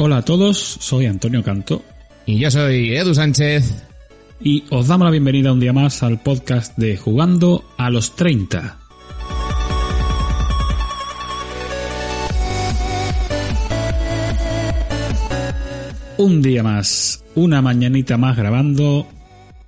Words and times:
Hola 0.00 0.18
a 0.18 0.24
todos, 0.24 0.56
soy 0.58 1.06
Antonio 1.06 1.42
Canto. 1.42 1.82
Y 2.24 2.38
yo 2.38 2.52
soy 2.52 2.94
Edu 2.94 3.14
Sánchez. 3.14 3.84
Y 4.40 4.62
os 4.70 4.86
damos 4.86 5.06
la 5.06 5.10
bienvenida 5.10 5.52
un 5.52 5.58
día 5.58 5.72
más 5.72 6.04
al 6.04 6.22
podcast 6.22 6.78
de 6.78 6.96
Jugando 6.96 7.64
a 7.76 7.90
los 7.90 8.14
30. 8.14 8.78
Un 16.18 16.42
día 16.42 16.62
más, 16.62 17.24
una 17.34 17.60
mañanita 17.60 18.16
más 18.16 18.36
grabando. 18.36 19.04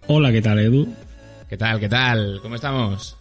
Hola, 0.06 0.30
¿qué 0.30 0.42
tal, 0.42 0.60
Edu? 0.60 0.94
¿Qué 1.48 1.56
tal? 1.56 1.80
¿Qué 1.80 1.88
tal? 1.88 2.38
¿Cómo 2.40 2.54
estamos? 2.54 3.19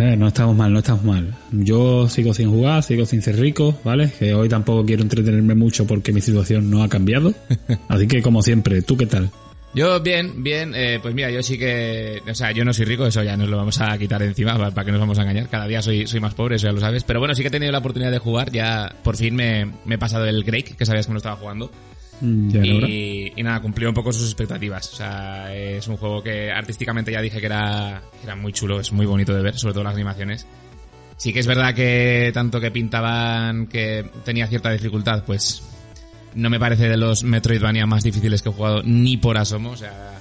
Eh, 0.00 0.16
no 0.16 0.28
estamos 0.28 0.56
mal, 0.56 0.72
no 0.72 0.78
estamos 0.78 1.04
mal. 1.04 1.34
Yo 1.52 2.08
sigo 2.08 2.32
sin 2.32 2.48
jugar, 2.48 2.82
sigo 2.82 3.04
sin 3.04 3.20
ser 3.20 3.38
rico, 3.38 3.78
¿vale? 3.84 4.10
Que 4.18 4.32
hoy 4.32 4.48
tampoco 4.48 4.86
quiero 4.86 5.02
entretenerme 5.02 5.54
mucho 5.54 5.86
porque 5.86 6.10
mi 6.10 6.22
situación 6.22 6.70
no 6.70 6.82
ha 6.82 6.88
cambiado. 6.88 7.34
Así 7.88 8.08
que, 8.08 8.22
como 8.22 8.40
siempre, 8.42 8.80
¿tú 8.80 8.96
qué 8.96 9.04
tal? 9.04 9.30
Yo 9.74 10.00
bien, 10.00 10.42
bien, 10.42 10.72
eh, 10.74 10.98
pues 11.02 11.14
mira, 11.14 11.30
yo 11.30 11.42
sí 11.42 11.58
que, 11.58 12.22
o 12.28 12.34
sea, 12.34 12.50
yo 12.50 12.64
no 12.64 12.72
soy 12.72 12.86
rico, 12.86 13.06
eso 13.06 13.22
ya 13.22 13.36
nos 13.36 13.50
lo 13.50 13.58
vamos 13.58 13.78
a 13.80 13.96
quitar 13.98 14.22
encima, 14.22 14.56
para 14.58 14.84
que 14.84 14.90
nos 14.90 15.00
vamos 15.00 15.18
a 15.18 15.22
engañar, 15.22 15.48
cada 15.48 15.68
día 15.68 15.80
soy, 15.80 16.08
soy 16.08 16.18
más 16.18 16.34
pobre, 16.34 16.56
eso 16.56 16.66
ya 16.66 16.72
lo 16.72 16.80
sabes, 16.80 17.04
pero 17.04 17.20
bueno, 17.20 17.36
sí 17.36 17.42
que 17.42 17.48
he 17.48 17.52
tenido 17.52 17.70
la 17.70 17.78
oportunidad 17.78 18.10
de 18.10 18.18
jugar, 18.18 18.50
ya 18.50 18.92
por 19.04 19.16
fin 19.16 19.36
me, 19.36 19.70
me 19.84 19.94
he 19.94 19.98
pasado 19.98 20.26
el 20.26 20.42
Drake, 20.42 20.74
que 20.76 20.86
sabías 20.86 21.06
que 21.06 21.12
no 21.12 21.18
estaba 21.18 21.36
jugando, 21.36 21.70
Hora. 22.20 22.88
y, 22.88 23.32
nada, 23.42 23.60
cumplió 23.60 23.88
un 23.88 23.94
poco 23.94 24.12
sus 24.12 24.24
expectativas, 24.24 24.92
o 24.92 24.96
sea, 24.96 25.54
es 25.54 25.86
un 25.88 25.96
juego 25.96 26.22
que 26.22 26.50
artísticamente 26.50 27.12
ya 27.12 27.22
dije 27.22 27.40
que 27.40 27.46
era, 27.46 28.02
era 28.22 28.36
muy 28.36 28.52
chulo, 28.52 28.80
es 28.80 28.92
muy 28.92 29.06
bonito 29.06 29.34
de 29.34 29.42
ver, 29.42 29.58
sobre 29.58 29.72
todo 29.74 29.84
las 29.84 29.94
animaciones. 29.94 30.46
Sí 31.16 31.32
que 31.32 31.40
es 31.40 31.46
verdad 31.46 31.74
que 31.74 32.30
tanto 32.32 32.60
que 32.60 32.70
pintaban 32.70 33.66
que 33.66 34.10
tenía 34.24 34.46
cierta 34.46 34.70
dificultad, 34.70 35.24
pues 35.24 35.62
no 36.34 36.50
me 36.50 36.58
parece 36.58 36.88
de 36.88 36.96
los 36.96 37.24
Metroidvania 37.24 37.86
más 37.86 38.02
difíciles 38.02 38.42
que 38.42 38.48
he 38.48 38.52
jugado 38.52 38.82
ni 38.84 39.16
por 39.16 39.36
asomo, 39.36 39.70
o 39.70 39.76
sea, 39.76 40.18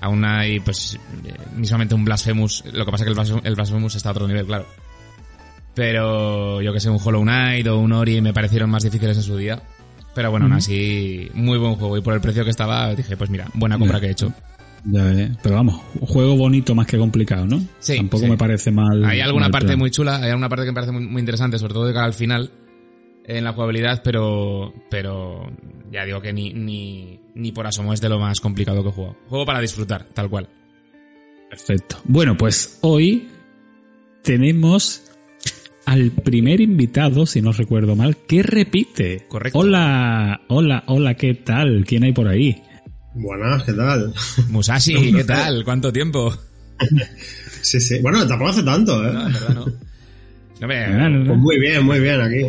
aún 0.00 0.24
hay 0.24 0.60
pues 0.60 0.98
eh, 1.24 1.34
mismamente 1.56 1.94
un 1.94 2.04
Blasphemous, 2.04 2.64
lo 2.72 2.84
que 2.84 2.90
pasa 2.90 3.04
es 3.04 3.12
que 3.12 3.48
el 3.48 3.54
Blasphemous 3.54 3.94
está 3.94 4.10
a 4.10 4.12
otro 4.12 4.28
nivel, 4.28 4.46
claro. 4.46 4.66
Pero 5.74 6.62
yo 6.62 6.72
que 6.72 6.80
sé, 6.80 6.88
un 6.88 6.98
Hollow 7.02 7.22
Knight 7.22 7.66
o 7.66 7.78
un 7.78 7.92
Ori 7.92 8.22
me 8.22 8.32
parecieron 8.32 8.70
más 8.70 8.82
difíciles 8.82 9.16
en 9.18 9.22
su 9.22 9.36
día. 9.36 9.62
Pero 10.16 10.30
bueno, 10.30 10.46
aún 10.46 10.54
así, 10.54 11.30
muy 11.34 11.58
buen 11.58 11.74
juego. 11.74 11.98
Y 11.98 12.00
por 12.00 12.14
el 12.14 12.22
precio 12.22 12.42
que 12.42 12.48
estaba, 12.48 12.94
dije, 12.94 13.18
pues 13.18 13.28
mira, 13.28 13.50
buena 13.52 13.78
compra 13.78 14.00
que 14.00 14.06
he 14.06 14.10
hecho. 14.12 14.32
Ya. 14.86 15.12
Pero 15.42 15.56
vamos, 15.56 15.82
un 16.00 16.06
juego 16.06 16.36
bonito 16.38 16.74
más 16.74 16.86
que 16.86 16.96
complicado, 16.96 17.44
¿no? 17.46 17.60
Sí, 17.80 17.96
Tampoco 17.98 18.24
sí. 18.24 18.30
me 18.30 18.38
parece 18.38 18.70
mal. 18.70 19.04
Hay 19.04 19.20
alguna 19.20 19.44
mal 19.44 19.50
parte 19.50 19.66
plan. 19.66 19.78
muy 19.78 19.90
chula, 19.90 20.16
hay 20.16 20.30
alguna 20.30 20.48
parte 20.48 20.64
que 20.64 20.70
me 20.70 20.74
parece 20.74 20.92
muy, 20.92 21.06
muy 21.06 21.20
interesante, 21.20 21.58
sobre 21.58 21.74
todo 21.74 21.84
de 21.84 21.92
cara 21.92 22.06
al 22.06 22.14
final, 22.14 22.50
en 23.26 23.44
la 23.44 23.52
jugabilidad, 23.52 24.00
pero, 24.02 24.72
pero 24.88 25.52
ya 25.92 26.06
digo 26.06 26.22
que 26.22 26.32
ni, 26.32 26.54
ni, 26.54 27.20
ni 27.34 27.52
por 27.52 27.66
asomo 27.66 27.92
es 27.92 28.00
de 28.00 28.08
lo 28.08 28.18
más 28.18 28.40
complicado 28.40 28.82
que 28.82 28.88
he 28.88 28.92
jugado. 28.92 29.16
Juego 29.28 29.44
para 29.44 29.60
disfrutar, 29.60 30.04
tal 30.14 30.30
cual. 30.30 30.48
Perfecto. 31.50 31.98
Bueno, 32.04 32.38
pues 32.38 32.78
hoy 32.80 33.28
tenemos 34.22 35.05
al 35.86 36.10
primer 36.10 36.60
invitado, 36.60 37.24
si 37.26 37.40
no 37.40 37.52
recuerdo 37.52 37.96
mal, 37.96 38.16
que 38.26 38.42
repite. 38.42 39.24
Correcto. 39.28 39.58
Hola, 39.60 40.40
hola, 40.48 40.82
hola, 40.86 41.14
¿qué 41.14 41.34
tal? 41.34 41.84
¿Quién 41.86 42.04
hay 42.04 42.12
por 42.12 42.28
ahí? 42.28 42.60
Buenas, 43.14 43.62
¿qué 43.62 43.72
tal? 43.72 44.12
Musashi, 44.50 45.12
¿qué 45.16 45.24
tal? 45.24 45.64
¿Cuánto 45.64 45.92
tiempo? 45.92 46.34
Sí, 47.62 47.80
sí. 47.80 47.98
Bueno, 48.00 48.24
tampoco 48.28 48.50
hace 48.50 48.62
tanto, 48.62 49.04
¿eh? 49.04 49.12
No, 49.12 49.26
en 49.26 49.32
verdad 49.32 49.54
no. 49.54 49.64
No, 50.60 50.68
me- 50.68 50.76
Ah, 50.84 51.08
no, 51.08 51.18
no. 51.18 51.26
Pues 51.26 51.38
muy 51.38 51.58
bien, 51.58 51.84
muy 51.84 51.98
bien 51.98 52.20
aquí. 52.20 52.42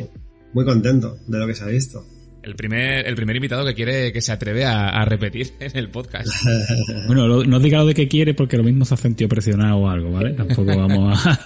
Muy 0.54 0.64
contento 0.64 1.18
de 1.28 1.40
lo 1.40 1.48
que 1.48 1.56
se 1.56 1.64
ha 1.64 1.68
visto. 1.68 2.06
el, 2.44 2.56
primer, 2.56 3.08
el 3.08 3.16
primer 3.16 3.36
invitado 3.36 3.66
que 3.66 3.74
quiere, 3.74 4.12
que 4.14 4.22
se 4.22 4.32
atreve 4.32 4.64
a, 4.66 4.90
a 4.90 5.06
repetir 5.06 5.54
en 5.60 5.76
el 5.76 5.90
podcast. 5.90 6.28
Bueno, 7.08 7.26
lo- 7.28 7.44
no 7.46 7.60
diga 7.60 7.80
lo 7.80 7.88
de 7.88 7.96
que 7.96 8.08
quiere 8.08 8.36
porque 8.36 8.58
lo 8.58 8.64
mismo 8.64 8.86
se 8.86 8.94
ha 8.94 8.98
sentido 8.98 9.28
presionado 9.28 9.78
o 9.78 9.90
algo, 9.90 10.12
¿vale? 10.12 10.34
Tampoco 10.34 10.66
vamos 10.78 11.26
a, 11.26 11.40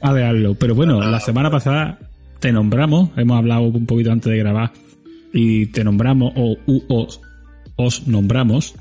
a 0.00 0.12
dejarlo. 0.14 0.54
Pero 0.54 0.74
bueno, 0.74 1.00
la 1.00 1.20
semana 1.20 1.50
pasada 1.50 1.98
te 2.40 2.52
nombramos, 2.52 3.10
hemos 3.16 3.38
hablado 3.38 3.62
un 3.62 3.86
poquito 3.86 4.12
antes 4.12 4.30
de 4.30 4.38
grabar, 4.38 4.72
y 5.32 5.66
te 5.66 5.84
nombramos, 5.84 6.32
o 6.36 6.56
u- 6.66 6.82
os, 6.88 7.20
os 7.76 8.06
nombramos 8.08 8.74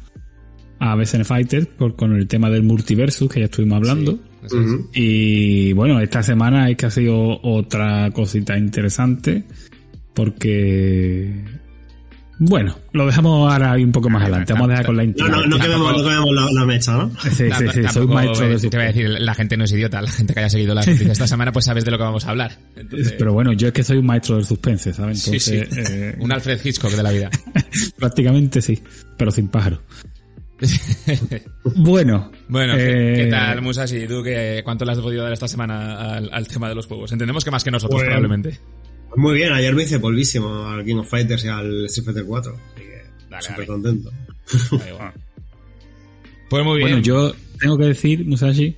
a 0.80 0.96
BSN 0.96 1.26
Fighter 1.26 1.68
por, 1.68 1.96
con 1.96 2.14
el 2.16 2.28
tema 2.28 2.50
del 2.50 2.64
multiversus 2.64 3.30
que 3.32 3.40
ya 3.40 3.46
estuvimos 3.46 3.78
hablando. 3.78 4.20
Es. 4.44 4.54
Y 4.94 5.74
bueno, 5.74 6.00
esta 6.02 6.22
semana 6.22 6.70
es 6.70 6.78
que 6.78 6.86
ha 6.86 6.92
sido 6.92 7.40
otra 7.42 8.12
cosita 8.12 8.58
interesante 8.58 9.44
porque... 10.14 11.34
Bueno, 12.38 12.76
lo 12.92 13.06
dejamos 13.06 13.50
ahora 13.50 13.72
ahí 13.72 13.84
un 13.84 13.94
poco 13.94 14.10
más 14.10 14.22
adelante. 14.24 14.52
Vamos 14.52 14.68
a 14.68 14.72
dejar 14.72 14.86
con 14.88 14.98
la 14.98 15.04
No, 15.04 15.08
intro. 15.10 15.28
no, 15.30 15.46
no 15.46 15.58
quememos, 15.58 15.92
no 15.98 16.04
quememos 16.04 16.32
la, 16.36 16.52
la 16.52 16.66
mecha, 16.66 16.92
¿no? 16.92 17.10
Sí, 17.22 17.30
sí, 17.30 17.44
sí, 17.46 17.50
Tampoco- 17.50 17.90
soy 17.94 18.04
un 18.06 18.14
maestro 18.14 18.50
de 18.50 18.58
Te 18.60 18.68
voy 18.78 18.84
a 18.84 18.88
decir, 18.88 19.10
la 19.10 19.34
gente 19.36 19.56
no 19.58 19.64
es 19.64 19.72
idiota, 19.72 20.02
la 20.02 20.12
gente 20.12 20.34
que 20.34 20.40
haya 20.42 20.50
seguido 20.50 20.76
las 20.76 20.86
noticias 20.86 21.12
esta 21.14 21.28
semana 21.28 21.54
pues 21.54 21.64
sabes 21.64 21.86
de 21.86 21.92
lo 21.92 21.98
que 21.98 22.04
vamos 22.04 22.26
a 22.26 22.32
hablar. 22.32 22.52
Entonces, 22.76 23.14
Pero 23.18 23.32
bueno, 23.32 23.54
yo 23.54 23.68
es 23.68 23.74
que 23.74 23.84
soy 23.84 23.98
un 24.00 24.06
maestro 24.06 24.36
del 24.36 24.46
suspense, 24.46 24.94
¿sabes? 24.94 25.22
sí, 25.22 25.40
sí. 25.40 25.60
Entonces, 25.60 25.90
eh, 25.90 26.16
Un 26.20 26.32
Alfred 26.34 26.60
Hitchcock 26.62 26.92
de 26.92 27.04
la 27.04 27.12
vida. 27.12 27.30
prácticamente 27.98 28.62
sí, 28.62 28.82
pero 29.18 29.32
sin 29.32 29.48
pájaro. 29.48 29.82
Bueno, 31.76 32.32
Bueno, 32.48 32.76
¿qué, 32.76 33.12
eh, 33.12 33.16
qué 33.16 33.28
tal, 33.28 33.62
Musashi? 33.62 34.08
¿Tú 34.08 34.22
qué, 34.24 34.62
cuánto 34.64 34.86
le 34.86 34.92
has 34.92 35.00
podido 35.00 35.24
dar 35.24 35.34
esta 35.34 35.48
semana 35.48 36.16
al, 36.16 36.30
al 36.32 36.48
tema 36.48 36.70
de 36.70 36.76
los 36.76 36.86
juegos? 36.88 37.12
Entendemos 37.12 37.44
que 37.44 37.52
más 37.52 37.64
que 37.64 37.72
nosotros, 37.72 38.00
Pues- 38.02 38.06
probablemente. 38.06 38.60
Muy 39.16 39.36
bien, 39.36 39.54
ayer 39.54 39.74
me 39.74 39.84
hice 39.84 40.00
polvísimo 40.00 40.66
al 40.68 40.84
King 40.84 40.98
of 40.98 41.10
Fighters 41.10 41.46
y 41.46 41.48
al 41.48 41.86
Street 41.86 42.06
Fighter 42.06 42.26
4. 42.26 42.54
Así 42.54 42.84
que 42.84 43.02
Dale, 43.30 43.42
súper 43.42 43.56
dale. 43.58 43.68
contento. 43.68 44.12
Pues 46.50 46.64
muy 46.64 46.78
bien. 46.78 46.90
Bueno, 46.90 47.04
yo 47.04 47.34
tengo 47.60 47.78
que 47.78 47.86
decir, 47.86 48.26
Musashi, 48.26 48.76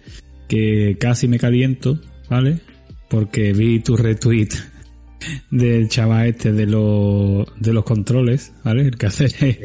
que 0.47 0.97
casi 0.99 1.27
me 1.27 1.39
caliento, 1.39 1.99
¿vale? 2.29 2.59
Porque 3.09 3.53
vi 3.53 3.79
tu 3.79 3.97
retweet 3.97 4.49
del 5.51 5.89
chaval 5.89 6.27
este 6.27 6.51
de 6.53 6.65
los 6.65 7.47
de 7.59 7.73
los 7.73 7.83
controles, 7.83 8.53
¿vale? 8.63 8.83
El 8.83 8.97
que 8.97 9.07
hace 9.07 9.27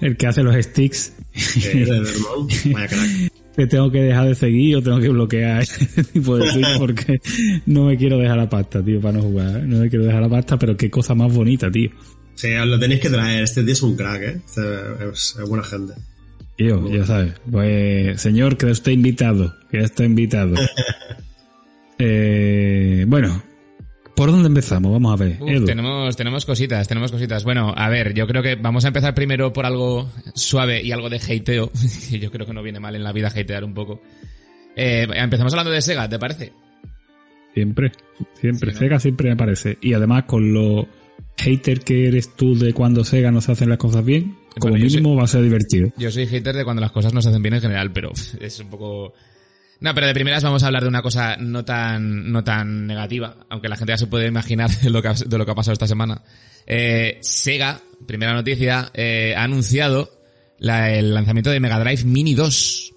el 0.00 0.16
que 0.16 0.26
hace 0.26 0.42
los 0.42 0.54
sticks. 0.56 1.14
Eh, 1.64 1.84
de 1.84 2.00
Vermont. 2.00 2.52
Vaya 2.72 2.86
crack. 2.88 3.32
te 3.56 3.66
tengo 3.66 3.90
que 3.90 4.02
dejar 4.02 4.28
de 4.28 4.34
seguir 4.34 4.76
o 4.76 4.82
tengo 4.82 5.00
que 5.00 5.08
bloquear 5.08 5.62
ese 5.62 6.04
tipo 6.04 6.36
de 6.36 6.50
tweets 6.52 6.78
porque 6.78 7.20
no 7.66 7.84
me 7.86 7.96
quiero 7.96 8.18
dejar 8.18 8.36
la 8.36 8.48
pasta, 8.48 8.84
tío, 8.84 9.00
para 9.00 9.18
no 9.18 9.22
jugar. 9.22 9.56
¿eh? 9.56 9.62
No 9.66 9.78
me 9.78 9.88
quiero 9.88 10.04
dejar 10.04 10.22
la 10.22 10.28
pasta, 10.28 10.58
pero 10.58 10.76
qué 10.76 10.90
cosa 10.90 11.14
más 11.14 11.32
bonita, 11.32 11.70
tío. 11.70 11.90
Sí, 12.34 12.52
os 12.54 12.66
lo 12.68 12.78
tenéis 12.78 13.00
que 13.00 13.10
traer. 13.10 13.42
Este 13.42 13.62
tío 13.64 13.72
es 13.72 13.82
un 13.82 13.96
crack, 13.96 14.22
¿eh? 14.22 14.40
Este 14.46 14.62
es, 15.12 15.36
es 15.42 15.48
buena 15.48 15.64
gente. 15.64 15.94
Tío, 16.56 16.88
ya 16.92 17.04
sabes. 17.04 17.34
Pues, 17.50 18.20
señor, 18.20 18.56
que 18.56 18.66
usted 18.66 18.92
invitado. 18.92 19.54
Que 19.70 19.78
está 19.78 20.04
invitado. 20.04 20.54
eh, 21.98 23.04
bueno, 23.08 23.42
¿por 24.18 24.32
dónde 24.32 24.48
empezamos? 24.48 24.90
Vamos 24.90 25.12
a 25.12 25.24
ver. 25.24 25.36
Uf, 25.40 25.64
tenemos, 25.64 26.16
tenemos 26.16 26.44
cositas, 26.44 26.88
tenemos 26.88 27.12
cositas. 27.12 27.44
Bueno, 27.44 27.72
a 27.76 27.88
ver, 27.88 28.14
yo 28.14 28.26
creo 28.26 28.42
que 28.42 28.56
vamos 28.56 28.84
a 28.84 28.88
empezar 28.88 29.14
primero 29.14 29.52
por 29.52 29.64
algo 29.64 30.10
suave 30.34 30.82
y 30.82 30.90
algo 30.90 31.08
de 31.08 31.18
hateo, 31.18 31.70
que 32.10 32.18
yo 32.18 32.30
creo 32.32 32.44
que 32.44 32.52
no 32.52 32.62
viene 32.62 32.80
mal 32.80 32.96
en 32.96 33.04
la 33.04 33.12
vida 33.12 33.28
hatear 33.28 33.62
un 33.62 33.74
poco. 33.74 34.02
Eh, 34.74 35.06
empezamos 35.14 35.52
hablando 35.52 35.70
de 35.70 35.80
Sega, 35.80 36.08
¿te 36.08 36.18
parece? 36.18 36.52
Siempre, 37.54 37.92
siempre. 38.40 38.70
Sí, 38.70 38.74
¿no? 38.74 38.80
Sega 38.80 38.98
siempre 38.98 39.30
me 39.30 39.36
parece. 39.36 39.78
Y 39.80 39.92
además, 39.92 40.24
con 40.24 40.52
lo 40.52 40.88
hater 41.36 41.80
que 41.80 42.08
eres 42.08 42.34
tú 42.34 42.58
de 42.58 42.72
cuando 42.72 43.04
Sega 43.04 43.30
no 43.30 43.40
se 43.40 43.52
hacen 43.52 43.68
las 43.68 43.78
cosas 43.78 44.04
bien, 44.04 44.36
como 44.58 44.72
Bueno, 44.72 44.84
mínimo 44.84 45.14
va 45.14 45.24
a 45.24 45.28
ser 45.28 45.42
divertido. 45.42 45.92
Yo 45.96 46.10
soy 46.10 46.26
hater 46.26 46.56
de 46.56 46.64
cuando 46.64 46.82
las 46.82 46.90
cosas 46.90 47.14
no 47.14 47.22
se 47.22 47.28
hacen 47.28 47.42
bien 47.42 47.54
en 47.54 47.60
general, 47.60 47.92
pero 47.92 48.10
es 48.40 48.58
un 48.58 48.68
poco... 48.68 49.14
No, 49.80 49.94
pero 49.94 50.06
de 50.08 50.14
primeras 50.14 50.42
vamos 50.42 50.62
a 50.62 50.66
hablar 50.66 50.82
de 50.82 50.88
una 50.88 51.02
cosa 51.02 51.36
no 51.36 51.64
tan, 51.64 52.32
no 52.32 52.42
tan 52.42 52.86
negativa, 52.86 53.36
aunque 53.48 53.68
la 53.68 53.76
gente 53.76 53.92
ya 53.92 53.98
se 53.98 54.08
puede 54.08 54.26
imaginar 54.26 54.70
de 54.70 54.90
lo 54.90 55.02
que 55.02 55.08
ha, 55.08 55.14
de 55.14 55.38
lo 55.38 55.44
que 55.44 55.52
ha 55.52 55.54
pasado 55.54 55.72
esta 55.72 55.86
semana. 55.86 56.22
Eh, 56.66 57.18
Sega, 57.22 57.80
primera 58.06 58.32
noticia, 58.34 58.90
eh, 58.92 59.34
ha 59.36 59.44
anunciado 59.44 60.10
el 60.60 61.14
lanzamiento 61.14 61.50
de 61.50 61.60
Mega 61.60 61.78
Drive 61.78 62.04
Mini 62.04 62.34
2. 62.34 62.92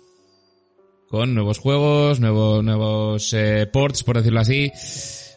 Con 1.07 1.35
nuevos 1.35 1.59
juegos, 1.59 2.19
nuevos, 2.19 2.63
nuevos 2.63 3.33
eh, 3.33 3.67
ports, 3.71 4.03
por 4.03 4.17
decirlo 4.17 4.39
así. 4.39 4.71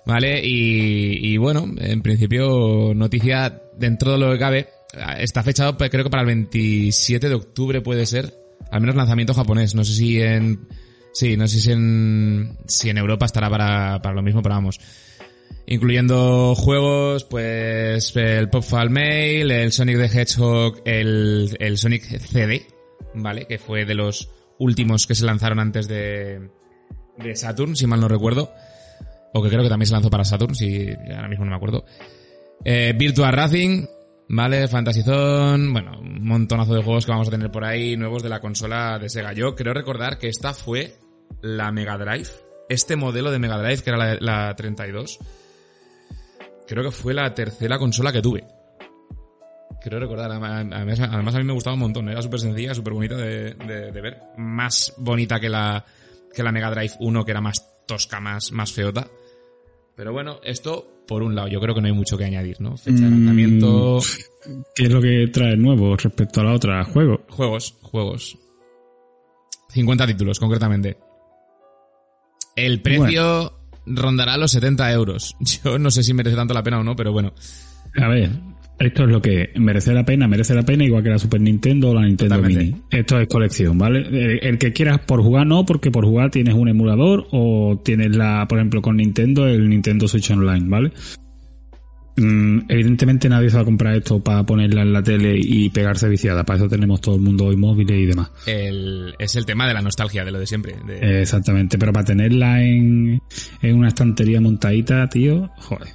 ¿Vale? 0.06 0.40
Y, 0.44 1.32
y 1.32 1.36
bueno, 1.36 1.66
en 1.78 2.00
principio, 2.02 2.92
noticia 2.94 3.60
dentro 3.76 4.12
de 4.12 4.18
lo 4.18 4.32
que 4.32 4.38
cabe. 4.38 4.68
Está 5.18 5.42
fechado, 5.42 5.76
creo 5.76 6.04
que 6.04 6.10
para 6.10 6.22
el 6.22 6.26
27 6.26 7.28
de 7.28 7.34
octubre 7.34 7.80
puede 7.80 8.06
ser. 8.06 8.32
Al 8.70 8.80
menos 8.80 8.96
lanzamiento 8.96 9.34
japonés. 9.34 9.74
No 9.74 9.84
sé 9.84 9.94
si 9.94 10.20
en... 10.20 10.68
Sí, 11.14 11.36
no 11.36 11.46
sé 11.46 11.60
si 11.60 11.70
en, 11.70 12.58
si 12.66 12.90
en 12.90 12.98
Europa 12.98 13.26
estará 13.26 13.48
para, 13.48 14.02
para 14.02 14.16
lo 14.16 14.22
mismo, 14.22 14.42
pero 14.42 14.56
vamos. 14.56 14.80
Incluyendo 15.66 16.56
juegos, 16.56 17.22
pues 17.24 18.14
el 18.16 18.50
Popfall 18.50 18.90
Mail, 18.90 19.50
el 19.52 19.70
Sonic 19.70 19.96
the 19.96 20.20
Hedgehog, 20.20 20.82
el, 20.84 21.56
el 21.60 21.78
Sonic 21.78 22.02
CD, 22.02 22.66
¿vale? 23.14 23.46
Que 23.46 23.58
fue 23.58 23.84
de 23.84 23.94
los 23.94 24.28
últimos 24.58 25.06
que 25.06 25.14
se 25.14 25.24
lanzaron 25.24 25.60
antes 25.60 25.86
de, 25.86 26.50
de 27.16 27.36
Saturn, 27.36 27.76
si 27.76 27.86
mal 27.86 28.00
no 28.00 28.08
recuerdo. 28.08 28.52
O 29.32 29.42
que 29.42 29.48
creo 29.48 29.62
que 29.62 29.68
también 29.68 29.86
se 29.86 29.94
lanzó 29.94 30.10
para 30.10 30.24
Saturn, 30.24 30.56
si 30.56 30.88
ahora 31.14 31.28
mismo 31.28 31.44
no 31.44 31.52
me 31.52 31.56
acuerdo. 31.56 31.84
Eh, 32.64 32.92
Virtua 32.96 33.30
Racing, 33.30 33.86
Vale, 34.28 34.66
Fantasy 34.68 35.02
Zone, 35.02 35.70
bueno, 35.70 36.00
un 36.00 36.26
montonazo 36.26 36.74
de 36.74 36.82
juegos 36.82 37.04
que 37.04 37.12
vamos 37.12 37.28
a 37.28 37.30
tener 37.30 37.50
por 37.50 37.64
ahí, 37.64 37.96
nuevos 37.96 38.22
de 38.22 38.30
la 38.30 38.40
consola 38.40 38.98
de 38.98 39.08
Sega. 39.08 39.32
Yo 39.32 39.54
creo 39.54 39.74
recordar 39.74 40.18
que 40.18 40.28
esta 40.28 40.54
fue 40.54 41.03
la 41.42 41.72
Mega 41.72 41.98
Drive, 41.98 42.28
este 42.68 42.96
modelo 42.96 43.30
de 43.30 43.38
Mega 43.38 43.58
Drive, 43.58 43.82
que 43.82 43.90
era 43.90 43.98
la, 43.98 44.16
la 44.20 44.56
32, 44.56 45.18
creo 46.66 46.84
que 46.84 46.90
fue 46.90 47.14
la 47.14 47.34
tercera 47.34 47.78
consola 47.78 48.12
que 48.12 48.22
tuve. 48.22 48.44
Creo 49.82 50.00
recordar, 50.00 50.30
además, 50.30 50.98
además 51.00 51.34
a 51.34 51.38
mí 51.38 51.44
me 51.44 51.52
gustaba 51.52 51.74
un 51.74 51.80
montón, 51.80 52.08
era 52.08 52.22
súper 52.22 52.40
sencilla, 52.40 52.74
súper 52.74 52.94
bonita 52.94 53.16
de, 53.16 53.54
de, 53.54 53.92
de, 53.92 54.00
ver. 54.00 54.18
Más 54.38 54.94
bonita 54.96 55.38
que 55.38 55.50
la, 55.50 55.84
que 56.34 56.42
la 56.42 56.52
Mega 56.52 56.70
Drive 56.70 56.94
1, 57.00 57.24
que 57.24 57.30
era 57.30 57.42
más 57.42 57.86
tosca, 57.86 58.18
más, 58.18 58.50
más 58.50 58.72
feota. 58.72 59.06
Pero 59.94 60.12
bueno, 60.12 60.40
esto 60.42 60.94
por 61.06 61.22
un 61.22 61.34
lado, 61.34 61.48
yo 61.48 61.60
creo 61.60 61.74
que 61.74 61.80
no 61.80 61.86
hay 61.86 61.92
mucho 61.92 62.16
que 62.16 62.24
añadir, 62.24 62.60
¿no? 62.60 62.76
Fecha 62.76 63.04
de 63.04 63.10
lanzamiento. 63.10 64.00
¿Qué 64.74 64.84
es 64.84 64.90
lo 64.90 65.00
que 65.00 65.28
trae 65.32 65.56
nuevo 65.56 65.96
respecto 65.96 66.40
a 66.40 66.44
la 66.44 66.54
otra? 66.54 66.84
¿Juegos? 66.84 67.20
Juegos, 67.28 67.74
juegos. 67.82 68.38
50 69.68 70.06
títulos, 70.06 70.38
concretamente. 70.38 70.96
El 72.56 72.80
precio 72.80 73.52
bueno. 73.84 74.00
rondará 74.02 74.36
los 74.36 74.52
70 74.52 74.92
euros. 74.92 75.36
Yo 75.64 75.78
no 75.78 75.90
sé 75.90 76.02
si 76.02 76.14
merece 76.14 76.36
tanto 76.36 76.54
la 76.54 76.62
pena 76.62 76.80
o 76.80 76.84
no, 76.84 76.96
pero 76.96 77.12
bueno. 77.12 77.32
A 77.96 78.08
ver, 78.08 78.30
esto 78.78 79.04
es 79.04 79.08
lo 79.08 79.22
que 79.22 79.50
merece 79.56 79.92
la 79.92 80.04
pena, 80.04 80.26
merece 80.26 80.54
la 80.54 80.64
pena 80.64 80.84
igual 80.84 81.02
que 81.02 81.10
la 81.10 81.18
Super 81.18 81.40
Nintendo 81.40 81.90
o 81.90 81.94
la 81.94 82.02
Nintendo 82.02 82.36
Totalmente. 82.36 82.64
Mini. 82.64 82.82
Esto 82.90 83.20
es 83.20 83.28
colección, 83.28 83.78
¿vale? 83.78 84.00
El, 84.00 84.40
el, 84.42 84.58
que 84.58 84.72
quieras 84.72 85.00
por 85.00 85.22
jugar 85.22 85.46
no, 85.46 85.64
porque 85.64 85.90
por 85.90 86.04
jugar 86.04 86.30
tienes 86.30 86.54
un 86.54 86.68
emulador 86.68 87.26
o 87.30 87.80
tienes 87.84 88.16
la, 88.16 88.46
por 88.48 88.58
ejemplo, 88.58 88.82
con 88.82 88.96
Nintendo, 88.96 89.46
el 89.46 89.68
Nintendo 89.68 90.08
Switch 90.08 90.30
Online, 90.30 90.68
¿vale? 90.68 90.92
Mm, 92.16 92.60
evidentemente 92.68 93.28
nadie 93.28 93.50
se 93.50 93.56
va 93.56 93.62
a 93.62 93.64
comprar 93.64 93.94
esto 93.96 94.22
para 94.22 94.44
ponerla 94.44 94.82
en 94.82 94.92
la 94.92 95.02
tele 95.02 95.36
y 95.36 95.68
pegarse 95.70 96.08
viciada. 96.08 96.44
Para 96.44 96.58
eso 96.58 96.68
tenemos 96.68 97.00
todo 97.00 97.16
el 97.16 97.22
mundo 97.22 97.46
hoy 97.46 97.56
móviles 97.56 97.98
y 97.98 98.06
demás. 98.06 98.30
El, 98.46 99.14
es 99.18 99.34
el 99.36 99.44
tema 99.44 99.66
de 99.66 99.74
la 99.74 99.82
nostalgia, 99.82 100.24
de 100.24 100.30
lo 100.30 100.38
de 100.38 100.46
siempre. 100.46 100.76
De... 100.86 100.98
Eh, 100.98 101.22
exactamente, 101.22 101.78
pero 101.78 101.92
para 101.92 102.04
tenerla 102.04 102.62
en, 102.62 103.20
en 103.62 103.76
una 103.76 103.88
estantería 103.88 104.40
montadita, 104.40 105.08
tío, 105.08 105.50
joder, 105.56 105.88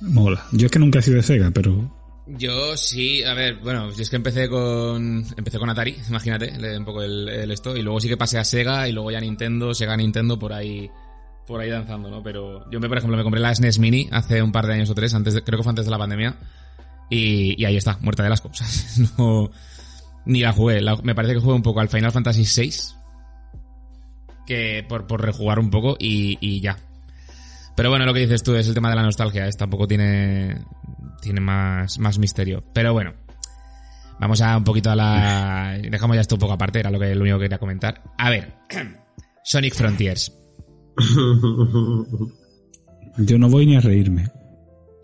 mola. 0.00 0.44
Yo 0.52 0.66
es 0.66 0.72
que 0.72 0.78
nunca 0.78 0.98
he 0.98 1.02
sido 1.02 1.16
de 1.16 1.22
Sega, 1.22 1.50
pero 1.52 2.00
yo 2.38 2.76
sí, 2.76 3.24
a 3.24 3.34
ver, 3.34 3.56
bueno, 3.56 3.90
si 3.90 4.02
es 4.02 4.10
que 4.10 4.16
empecé 4.16 4.48
con 4.48 5.24
empecé 5.36 5.58
con 5.58 5.68
Atari, 5.68 5.96
imagínate, 6.08 6.52
un 6.76 6.84
poco 6.84 7.02
el, 7.02 7.28
el, 7.28 7.50
esto, 7.50 7.76
y 7.76 7.82
luego 7.82 8.00
sí 8.00 8.08
que 8.08 8.16
pasé 8.16 8.38
a 8.38 8.44
Sega 8.44 8.88
y 8.88 8.92
luego 8.92 9.10
ya 9.10 9.20
Nintendo, 9.20 9.74
Sega 9.74 9.96
Nintendo 9.96 10.38
por 10.38 10.52
ahí 10.52 10.88
por 11.50 11.60
ahí 11.60 11.68
danzando, 11.68 12.08
¿no? 12.08 12.22
Pero 12.22 12.70
yo 12.70 12.78
me, 12.80 12.88
por 12.88 12.96
ejemplo, 12.96 13.16
me 13.16 13.24
compré 13.24 13.40
la 13.40 13.54
SNES 13.54 13.80
Mini 13.80 14.08
hace 14.12 14.40
un 14.40 14.52
par 14.52 14.66
de 14.66 14.74
años 14.74 14.88
o 14.88 14.94
tres, 14.94 15.12
antes 15.14 15.34
creo 15.44 15.58
que 15.58 15.64
fue 15.64 15.70
antes 15.70 15.84
de 15.84 15.90
la 15.90 15.98
pandemia, 15.98 16.36
y, 17.10 17.64
ahí 17.64 17.76
está, 17.76 17.98
muerta 18.00 18.22
de 18.22 18.30
las 18.30 18.40
cosas. 18.40 19.00
Ni 20.24 20.40
la 20.40 20.52
jugué, 20.52 20.80
me 21.02 21.14
parece 21.14 21.34
que 21.34 21.40
jugué 21.40 21.54
un 21.54 21.62
poco 21.62 21.80
al 21.80 21.88
Final 21.88 22.12
Fantasy 22.12 22.44
VI, 22.44 22.70
que 24.46 24.86
por, 24.88 25.08
por 25.08 25.22
rejugar 25.22 25.58
un 25.58 25.70
poco 25.70 25.96
y, 25.98 26.60
ya, 26.60 26.76
pero 27.74 27.90
bueno, 27.90 28.06
lo 28.06 28.14
que 28.14 28.20
dices 28.20 28.44
tú 28.44 28.54
es 28.54 28.68
el 28.68 28.74
tema 28.74 28.90
de 28.90 28.96
la 28.96 29.02
nostalgia. 29.02 29.46
Es, 29.46 29.56
tampoco 29.56 29.88
tiene, 29.88 30.56
tiene 31.22 31.40
más, 31.40 31.98
más 31.98 32.18
misterio. 32.18 32.62
Pero 32.74 32.92
bueno, 32.92 33.14
vamos 34.18 34.40
a 34.42 34.56
un 34.56 34.64
poquito 34.64 34.90
a 34.90 34.96
la... 34.96 35.78
Dejamos 35.80 36.14
ya 36.14 36.20
esto 36.20 36.34
un 36.34 36.40
poco 36.40 36.52
aparte, 36.52 36.80
era 36.80 36.90
lo 36.90 36.98
único 36.98 37.38
que 37.38 37.44
quería 37.44 37.58
comentar. 37.58 38.02
A 38.18 38.28
ver, 38.28 38.52
Sonic 39.44 39.74
Frontiers. 39.74 40.39
Yo 43.18 43.38
no 43.38 43.48
voy 43.48 43.66
ni 43.66 43.76
a 43.76 43.80
reírme. 43.80 44.28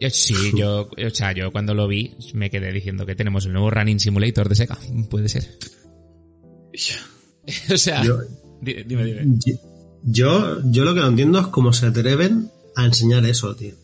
Yo, 0.00 0.10
sí, 0.10 0.34
yo, 0.56 0.88
o 0.90 1.10
sea, 1.10 1.32
yo 1.32 1.52
cuando 1.52 1.74
lo 1.74 1.88
vi 1.88 2.16
me 2.34 2.50
quedé 2.50 2.72
diciendo 2.72 3.06
que 3.06 3.14
tenemos 3.14 3.46
el 3.46 3.52
nuevo 3.52 3.70
Running 3.70 3.98
Simulator 3.98 4.48
de 4.48 4.54
Sega. 4.54 4.78
Puede 5.10 5.28
ser. 5.28 5.48
o 7.72 7.76
sea, 7.76 8.04
yo, 8.04 8.18
dime, 8.60 9.04
dime. 9.04 9.38
Yo, 10.02 10.60
yo 10.64 10.84
lo 10.84 10.94
que 10.94 11.00
no 11.00 11.08
entiendo 11.08 11.40
es 11.40 11.46
cómo 11.48 11.72
se 11.72 11.86
atreven 11.86 12.50
a 12.76 12.84
enseñar 12.84 13.24
eso, 13.24 13.56
tío. 13.56 13.74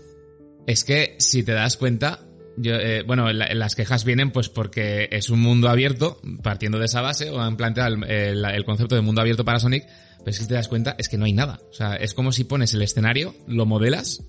Es 0.67 0.85
que 0.85 1.17
si 1.19 1.43
te 1.43 1.53
das 1.53 1.77
cuenta, 1.77 2.21
yo, 2.57 2.75
eh, 2.75 3.03
bueno, 3.07 3.33
la, 3.33 3.55
las 3.55 3.75
quejas 3.75 4.05
vienen 4.05 4.31
pues 4.31 4.49
porque 4.49 5.09
es 5.11 5.31
un 5.31 5.41
mundo 5.41 5.69
abierto, 5.69 6.21
partiendo 6.43 6.79
de 6.79 6.87
esa 6.87 7.01
base, 7.01 7.31
o 7.31 7.41
han 7.41 7.57
planteado 7.57 7.95
el, 7.95 8.05
el, 8.05 8.45
el, 8.45 8.65
concepto 8.65 8.95
de 8.95 9.01
mundo 9.01 9.21
abierto 9.21 9.45
para 9.45 9.59
Sonic, 9.59 9.85
pero 10.19 10.31
es 10.31 10.37
que 10.39 10.43
si 10.43 10.49
te 10.49 10.55
das 10.55 10.69
cuenta, 10.69 10.95
es 10.99 11.09
que 11.09 11.19
no 11.19 11.25
hay 11.25 11.33
nada. 11.33 11.61
O 11.71 11.73
sea, 11.73 11.97
es 11.97 12.15
como 12.15 12.33
si 12.33 12.45
pones 12.45 12.75
el 12.75 12.83
escenario, 12.83 13.35
lo 13.47 13.67
modelas, 13.67 14.25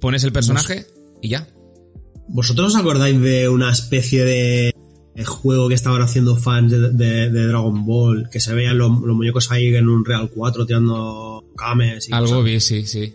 pones 0.00 0.24
el 0.24 0.32
personaje 0.32 0.86
y 1.22 1.30
ya. 1.30 1.48
¿Vosotros 2.28 2.74
os 2.74 2.80
acordáis 2.80 3.20
de 3.20 3.48
una 3.48 3.72
especie 3.72 4.24
de 4.24 4.74
juego 5.24 5.68
que 5.68 5.74
estaban 5.74 6.02
haciendo 6.02 6.36
fans 6.36 6.70
de, 6.70 6.90
de, 6.92 7.30
de 7.30 7.46
Dragon 7.46 7.84
Ball? 7.84 8.28
Que 8.30 8.38
se 8.38 8.54
veían 8.54 8.78
los, 8.78 8.90
los, 9.00 9.16
muñecos 9.16 9.50
ahí 9.50 9.74
en 9.74 9.88
un 9.88 10.04
Real 10.04 10.30
4 10.32 10.66
tirando 10.66 11.44
cames 11.56 12.08
y 12.08 12.12
Algo 12.12 12.28
cosas? 12.28 12.44
vi, 12.44 12.60
sí, 12.60 12.86
sí. 12.86 13.14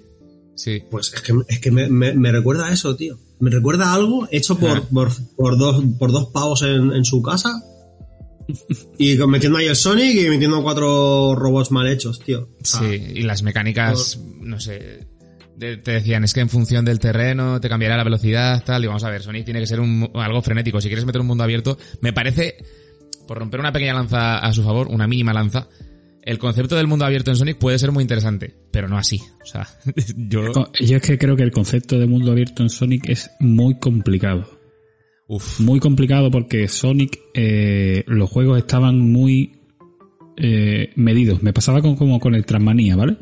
Sí. 0.55 0.83
Pues 0.89 1.13
es 1.13 1.21
que, 1.21 1.33
es 1.47 1.59
que 1.59 1.71
me, 1.71 1.89
me, 1.89 2.13
me, 2.13 2.31
recuerda 2.31 2.67
a 2.67 2.73
eso, 2.73 2.95
tío. 2.95 3.17
Me 3.43 3.51
recuerda 3.51 3.91
a 3.91 3.95
algo 3.95 4.25
hecho 4.31 4.57
por, 4.57 4.77
Ah. 4.77 4.83
por, 4.93 5.11
por, 5.35 5.57
dos, 5.57 5.83
por 5.99 6.13
dos 6.13 6.27
pavos 6.27 6.61
en, 6.61 6.93
en 6.93 7.03
su 7.03 7.21
casa. 7.21 7.61
Y 8.97 9.17
metiendo 9.27 9.57
ahí 9.57 9.65
el 9.67 9.75
Sonic 9.75 10.15
y 10.15 10.29
metiendo 10.29 10.63
cuatro 10.63 11.35
robots 11.35 11.69
mal 11.69 11.87
hechos, 11.87 12.21
tío. 12.21 12.43
O 12.61 12.65
sea, 12.65 12.79
sí, 12.79 13.03
y 13.15 13.21
las 13.23 13.43
mecánicas, 13.43 14.17
no 14.39 14.61
sé, 14.61 15.07
te, 15.59 15.75
te, 15.75 15.91
decían, 15.91 16.23
es 16.23 16.33
que 16.33 16.39
en 16.39 16.47
función 16.47 16.85
del 16.85 16.99
terreno 16.99 17.59
te 17.59 17.67
cambiará 17.67 17.97
la 17.97 18.05
velocidad, 18.05 18.63
tal, 18.65 18.81
y 18.85 18.87
vamos 18.87 19.03
a 19.03 19.09
ver, 19.09 19.21
Sonic 19.21 19.43
tiene 19.43 19.59
que 19.59 19.67
ser 19.67 19.81
un, 19.81 20.09
algo 20.15 20.41
frenético. 20.41 20.79
Si 20.79 20.87
quieres 20.87 21.05
meter 21.05 21.19
un 21.19 21.27
mundo 21.27 21.43
abierto, 21.43 21.77
me 21.99 22.13
parece, 22.13 22.55
por 23.27 23.39
romper 23.39 23.59
una 23.59 23.73
pequeña 23.73 23.93
lanza 23.93 24.37
a 24.39 24.53
su 24.53 24.63
favor, 24.63 24.87
una 24.87 25.05
mínima 25.05 25.33
lanza, 25.33 25.67
el 26.25 26.39
concepto 26.39 26.75
del 26.75 26.87
mundo 26.87 27.05
abierto 27.05 27.31
en 27.31 27.37
Sonic 27.37 27.57
puede 27.57 27.77
ser 27.77 27.91
muy 27.91 28.01
interesante, 28.01 28.55
pero 28.71 28.87
no 28.87 28.97
así. 28.97 29.19
O 29.41 29.45
sea, 29.45 29.67
yo... 30.17 30.51
Yo 30.79 30.97
es 30.97 31.01
que 31.01 31.17
creo 31.17 31.35
que 31.35 31.43
el 31.43 31.51
concepto 31.51 31.99
de 31.99 32.07
mundo 32.07 32.31
abierto 32.31 32.63
en 32.63 32.69
Sonic 32.69 33.09
es 33.09 33.31
muy 33.39 33.77
complicado. 33.79 34.47
Uf. 35.27 35.59
Muy 35.59 35.79
complicado 35.79 36.31
porque 36.31 36.67
Sonic, 36.67 37.19
eh, 37.33 38.03
los 38.07 38.29
juegos 38.29 38.57
estaban 38.57 38.99
muy 38.99 39.59
eh, 40.37 40.91
medidos. 40.95 41.43
Me 41.43 41.53
pasaba 41.53 41.81
con, 41.81 41.95
como 41.95 42.19
con 42.19 42.35
el 42.35 42.45
Transmanía, 42.45 42.95
¿vale? 42.95 43.17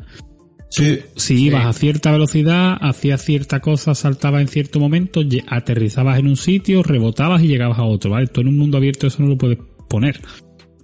Sí, 0.70 0.96
Tú, 0.96 1.20
si 1.20 1.36
sí. 1.36 1.44
ibas 1.46 1.66
a 1.66 1.72
cierta 1.72 2.12
velocidad, 2.12 2.76
hacías 2.80 3.22
cierta 3.22 3.60
cosa, 3.60 3.94
saltabas 3.94 4.42
en 4.42 4.48
cierto 4.48 4.78
momento, 4.80 5.20
aterrizabas 5.48 6.18
en 6.18 6.28
un 6.28 6.36
sitio, 6.36 6.82
rebotabas 6.82 7.42
y 7.42 7.48
llegabas 7.48 7.78
a 7.78 7.84
otro, 7.84 8.12
¿vale? 8.12 8.28
Tú 8.28 8.40
en 8.40 8.48
un 8.48 8.58
mundo 8.58 8.78
abierto 8.78 9.08
eso 9.08 9.22
no 9.22 9.28
lo 9.28 9.38
puedes 9.38 9.58
poner. 9.88 10.20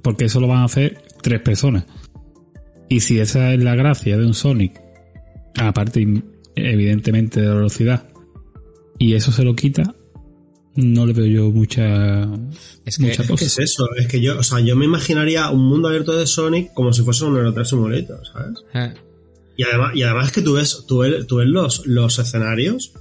Porque 0.02 0.26
eso 0.26 0.40
lo 0.40 0.48
van 0.48 0.58
a 0.58 0.64
hacer 0.64 1.02
tres 1.22 1.40
personas. 1.40 1.84
Y 2.88 3.00
si 3.00 3.18
esa 3.18 3.52
es 3.52 3.62
la 3.62 3.75
gracia 3.75 4.16
de 4.16 4.25
un 4.25 4.35
Sonic, 4.35 4.80
aparte 5.59 6.07
evidentemente 6.54 7.40
de 7.40 7.49
la 7.49 7.54
velocidad, 7.54 8.09
y 8.99 9.14
eso 9.14 9.30
se 9.30 9.45
lo 9.45 9.54
quita, 9.54 9.95
no 10.75 11.07
le 11.07 11.12
veo 11.12 11.26
yo 11.26 11.50
mucha 11.50 12.23
es 12.85 12.99
que, 12.99 13.04
mucha 13.04 13.26
cosa. 13.26 13.45
Es, 13.45 13.57
que 13.57 13.62
es 13.62 13.71
eso, 13.71 13.88
es 13.97 14.07
que 14.07 14.21
yo, 14.21 14.38
o 14.38 14.42
sea, 14.42 14.61
yo 14.61 14.76
me 14.76 14.85
imaginaría 14.85 15.50
un 15.50 15.64
mundo 15.64 15.88
abierto 15.88 16.16
de 16.16 16.26
Sonic 16.26 16.73
como 16.73 16.92
si 16.92 17.02
fuese 17.02 17.25
un 17.25 17.37
Euro 17.37 17.52
3 17.52 17.68
Simulator, 17.68 18.21
¿sabes? 18.33 18.64
Eh. 18.75 18.95
Y 19.57 19.64
además, 19.64 19.90
y 19.95 20.02
además 20.02 20.30
que 20.30 20.40
tú 20.40 20.54
ves, 20.54 20.85
tú 20.87 20.99
ves, 20.99 21.26
tú 21.26 21.37
ves 21.37 21.49
los, 21.49 21.85
los 21.87 22.18
escenarios 22.18 22.92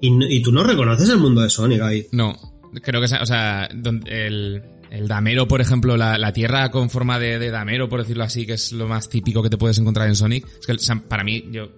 y, 0.00 0.36
y, 0.36 0.42
tú 0.42 0.50
no 0.50 0.64
reconoces 0.64 1.08
el 1.08 1.18
mundo 1.18 1.42
de 1.42 1.50
Sonic 1.50 1.80
ahí. 1.80 2.06
No, 2.10 2.36
creo 2.82 3.00
que, 3.00 3.06
o 3.06 3.26
sea, 3.26 3.68
el, 4.06 4.62
el 4.96 5.08
damero, 5.08 5.46
por 5.46 5.60
ejemplo, 5.60 5.96
la, 5.96 6.16
la 6.16 6.32
tierra 6.32 6.70
con 6.70 6.88
forma 6.88 7.18
de, 7.18 7.38
de, 7.38 7.50
damero, 7.50 7.88
por 7.88 8.00
decirlo 8.00 8.24
así, 8.24 8.46
que 8.46 8.54
es 8.54 8.72
lo 8.72 8.88
más 8.88 9.08
típico 9.08 9.42
que 9.42 9.50
te 9.50 9.58
puedes 9.58 9.78
encontrar 9.78 10.08
en 10.08 10.16
Sonic. 10.16 10.46
Es 10.60 10.66
que 10.66 10.72
o 10.72 10.78
sea, 10.78 10.96
para 10.96 11.22
mí, 11.22 11.44
yo, 11.50 11.68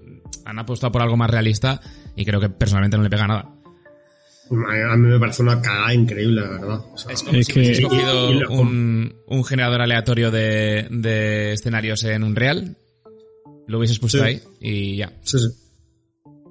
han 0.44 0.58
apostado 0.58 0.92
por 0.92 1.02
algo 1.02 1.16
más 1.16 1.28
realista 1.28 1.80
y 2.14 2.24
creo 2.24 2.40
que 2.40 2.48
personalmente 2.48 2.96
no 2.96 3.02
le 3.02 3.10
pega 3.10 3.26
nada. 3.26 3.54
A 4.50 4.96
mí 4.96 5.08
me 5.08 5.18
parece 5.18 5.42
una 5.42 5.60
cagada 5.60 5.92
increíble, 5.92 6.40
la 6.40 6.48
verdad. 6.48 6.80
O 6.92 6.96
sea, 6.96 7.12
es 7.12 7.22
como 7.22 7.36
es 7.36 7.46
si 7.46 7.52
que... 7.52 7.82
cogido 7.82 8.32
y, 8.32 8.38
y 8.38 8.42
un, 8.48 9.14
un, 9.26 9.44
generador 9.44 9.82
aleatorio 9.82 10.30
de, 10.30 10.86
de, 10.90 11.52
escenarios 11.52 12.02
en 12.04 12.22
un 12.22 12.34
real, 12.34 12.76
lo 13.66 13.78
hubieses 13.78 13.98
puesto 13.98 14.18
sí. 14.18 14.24
ahí 14.24 14.40
y 14.60 14.96
ya. 14.96 15.12
Sí, 15.22 15.38
sí. 15.38 15.48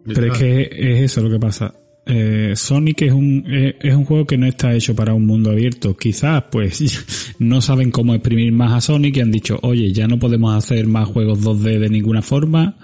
Pero 0.06 0.34
es 0.34 0.38
que 0.38 0.70
es 0.72 1.12
eso 1.12 1.22
lo 1.22 1.30
que 1.30 1.40
pasa. 1.40 1.74
Eh, 2.08 2.56
Sonic 2.56 3.02
es 3.02 3.12
un, 3.12 3.44
eh, 3.48 3.76
es 3.82 3.94
un 3.94 4.06
juego 4.06 4.26
que 4.26 4.38
no 4.38 4.46
está 4.46 4.74
hecho 4.74 4.96
para 4.96 5.14
un 5.14 5.26
mundo 5.26 5.52
abierto. 5.52 5.96
Quizás, 5.96 6.46
pues, 6.52 7.36
no 7.40 7.62
saben 7.62 7.92
cómo 7.92 8.14
exprimir 8.14 8.52
más 8.54 8.74
a 8.74 8.82
Sonic 8.82 9.18
y 9.18 9.22
han 9.22 9.32
dicho, 9.32 9.60
oye, 9.62 9.92
ya 9.92 10.08
no 10.08 10.18
podemos 10.18 10.56
hacer 10.56 10.88
más 10.88 11.08
juegos 11.08 11.44
2D 11.44 11.80
de 11.80 11.90
ninguna 11.90 12.22
forma. 12.22 12.78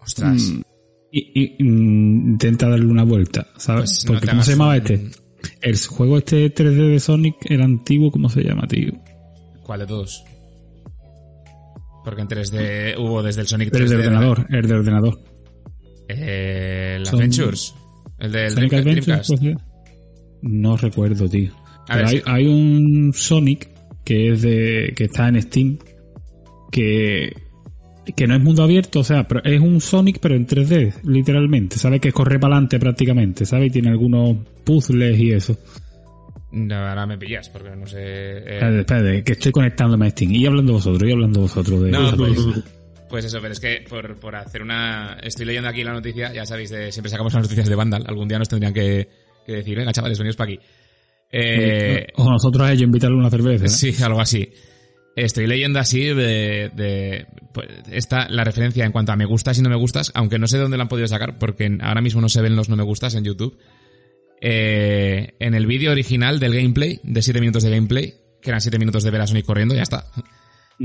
Ostras. 0.00 0.42
Mm, 0.42 0.60
y, 1.12 1.42
y, 1.42 1.56
intenta 1.60 2.68
darle 2.68 2.86
una 2.86 3.04
vuelta, 3.04 3.48
¿sabes? 3.56 3.90
Pues 3.90 4.04
Porque, 4.06 4.26
no 4.26 4.32
¿cómo 4.32 4.42
se 4.42 4.52
llamaba 4.52 4.76
este? 4.76 5.10
El 5.62 5.78
juego 5.78 6.18
este 6.18 6.54
3D 6.54 6.92
de 6.92 7.00
Sonic 7.00 7.36
era 7.50 7.64
antiguo, 7.64 8.10
¿cómo 8.10 8.28
se 8.28 8.42
llama, 8.42 8.66
tío? 8.66 8.92
¿Cuál 9.62 9.80
de 9.80 9.86
todos? 9.86 10.24
Porque 12.04 12.22
en 12.22 12.28
3D 12.28 12.98
hubo 12.98 13.22
desde 13.22 13.42
el 13.42 13.46
Sonic 13.46 13.70
3D. 13.70 13.82
El 13.82 13.88
de 13.88 13.96
ordenador, 13.96 14.46
el 14.50 14.68
de 14.68 14.74
ordenador. 14.74 15.20
Eh, 16.08 16.96
el 16.98 17.06
Son... 17.06 17.20
Adventures. 17.20 17.74
El 18.20 18.32
del 18.32 18.50
Sonic 18.52 18.70
Dreamcast. 18.72 19.30
Pues, 19.40 19.56
No 20.42 20.76
recuerdo, 20.76 21.28
tío. 21.28 21.50
A 21.88 21.94
Pero 21.94 21.98
ver, 21.98 22.06
hay, 22.06 22.16
sí. 22.18 22.22
hay 22.26 22.46
un 22.46 23.12
Sonic 23.14 23.68
que 24.04 24.32
es 24.32 24.42
de. 24.42 24.92
que 24.96 25.04
está 25.04 25.28
en 25.28 25.40
Steam. 25.42 25.78
Que. 26.70 27.32
que 28.16 28.26
no 28.26 28.34
es 28.36 28.42
mundo 28.42 28.62
abierto, 28.62 29.00
o 29.00 29.04
sea, 29.04 29.26
pero 29.26 29.42
es 29.44 29.60
un 29.60 29.80
Sonic 29.80 30.18
pero 30.20 30.34
en 30.36 30.46
3D, 30.46 30.94
literalmente. 31.04 31.76
¿Sabes? 31.78 32.00
Que 32.00 32.12
corre 32.12 32.38
para 32.38 32.54
adelante 32.54 32.78
prácticamente, 32.78 33.44
¿sabes? 33.46 33.68
Y 33.68 33.70
tiene 33.70 33.90
algunos 33.90 34.36
puzzles 34.64 35.18
y 35.18 35.32
eso. 35.32 35.56
No, 36.52 36.74
ahora 36.74 37.06
me 37.06 37.16
pillas, 37.16 37.48
porque 37.48 37.70
no 37.76 37.86
sé... 37.86 37.98
eh, 38.00 38.38
Espérate, 38.54 38.80
espérate, 38.80 39.22
que 39.22 39.32
estoy 39.34 39.52
conectándome 39.52 40.06
a 40.06 40.10
Steam. 40.10 40.32
Y 40.32 40.46
hablando 40.46 40.72
vosotros, 40.72 41.08
y 41.08 41.12
hablando 41.12 41.40
vosotros 41.42 41.80
de. 41.82 41.90
No, 41.92 42.10
de- 42.10 42.16
pues, 42.16 42.38
pues 43.10 43.24
eso, 43.24 43.40
pero 43.40 43.52
es 43.52 43.60
que 43.60 43.84
por, 43.88 44.18
por 44.18 44.36
hacer 44.36 44.62
una... 44.62 45.18
Estoy 45.22 45.44
leyendo 45.44 45.68
aquí 45.68 45.82
la 45.82 45.92
noticia, 45.92 46.32
ya 46.32 46.46
sabéis, 46.46 46.70
de, 46.70 46.92
siempre 46.92 47.10
sacamos 47.10 47.34
las 47.34 47.42
noticias 47.42 47.68
de 47.68 47.74
Vandal. 47.74 48.04
Algún 48.06 48.28
día 48.28 48.38
nos 48.38 48.48
tendrían 48.48 48.72
que, 48.72 49.08
que 49.44 49.52
decir, 49.52 49.76
venga, 49.76 49.92
chavales, 49.92 50.18
venidos 50.18 50.36
para 50.36 50.52
aquí. 50.52 50.60
Eh, 51.32 52.06
o 52.16 52.30
nosotros 52.30 52.66
a 52.66 52.72
ellos 52.72 52.84
invitarle 52.84 53.16
una 53.16 53.30
cerveza. 53.30 53.66
¿eh? 53.66 53.68
sí, 53.68 53.94
algo 54.02 54.20
así. 54.20 54.48
Estoy 55.16 55.46
leyendo 55.46 55.80
así 55.80 56.04
de, 56.04 56.70
de 56.74 57.26
pues, 57.52 57.68
esta 57.90 58.28
la 58.28 58.44
referencia 58.44 58.84
en 58.84 58.92
cuanto 58.92 59.12
a 59.12 59.16
me 59.16 59.24
gustas 59.24 59.58
y 59.58 59.62
no 59.62 59.68
me 59.68 59.76
gustas, 59.76 60.12
aunque 60.14 60.38
no 60.38 60.46
sé 60.46 60.56
de 60.56 60.62
dónde 60.62 60.76
la 60.76 60.84
han 60.84 60.88
podido 60.88 61.08
sacar, 61.08 61.38
porque 61.38 61.78
ahora 61.82 62.00
mismo 62.00 62.20
no 62.20 62.28
se 62.28 62.40
ven 62.40 62.56
los 62.56 62.68
no 62.68 62.76
me 62.76 62.84
gustas 62.84 63.14
en 63.16 63.24
YouTube. 63.24 63.58
Eh, 64.40 65.34
en 65.38 65.54
el 65.54 65.66
vídeo 65.66 65.90
original 65.90 66.38
del 66.38 66.54
gameplay, 66.54 67.00
de 67.02 67.22
7 67.22 67.40
minutos 67.40 67.62
de 67.62 67.70
gameplay, 67.70 68.14
que 68.40 68.50
eran 68.50 68.60
7 68.60 68.78
minutos 68.78 69.02
de 69.02 69.10
ver 69.10 69.20
a 69.20 69.26
Sonic 69.26 69.44
corriendo, 69.44 69.74
ya 69.74 69.82
está. 69.82 70.06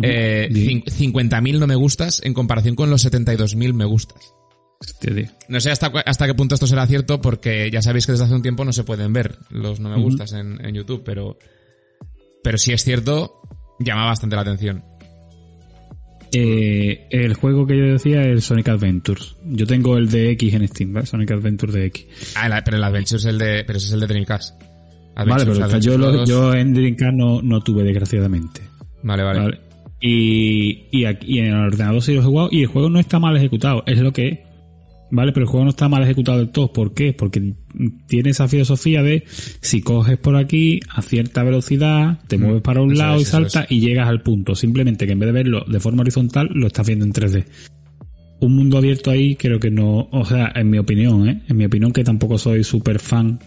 Eh, 0.04 0.50
Bien. 0.52 0.84
cin- 0.84 1.14
50.000 1.14 1.60
no 1.60 1.68
me 1.68 1.76
gustas 1.76 2.22
en 2.24 2.34
comparación 2.34 2.76
con 2.76 2.90
los 2.90 3.06
72.000 3.06 3.74
me 3.74 3.86
gustas. 3.86 4.34
No 5.48 5.60
sé 5.62 5.72
hasta, 5.72 5.88
hasta 6.06 6.28
qué 6.28 6.34
punto 6.34 6.56
esto 6.56 6.68
será 6.68 6.86
cierto, 6.86 7.22
porque 7.22 7.70
ya 7.72 7.82
sabéis 7.82 8.06
que 8.06 8.12
desde 8.12 8.26
hace 8.26 8.36
un 8.36 8.42
tiempo 8.42 8.66
no 8.66 8.74
se 8.74 8.84
pueden 8.84 9.14
ver 9.14 9.38
los 9.50 9.80
no 9.80 9.90
me 9.90 10.02
gustas 10.02 10.34
en, 10.34 10.64
en 10.64 10.76
YouTube, 10.76 11.02
pero, 11.06 11.38
pero 12.44 12.58
si 12.58 12.74
es 12.74 12.84
cierto, 12.84 13.42
llama 13.80 14.06
bastante 14.06 14.36
la 14.36 14.42
atención. 14.42 14.84
Eh, 16.34 17.08
el 17.12 17.34
juego 17.36 17.66
que 17.66 17.78
yo 17.78 17.86
decía 17.86 18.22
es 18.24 18.44
Sonic 18.44 18.68
Adventures. 18.68 19.38
Yo 19.46 19.66
tengo 19.66 19.98
el 19.98 20.10
de 20.10 20.32
X 20.32 20.54
en 20.56 20.68
Steam, 20.68 20.94
¿vale? 20.94 21.06
Sonic 21.06 21.32
Adventures 21.32 21.74
de 21.74 21.86
X. 21.86 22.06
Ah, 22.36 22.62
pero 22.66 22.76
el 22.78 22.84
Adventure 22.84 23.18
es 23.20 23.26
el 23.26 23.38
de, 23.38 23.64
pero 23.66 23.78
ese 23.78 23.88
es 23.88 23.94
el 23.94 24.02
de 24.02 24.08
Dreamcast. 24.08 24.62
Vale, 25.16 25.32
Adventures, 25.34 25.60
pero 25.60 25.80
yo, 25.80 25.94
Adventures 25.94 25.98
lo- 26.00 26.12
2. 26.12 26.30
yo 26.30 26.54
en 26.54 26.74
Dreamcast 26.74 27.14
no, 27.14 27.42
no 27.42 27.62
tuve, 27.62 27.84
desgraciadamente. 27.84 28.62
Vale, 29.04 29.24
vale. 29.24 29.40
¿vale? 29.40 29.60
Y, 30.02 30.88
y, 30.92 31.06
aquí, 31.06 31.36
y 31.36 31.40
en 31.40 31.46
el 31.46 31.56
ordenador 31.56 32.02
sí 32.02 32.14
lo 32.14 32.22
he 32.22 32.24
jugado 32.24 32.50
y 32.52 32.62
el 32.62 32.68
juego 32.68 32.90
no 32.90 33.00
está 33.00 33.20
mal 33.20 33.36
ejecutado, 33.36 33.84
es 33.86 34.00
lo 34.00 34.12
que 34.12 34.28
es. 34.28 34.40
¿Vale? 35.12 35.32
Pero 35.32 35.46
el 35.46 35.50
juego 35.50 35.66
no 35.66 35.70
está 35.70 35.88
mal 35.88 36.04
ejecutado 36.04 36.40
del 36.40 36.50
todo. 36.50 36.74
¿Por 36.74 36.94
qué? 36.94 37.14
Porque 37.14 37.54
tiene 38.08 38.32
esa 38.32 38.48
filosofía 38.48 39.04
de 39.04 39.24
si 39.62 39.82
coges 39.82 40.18
por 40.18 40.36
aquí 40.36 40.80
a 40.90 41.02
cierta 41.02 41.44
velocidad, 41.44 42.20
te 42.28 42.38
Mm, 42.38 42.42
mueves 42.42 42.62
para 42.64 42.82
un 42.82 42.98
lado 42.98 43.18
es, 43.18 43.22
y 43.22 43.26
saltas 43.26 43.68
y 43.70 43.80
llegas 43.80 44.10
al 44.10 44.24
punto. 44.24 44.56
Simplemente 44.56 45.06
que 45.06 45.14
en 45.14 45.20
vez 45.20 45.28
de 45.28 45.34
verlo 45.34 45.64
de 45.68 45.80
forma 45.80 46.02
horizontal, 46.02 46.50
lo 46.54 46.68
estás 46.68 46.88
viendo 46.88 47.06
en 47.06 47.14
3D. 47.14 47.46
Un 48.42 48.56
mundo 48.56 48.78
abierto 48.78 49.12
ahí 49.12 49.36
creo 49.36 49.60
que 49.60 49.72
no, 49.72 50.10
o 50.12 50.26
sea, 50.26 50.52
en 50.56 50.70
mi 50.70 50.80
opinión, 50.80 51.30
¿eh? 51.30 51.42
En 51.48 51.56
mi 51.56 51.66
opinión 51.66 51.92
que 51.92 52.04
tampoco 52.04 52.38
soy 52.38 52.64
súper 52.64 53.00
fan 53.00 53.40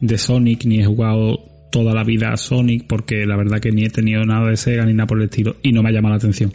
de 0.00 0.18
Sonic 0.18 0.64
ni 0.64 0.80
he 0.80 0.84
jugado 0.84 1.44
toda 1.70 1.94
la 1.94 2.04
vida 2.04 2.32
a 2.32 2.36
Sonic 2.36 2.86
porque 2.86 3.26
la 3.26 3.36
verdad 3.36 3.60
que 3.60 3.72
ni 3.72 3.84
he 3.84 3.90
tenido 3.90 4.24
nada 4.24 4.48
de 4.48 4.56
Sega 4.56 4.84
ni 4.86 4.94
nada 4.94 5.06
por 5.06 5.18
el 5.18 5.24
estilo 5.24 5.56
y 5.62 5.72
no 5.72 5.82
me 5.82 5.90
ha 5.90 5.92
llamado 5.92 6.14
la 6.14 6.18
atención. 6.18 6.52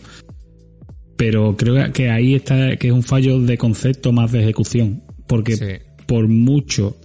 Pero 1.17 1.55
creo 1.55 1.91
que 1.93 2.09
ahí 2.09 2.35
está 2.35 2.75
que 2.77 2.87
es 2.87 2.93
un 2.93 3.03
fallo 3.03 3.39
de 3.39 3.57
concepto 3.57 4.11
más 4.11 4.31
de 4.31 4.41
ejecución 4.41 5.03
porque 5.27 5.55
Sí. 5.55 5.65
por 6.07 6.27
mucho 6.27 6.97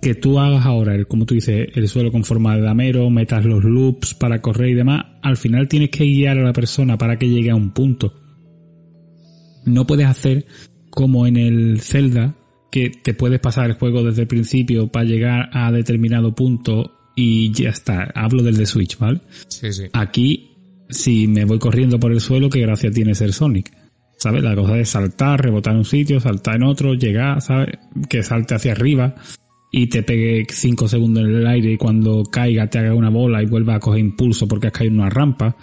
que 0.00 0.14
tú 0.14 0.38
hagas 0.38 0.64
ahora, 0.64 0.94
el, 0.94 1.06
como 1.08 1.26
tú 1.26 1.34
dices, 1.34 1.68
el 1.74 1.88
suelo 1.88 2.12
con 2.12 2.24
forma 2.24 2.54
de 2.56 2.62
damero, 2.62 3.10
metas 3.10 3.44
los 3.44 3.64
loops 3.64 4.14
para 4.14 4.40
correr 4.40 4.70
y 4.70 4.74
demás, 4.74 5.04
al 5.22 5.36
final 5.36 5.68
tienes 5.68 5.90
que 5.90 6.04
guiar 6.04 6.38
a 6.38 6.42
la 6.44 6.52
persona 6.52 6.96
para 6.96 7.18
que 7.18 7.28
llegue 7.28 7.50
a 7.50 7.56
un 7.56 7.72
punto. 7.72 8.14
No 9.66 9.86
puedes 9.86 10.06
hacer 10.06 10.46
como 10.90 11.26
en 11.26 11.36
el 11.36 11.80
Zelda, 11.80 12.36
que 12.70 12.90
te 12.90 13.12
puedes 13.14 13.40
pasar 13.40 13.66
el 13.66 13.72
juego 13.72 14.02
desde 14.04 14.22
el 14.22 14.28
principio 14.28 14.88
para 14.88 15.04
llegar 15.04 15.50
a 15.52 15.72
determinado 15.72 16.34
punto 16.34 16.92
y 17.20 17.50
ya 17.50 17.70
está. 17.70 18.12
Hablo 18.14 18.44
del 18.44 18.56
de 18.56 18.64
Switch, 18.64 18.96
¿vale? 18.96 19.20
Sí, 19.48 19.72
sí. 19.72 19.86
Aquí, 19.92 20.52
si 20.88 21.26
me 21.26 21.44
voy 21.44 21.58
corriendo 21.58 21.98
por 21.98 22.12
el 22.12 22.20
suelo, 22.20 22.48
qué 22.48 22.60
gracia 22.60 22.92
tiene 22.92 23.16
ser 23.16 23.32
Sonic. 23.32 23.76
¿Sabes? 24.18 24.44
La 24.44 24.54
cosa 24.54 24.78
es 24.78 24.90
saltar, 24.90 25.42
rebotar 25.42 25.72
en 25.72 25.80
un 25.80 25.84
sitio, 25.84 26.20
saltar 26.20 26.54
en 26.54 26.62
otro, 26.62 26.94
llegar, 26.94 27.42
¿sabes? 27.42 27.76
Que 28.08 28.22
salte 28.22 28.54
hacia 28.54 28.70
arriba 28.70 29.16
y 29.72 29.88
te 29.88 30.04
pegue 30.04 30.46
5 30.48 30.86
segundos 30.86 31.24
en 31.24 31.34
el 31.34 31.46
aire 31.48 31.72
y 31.72 31.76
cuando 31.76 32.22
caiga 32.22 32.68
te 32.68 32.78
haga 32.78 32.94
una 32.94 33.10
bola 33.10 33.42
y 33.42 33.46
vuelva 33.46 33.74
a 33.74 33.80
coger 33.80 33.98
impulso 33.98 34.46
porque 34.46 34.68
has 34.68 34.72
caído 34.72 34.94
en 34.94 35.00
una 35.00 35.10
rampa. 35.10 35.56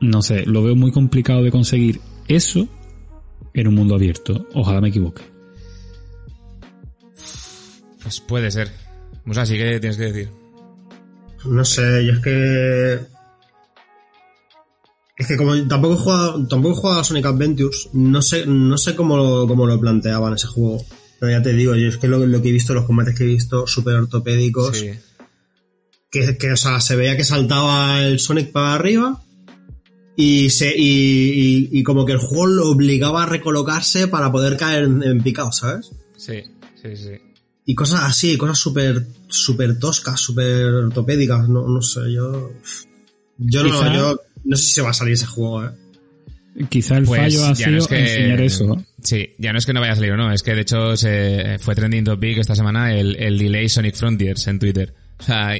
No 0.00 0.22
sé, 0.22 0.44
lo 0.44 0.64
veo 0.64 0.74
muy 0.74 0.90
complicado 0.90 1.44
de 1.44 1.52
conseguir 1.52 2.00
eso 2.26 2.66
en 3.54 3.68
un 3.68 3.76
mundo 3.76 3.94
abierto. 3.94 4.48
Ojalá 4.54 4.80
me 4.80 4.88
equivoque. 4.88 5.22
Pues 8.02 8.20
puede 8.20 8.50
ser. 8.50 8.89
Musa, 9.30 9.46
sí 9.46 9.56
que 9.56 9.78
tienes 9.78 9.96
que 9.96 10.12
decir. 10.12 10.28
No 11.44 11.64
sé, 11.64 12.04
yo 12.04 12.14
es 12.14 12.18
que. 12.18 12.98
Es 15.16 15.26
que 15.28 15.36
como 15.36 15.54
tampoco 15.68 15.94
he 15.94 15.98
jugado, 15.98 16.48
tampoco 16.48 16.74
he 16.74 16.80
jugado 16.80 17.00
a 17.00 17.04
Sonic 17.04 17.26
Adventures, 17.26 17.90
no 17.92 18.22
sé, 18.22 18.44
no 18.46 18.76
sé 18.76 18.96
cómo 18.96 19.16
lo, 19.16 19.46
cómo 19.46 19.66
lo 19.68 19.78
planteaban 19.78 20.34
ese 20.34 20.48
juego. 20.48 20.84
Pero 21.20 21.30
ya 21.30 21.42
te 21.42 21.52
digo, 21.52 21.76
yo 21.76 21.86
es 21.88 21.96
que 21.98 22.08
lo, 22.08 22.26
lo 22.26 22.42
que 22.42 22.48
he 22.48 22.52
visto, 22.52 22.74
los 22.74 22.86
combates 22.86 23.14
que 23.16 23.22
he 23.22 23.26
visto, 23.28 23.68
súper 23.68 23.94
ortopédicos, 23.94 24.76
Sí. 24.76 24.90
que, 26.10 26.36
que, 26.36 26.50
o 26.52 26.56
sea, 26.56 26.80
se 26.80 26.96
veía 26.96 27.16
que 27.16 27.22
saltaba 27.22 28.02
el 28.02 28.18
Sonic 28.18 28.50
para 28.50 28.74
arriba 28.74 29.22
y 30.16 30.50
se 30.50 30.74
y, 30.76 31.68
y- 31.68 31.68
y 31.70 31.82
como 31.84 32.04
que 32.04 32.12
el 32.14 32.18
juego 32.18 32.46
lo 32.46 32.68
obligaba 32.70 33.22
a 33.22 33.26
recolocarse 33.26 34.08
para 34.08 34.32
poder 34.32 34.56
caer 34.56 34.84
en, 34.84 35.04
en 35.04 35.22
picado, 35.22 35.52
¿sabes? 35.52 35.90
Sí, 36.16 36.42
sí, 36.82 36.96
sí. 36.96 37.12
Y 37.70 37.74
cosas 37.76 38.00
así, 38.02 38.36
cosas 38.36 38.58
súper 38.58 39.06
súper 39.28 39.78
toscas, 39.78 40.18
súper 40.20 40.64
ortopédicas, 40.64 41.48
no, 41.48 41.68
no 41.68 41.80
sé, 41.80 42.00
yo... 42.12 42.50
Yo 43.38 43.62
Quizá- 43.64 43.84
no, 43.90 43.94
yo 43.94 44.20
no 44.44 44.56
sé 44.56 44.62
si 44.64 44.72
se 44.72 44.82
va 44.82 44.90
a 44.90 44.92
salir 44.92 45.14
ese 45.14 45.26
juego, 45.26 45.64
eh. 45.64 45.70
Quizá 46.68 46.96
el 46.98 47.04
Pues 47.04 47.20
fallo 47.20 47.46
ha 47.46 47.54
sido 47.54 47.70
no 47.70 47.78
es 47.78 47.86
que... 47.86 48.00
enseñar 48.00 48.40
eso. 48.40 48.64
¿no? 48.66 48.84
Sí, 49.02 49.28
ya 49.38 49.52
no 49.52 49.58
es 49.58 49.66
que 49.66 49.72
no 49.72 49.80
vaya 49.80 49.92
a 49.92 49.94
salir 49.96 50.10
o 50.10 50.16
no, 50.16 50.32
es 50.32 50.42
que 50.42 50.54
de 50.54 50.62
hecho 50.62 50.96
se 50.96 51.58
fue 51.60 51.76
trending 51.76 52.02
topic 52.04 52.38
esta 52.38 52.56
semana 52.56 52.92
el, 52.92 53.14
el 53.16 53.38
delay 53.38 53.68
Sonic 53.68 53.94
Frontiers 53.94 54.46
en 54.48 54.58
Twitter. 54.58 54.92
O 55.20 55.22
sea, 55.22 55.52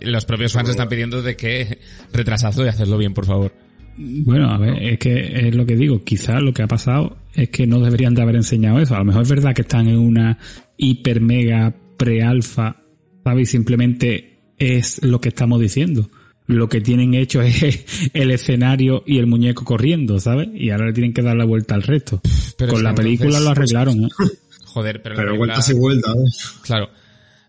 los 0.00 0.24
propios 0.26 0.52
fans 0.52 0.68
están 0.68 0.88
pidiendo 0.88 1.22
de 1.22 1.34
que 1.34 1.78
retrasazlo 2.12 2.66
y 2.66 2.68
hacerlo 2.68 2.98
bien, 2.98 3.14
por 3.14 3.24
favor. 3.24 3.54
Bueno, 3.96 4.50
a 4.50 4.58
ver, 4.58 4.82
es 4.82 4.98
que 4.98 5.48
es 5.48 5.54
lo 5.54 5.66
que 5.66 5.76
digo. 5.76 6.02
Quizás 6.02 6.42
lo 6.42 6.52
que 6.52 6.62
ha 6.62 6.66
pasado 6.66 7.16
es 7.34 7.48
que 7.50 7.66
no 7.66 7.80
deberían 7.80 8.14
de 8.14 8.22
haber 8.22 8.36
enseñado 8.36 8.80
eso. 8.80 8.94
A 8.94 8.98
lo 8.98 9.04
mejor 9.04 9.22
es 9.22 9.28
verdad 9.30 9.54
que 9.54 9.62
están 9.62 9.88
en 9.88 9.98
una 9.98 10.38
hiper 10.76 11.20
mega 11.20 11.74
pre-alfa, 11.96 12.76
¿sabes? 13.22 13.48
Y 13.48 13.52
simplemente 13.52 14.38
es 14.58 15.02
lo 15.04 15.20
que 15.20 15.28
estamos 15.28 15.60
diciendo. 15.60 16.10
Lo 16.46 16.68
que 16.68 16.80
tienen 16.80 17.14
hecho 17.14 17.40
es 17.42 18.10
el 18.12 18.30
escenario 18.30 19.02
y 19.06 19.18
el 19.18 19.26
muñeco 19.26 19.64
corriendo, 19.64 20.18
¿sabes? 20.20 20.48
Y 20.54 20.70
ahora 20.70 20.86
le 20.86 20.92
tienen 20.92 21.12
que 21.14 21.22
dar 21.22 21.36
la 21.36 21.44
vuelta 21.44 21.74
al 21.74 21.82
resto. 21.82 22.20
Pero 22.58 22.72
Con 22.72 22.82
la 22.82 22.94
película 22.94 23.38
entonces- 23.38 23.44
lo 23.44 23.50
arreglaron, 23.50 24.04
¿eh? 24.04 24.08
Joder, 24.66 25.00
pero, 25.02 25.14
la 25.14 25.20
Pero 25.20 25.28
película- 25.32 25.54
vueltas 25.54 25.70
y 25.70 25.74
vueltas, 25.74 26.14
¿eh? 26.16 26.60
Claro. 26.64 26.88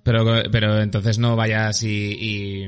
Pero, 0.04 0.24
pero 0.52 0.80
entonces 0.80 1.18
no 1.18 1.36
vayas 1.36 1.82
y, 1.82 1.88
y, 1.90 2.66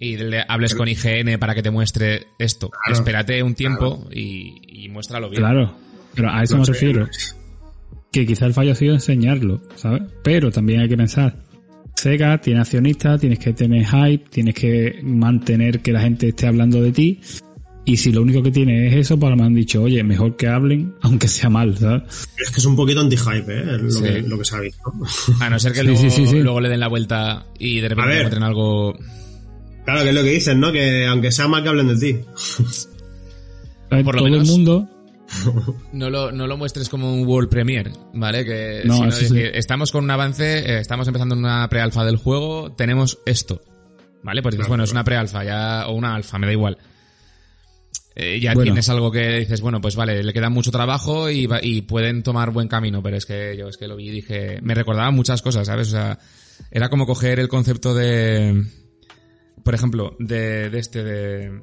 y 0.00 0.16
le 0.16 0.44
hables 0.46 0.74
con 0.74 0.88
IGN 0.88 1.38
para 1.38 1.54
que 1.54 1.62
te 1.62 1.70
muestre 1.70 2.26
esto. 2.38 2.70
Claro. 2.70 2.98
Espérate 2.98 3.42
un 3.42 3.54
tiempo 3.54 4.08
y, 4.12 4.84
y 4.84 4.88
muéstralo 4.88 5.28
bien. 5.30 5.42
Claro, 5.42 5.74
pero 6.14 6.30
a 6.30 6.42
eso 6.42 6.54
No 6.54 6.60
me 6.60 6.66
sé. 6.66 6.72
refiero. 6.72 7.08
Que 8.12 8.26
quizá 8.26 8.46
el 8.46 8.54
fallo 8.54 8.72
ha 8.72 8.74
sido 8.74 8.94
enseñarlo, 8.94 9.60
¿sabes? 9.76 10.02
Pero 10.24 10.50
también 10.50 10.80
hay 10.80 10.88
que 10.88 10.96
pensar. 10.96 11.36
Sega 11.94 12.38
tiene 12.40 12.60
accionistas, 12.60 13.20
tienes 13.20 13.38
que 13.40 13.52
tener 13.52 13.84
hype, 13.84 14.24
tienes 14.30 14.54
que 14.54 15.00
mantener 15.02 15.80
que 15.80 15.92
la 15.92 16.00
gente 16.00 16.28
esté 16.28 16.46
hablando 16.46 16.80
de 16.80 16.92
ti. 16.92 17.20
Y 17.84 17.96
si 17.96 18.12
lo 18.12 18.20
único 18.22 18.42
que 18.42 18.50
tiene 18.50 18.86
es 18.86 18.94
eso, 18.94 19.18
pues 19.18 19.34
me 19.34 19.42
han 19.44 19.54
dicho, 19.54 19.82
oye, 19.82 20.02
mejor 20.04 20.36
que 20.36 20.46
hablen, 20.46 20.94
aunque 21.02 21.26
sea 21.26 21.50
mal, 21.50 21.76
¿sabes? 21.76 22.28
Es 22.38 22.50
que 22.50 22.58
es 22.60 22.64
un 22.66 22.76
poquito 22.76 23.00
anti-hype, 23.00 23.52
¿eh? 23.52 23.64
Lo, 23.78 23.90
Sí. 23.90 24.02
que, 24.04 24.22
lo 24.22 24.38
que 24.38 24.44
se 24.44 24.56
ha 24.56 24.60
visto. 24.60 24.92
A 25.40 25.50
no 25.50 25.58
ser 25.58 25.72
que 25.72 25.80
Sí, 25.80 25.84
luego, 25.86 26.00
sí, 26.02 26.10
sí, 26.10 26.26
sí. 26.26 26.40
luego 26.40 26.60
le 26.60 26.68
den 26.68 26.80
la 26.80 26.88
vuelta 26.88 27.46
y 27.58 27.80
de 27.80 27.88
repente 27.88 28.14
encuentren 28.16 28.42
algo... 28.44 28.96
Claro, 29.88 30.02
que 30.02 30.08
es 30.10 30.14
lo 30.14 30.22
que 30.22 30.28
dicen, 30.30 30.60
¿no? 30.60 30.70
Que 30.70 31.06
aunque 31.06 31.32
sea 31.32 31.48
mal 31.48 31.62
que 31.62 31.70
hablen 31.70 31.88
de 31.88 31.96
ti. 31.96 32.20
Por 33.88 34.04
lo 34.04 34.20
Todo 34.20 34.24
menos- 34.24 34.46
el 34.46 34.54
mundo, 34.54 34.86
No 35.94 36.10
lo, 36.10 36.30
no 36.30 36.46
lo 36.46 36.56
muestres 36.58 36.90
como 36.90 37.10
un 37.14 37.26
World 37.26 37.48
Premiere, 37.48 37.92
¿vale? 38.12 38.44
Que, 38.44 38.82
No, 38.84 38.96
sino 38.96 39.10
sí. 39.12 39.32
que 39.32 39.52
estamos 39.54 39.90
con 39.90 40.04
un 40.04 40.10
avance, 40.10 40.58
eh, 40.58 40.80
estamos 40.80 41.06
empezando 41.06 41.34
una 41.34 41.66
prealfa 41.70 42.04
del 42.04 42.16
juego, 42.18 42.70
tenemos 42.72 43.18
esto, 43.24 43.62
¿vale? 44.22 44.42
Pues 44.42 44.52
dices, 44.56 44.66
Claro, 44.66 44.68
bueno, 44.72 44.84
es 44.84 44.92
una 44.92 45.04
prealfa 45.04 45.42
ya, 45.42 45.86
o 45.88 45.94
una 45.94 46.14
alfa, 46.14 46.38
me 46.38 46.46
da 46.48 46.52
igual. 46.52 46.76
Eh, 48.14 48.40
ya 48.40 48.52
Bueno. 48.52 48.64
tienes 48.64 48.88
algo 48.90 49.10
que 49.10 49.38
dices, 49.38 49.62
bueno, 49.62 49.80
pues 49.80 49.96
vale, 49.96 50.22
le 50.22 50.32
queda 50.34 50.50
mucho 50.50 50.70
trabajo 50.70 51.30
y, 51.30 51.46
va- 51.46 51.60
y 51.62 51.80
pueden 51.80 52.22
tomar 52.22 52.50
buen 52.50 52.68
camino, 52.68 53.02
pero 53.02 53.16
es 53.16 53.24
que 53.24 53.56
yo 53.58 53.68
es 53.68 53.78
que 53.78 53.88
lo 53.88 53.96
vi 53.96 54.08
y 54.08 54.12
dije, 54.12 54.58
me 54.60 54.74
recordaba 54.74 55.10
muchas 55.12 55.40
cosas, 55.40 55.66
¿sabes? 55.66 55.88
O 55.88 55.92
sea, 55.92 56.18
Era 56.70 56.90
como 56.90 57.06
coger 57.06 57.38
el 57.40 57.48
concepto 57.48 57.94
de, 57.94 58.64
por 59.68 59.74
ejemplo, 59.74 60.16
de, 60.18 60.70
de 60.70 60.78
este, 60.78 61.04
de, 61.04 61.60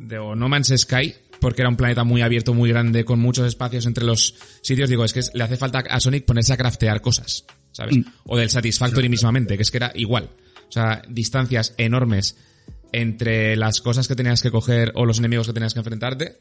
de 0.00 0.18
o 0.18 0.34
No 0.34 0.48
Man's 0.48 0.74
Sky, 0.76 1.14
porque 1.40 1.62
era 1.62 1.68
un 1.68 1.76
planeta 1.76 2.02
muy 2.02 2.22
abierto, 2.22 2.54
muy 2.54 2.70
grande, 2.70 3.04
con 3.04 3.20
muchos 3.20 3.46
espacios 3.46 3.86
entre 3.86 4.04
los 4.04 4.34
sitios. 4.62 4.90
Digo, 4.90 5.04
es 5.04 5.12
que 5.12 5.20
le 5.34 5.44
hace 5.44 5.56
falta 5.56 5.78
a 5.78 6.00
Sonic 6.00 6.24
ponerse 6.24 6.52
a 6.52 6.56
craftear 6.56 7.00
cosas, 7.00 7.44
¿sabes? 7.70 7.98
Mm. 7.98 8.04
O 8.24 8.36
del 8.36 8.50
Satisfactory 8.50 9.08
mismamente, 9.08 9.56
que 9.56 9.62
es 9.62 9.70
que 9.70 9.76
era 9.76 9.92
igual. 9.94 10.28
O 10.68 10.72
sea, 10.72 11.02
distancias 11.08 11.72
enormes 11.78 12.36
entre 12.90 13.54
las 13.54 13.80
cosas 13.80 14.08
que 14.08 14.16
tenías 14.16 14.42
que 14.42 14.50
coger 14.50 14.90
o 14.96 15.06
los 15.06 15.20
enemigos 15.20 15.46
que 15.46 15.52
tenías 15.52 15.72
que 15.72 15.78
enfrentarte. 15.78 16.38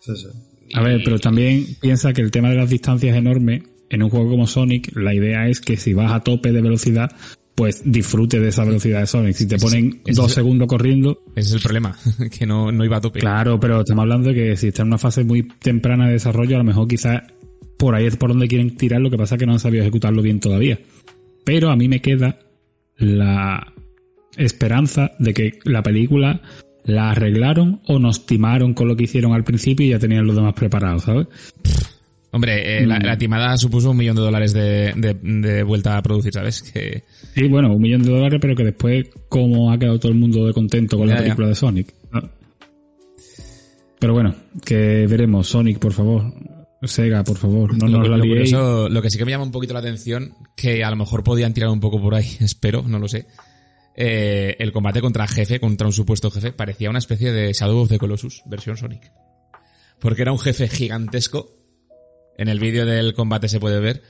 Sí, 0.00 0.12
sí. 0.14 0.26
A 0.74 0.82
ver, 0.82 1.00
pero 1.02 1.20
también 1.20 1.74
piensa 1.80 2.12
que 2.12 2.20
el 2.20 2.30
tema 2.30 2.50
de 2.50 2.56
las 2.56 2.68
distancias 2.68 3.14
es 3.14 3.18
enorme. 3.18 3.62
En 3.88 4.02
un 4.02 4.10
juego 4.10 4.28
como 4.28 4.46
Sonic, 4.46 4.94
la 4.94 5.14
idea 5.14 5.48
es 5.48 5.62
que 5.62 5.78
si 5.78 5.94
vas 5.94 6.12
a 6.12 6.20
tope 6.20 6.52
de 6.52 6.60
velocidad, 6.60 7.10
pues 7.54 7.82
disfrute 7.84 8.40
de 8.40 8.48
esa 8.48 8.64
velocidad 8.64 9.00
de 9.00 9.06
Sonic. 9.06 9.34
Si 9.34 9.46
te 9.46 9.58
ponen 9.58 10.00
dos 10.06 10.32
segundos 10.32 10.68
corriendo, 10.68 11.22
Ese 11.36 11.48
es 11.50 11.54
el 11.54 11.60
problema, 11.60 11.96
que 12.38 12.46
no, 12.46 12.72
no 12.72 12.84
iba 12.84 12.96
a 12.96 13.00
tope. 13.00 13.20
claro, 13.20 13.60
pero 13.60 13.80
estamos 13.80 14.02
hablando 14.02 14.28
de 14.28 14.34
que 14.34 14.56
si 14.56 14.68
está 14.68 14.82
en 14.82 14.88
una 14.88 14.98
fase 14.98 15.24
muy 15.24 15.42
temprana 15.42 16.06
de 16.06 16.14
desarrollo, 16.14 16.56
a 16.56 16.58
lo 16.58 16.64
mejor 16.64 16.88
quizás 16.88 17.22
por 17.76 17.94
ahí 17.94 18.06
es 18.06 18.16
por 18.16 18.30
donde 18.30 18.48
quieren 18.48 18.76
tirar, 18.76 19.00
lo 19.00 19.10
que 19.10 19.18
pasa 19.18 19.34
es 19.34 19.38
que 19.40 19.46
no 19.46 19.52
han 19.52 19.60
sabido 19.60 19.82
ejecutarlo 19.82 20.22
bien 20.22 20.40
todavía. 20.40 20.78
Pero 21.44 21.70
a 21.70 21.76
mí 21.76 21.88
me 21.88 22.00
queda 22.00 22.38
la 22.96 23.72
esperanza 24.36 25.12
de 25.18 25.34
que 25.34 25.58
la 25.64 25.82
película 25.82 26.40
la 26.84 27.10
arreglaron 27.10 27.80
o 27.86 27.98
nos 27.98 28.26
timaron 28.26 28.74
con 28.74 28.88
lo 28.88 28.96
que 28.96 29.04
hicieron 29.04 29.32
al 29.32 29.44
principio 29.44 29.86
y 29.86 29.90
ya 29.90 29.98
tenían 29.98 30.26
los 30.26 30.36
demás 30.36 30.54
preparados, 30.54 31.04
¿sabes? 31.04 31.26
Hombre, 32.34 32.78
eh, 32.78 32.86
la, 32.86 32.98
Mm. 32.98 33.02
la 33.04 33.18
timada 33.18 33.56
supuso 33.58 33.90
un 33.90 33.96
millón 33.98 34.16
de 34.16 34.22
dólares 34.22 34.52
de, 34.54 34.94
de- 34.96 35.14
de 35.22 35.62
vuelta 35.62 35.98
a 35.98 36.02
producir, 36.02 36.32
¿sabes? 36.32 36.62
Que 36.62 37.04
Sí, 37.34 37.46
bueno, 37.46 37.72
un 37.74 37.80
millón 37.82 38.02
de 38.02 38.10
dólares, 38.10 38.38
pero 38.40 38.56
que 38.56 38.64
después, 38.64 39.06
¿cómo 39.28 39.70
ha 39.70 39.78
quedado 39.78 39.98
todo 40.00 40.12
el 40.12 40.18
mundo 40.18 40.46
de 40.46 40.52
contento 40.54 40.96
con 40.96 41.08
Ya, 41.08 41.14
la 41.14 41.20
ya. 41.20 41.24
película 41.24 41.48
de 41.48 41.54
Sonic? 41.54 41.94
¿no? 42.10 42.30
Pero 43.98 44.14
bueno, 44.14 44.34
que 44.64 45.06
veremos. 45.08 45.46
Sonic, 45.48 45.78
por 45.78 45.92
favor. 45.92 46.32
Sega, 46.82 47.22
por 47.22 47.36
favor. 47.36 47.76
No 47.76 47.86
lo, 47.86 47.98
nos 47.98 48.08
la 48.08 48.16
lo 48.16 48.24
curioso- 48.24 48.88
lo 48.88 49.00
que 49.02 49.10
sí 49.10 49.18
que 49.18 49.24
me 49.24 49.30
llama 49.30 49.44
un 49.44 49.52
poquito 49.52 49.72
la 49.74 49.78
atención, 49.80 50.34
que 50.56 50.82
a 50.82 50.90
lo 50.90 50.96
mejor 50.96 51.22
podían 51.22 51.54
tirar 51.54 51.70
un 51.70 51.78
poco 51.80 52.00
por 52.00 52.14
ahí, 52.14 52.26
espero, 52.40 52.82
no 52.82 52.98
lo 52.98 53.06
sé. 53.08 53.26
Eh, 53.94 54.56
el 54.58 54.72
combate 54.72 55.00
contra 55.00 55.28
jefe, 55.28 55.60
contra 55.60 55.86
un 55.86 55.92
supuesto 55.92 56.30
jefe, 56.30 56.50
parecía 56.52 56.88
una 56.90 56.98
especie 56.98 57.30
de 57.30 57.52
Shadow 57.52 57.78
of 57.82 57.90
the 57.90 57.98
Colossus, 57.98 58.42
versión 58.46 58.76
Sonic. 58.76 59.12
Porque 60.00 60.22
era 60.22 60.32
un 60.32 60.38
jefe 60.38 60.66
gigantesco. 60.66 61.61
En 62.38 62.48
el 62.48 62.58
vídeo 62.58 62.86
del 62.86 63.14
combate 63.14 63.48
se 63.48 63.60
puede 63.60 63.80
ver. 63.80 64.02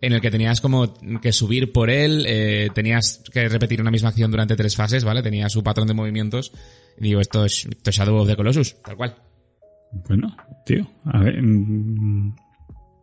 En 0.00 0.12
el 0.12 0.20
que 0.20 0.30
tenías 0.30 0.60
como 0.60 0.94
que 1.20 1.32
subir 1.32 1.72
por 1.72 1.90
él, 1.90 2.24
eh, 2.28 2.68
tenías 2.72 3.22
que 3.32 3.48
repetir 3.48 3.80
una 3.80 3.90
misma 3.90 4.10
acción 4.10 4.30
durante 4.30 4.54
tres 4.54 4.76
fases, 4.76 5.02
¿vale? 5.02 5.22
Tenía 5.22 5.48
su 5.48 5.62
patrón 5.64 5.88
de 5.88 5.94
movimientos. 5.94 6.52
Y 6.98 7.04
digo, 7.04 7.20
esto 7.20 7.44
es, 7.44 7.66
esto 7.66 7.90
es 7.90 7.96
Shadow 7.96 8.16
of 8.18 8.28
the 8.28 8.36
Colossus, 8.36 8.76
tal 8.82 8.96
cual. 8.96 9.16
Bueno, 10.08 10.36
tío, 10.66 10.86
a 11.04 11.18
ver. 11.20 11.42
mm, 11.42 12.36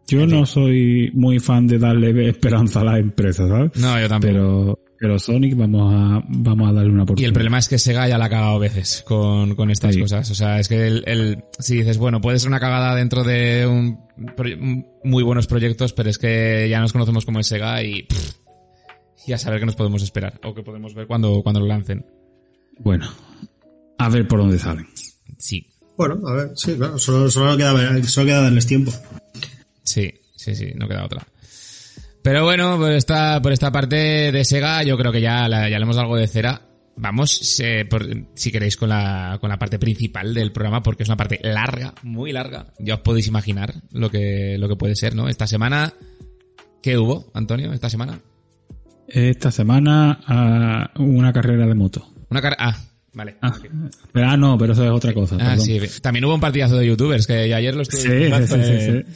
Yo 0.08 0.26
no 0.28 0.46
soy 0.46 1.12
muy 1.14 1.40
fan 1.40 1.68
de 1.68 1.80
darle 1.80 2.30
esperanza 2.30 2.82
a 2.82 2.86
las 2.86 3.00
empresas, 3.00 3.50
¿sabes? 3.50 3.76
No, 3.76 4.00
yo 4.00 4.08
tampoco. 4.08 4.32
Pero, 4.32 4.80
pero 5.06 5.20
Sonic 5.20 5.56
vamos 5.56 5.94
a, 5.94 6.24
vamos 6.28 6.68
a 6.68 6.74
darle 6.74 6.90
una 6.92 7.04
oportunidad. 7.04 7.28
Y 7.28 7.30
el 7.30 7.34
problema 7.34 7.60
es 7.60 7.70
que 7.70 7.78
Sega 7.78 8.08
ya 8.08 8.18
la 8.18 8.26
ha 8.26 8.30
cagado 8.30 8.56
a 8.56 8.58
veces 8.58 9.04
con, 9.06 9.54
con 9.56 9.70
estas 9.70 9.94
Sí. 9.94 10.02
cosas. 10.02 10.32
O 10.32 10.34
sea, 10.34 10.60
es 10.60 10.68
que 10.68 10.88
el, 10.88 11.04
el- 11.06 11.44
si 11.60 11.76
dices, 11.78 12.00
bueno, 12.00 12.22
puede 12.22 12.40
ser 12.40 12.48
una 12.48 12.60
cagada 12.60 12.96
dentro 12.96 13.24
de 13.24 13.68
un, 13.68 14.00
muy 15.04 15.22
buenos 15.22 15.46
proyectos, 15.46 15.94
pero 15.94 16.10
es 16.10 16.18
que 16.18 16.68
ya 16.72 16.80
nos 16.80 16.92
conocemos 16.92 17.24
como 17.24 17.40
es 17.40 17.46
Sega 17.46 17.84
y 17.84 18.02
pff, 18.02 18.32
ya 19.28 19.38
saber 19.38 19.60
qué 19.60 19.68
nos 19.68 19.76
podemos 19.76 20.02
esperar 20.02 20.40
o 20.44 20.56
qué 20.56 20.64
podemos 20.64 20.96
ver 20.96 21.06
cuando, 21.06 21.44
cuando 21.44 21.60
lo 21.60 21.68
lancen. 21.68 22.04
Bueno, 22.80 23.08
a 24.00 24.10
ver 24.10 24.28
por 24.28 24.40
dónde 24.40 24.58
salen. 24.58 24.88
Sí, 25.38 25.68
Bueno, 25.98 26.20
a 26.28 26.34
ver, 26.34 26.52
sí, 26.56 26.74
claro, 26.74 26.98
solo, 26.98 27.30
solo, 27.30 27.56
queda, 27.58 27.74
solo 28.06 28.26
queda 28.26 28.42
darles 28.42 28.66
tiempo. 28.66 28.92
sí, 29.84 30.12
sí, 30.36 30.56
sí, 30.56 30.72
no 30.76 30.88
queda 30.88 31.06
otra. 31.06 31.28
Pero 32.26 32.44
bueno, 32.44 32.78
por 32.80 32.92
esta, 32.92 33.40
por 33.40 33.52
esta 33.54 33.72
parte 33.72 34.32
de 34.32 34.44
Sega, 34.44 34.82
yo 34.82 34.98
creo 34.98 35.12
que 35.12 35.22
ya, 35.22 35.48
la- 35.48 35.70
ya 35.70 35.78
le 35.78 35.84
hemos 35.84 35.96
dado 35.96 36.06
algo 36.08 36.18
de 36.18 36.28
cera. 36.28 36.60
Vamos, 36.98 37.60
eh, 37.60 37.86
por- 37.88 38.08
si 38.34 38.52
queréis, 38.52 38.78
con 38.78 38.90
la, 38.90 39.38
con 39.40 39.50
la 39.52 39.60
parte 39.60 39.78
principal 39.78 40.34
del 40.34 40.52
programa, 40.52 40.82
porque 40.82 41.04
es 41.04 41.10
una 41.10 41.18
parte 41.18 41.40
larga, 41.44 41.94
muy 42.02 42.32
larga. 42.32 42.74
Ya 42.80 42.96
os 42.96 43.02
podéis 43.02 43.28
imaginar 43.28 43.76
lo 43.92 44.10
que, 44.10 44.58
lo 44.58 44.68
que 44.68 44.76
puede 44.76 44.96
ser, 44.96 45.14
¿no? 45.14 45.30
Esta 45.30 45.46
semana, 45.46 45.94
¿qué 46.82 46.98
hubo, 46.98 47.30
Antonio, 47.36 47.72
esta 47.74 47.92
semana? 47.92 48.20
Esta 49.08 49.52
semana, 49.52 50.20
ah, 50.26 50.92
una 50.98 51.32
carrera 51.32 51.68
de 51.68 51.76
moto. 51.76 52.08
Una 52.32 52.42
cara... 52.42 52.56
Ah, 52.60 52.76
vale. 53.14 53.36
Ah, 53.42 53.54
pero- 54.12 54.28
ah, 54.30 54.36
no, 54.36 54.58
pero 54.58 54.74
eso 54.74 54.84
es 54.84 54.90
otra 54.90 55.14
cosa. 55.14 55.38
Ah, 55.40 55.58
sí. 55.60 55.80
También 56.02 56.26
hubo 56.26 56.34
un 56.34 56.42
partidazo 56.42 56.78
de 56.78 56.88
youtubers, 56.88 57.28
que 57.28 57.54
ayer 57.54 57.76
lo 57.76 57.84
estuve 57.84 58.02
Sí, 58.02 58.08
sí, 58.10 59.14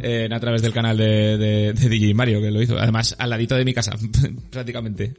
eh, 0.00 0.28
eh, 0.30 0.34
a 0.34 0.40
través 0.40 0.62
del 0.62 0.72
canal 0.72 0.96
de, 0.96 1.36
de, 1.38 1.72
de 1.72 1.88
DJ 1.88 2.14
Mario, 2.14 2.40
que 2.40 2.50
lo 2.50 2.62
hizo. 2.62 2.78
Además, 2.78 3.14
al 3.18 3.30
ladito 3.30 3.54
de 3.54 3.64
mi 3.64 3.74
casa, 3.74 3.92
prácticamente. 4.50 5.14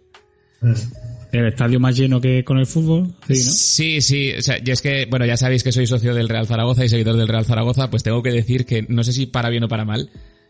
El 1.32 1.48
estadio 1.48 1.80
más 1.80 1.96
lleno 1.96 2.22
que 2.22 2.44
con 2.44 2.58
el 2.58 2.66
fútbol, 2.66 3.16
sí, 3.28 3.34
¿no? 3.34 3.52
Sí, 3.52 4.02
sí. 4.02 4.34
O 4.38 4.42
sea, 4.42 4.58
yo 4.58 4.74
es 4.74 4.82
que, 4.82 5.06
bueno, 5.06 5.26
ya 5.26 5.38
sabéis 5.38 5.64
que 5.64 5.72
soy 5.72 5.86
socio 5.86 6.16
del 6.16 6.30
Real 6.30 6.48
Zaragoza 6.48 6.86
y 6.86 6.90
seguidor 6.90 7.18
del 7.18 7.28
Real 7.28 7.46
Zaragoza, 7.46 7.90
pues 7.90 8.04
tengo 8.04 8.24
que 8.24 8.32
decir 8.32 8.66
que, 8.66 8.86
no 8.88 9.04
sé 9.04 9.14
si 9.14 9.26
para 9.26 9.50
bien 9.50 9.64
o 9.64 9.68
para 9.68 9.86
mal, 9.86 10.10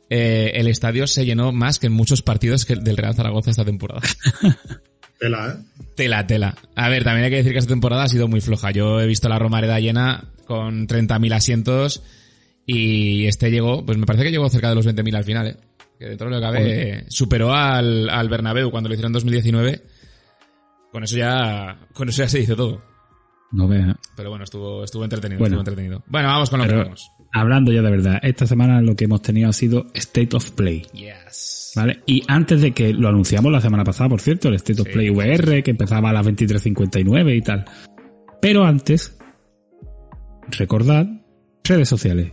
eh, 0.10 0.52
el 0.56 0.68
estadio 0.68 1.08
se 1.08 1.26
llenó 1.26 1.52
más 1.52 1.80
que 1.80 1.88
en 1.88 1.94
muchos 1.94 2.22
partidos 2.22 2.66
que 2.66 2.76
del 2.76 2.98
Real 2.98 3.16
Zaragoza 3.16 3.52
esta 3.52 3.66
temporada. 3.66 4.02
Tela, 5.20 5.58
¿eh? 5.58 5.84
Tela, 5.96 6.28
tela. 6.28 6.56
A 6.76 6.90
ver, 6.90 7.06
también 7.06 7.24
hay 7.24 7.32
que 7.32 7.38
decir 7.38 7.54
que 7.54 7.60
esta 7.60 7.70
temporada 7.70 8.04
ha 8.04 8.10
sido 8.10 8.28
muy 8.28 8.42
floja. 8.42 8.72
Yo 8.72 9.00
he 9.00 9.08
visto 9.08 9.30
la 9.30 9.40
Romareda 9.40 9.80
llena 9.80 10.26
con 10.46 10.88
30.000 10.88 11.34
asientos 11.34 12.04
y 12.66 13.26
este 13.28 13.52
llegó, 13.52 13.86
pues 13.86 13.98
me 13.98 14.06
parece 14.06 14.26
que 14.26 14.32
llegó 14.32 14.50
cerca 14.50 14.70
de 14.70 14.76
los 14.76 14.86
20.000 14.88 15.16
al 15.16 15.24
final, 15.24 15.48
¿eh? 15.48 15.58
Que 16.00 16.06
dentro 16.10 16.28
de 16.30 16.32
lo 16.36 16.38
que 16.40 16.46
cabe, 16.46 17.06
superó 17.10 17.54
al, 17.54 18.10
al 18.10 18.28
Bernabéu 18.30 18.70
cuando 18.72 18.90
lo 18.90 18.96
hicieron 18.96 19.10
en 19.12 19.14
2019. 19.14 19.82
Con 20.92 21.04
eso 21.04 21.18
ya, 21.18 21.80
con 21.94 22.10
eso 22.10 22.24
ya 22.24 22.30
se 22.30 22.40
dice 22.40 22.56
todo. 22.56 22.82
No 23.52 23.68
veas. 23.68 23.96
Pero 24.18 24.30
bueno, 24.30 24.44
estuvo, 24.44 24.84
estuvo 24.84 25.04
entretenido, 25.04 25.40
Bueno. 25.40 25.56
estuvo 25.56 25.62
entretenido. 25.72 26.04
Bueno, 26.08 26.28
vamos 26.30 26.50
con 26.50 26.60
lo 26.60 26.68
que 26.68 26.76
vamos. 26.76 27.10
hablando 27.32 27.72
ya 27.72 27.82
de 27.82 27.92
verdad, 27.92 28.20
esta 28.24 28.46
semana 28.48 28.82
lo 28.82 28.96
que 28.96 29.06
hemos 29.06 29.22
tenido 29.22 29.50
ha 29.50 29.54
sido 29.54 29.86
State 29.94 30.36
of 30.36 30.52
Play. 30.52 30.82
Yes. 30.94 31.72
¿Vale? 31.76 32.02
Y 32.06 32.24
antes 32.28 32.62
de 32.62 32.72
que 32.72 32.94
lo 32.94 33.08
anunciamos 33.10 33.52
la 33.52 33.62
semana 33.62 33.84
pasada, 33.84 34.10
por 34.10 34.20
cierto, 34.22 34.48
el 34.50 34.56
State 34.56 34.82
of 34.82 34.88
Sí, 34.88 34.94
Play 34.94 35.10
VR, 35.10 35.64
que 35.64 35.72
empezaba 35.72 36.10
a 36.10 36.14
las 36.14 36.26
23.59 36.26 37.38
y 37.38 37.42
tal. 37.42 37.66
Pero 38.42 38.66
antes, 38.66 39.18
recordad, 40.58 41.06
redes 41.64 41.88
sociales. 41.90 42.32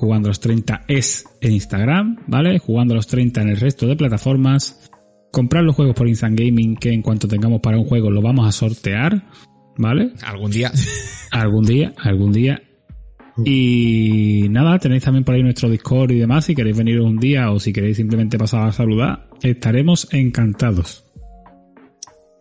Jugando 0.00 0.28
a 0.28 0.30
los 0.30 0.40
30 0.40 0.84
es 0.88 1.26
en 1.42 1.52
Instagram, 1.52 2.16
¿vale? 2.26 2.58
Jugando 2.58 2.94
a 2.94 2.96
los 2.96 3.06
30 3.06 3.42
en 3.42 3.48
el 3.50 3.58
resto 3.58 3.86
de 3.86 3.96
plataformas. 3.96 4.90
Comprar 5.30 5.62
los 5.62 5.76
juegos 5.76 5.94
por 5.94 6.08
Instant 6.08 6.40
Gaming, 6.40 6.76
que 6.76 6.90
en 6.90 7.02
cuanto 7.02 7.28
tengamos 7.28 7.60
para 7.60 7.76
un 7.76 7.84
juego 7.84 8.10
lo 8.10 8.22
vamos 8.22 8.48
a 8.48 8.50
sortear, 8.50 9.26
¿vale? 9.76 10.12
Algún 10.22 10.50
día. 10.52 10.72
Algún 11.30 11.66
día, 11.66 11.92
algún 11.98 12.32
día. 12.32 12.62
Y 13.44 14.46
nada, 14.48 14.78
tenéis 14.78 15.04
también 15.04 15.22
por 15.22 15.34
ahí 15.34 15.42
nuestro 15.42 15.68
Discord 15.68 16.10
y 16.12 16.18
demás. 16.18 16.46
Si 16.46 16.54
queréis 16.54 16.78
venir 16.78 16.98
un 17.00 17.18
día 17.18 17.52
o 17.52 17.60
si 17.60 17.72
queréis 17.72 17.98
simplemente 17.98 18.38
pasar 18.38 18.68
a 18.68 18.72
saludar, 18.72 19.28
estaremos 19.42 20.08
encantados. 20.12 21.04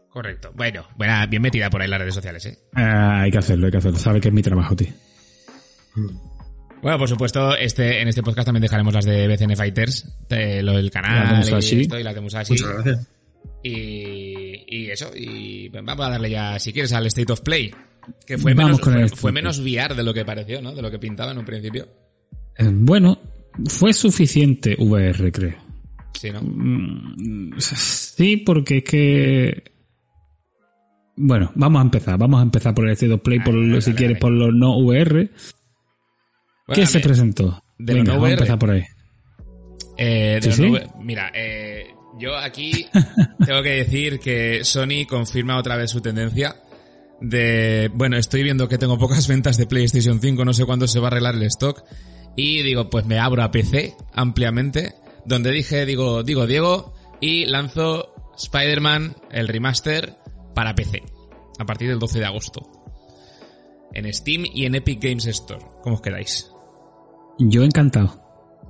Correcto. 0.09 0.51
Bueno, 0.55 0.85
buena, 0.97 1.25
bien 1.25 1.41
metida 1.41 1.69
por 1.69 1.81
ahí 1.81 1.89
las 1.89 1.99
redes 1.99 2.15
sociales, 2.15 2.45
¿eh? 2.45 2.57
Ah, 2.73 3.21
hay 3.21 3.31
que 3.31 3.37
hacerlo, 3.37 3.65
hay 3.65 3.71
que 3.71 3.77
hacerlo. 3.77 3.99
Sabe 3.99 4.21
que 4.21 4.29
es 4.29 4.33
mi 4.33 4.41
trabajo, 4.41 4.75
tío. 4.77 4.93
Bueno, 6.81 6.97
por 6.97 7.09
supuesto, 7.09 7.55
este, 7.57 8.01
en 8.01 8.07
este 8.07 8.23
podcast 8.23 8.45
también 8.45 8.61
dejaremos 8.61 8.93
las 8.93 9.05
de 9.05 9.27
BCN 9.27 9.55
Fighters, 9.55 10.07
de 10.29 10.63
lo 10.63 10.73
del 10.73 10.89
canal 10.91 11.29
de 11.29 11.35
Musashi. 11.51 11.75
y, 11.77 11.81
esto, 11.81 11.99
y 11.99 12.03
las 12.03 12.15
de 12.15 12.21
Musashi. 12.21 12.53
Muchas 12.53 12.73
gracias. 12.73 13.07
Y, 13.63 14.63
y 14.67 14.89
eso, 14.89 15.11
y 15.15 15.67
vamos 15.69 16.05
a 16.05 16.09
darle 16.09 16.29
ya, 16.29 16.57
si 16.59 16.71
quieres, 16.71 16.93
al 16.93 17.05
State 17.07 17.31
of 17.33 17.41
Play. 17.41 17.71
Que 18.25 18.37
fue 18.37 18.53
Vamos 18.53 18.85
menos, 18.87 19.11
fue, 19.11 19.31
menos 19.31 19.59
VR 19.59 19.93
de 19.93 20.03
lo 20.03 20.13
que 20.13 20.25
pareció, 20.25 20.61
¿no? 20.61 20.73
De 20.73 20.81
lo 20.81 20.89
que 20.89 20.97
pintaba 20.99 21.31
en 21.31 21.37
un 21.37 21.45
principio. 21.45 21.87
Eh, 22.57 22.69
bueno, 22.71 23.19
fue 23.65 23.93
suficiente 23.93 24.75
VR, 24.79 25.31
creo. 25.31 25.55
Sí, 26.13 26.31
¿no? 26.31 26.41
Mm, 26.41 27.59
Sí, 27.59 28.37
porque 28.37 28.77
es 28.77 28.83
que... 28.83 29.63
Bueno, 31.17 31.51
vamos 31.55 31.79
a 31.79 31.83
empezar. 31.83 32.17
Vamos 32.17 32.39
a 32.39 32.43
empezar 32.43 32.73
por 32.73 32.85
el 32.87 32.93
State 32.93 33.13
of 33.13 33.21
Play, 33.21 33.39
por, 33.41 33.53
si 33.81 33.91
quieres, 33.93 34.17
dale. 34.17 34.19
por 34.19 34.31
los 34.31 34.53
no 34.53 34.77
VR. 34.77 35.29
Bueno, 36.69 36.83
¿Qué 36.83 36.85
se 36.85 36.99
presentó? 36.99 37.63
de 37.79 37.95
Venga, 37.95 38.13
vamos 38.13 38.29
a 38.29 38.33
empezar 38.33 38.59
por 38.59 38.69
ahí. 38.69 38.83
Eh, 39.97 40.39
de 40.39 40.51
Sí, 40.51 40.63
sí. 40.63 40.73
Mira, 41.01 41.31
eh, 41.33 41.87
yo 42.19 42.37
aquí 42.37 42.85
tengo 43.45 43.63
que 43.63 43.69
decir 43.69 44.19
que 44.19 44.63
Sony 44.63 45.07
confirma 45.09 45.57
otra 45.57 45.77
vez 45.77 45.89
su 45.89 45.99
tendencia 45.99 46.55
de, 47.21 47.89
bueno, 47.91 48.17
estoy 48.17 48.43
viendo 48.43 48.69
que 48.69 48.77
tengo 48.77 48.99
pocas 48.99 49.27
ventas 49.27 49.57
de 49.57 49.65
PlayStation 49.65 50.21
5, 50.21 50.45
no 50.45 50.53
sé 50.53 50.65
cuándo 50.65 50.87
se 50.87 50.99
va 50.99 51.07
a 51.07 51.11
arreglar 51.11 51.35
el 51.35 51.43
stock, 51.43 51.83
y 52.35 52.61
digo, 52.61 52.91
pues 52.91 53.07
me 53.07 53.17
abro 53.17 53.41
a 53.41 53.49
PC 53.49 53.95
ampliamente, 54.13 54.93
donde 55.25 55.51
dije, 55.51 55.87
digo, 55.87 56.21
digo 56.21 56.45
Diego, 56.45 56.93
y 57.19 57.45
lanzo 57.45 58.13
Spider-Man, 58.37 59.15
el 59.31 59.47
remaster, 59.47 60.17
para 60.53 60.75
PC, 60.75 61.01
a 61.57 61.65
partir 61.65 61.89
del 61.89 61.97
12 61.97 62.19
de 62.19 62.25
agosto. 62.25 62.61
En 63.91 64.13
Steam 64.13 64.45
y 64.53 64.65
en 64.65 64.75
Epic 64.75 65.03
Games 65.03 65.25
Store. 65.25 65.65
¿Cómo 65.81 65.95
os 65.95 66.01
quedáis? 66.01 66.51
Yo 67.39 67.63
encantado. 67.63 68.13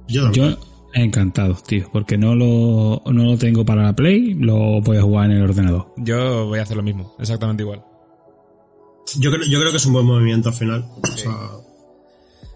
Yo, 0.08 0.32
Yo 0.32 0.58
encantado, 0.93 1.55
tío, 1.67 1.88
porque 1.91 2.17
no 2.17 2.34
lo, 2.36 3.01
no 3.12 3.23
lo 3.23 3.38
tengo 3.38 3.63
para 3.65 3.84
la 3.84 3.93
Play, 3.95 4.34
lo 4.36 4.82
voy 4.82 4.97
a 4.97 5.01
jugar 5.01 5.29
en 5.32 5.38
el 5.38 5.43
ordenador. 5.43 5.93
Yo 5.97 6.47
voy 6.47 6.60
a 6.60 6.63
hacer 6.63 6.77
lo 6.77 6.84
mismo, 6.84 7.15
exactamente 7.19 7.63
igual. 7.63 7.84
yo, 9.19 9.29
creo, 9.32 9.43
yo 9.47 9.60
creo 9.60 9.71
que 9.71 9.77
es 9.77 9.86
un 9.86 9.93
buen 9.93 10.05
movimiento 10.05 10.49
al 10.49 10.55
final. 10.55 10.86
O 11.01 11.17
sea, 11.17 11.32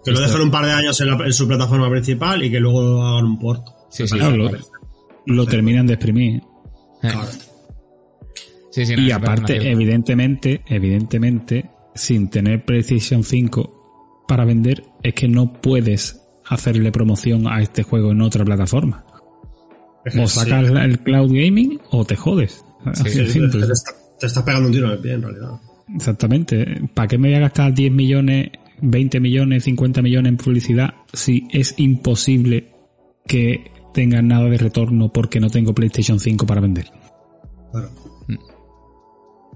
que 0.05 0.11
lo 0.11 0.19
dejen 0.19 0.41
un 0.41 0.51
par 0.51 0.65
de 0.65 0.71
años 0.71 0.99
en, 1.01 1.07
la- 1.09 1.25
en 1.25 1.33
su 1.33 1.47
plataforma 1.47 1.89
principal 1.89 2.43
y 2.43 2.49
que 2.51 2.59
luego 2.59 3.01
hagan 3.03 3.25
un 3.25 3.39
port. 3.39 3.65
Sí, 3.89 4.07
sí, 4.07 4.17
Claro, 4.17 4.49
lo, 5.25 5.45
terminan 5.45 5.85
de 5.87 5.93
exprimir. 5.93 6.41
Claro. 7.01 7.27
Sí, 8.71 8.85
sí, 8.85 8.95
no, 8.95 9.01
Y 9.03 9.11
aparte, 9.11 9.69
evidentemente, 9.71 10.63
evidentemente, 10.67 11.69
sin 11.93 12.29
tener 12.29 12.65
PlayStation 12.65 13.23
5 13.23 13.82
para 14.27 14.45
vender, 14.45 14.83
es 15.03 15.13
que 15.13 15.27
no 15.27 15.53
puedes 15.53 16.19
hacerle 16.47 16.91
promoción 16.91 17.47
a 17.47 17.61
este 17.61 17.83
juego 17.83 18.11
en 18.11 18.21
otra 18.21 18.43
plataforma. 18.45 19.05
O 20.05 20.27
Sí. 20.27 20.39
sacas 20.39 20.69
el 20.69 20.99
cloud 20.99 21.29
gaming 21.33 21.79
o 21.91 22.03
te 22.05 22.15
jodes. 22.15 22.63
Así 22.85 23.09
Sí, 23.09 23.39
de 23.39 23.47
te, 23.47 23.57
está- 23.59 23.91
estás 24.21 24.43
pegando 24.43 24.67
un 24.67 24.73
tiro 24.73 24.87
en 24.87 24.91
el 24.93 24.99
pie, 24.99 25.13
en 25.13 25.21
realidad. 25.21 25.51
Exactamente. 25.95 26.81
¿Para 26.93 27.07
qué 27.07 27.17
me 27.17 27.29
voy 27.29 27.37
a 27.37 27.41
gastar 27.41 27.73
10 27.73 27.91
millones, 27.91 28.49
20 28.81 29.19
millones, 29.21 29.63
50 29.63 30.01
millones 30.01 30.29
en 30.31 30.37
publicidad 30.37 30.93
si 31.13 31.47
es 31.51 31.75
imposible 31.77 32.71
que 33.25 33.71
tenga 33.93 34.21
nada 34.21 34.49
de 34.49 34.57
retorno 34.57 35.13
porque 35.13 35.39
no 35.39 35.49
tengo 35.49 35.73
PlayStation 35.73 36.19
5 36.19 36.45
para 36.45 36.59
vender? 36.61 36.87
Claro. 37.71 37.89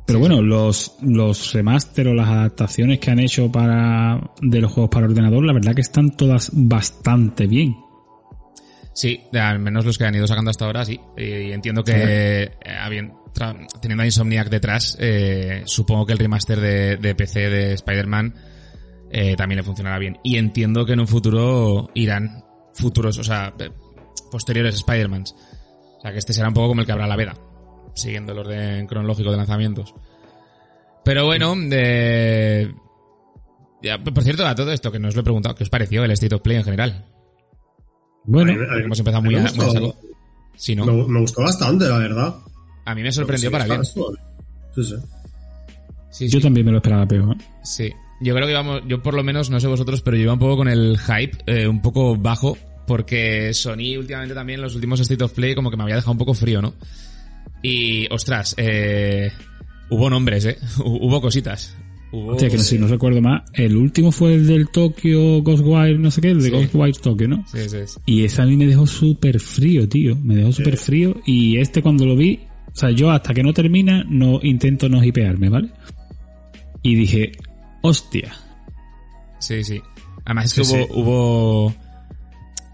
Pero 0.08 0.20
bueno, 0.20 0.42
los, 0.42 0.96
los 1.02 1.52
remaster 1.54 2.08
o 2.08 2.14
las 2.14 2.30
adaptaciones 2.30 3.00
que 3.00 3.12
han 3.12 3.20
hecho 3.20 3.52
para 3.52 4.32
de 4.42 4.62
los 4.62 4.72
juegos 4.72 4.90
para 4.90 5.06
ordenador, 5.06 5.44
la 5.46 5.52
verdad 5.54 5.76
que 5.76 5.82
están 5.82 6.16
todas 6.16 6.50
bastante 6.54 7.46
bien. 7.46 7.76
Sí, 8.94 9.20
al 9.34 9.60
menos 9.60 9.86
los 9.86 9.98
que 9.98 10.06
han 10.06 10.16
ido 10.16 10.26
sacando 10.26 10.50
hasta 10.50 10.66
ahora, 10.66 10.86
sí. 10.86 11.00
Y 11.18 11.52
entiendo 11.52 11.84
que, 11.84 11.94
eh, 11.94 12.52
habien- 12.82 13.14
tra- 13.36 13.68
teniendo 13.82 14.02
a 14.04 14.06
Insomniac 14.08 14.50
detrás, 14.50 14.98
eh, 15.00 15.62
supongo 15.66 16.06
que 16.06 16.14
el 16.14 16.20
remaster 16.20 16.60
de, 16.60 16.96
de 16.98 17.14
PC 17.14 17.50
de 17.50 17.74
Spider-Man 17.74 18.34
eh, 19.12 19.36
también 19.36 19.58
le 19.58 19.64
funcionará 19.64 20.00
bien. 20.00 20.18
Y 20.24 20.38
entiendo 20.38 20.86
que 20.86 20.94
en 20.94 21.02
un 21.02 21.08
futuro 21.08 21.90
irán 21.94 22.44
futuros, 22.74 23.18
o 23.20 23.24
sea, 23.24 23.54
eh, 23.60 23.70
posteriores 24.32 24.76
Spider-Mans. 24.76 25.36
O 25.98 26.02
sea, 26.02 26.12
que 26.12 26.18
este 26.20 26.34
será 26.34 26.48
un 26.48 26.54
poco 26.54 26.70
como 26.70 26.82
el 26.82 26.88
que 26.88 26.92
habrá 26.94 27.08
la 27.08 27.16
veda, 27.16 27.36
siguiendo 27.98 28.32
el 28.34 28.40
orden 28.40 28.88
cronológico 28.88 29.32
de 29.32 29.38
lanzamientos. 29.38 29.94
Pero 31.04 31.26
bueno, 31.26 31.56
de... 31.56 32.74
Ya, 33.82 33.98
por 34.04 34.24
cierto, 34.24 34.46
a 34.46 34.56
todo 34.56 34.72
esto 34.72 34.92
que 34.92 35.00
no 35.00 35.08
os 35.08 35.16
lo 35.16 35.22
he 35.22 35.24
preguntado, 35.24 35.56
¿qué 35.56 35.64
os 35.64 35.70
pareció 35.70 36.04
el 36.04 36.12
State 36.12 36.36
of 36.36 36.42
Play 36.42 36.58
en 36.58 36.64
general? 36.64 37.06
Bueno, 38.26 38.52
A 38.52 38.76
mí- 38.76 38.84
Hemos 38.84 39.00
empezado 39.00 39.24
muy 39.24 39.36
me 39.36 39.42
a, 39.42 39.44
gustó- 39.44 39.58
muy 39.62 39.70
a 39.70 39.72
saco. 39.74 39.96
Sí, 40.56 40.76
¿no? 40.76 40.86
me, 40.86 41.08
me 41.08 41.20
gustó 41.22 41.42
bastante, 41.44 41.86
la 41.86 41.98
verdad. 42.00 42.36
A 42.86 42.96
mí 42.96 43.04
me 43.04 43.12
sorprendió 43.12 43.50
Sí, 43.50 43.52
para 43.54 43.66
bien. 43.66 43.82
estuvo 43.82 44.12
bien. 44.12 44.24
Sí, 44.76 44.84
sí. 44.84 44.96
Sí, 46.10 46.28
yo 46.30 46.40
sí, 46.40 46.44
también 46.44 46.66
me 46.66 46.72
lo 46.72 46.78
esperaba 46.80 47.06
peor. 47.08 47.36
¿eh? 47.36 47.40
sí. 47.64 47.92
Yo 48.20 48.34
creo 48.34 48.48
que 48.48 48.52
íbamos, 48.54 48.82
yo 48.88 49.04
por 49.04 49.14
lo 49.14 49.24
menos, 49.24 49.52
no 49.52 49.60
sé 49.60 49.68
vosotros, 49.68 50.02
pero 50.02 50.18
yo 50.18 50.24
iba 50.24 50.34
un 50.34 50.40
poco 50.40 50.58
con 50.58 50.68
el 50.68 50.98
hype 50.98 51.38
eh, 51.46 51.68
un 51.68 51.84
poco 51.84 52.16
bajo, 52.16 52.58
porque 52.88 53.54
Sony 53.54 53.96
últimamente 54.00 54.34
también, 54.34 54.60
los 54.60 54.74
últimos 54.74 55.00
State 55.00 55.24
of 55.24 55.34
Play, 55.34 55.54
como 55.54 55.70
que 55.70 55.78
me 55.78 55.84
había 55.84 55.96
dejado 55.98 56.14
un 56.14 56.18
poco 56.18 56.34
frío, 56.34 56.60
¿no? 56.60 56.74
Y, 57.62 58.08
ostras, 58.14 58.54
eh, 58.58 59.32
hubo 59.90 60.10
nombres, 60.10 60.46
¿eh? 60.46 60.58
Hubo 60.84 61.22
cositas. 61.22 61.76
Hubo... 62.12 62.32
Hostia, 62.34 62.50
que 62.50 62.58
no, 62.58 62.64
si 62.64 62.78
no 62.80 62.88
recuerdo 62.88 63.22
más. 63.22 63.44
El 63.54 63.76
último 63.76 64.12
fue 64.12 64.36
el 64.36 64.48
del 64.48 64.70
Tokyo 64.70 65.42
Ghostwire, 65.42 65.98
no 66.00 66.10
sé 66.12 66.22
qué, 66.22 66.30
el 66.30 66.38
de 66.42 66.46
Sí. 66.46 66.52
Ghostwire 66.52 67.00
Tokyo, 67.02 67.28
¿no? 67.28 67.46
Sí, 67.48 67.60
sí, 67.68 67.78
sí. 67.86 68.00
Y 68.06 68.24
ese 68.24 68.42
a 68.42 68.46
mí 68.46 68.56
me 68.56 68.66
dejó 68.66 68.88
súper 68.88 69.40
frío, 69.40 69.90
tío. 69.90 70.16
Me 70.16 70.36
dejó 70.36 70.52
súper 70.54 70.78
frío. 70.78 71.16
Y 71.26 71.58
este 71.58 71.82
cuando 71.82 72.06
lo 72.06 72.16
vi, 72.16 72.40
o 72.68 72.76
sea, 72.76 72.92
yo 72.92 73.12
hasta 73.12 73.34
que 73.34 73.44
no 73.44 73.54
termina, 73.54 74.06
no 74.08 74.40
intento 74.42 74.88
no 74.88 75.04
hipearme, 75.04 75.50
¿vale? 75.50 75.70
Y 76.82 76.96
dije, 76.96 77.32
hostia. 77.82 78.34
Sí, 79.40 79.64
sí. 79.64 79.82
Además 80.26 80.46
es 80.46 80.54
que 80.54 80.64
Sí, 80.66 80.76
hubo, 80.76 80.86
sí. 80.86 80.92
hubo 80.94 81.76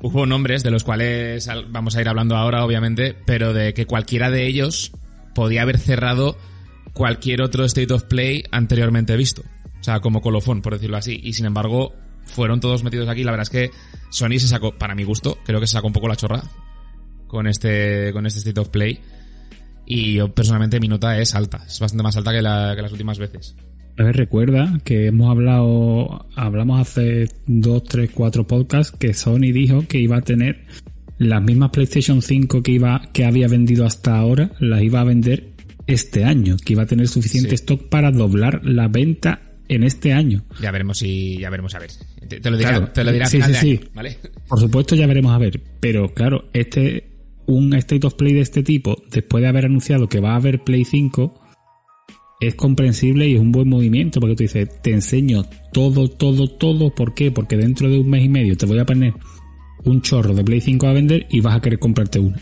hubo 0.04 0.28
nombres 0.28 0.62
de 0.62 0.70
los 0.70 0.84
cuales 0.84 1.48
al- 1.48 1.66
vamos 1.66 1.96
a 1.96 2.02
ir 2.02 2.08
hablando 2.08 2.36
ahora, 2.36 2.64
obviamente, 2.64 3.16
pero 3.26 3.54
de 3.54 3.74
que 3.74 3.88
cualquiera 3.88 4.30
de 4.30 4.46
ellos 4.46 4.92
podía 5.34 5.64
haber 5.64 5.80
cerrado 5.80 6.38
cualquier 6.94 7.42
otro 7.42 7.66
State 7.66 7.92
of 7.92 8.04
Play 8.04 8.44
anteriormente 8.52 9.18
visto. 9.18 9.42
O 9.80 9.84
sea, 9.84 10.00
como 10.00 10.22
colofón, 10.22 10.62
por 10.62 10.74
decirlo 10.74 10.98
así. 10.98 11.20
Y 11.24 11.34
sin 11.34 11.46
embargo, 11.46 11.94
fueron 12.26 12.60
todos 12.60 12.84
metidos 12.84 13.10
aquí. 13.10 13.24
La 13.24 13.32
verdad 13.32 13.44
es 13.44 13.50
que 13.50 13.72
Sony 14.12 14.38
se 14.40 14.48
sacó, 14.48 14.78
para 14.78 14.94
mi 14.94 15.04
gusto, 15.04 15.40
creo 15.44 15.60
que 15.60 15.66
se 15.68 15.74
sacó 15.74 15.88
un 15.88 15.94
poco 15.94 16.08
la 16.08 16.16
chorra 16.16 16.44
con 17.28 17.48
este, 17.48 18.14
con 18.14 18.26
este 18.28 18.40
State 18.40 18.60
of 18.60 18.70
Play. 18.70 19.00
Y 19.86 20.14
yo 20.14 20.34
personalmente 20.34 20.80
mi 20.80 20.88
nota 20.88 21.18
es 21.20 21.34
alta. 21.36 21.64
Es 21.68 21.80
bastante 21.80 22.04
más 22.04 22.16
alta 22.16 22.32
que, 22.32 22.38
que 22.38 22.82
las 22.82 22.92
últimas 22.92 23.18
veces. 23.20 23.56
A 23.98 24.04
ver, 24.04 24.16
recuerda 24.18 24.80
que 24.84 25.06
hemos 25.08 25.30
hablado, 25.30 26.26
hablamos 26.36 26.82
hace 26.82 27.28
dos, 27.46 27.84
tres, 27.84 28.10
cuatro 28.14 28.48
podcasts 28.48 28.96
que 28.98 29.14
Sony 29.14 29.52
dijo 29.54 29.86
que 29.88 30.00
iba 30.00 30.18
a 30.18 30.22
tener 30.22 30.66
las 31.20 31.44
mismas 31.44 31.70
PlayStation 31.70 32.22
5 32.22 32.64
que 32.64 32.72
iba, 32.72 33.10
que 33.14 33.24
había 33.26 33.48
vendido 33.48 33.86
hasta 33.86 34.18
ahora, 34.18 34.52
las 34.60 34.82
iba 34.82 35.00
a 35.00 35.04
vender 35.04 35.52
este 35.86 36.24
año, 36.24 36.58
que 36.58 36.74
iba 36.74 36.84
a 36.84 36.88
tener 36.88 37.08
suficiente 37.08 37.50
Sí. 37.50 37.56
stock 37.56 37.88
para 37.90 38.12
doblar 38.12 38.62
la 38.66 38.88
venta 38.88 39.42
en 39.70 39.84
este 39.84 40.12
año. 40.12 40.44
Ya 40.60 40.72
veremos 40.72 40.98
si, 40.98 41.38
ya 41.38 41.50
veremos 41.52 41.76
a 41.76 41.80
ver. 41.80 41.92
Te, 42.28 42.40
te 42.40 42.50
lo 42.50 42.58
dirá, 42.58 42.70
Claro. 42.72 42.88
te 42.92 43.04
lo 43.04 43.12
dirá 43.12 43.26
Sí, 43.28 43.38
final 43.38 43.50
sí, 43.50 43.54
de 43.54 43.60
sí. 43.78 43.82
año, 43.84 43.92
¿vale? 43.94 44.18
Por 44.50 44.60
supuesto 44.60 44.96
ya 44.96 45.06
veremos 45.06 45.32
a 45.34 45.38
ver, 45.38 45.62
pero 45.80 46.14
claro, 46.14 46.46
este 46.54 47.12
un 47.46 47.74
State 47.76 48.08
of 48.08 48.16
Play 48.16 48.34
de 48.34 48.40
este 48.42 48.64
tipo, 48.64 49.04
después 49.12 49.42
de 49.44 49.50
haber 49.50 49.66
anunciado 49.66 50.08
que 50.10 50.20
va 50.22 50.32
a 50.32 50.38
haber 50.38 50.64
Play 50.64 50.84
5, 50.86 51.43
es 52.48 52.56
comprensible 52.56 53.28
y 53.28 53.36
es 53.36 53.42
un 53.42 53.52
buen 53.52 53.70
movimiento 53.70 54.20
porque 54.20 54.36
tú 54.36 54.44
dices, 54.44 54.70
te 54.82 54.92
enseño 54.92 55.44
todo, 55.72 56.08
todo, 56.08 56.48
todo, 56.48 56.94
¿por 56.94 57.14
qué? 57.14 57.32
Porque 57.32 57.58
dentro 57.58 57.90
de 57.90 58.00
un 58.00 58.10
mes 58.10 58.24
y 58.24 58.30
medio 58.30 58.58
te 58.58 58.66
voy 58.66 58.80
a 58.80 58.86
poner 58.86 59.14
un 59.84 60.02
chorro 60.02 60.34
de 60.34 60.44
Play 60.44 60.62
5 60.62 60.88
a 60.88 60.94
vender 60.94 61.28
y 61.30 61.42
vas 61.42 61.56
a 61.56 61.62
querer 61.62 61.80
comprarte 61.80 62.20
una. 62.20 62.38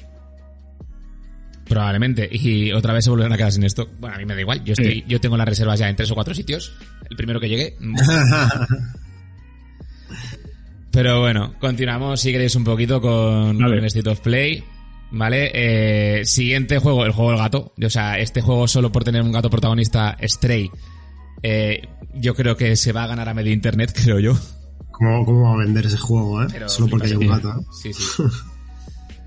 Probablemente. 1.67 2.27
Y 2.31 2.71
otra 2.73 2.93
vez 2.93 3.05
se 3.05 3.09
volverán 3.09 3.31
a 3.31 3.37
quedar 3.37 3.51
sin 3.51 3.63
esto. 3.63 3.87
Bueno, 3.99 4.15
a 4.15 4.19
mí 4.19 4.25
me 4.25 4.35
da 4.35 4.41
igual. 4.41 4.63
Yo 4.65 4.73
estoy, 4.73 4.91
Sí. 4.91 5.03
yo 5.07 5.21
tengo 5.21 5.37
las 5.37 5.47
reservas 5.47 5.79
ya 5.79 5.87
en 5.89 5.95
tres 5.95 6.11
o 6.11 6.15
cuatro 6.15 6.33
sitios. 6.33 6.73
El 7.09 7.15
primero 7.15 7.39
que 7.39 7.47
llegue. 7.47 7.75
mm. 7.79 7.95
Pero 10.91 11.21
bueno, 11.21 11.53
continuamos 11.59 12.19
si 12.19 12.33
queréis 12.33 12.53
un 12.55 12.65
poquito 12.65 12.99
con 12.99 13.61
el 13.63 13.85
State 13.85 14.09
of 14.09 14.19
Play. 14.19 14.61
¿Vale? 15.11 15.51
Eh, 15.53 16.25
siguiente 16.25 16.79
juego, 16.79 17.05
el 17.05 17.11
juego 17.11 17.31
del 17.31 17.39
gato. 17.39 17.73
O 17.83 17.89
sea, 17.89 18.17
este 18.17 18.41
juego 18.41 18.67
solo 18.67 18.91
por 18.91 19.03
tener 19.03 19.21
un 19.21 19.31
gato 19.31 19.49
protagonista, 19.49 20.17
Stray, 20.21 20.71
eh, 21.43 21.81
yo 22.13 22.35
creo 22.35 22.55
que 22.55 22.75
se 22.75 22.93
va 22.93 23.03
a 23.03 23.07
ganar 23.07 23.27
a 23.29 23.33
medio 23.33 23.51
internet, 23.51 23.93
creo 24.03 24.19
yo. 24.19 24.33
¿Cómo, 24.91 25.25
¿Cómo 25.25 25.43
va 25.43 25.53
a 25.53 25.57
vender 25.57 25.85
ese 25.85 25.97
juego, 25.97 26.43
eh? 26.43 26.47
Pero 26.51 26.69
Solo 26.69 26.87
porque 26.87 27.07
hay 27.07 27.15
un 27.15 27.27
gato. 27.27 27.49
¿eh? 27.49 27.65
Sí, 27.81 27.93
sí. 27.93 28.23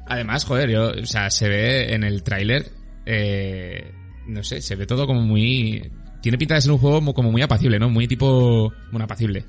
Además, 0.06 0.44
joder, 0.44 0.70
yo, 0.70 0.90
o 0.90 1.06
sea, 1.06 1.30
se 1.30 1.48
ve 1.48 1.94
en 1.94 2.04
el 2.04 2.22
tráiler, 2.22 2.70
eh, 3.06 3.92
no 4.26 4.42
sé, 4.42 4.60
se 4.60 4.76
ve 4.76 4.86
todo 4.86 5.06
como 5.06 5.22
muy... 5.22 5.90
Tiene 6.20 6.38
pinta 6.38 6.54
de 6.54 6.62
ser 6.62 6.72
un 6.72 6.78
juego 6.78 7.12
como 7.12 7.30
muy 7.30 7.42
apacible, 7.42 7.78
¿no? 7.78 7.90
Muy 7.90 8.06
tipo... 8.08 8.72
Bueno, 8.90 9.04
apacible. 9.04 9.44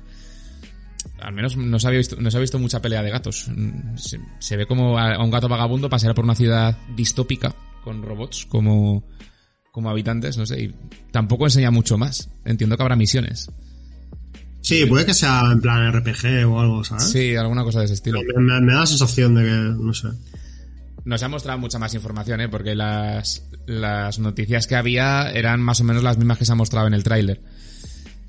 Al 1.20 1.32
menos 1.32 1.56
no 1.56 1.78
se, 1.78 1.86
había 1.86 1.98
visto, 1.98 2.16
no 2.20 2.30
se 2.30 2.36
ha 2.36 2.40
visto 2.40 2.58
mucha 2.58 2.82
pelea 2.82 3.02
de 3.02 3.10
gatos. 3.10 3.50
Se, 3.96 4.20
se 4.38 4.56
ve 4.56 4.66
como 4.66 4.98
a, 4.98 5.22
un 5.22 5.30
gato 5.30 5.48
vagabundo 5.48 5.88
pasear 5.88 6.14
por 6.14 6.24
una 6.24 6.34
ciudad 6.34 6.76
distópica 6.94 7.54
con 7.82 8.02
robots 8.02 8.46
como, 8.46 9.02
como 9.72 9.88
habitantes, 9.90 10.36
no 10.36 10.44
sé. 10.46 10.62
Y 10.64 10.74
tampoco 11.12 11.46
enseña 11.46 11.70
mucho 11.70 11.96
más. 11.98 12.28
Entiendo 12.44 12.76
que 12.76 12.82
habrá 12.82 12.96
misiones. 12.96 13.50
Sí, 14.60 14.84
puede 14.86 15.06
que 15.06 15.14
sea 15.14 15.42
en 15.52 15.60
plan 15.60 15.92
RPG 15.92 16.44
o 16.48 16.60
algo, 16.60 16.82
¿sabes? 16.84 17.04
Sí, 17.10 17.34
alguna 17.36 17.62
cosa 17.62 17.78
de 17.78 17.84
ese 17.86 17.94
estilo. 17.94 18.18
Me, 18.36 18.42
me- 18.42 18.60
me 18.60 18.72
da 18.72 18.80
la 18.80 18.86
sensación 18.86 19.34
de 19.36 19.42
que, 19.44 19.50
no 19.50 19.94
sé. 19.94 20.08
Nos 21.04 21.22
ha 21.22 21.28
mostrado 21.28 21.58
mucha 21.60 21.78
más 21.78 21.94
información, 21.94 22.40
¿eh? 22.40 22.48
Porque 22.48 22.74
las, 22.74 23.48
las 23.66 24.18
noticias 24.18 24.66
que 24.66 24.74
había 24.74 25.30
eran 25.30 25.60
más 25.62 25.80
o 25.80 25.84
menos 25.84 26.02
las 26.02 26.18
mismas 26.18 26.36
que 26.36 26.44
se 26.44 26.50
han 26.52 26.58
mostrado 26.58 26.88
en 26.88 26.94
el 26.94 27.04
tráiler. 27.04 27.40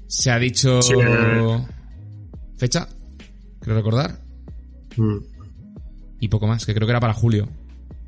Se 0.07 0.29
ha 0.31 0.37
dicho... 0.39 0.81
Sí. 0.83 0.93
Fecha, 2.57 2.87
creo 3.61 3.75
recordar. 3.75 4.19
Mm. 4.95 5.17
Y 6.19 6.27
poco 6.27 6.47
más, 6.47 6.65
que 6.65 6.73
creo 6.73 6.87
que 6.87 6.91
era 6.91 6.99
para 6.99 7.13
julio. 7.13 7.47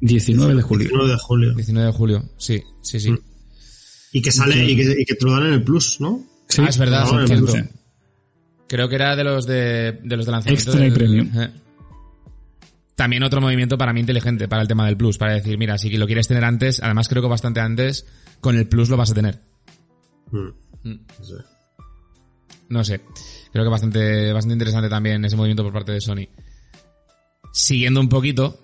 19 0.01 0.55
de 0.55 0.61
julio. 0.61 0.87
19 0.87 1.11
de 1.11 1.17
julio. 1.17 1.53
19 1.55 1.87
de 1.87 1.93
julio. 1.93 2.29
Sí, 2.37 2.63
sí, 2.81 2.99
sí. 2.99 3.11
Mm. 3.11 3.19
Y 4.13 4.21
que 4.21 4.31
sale 4.31 4.65
y 4.65 4.75
que, 4.75 5.01
y 5.01 5.05
que 5.05 5.15
te 5.15 5.25
lo 5.25 5.33
dan 5.33 5.47
en 5.47 5.53
el 5.53 5.63
Plus, 5.63 6.01
¿no? 6.01 6.23
Sí, 6.47 6.61
ah, 6.65 6.69
es 6.69 6.77
verdad, 6.77 7.05
no, 7.11 7.27
cierto. 7.27 7.53
Creo 8.67 8.89
que 8.89 8.95
era 8.95 9.15
de 9.15 9.23
los 9.23 9.45
de, 9.45 9.99
de 10.03 10.17
los 10.17 10.25
de 10.25 10.31
lanzamiento. 10.31 10.71
Extra 10.71 10.87
y 10.87 10.91
premium. 10.91 11.29
eh. 11.39 11.51
también 12.95 13.23
otro 13.23 13.39
movimiento 13.39 13.77
para 13.77 13.93
mí 13.93 13.99
inteligente 13.99 14.47
para 14.47 14.63
el 14.63 14.67
tema 14.67 14.85
del 14.87 14.97
Plus, 14.97 15.17
para 15.17 15.33
decir, 15.33 15.57
mira, 15.57 15.77
si 15.77 15.89
lo 15.91 16.05
quieres 16.07 16.27
tener 16.27 16.43
antes, 16.43 16.81
además 16.81 17.07
creo 17.07 17.21
que 17.21 17.29
bastante 17.29 17.59
antes, 17.59 18.05
con 18.41 18.57
el 18.57 18.67
Plus 18.67 18.89
lo 18.89 18.97
vas 18.97 19.11
a 19.11 19.13
tener. 19.13 19.39
Mm. 20.31 20.89
Mm. 20.89 20.99
No 22.69 22.83
sé. 22.83 23.01
Creo 23.51 23.63
que 23.65 23.69
bastante, 23.69 24.31
bastante 24.31 24.53
interesante 24.53 24.89
también 24.89 25.23
ese 25.25 25.35
movimiento 25.35 25.63
por 25.63 25.73
parte 25.73 25.91
de 25.93 26.01
Sony. 26.01 26.27
Siguiendo 27.51 27.99
un 27.99 28.09
poquito, 28.09 28.59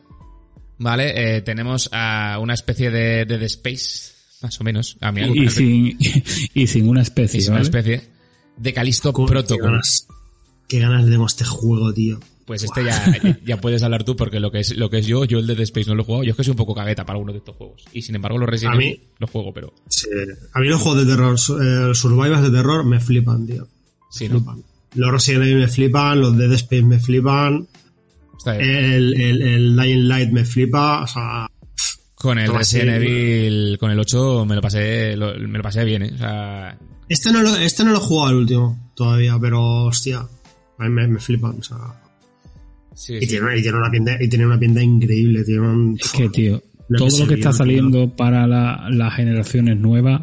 ¿vale? 0.77 1.37
Eh, 1.37 1.41
tenemos 1.41 1.89
a 1.91 2.37
una 2.39 2.53
especie 2.53 2.91
de, 2.91 3.25
de 3.25 3.37
The 3.39 3.45
Space, 3.45 4.11
más 4.41 4.59
o 4.61 4.63
menos. 4.63 4.97
A 5.01 5.11
mí 5.11 5.21
algo- 5.21 5.35
Y 5.35 5.49
sin, 5.49 5.97
y 6.53 6.67
sin 6.67 6.87
una 6.87 7.01
especie. 7.01 7.39
es 7.39 7.47
una 7.47 7.55
¿vale? 7.57 7.65
especie 7.65 8.03
de 8.57 8.73
Calisto 8.73 9.11
Qué 9.11 9.23
Protocol. 9.25 9.71
ganas, 9.71 10.07
qué 10.67 10.79
ganas 10.79 11.05
tengo 11.09 11.25
este 11.25 11.43
juego, 11.45 11.93
tío. 11.93 12.19
Pues 12.45 12.61
este 12.61 12.85
ya, 12.85 13.39
ya 13.43 13.59
puedes 13.59 13.81
hablar 13.81 14.03
tú, 14.03 14.15
porque 14.15 14.39
lo 14.39 14.51
que 14.51 14.59
es, 14.59 14.77
lo 14.77 14.91
que 14.91 14.99
es 14.99 15.07
yo, 15.07 15.25
yo 15.25 15.39
el 15.39 15.47
de 15.47 15.55
The 15.55 15.63
Space 15.63 15.89
no 15.89 15.95
lo 15.95 16.03
he 16.03 16.05
jugado. 16.05 16.23
Yo 16.25 16.29
es 16.29 16.37
que 16.37 16.43
soy 16.43 16.51
un 16.51 16.57
poco 16.57 16.75
cagueta 16.75 17.03
para 17.03 17.15
alguno 17.17 17.31
de 17.31 17.39
estos 17.39 17.55
juegos. 17.55 17.83
Y 17.91 18.03
sin 18.03 18.13
embargo, 18.13 18.37
los 18.37 18.47
Resident 18.47 18.75
A 18.75 18.77
mí- 18.77 18.85
Evil 18.85 19.01
los 19.17 19.31
juego, 19.31 19.51
pero 19.51 19.73
Sí. 19.89 20.07
A 20.53 20.59
mí 20.59 20.67
los 20.67 20.79
juegos 20.79 21.03
de 21.03 21.11
terror, 21.11 21.33
eh, 21.33 21.95
survivals 21.95 22.43
de 22.43 22.51
terror, 22.55 22.85
me 22.85 22.99
flipan, 22.99 23.47
tío. 23.47 23.67
sí, 24.11 24.29
¿no? 24.29 24.35
Flipan. 24.37 24.63
Los 24.95 25.11
Resident 25.11 25.43
Evil 25.43 25.57
me 25.59 25.67
flipan, 25.67 26.21
los 26.21 26.37
Dead 26.37 26.51
Space 26.53 26.83
me 26.83 26.99
flipan, 26.99 27.67
Está 28.37 28.57
bien. 28.57 28.69
el, 28.69 29.21
el, 29.21 29.41
el 29.41 29.75
Dying 29.77 30.07
Light 30.07 30.31
me 30.31 30.45
flipa, 30.45 31.03
o 31.03 31.07
sea, 31.07 31.47
Con 32.15 32.39
el 32.39 32.51
Resident. 32.53 33.03
Evil, 33.03 33.77
con 33.79 33.91
el 33.91 33.99
8 33.99 34.45
me 34.45 34.55
lo 34.55 34.61
pasé, 34.61 35.15
lo- 35.17 35.37
me 35.37 35.57
lo 35.57 35.63
pasé 35.63 35.83
bien, 35.83 36.03
¿eh? 36.03 36.11
O 36.13 36.17
sea, 36.17 36.77
este 37.09 37.31
no 37.31 37.41
lo, 37.43 37.55
este 37.55 37.83
no 37.83 37.91
lo 37.91 37.97
he 37.97 38.01
jugado 38.01 38.31
el 38.31 38.37
último 38.37 38.91
todavía, 38.95 39.37
pero 39.39 39.61
hostia, 39.85 40.19
a 40.19 40.83
mí 40.83 40.89
me, 40.89 41.07
me 41.07 41.19
flipan, 41.19 41.57
o 41.59 41.63
sea, 41.63 41.77
sí, 42.93 43.15
y 43.15 43.21
sí. 43.21 43.27
tiene, 43.27 43.57
y 43.57 43.61
tiene 43.61 43.77
una 43.77 43.91
pinta, 43.91 44.17
y 44.23 44.27
tiene 44.29 44.45
una 44.45 44.57
pinta 44.59 44.81
increíble, 44.81 45.43
tiene 45.43 45.61
un, 45.61 45.97
Es 46.01 46.11
que, 46.11 46.29
tío, 46.29 46.61
Lo 46.87 46.99
todo 46.99 47.09
que 47.09 47.19
lo 47.23 47.27
que 47.27 47.33
está 47.35 47.51
saliendo 47.51 48.15
para 48.15 48.47
la- 48.47 48.87
las 48.91 49.13
generaciones 49.13 49.77
nuevas, 49.77 50.21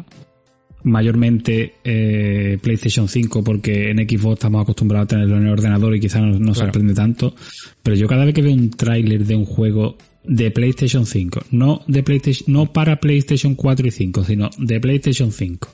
mayormente 0.83 1.75
eh, 1.83 2.57
PlayStation 2.61 3.07
5, 3.07 3.43
porque 3.43 3.89
en 3.91 3.97
Xbox 4.07 4.33
estamos 4.33 4.61
acostumbrados 4.61 5.05
a 5.05 5.07
tenerlo 5.07 5.37
en 5.37 5.43
el 5.47 5.51
ordenador 5.53 5.95
y 5.95 5.99
quizás 5.99 6.21
no 6.21 6.27
nos 6.27 6.39
Claro. 6.57 6.71
sorprende 6.71 6.93
tanto, 6.93 7.35
pero 7.81 7.95
yo 7.95 8.07
cada 8.07 8.25
vez 8.25 8.33
que 8.33 8.41
veo 8.41 8.53
un 8.53 8.69
tráiler 8.69 9.25
de 9.25 9.35
un 9.35 9.45
juego 9.45 9.97
de 10.25 10.51
PlayStation 10.51 11.05
5, 11.05 11.41
no 11.51 11.81
de 11.87 12.01
PlayStation, 12.03 12.51
no 12.53 12.71
para 12.71 12.97
PlayStation 12.99 13.55
4 13.55 13.87
y 13.87 13.91
5, 13.91 14.23
sino 14.23 14.49
de 14.57 14.79
PlayStation 14.79 15.31
5. 15.31 15.67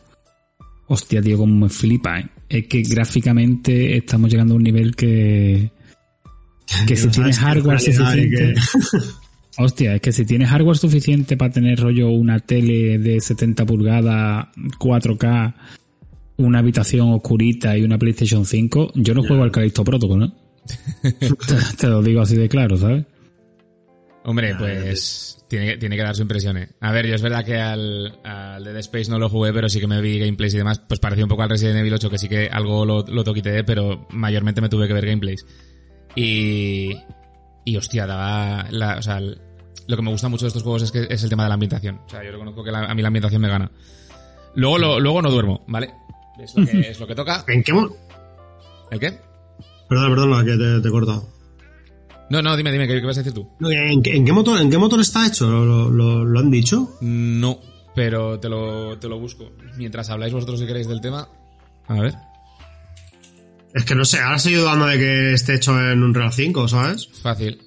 Hostia, 0.87 1.21
tío, 1.21 1.37
como 1.37 1.55
me 1.65 1.69
flipa, 1.69 2.19
¿eh? 2.19 2.25
Es 2.49 2.67
que 2.67 2.81
gráficamente 2.81 3.95
estamos 3.97 4.31
llegando 4.31 4.55
a 4.55 4.57
un 4.57 4.63
nivel 4.63 4.95
que 4.95 5.71
que 6.87 6.95
si 6.95 7.07
tienes 7.09 7.37
hardware 7.39 7.79
suficiente 7.79 8.53
qué- 8.53 8.55
Hostia, 9.57 9.95
es 9.95 10.01
que 10.01 10.11
si 10.11 10.25
tienes 10.25 10.49
hardware 10.49 10.77
suficiente 10.77 11.35
para 11.35 11.51
tener 11.51 11.79
rollo 11.79 12.09
una 12.11 12.39
tele 12.39 12.97
de 12.99 13.19
70 13.19 13.65
pulgadas, 13.65 14.47
4K, 14.79 15.53
una 16.37 16.59
habitación 16.59 17.11
oscurita 17.13 17.75
y 17.77 17.83
una 17.83 17.97
PlayStation 17.97 18.45
5, 18.45 18.91
yo 18.95 19.13
no 19.13 19.23
juego 19.23 19.43
al 19.43 19.51
Callisto 19.51 19.83
Protocol, 19.83 20.19
¿no? 20.19 20.33
te, 21.01 21.27
te 21.77 21.87
lo 21.87 22.01
digo 22.01 22.21
así 22.21 22.35
de 22.37 22.47
claro, 22.47 22.77
¿sabes? 22.77 23.05
Hombre, 24.23 24.53
pues 24.55 25.43
tiene, 25.49 25.65
que- 25.71 25.77
tiene 25.77 25.95
que 25.95 26.03
dar 26.03 26.15
su 26.15 26.21
impresión, 26.21 26.55
¿eh? 26.57 26.69
A 26.79 26.91
ver, 26.91 27.07
yo 27.07 27.15
es 27.15 27.21
verdad 27.21 27.43
que 27.43 27.55
al, 27.57 28.19
al 28.23 28.63
Dead 28.63 28.77
Space 28.77 29.09
no 29.09 29.17
lo 29.17 29.29
jugué, 29.29 29.51
pero 29.51 29.67
sí 29.67 29.79
que 29.79 29.87
me 29.87 29.99
vi 30.01 30.19
gameplays 30.19 30.53
y 30.53 30.57
demás. 30.57 30.79
Pues 30.79 30.99
parecía 30.99 31.25
un 31.25 31.29
poco 31.29 31.41
al 31.41 31.49
Resident 31.49 31.77
Evil 31.79 31.93
8, 31.95 32.09
que 32.09 32.17
sí 32.19 32.29
que 32.29 32.47
algo 32.51 32.85
lo, 32.85 33.03
lo 33.07 33.23
toquiteé, 33.23 33.63
pero 33.63 34.07
mayormente 34.11 34.61
me 34.61 34.69
tuve 34.69 34.87
que 34.87 34.93
ver 34.93 35.05
gameplays. 35.07 35.43
Y... 36.15 36.91
Y 37.65 37.77
hostia, 37.77 38.05
daba... 38.07 38.65
La, 38.71 38.97
o 38.97 39.01
sea, 39.01 39.19
lo 39.19 39.95
que 39.95 40.01
me 40.01 40.11
gusta 40.11 40.29
mucho 40.29 40.45
de 40.45 40.49
estos 40.49 40.63
juegos 40.63 40.81
es 40.83 40.91
que 40.91 41.07
es 41.09 41.23
el 41.23 41.29
tema 41.29 41.43
de 41.43 41.49
la 41.49 41.53
ambientación. 41.55 41.99
O 42.05 42.09
sea, 42.09 42.23
yo 42.23 42.31
reconozco 42.31 42.63
que 42.63 42.71
la- 42.71 42.85
a 42.85 42.93
mí 42.95 43.01
la 43.01 43.07
ambientación 43.09 43.41
me 43.41 43.47
gana. 43.49 43.71
Luego, 44.55 44.77
lo- 44.77 44.99
luego 44.99 45.21
no 45.21 45.29
duermo, 45.31 45.63
¿vale? 45.67 45.91
Es 46.39 46.55
lo 46.55 46.65
que, 46.65 46.79
es 46.89 46.99
lo 46.99 47.07
que 47.07 47.15
toca. 47.15 47.43
¿En 47.47 47.63
qué 47.63 47.73
mo- 47.73 47.89
¿El 48.91 48.99
qué? 48.99 49.19
Perdón, 49.87 50.09
perdón, 50.15 50.45
que 50.45 50.51
te, 50.57 50.81
te 50.81 50.87
he 50.87 50.91
cortado. 50.91 51.27
No, 52.29 52.41
no, 52.43 52.55
dime, 52.55 52.71
dime, 52.71 52.87
¿qué, 52.87 52.99
qué 52.99 53.05
vas 53.07 53.17
a 53.17 53.21
decir 53.21 53.33
tú? 53.33 53.49
No, 53.59 53.69
¿En, 53.71 54.01
qué- 54.03 54.15
en 54.15 54.23
qué 54.25 54.31
motor, 54.31 54.59
¿En 54.61 54.69
qué 54.69 54.77
motor 54.77 54.99
está 54.99 55.25
hecho? 55.27 55.49
¿Lo, 55.49 55.65
lo- 55.65 55.89
lo- 55.89 56.25
lo 56.25 56.39
han 56.39 56.51
dicho? 56.51 56.95
No, 57.01 57.59
pero 57.95 58.39
te 58.39 58.47
lo, 58.49 58.97
te 58.99 59.07
lo 59.09 59.19
busco. 59.19 59.51
Mientras 59.77 60.09
habláis 60.11 60.33
vosotros 60.33 60.59
si 60.59 60.67
queréis 60.67 60.87
del 60.87 61.01
tema. 61.01 61.27
A 61.87 61.93
ver. 61.95 62.13
Es 63.73 63.85
que 63.85 63.93
no 63.95 64.03
sé, 64.05 64.19
ahora 64.19 64.37
estoy 64.37 64.53
dudando 64.55 64.85
de 64.87 64.97
que 64.97 65.33
esté 65.33 65.55
hecho 65.55 65.79
en 65.79 66.01
un 66.03 66.13
Real 66.13 66.33
5, 66.33 66.67
¿sabes? 66.67 67.07
Fácil. 67.21 67.61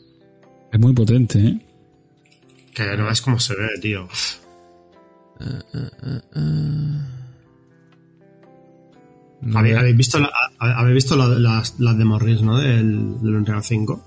Es 0.73 0.81
muy 0.81 0.93
potente, 0.93 1.39
¿eh? 1.39 1.61
Que 2.75 2.97
no 2.97 3.09
es 3.11 3.21
como 3.23 3.39
se 3.39 3.55
ve, 3.55 3.69
tío. 3.81 4.09
No 9.41 9.59
¿Habéis, 9.59 9.97
visto, 9.97 10.21
la, 10.21 10.31
habéis 10.59 10.95
visto 10.95 11.17
la- 11.17 11.27
las, 11.29 11.79
las 11.81 11.99
de 11.99 12.05
Morris, 12.05 12.43
¿no? 12.43 12.59
Del, 12.59 13.21
del 13.21 13.35
Unreal 13.35 13.63
5. 13.65 14.05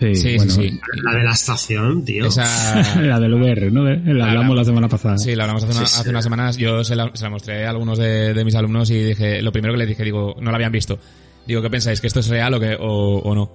Sí, 0.00 0.14
Sí, 0.16 0.36
bueno, 0.36 0.52
sí, 0.52 0.68
sí. 0.70 0.80
La 1.02 1.12
de 1.18 1.22
la 1.24 1.32
estación, 1.32 2.04
tío. 2.04 2.26
Esa. 2.26 3.00
La 3.02 3.20
del 3.20 3.34
VR, 3.34 3.70
¿no? 3.70 3.84
La 3.84 4.28
hablamos 4.30 4.56
la 4.56 4.64
semana 4.64 4.88
pasada. 4.88 5.18
Sí, 5.18 5.34
la 5.36 5.44
hablamos 5.44 5.62
hace, 5.64 5.72
una- 5.78 5.86
Sí, 5.86 5.94
sí. 5.94 6.00
hace 6.00 6.10
unas 6.10 6.24
semanas. 6.24 6.56
Yo 6.56 6.82
se 6.82 6.96
la, 6.96 7.10
se 7.14 7.24
la 7.24 7.30
mostré 7.30 7.66
a 7.66 7.70
algunos 7.70 7.98
de, 7.98 8.34
de 8.34 8.44
mis 8.44 8.54
alumnos 8.54 8.90
y 8.90 8.98
dije, 9.02 9.42
lo 9.42 9.52
primero 9.52 9.74
que 9.74 9.78
les 9.78 9.88
dije, 9.88 10.02
digo, 10.04 10.34
no 10.40 10.50
la 10.50 10.56
habían 10.56 10.72
visto. 10.72 10.98
Digo, 11.46 11.62
¿qué 11.62 11.70
pensáis? 11.70 12.00
¿Que 12.00 12.06
esto 12.06 12.20
es 12.20 12.28
real 12.28 12.54
o, 12.54 12.60
que, 12.60 12.76
o, 12.78 13.18
o 13.18 13.34
no? 13.34 13.52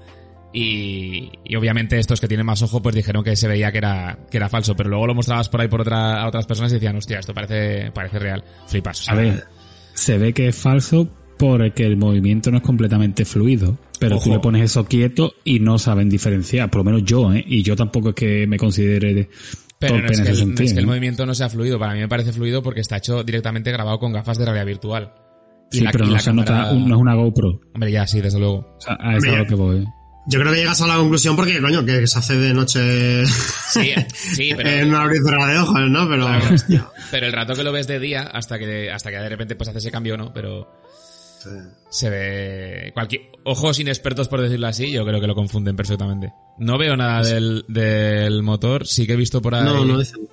Y, 0.54 1.30
y 1.43 1.56
obviamente 1.56 2.00
estos 2.00 2.21
que 2.21 2.28
tienen 2.28 2.45
más 2.45 2.62
ojo 2.62 2.82
pues 2.82 2.95
dijeron 2.95 3.23
que 3.23 3.36
se 3.36 3.47
veía 3.47 3.71
que 3.71 3.80
era, 3.80 4.17
que 4.32 4.38
era 4.38 4.47
falso, 4.50 4.76
pero 4.76 4.89
luego 4.89 5.06
lo 5.06 5.13
mostrabas 5.13 5.50
por 5.50 5.60
ahí 5.62 5.67
por 5.67 5.82
otra, 5.82 6.21
a 6.21 6.28
otras 6.28 6.45
personas 6.45 6.71
y 6.71 6.76
decían, 6.76 6.95
hostia, 6.95 7.19
esto 7.19 7.34
parece, 7.34 7.91
parece 7.91 8.19
real. 8.19 8.43
Flipas. 8.67 9.02
o 9.02 9.04
sea, 9.04 9.13
A 9.13 9.17
ver, 9.17 9.43
se 9.93 10.17
ve 10.17 10.34
que 10.34 10.47
es 10.47 10.56
falso 10.56 11.10
porque 11.38 11.86
el 11.86 11.97
movimiento 11.97 12.50
no 12.50 12.58
es 12.58 12.63
completamente 12.63 13.26
fluido. 13.26 13.78
Pero 13.99 14.19
tú 14.19 14.29
le 14.31 14.39
pones 14.39 14.63
eso 14.63 14.86
quieto 14.86 15.33
y 15.43 15.60
no 15.60 15.77
saben 15.79 16.10
diferenciar. 16.10 16.69
Por 16.69 16.79
lo 16.79 16.83
menos 16.86 17.03
yo, 17.03 17.33
¿eh? 17.33 17.43
Y 17.47 17.63
yo 17.63 17.75
tampoco 17.75 18.10
es 18.10 18.15
que 18.15 18.47
me 18.47 18.57
considere 18.57 19.13
de- 19.13 19.29
Pero 19.79 19.99
no 19.99 20.05
es, 20.07 20.21
que 20.21 20.29
el, 20.31 20.47
no 20.55 20.62
es 20.62 20.73
que 20.73 20.79
el 20.79 20.86
¿no? 20.86 20.91
movimiento 20.91 21.25
no 21.25 21.33
sea 21.36 21.49
fluido. 21.49 21.77
Para 21.79 21.93
mí 21.93 21.99
me 21.99 22.07
parece 22.07 22.31
fluido 22.33 22.62
porque 22.63 22.81
está 22.81 22.97
hecho 22.97 23.23
directamente 23.23 23.71
grabado 23.71 23.99
con 23.99 24.12
gafas 24.13 24.38
de 24.38 24.45
realidad 24.45 24.65
virtual. 24.65 25.13
Y 25.71 25.77
Sí, 25.79 25.83
la- 25.83 25.91
pero 25.91 26.05
y 26.05 26.07
no 26.07 26.13
la 26.13 26.19
se 26.19 26.33
nota, 26.33 26.53
cámara- 26.53 26.71
un- 26.73 26.88
no 26.89 26.95
es 26.95 27.01
una 27.01 27.15
GoPro. 27.15 27.60
Hombre, 27.73 27.91
ya, 27.91 28.07
sí, 28.07 28.21
desde 28.21 28.39
luego. 28.39 28.75
O 28.77 28.81
sea, 28.81 28.97
a 28.99 29.17
eso 29.17 29.27
es 29.27 29.33
a 29.33 29.38
lo 29.38 29.45
que 29.45 29.55
voy. 29.55 29.86
Yo 30.29 30.41
creo 30.41 30.51
que 30.51 30.60
llegas 30.60 30.81
a 30.81 30.88
la 30.88 30.97
conclusión 30.97 31.38
porque, 31.38 31.62
coño, 31.62 31.86
que 31.86 32.05
se 32.05 32.19
hace 32.19 32.36
de 32.36 32.53
noche 32.53 33.25
Sí, 33.25 33.93
sí, 34.13 34.51
pero... 34.57 34.69
en 34.69 34.89
una 34.89 35.03
abridora 35.03 35.47
de 35.47 35.57
ojos, 35.57 35.79
¿no? 35.89 36.07
Pero, 36.10 36.25
Claro. 36.25 36.55
Pero 37.12 37.25
el 37.27 37.31
rato 37.31 37.53
que 37.55 37.63
lo 37.63 37.71
ves 37.71 37.88
de 37.88 37.99
día, 37.99 38.23
hasta 38.23 38.60
que, 38.60 38.91
hasta 38.91 39.10
que 39.10 39.17
de 39.17 39.29
repente 39.29 39.55
pues 39.55 39.69
hace 39.69 39.77
ese 39.79 39.89
cambio, 39.91 40.17
¿no? 40.17 40.33
Pero 40.33 40.67
Sí. 41.39 41.50
se 41.89 42.10
ve... 42.10 42.91
Cualquier... 42.93 43.21
Ojos 43.43 43.80
inexpertos, 43.80 44.28
por 44.28 44.41
decirlo 44.41 44.67
así, 44.67 44.91
yo 44.91 45.06
creo 45.06 45.21
que 45.21 45.28
lo 45.28 45.36
confunden 45.36 45.76
perfectamente. 45.76 46.34
No 46.58 46.78
veo 46.78 46.97
nada 46.97 47.23
del, 47.23 47.63
del 47.67 48.43
motor, 48.43 48.86
sí 48.86 49.06
que 49.08 49.13
he 49.13 49.17
visto 49.17 49.41
por 49.41 49.56
ahí... 49.56 49.63
No, 49.63 49.86
no 49.86 50.00
dicen. 50.00 50.28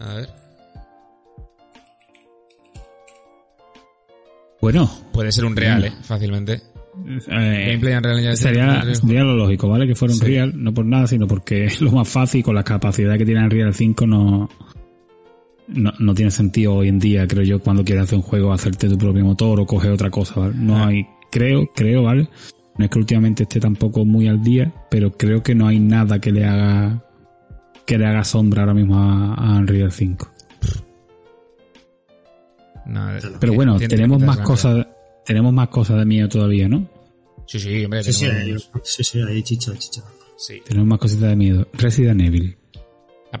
A 0.00 0.14
ver. 0.14 0.28
Bueno, 4.60 4.90
Puede 5.12 5.32
ser 5.32 5.44
un 5.44 5.54
real, 5.56 5.84
¿eh? 5.84 5.92
Fácilmente. 6.02 6.54
eh, 6.54 7.66
Gameplay 7.68 7.92
en 7.94 8.02
real 8.02 8.36
sería, 8.36 8.82
sería 8.94 9.22
lo 9.22 9.36
lógico, 9.36 9.68
¿vale? 9.68 9.86
Que 9.86 9.94
fuera 9.94 10.12
un 10.14 10.20
Sí. 10.20 10.26
Real, 10.26 10.52
no 10.56 10.72
por 10.74 10.84
nada, 10.84 11.06
sino 11.06 11.26
porque 11.26 11.64
es 11.66 11.80
lo 11.80 11.92
más 11.92 12.08
fácil 12.08 12.42
con 12.42 12.54
la 12.54 12.64
capacidad 12.64 13.16
que 13.16 13.24
tiene 13.24 13.44
el 13.44 13.50
Real 13.50 13.72
5 13.74 14.06
no, 14.06 14.48
no, 15.68 15.92
no 15.98 16.14
tiene 16.14 16.30
sentido 16.30 16.74
hoy 16.74 16.88
en 16.88 16.98
día, 16.98 17.26
creo 17.26 17.42
yo, 17.44 17.60
cuando 17.60 17.84
quieres 17.84 18.04
hacer 18.04 18.16
un 18.16 18.22
juego, 18.22 18.52
hacerte 18.52 18.88
tu 18.88 18.96
propio 18.98 19.24
motor 19.24 19.60
o 19.60 19.66
coger 19.66 19.90
otra 19.92 20.10
cosa, 20.10 20.38
¿vale? 20.40 20.54
No 20.56 20.76
Ah. 20.78 20.88
hay, 20.88 21.06
creo, 21.30 21.70
creo, 21.74 22.02
¿vale? 22.04 22.28
No 22.78 22.84
es 22.84 22.90
que 22.90 22.98
últimamente 22.98 23.44
esté 23.44 23.58
tampoco 23.60 24.04
muy 24.04 24.28
al 24.28 24.42
día, 24.42 24.72
pero 24.90 25.12
creo 25.12 25.42
que 25.42 25.54
no 25.54 25.66
hay 25.66 25.78
nada 25.80 26.20
que 26.20 26.30
le 26.32 26.44
haga 26.44 27.02
que 27.86 27.96
le 27.98 28.04
haga 28.06 28.24
sombra 28.24 28.62
ahora 28.62 28.74
mismo 28.74 28.96
a, 28.98 29.34
a 29.34 29.58
Unreal 29.58 29.92
5. 29.92 30.28
No, 32.86 33.08
Pero 33.40 33.52
bueno, 33.54 33.78
tiene- 33.78 33.94
tenemos 33.94 34.18
tiene 34.18 34.26
más 34.32 34.38
cosas, 34.46 34.86
tenemos 35.24 35.52
más 35.52 35.68
cosas 35.68 35.98
de 35.98 36.04
miedo 36.04 36.28
todavía, 36.28 36.68
¿no? 36.68 36.88
Sí, 37.46 37.58
sí, 37.60 37.84
hombre. 37.84 38.02
Sí, 38.04 38.12
sí, 38.12 38.26
sí, 38.84 39.04
sí, 39.04 39.20
ahí 39.22 39.42
chicha, 39.42 39.72
chicha. 39.76 40.02
sí. 40.36 40.60
Tenemos 40.66 40.88
más 40.88 40.98
cositas 40.98 41.28
de 41.30 41.36
miedo. 41.36 41.66
Resident 41.74 42.20
Evil. 42.20 42.56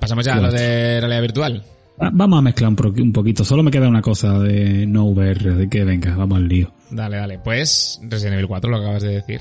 Pasamos 0.00 0.24
ya 0.26 0.34
a 0.34 0.40
lo 0.40 0.52
de 0.52 1.00
realidad 1.00 1.22
virtual. 1.22 1.64
Ah, 1.98 2.10
Vamos 2.12 2.38
a 2.38 2.42
mezclar 2.42 2.68
un, 2.70 3.12
poquito. 3.12 3.44
Solo 3.44 3.62
me 3.62 3.70
queda 3.70 3.88
una 3.88 4.02
cosa 4.02 4.38
de 4.40 4.86
no 4.86 5.06
VR, 5.06 5.54
de 5.54 5.68
que 5.68 5.84
venga, 5.84 6.14
vamos 6.14 6.36
al 6.38 6.48
lío. 6.48 6.72
Dale, 6.90 7.16
dale. 7.16 7.38
Pues 7.38 7.98
Resident 8.02 8.34
Evil 8.34 8.46
4, 8.48 8.70
lo 8.70 8.76
acabas 8.76 9.02
de 9.02 9.14
decir. 9.14 9.40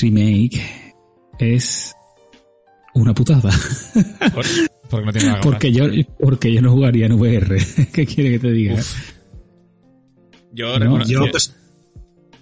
Remake 0.00 0.60
es 1.38 1.94
una 2.94 3.14
putada. 3.14 3.50
Por- 4.34 4.44
porque 4.90 5.06
no 5.06 5.12
tiene 5.12 5.28
nada 5.28 5.40
porque 5.40 5.72
yo, 5.72 5.86
porque 6.20 6.52
yo 6.52 6.60
no 6.62 6.70
jugaría 6.72 7.06
en 7.06 7.12
VR. 7.12 7.56
¿Qué 7.92 8.06
quiere 8.06 8.30
que 8.32 8.38
te 8.38 8.50
diga? 8.52 8.74
Uf. 8.74 9.12
Yo, 10.52 10.78
No, 10.78 10.84
recono- 10.98 11.06
Yo, 11.06 11.24
yo- 11.24 11.30
pues, 11.30 11.54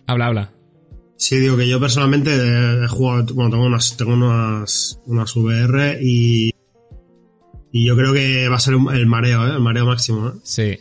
Habla, 0.07 0.27
habla. 0.27 0.51
Sí, 1.17 1.37
digo 1.37 1.57
que 1.57 1.69
yo 1.69 1.79
personalmente 1.79 2.31
he 2.35 2.89
jugado, 2.89 3.33
bueno, 3.35 3.51
tengo 3.53 3.65
unas, 3.67 3.97
tengo 3.97 4.13
unas, 4.15 4.99
unas 5.07 5.37
VR 5.37 5.99
y, 6.03 6.51
y 7.73 7.87
yo 7.87 7.97
creo 7.97 8.13
que 8.13 8.49
va 8.49 8.57
a 8.57 8.61
ser 8.61 8.75
el 8.75 9.07
mareo, 9.07 9.47
¿eh? 9.47 9.51
el 9.51 9.61
mareo 9.61 9.87
máximo. 9.87 10.29
¿eh? 10.29 10.33
Sí. 10.45 10.79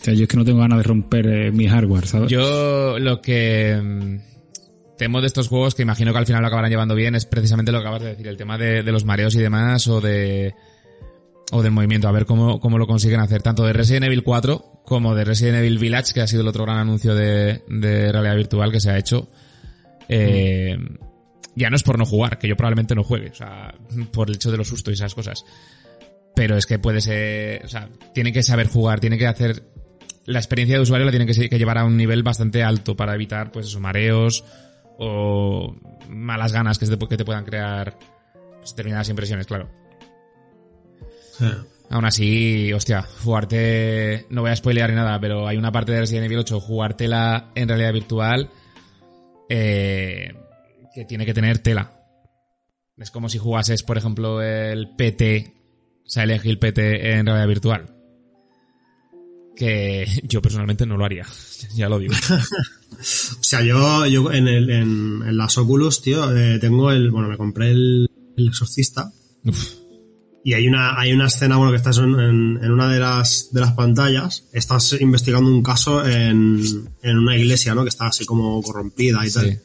O 0.00 0.04
sea, 0.04 0.14
yo 0.14 0.22
es 0.22 0.28
que 0.28 0.36
no 0.36 0.44
tengo 0.44 0.60
ganas 0.60 0.78
de 0.78 0.84
romper 0.84 1.26
eh, 1.26 1.52
mi 1.52 1.68
hardware, 1.68 2.06
¿sabes? 2.06 2.30
Yo 2.30 2.98
lo 2.98 3.20
que 3.20 3.80
mm, 3.82 4.96
temo 4.96 5.20
de 5.20 5.26
estos 5.26 5.48
juegos, 5.48 5.74
que 5.74 5.82
imagino 5.82 6.12
que 6.12 6.18
al 6.18 6.26
final 6.26 6.40
lo 6.40 6.48
acabarán 6.48 6.70
llevando 6.70 6.94
bien, 6.94 7.14
es 7.14 7.26
precisamente 7.26 7.72
lo 7.72 7.78
que 7.78 7.82
acabas 7.82 8.02
de 8.02 8.08
decir, 8.10 8.28
el 8.28 8.36
tema 8.36 8.58
de, 8.58 8.82
de 8.82 8.92
los 8.92 9.04
mareos 9.04 9.34
y 9.34 9.40
demás, 9.40 9.86
o 9.88 10.00
de 10.00 10.54
o 11.52 11.62
del 11.62 11.72
movimiento, 11.72 12.08
a 12.08 12.12
ver 12.12 12.24
cómo, 12.24 12.60
cómo 12.60 12.78
lo 12.78 12.86
consiguen 12.86 13.20
hacer, 13.20 13.42
tanto 13.42 13.64
de 13.64 13.74
Resident 13.74 14.06
Evil 14.06 14.22
4 14.22 14.82
como 14.86 15.14
de 15.14 15.24
Resident 15.24 15.58
Evil 15.58 15.78
Village, 15.78 16.14
que 16.14 16.22
ha 16.22 16.26
sido 16.26 16.40
el 16.40 16.48
otro 16.48 16.64
gran 16.64 16.78
anuncio 16.78 17.14
de, 17.14 17.62
de 17.68 18.10
realidad 18.10 18.36
virtual 18.36 18.72
que 18.72 18.80
se 18.80 18.90
ha 18.90 18.98
hecho. 18.98 19.28
Eh, 20.08 20.78
ya 21.54 21.70
no 21.70 21.76
es 21.76 21.82
por 21.82 21.98
no 21.98 22.06
jugar, 22.06 22.38
que 22.38 22.48
yo 22.48 22.56
probablemente 22.56 22.94
no 22.94 23.04
juegue, 23.04 23.30
o 23.30 23.34
sea, 23.34 23.74
por 24.12 24.28
el 24.28 24.36
hecho 24.36 24.50
de 24.50 24.56
los 24.56 24.68
sustos 24.68 24.92
y 24.92 24.94
esas 24.94 25.14
cosas. 25.14 25.44
Pero 26.34 26.56
es 26.56 26.66
que 26.66 26.78
puede 26.78 27.00
ser, 27.00 27.64
o 27.64 27.68
sea, 27.68 27.90
tiene 28.14 28.32
que 28.32 28.42
saber 28.42 28.68
jugar, 28.68 29.00
tiene 29.00 29.18
que 29.18 29.26
hacer, 29.26 29.64
la 30.24 30.38
experiencia 30.38 30.76
de 30.76 30.82
usuario 30.82 31.04
la 31.04 31.12
tiene 31.12 31.26
que, 31.26 31.48
que 31.48 31.58
llevar 31.58 31.78
a 31.78 31.84
un 31.84 31.96
nivel 31.96 32.22
bastante 32.22 32.62
alto 32.62 32.96
para 32.96 33.14
evitar, 33.14 33.52
pues, 33.52 33.66
esos 33.66 33.80
mareos 33.80 34.44
o 34.98 35.76
malas 36.08 36.52
ganas 36.52 36.78
que, 36.78 36.86
que 36.86 37.16
te 37.16 37.24
puedan 37.24 37.44
crear 37.44 37.98
pues, 38.58 38.70
determinadas 38.70 39.08
impresiones, 39.08 39.46
claro. 39.46 39.68
Aún 41.90 42.04
así, 42.04 42.72
hostia, 42.72 43.02
jugarte. 43.02 44.26
No 44.30 44.42
voy 44.42 44.50
a 44.50 44.56
spoilear 44.56 44.90
ni 44.90 44.96
nada, 44.96 45.20
pero 45.20 45.46
hay 45.46 45.56
una 45.56 45.72
parte 45.72 45.92
de 45.92 46.00
Resident 46.00 46.26
Evil 46.26 46.38
8, 46.38 46.60
jugártela 46.60 47.50
en 47.54 47.68
realidad 47.68 47.92
virtual. 47.92 48.50
Eh, 49.48 50.32
que 50.94 51.04
tiene 51.04 51.26
que 51.26 51.34
tener 51.34 51.58
tela. 51.58 51.98
Es 52.96 53.10
como 53.10 53.28
si 53.28 53.38
jugases, 53.38 53.82
por 53.82 53.98
ejemplo, 53.98 54.42
el 54.42 54.94
PT, 54.96 55.54
Silent 56.04 56.44
Hill 56.44 56.58
PT 56.58 57.12
en 57.12 57.26
realidad 57.26 57.48
virtual. 57.48 57.96
Que 59.56 60.06
yo 60.24 60.42
personalmente 60.42 60.86
no 60.86 60.96
lo 60.96 61.04
haría, 61.04 61.26
ya 61.74 61.88
lo 61.88 61.98
digo. 61.98 62.14
o 62.90 63.42
sea, 63.42 63.62
yo, 63.62 64.06
yo 64.06 64.32
en, 64.32 64.48
el, 64.48 64.70
en, 64.70 65.36
las 65.36 65.58
Oculus, 65.58 66.02
tío, 66.02 66.34
eh, 66.36 66.58
tengo 66.58 66.90
el. 66.90 67.10
Bueno, 67.10 67.28
me 67.28 67.36
compré 67.36 67.70
el, 67.70 68.08
el 68.36 68.48
exorcista. 68.48 69.10
Y 70.44 70.54
hay 70.54 70.66
una, 70.66 70.98
hay 70.98 71.12
una 71.12 71.26
escena, 71.26 71.56
bueno, 71.56 71.70
que 71.70 71.76
estás 71.76 71.98
en, 71.98 72.14
en, 72.14 72.70
una 72.70 72.92
de 72.92 72.98
las, 72.98 73.50
de 73.52 73.60
las 73.60 73.72
pantallas, 73.72 74.48
estás 74.52 75.00
investigando 75.00 75.48
un 75.48 75.62
caso 75.62 76.04
en, 76.04 76.60
en 77.00 77.18
una 77.18 77.36
iglesia, 77.36 77.76
¿no? 77.76 77.84
Que 77.84 77.90
está 77.90 78.08
así 78.08 78.24
como 78.24 78.60
corrompida 78.60 79.24
y 79.24 79.30
tal. 79.30 79.62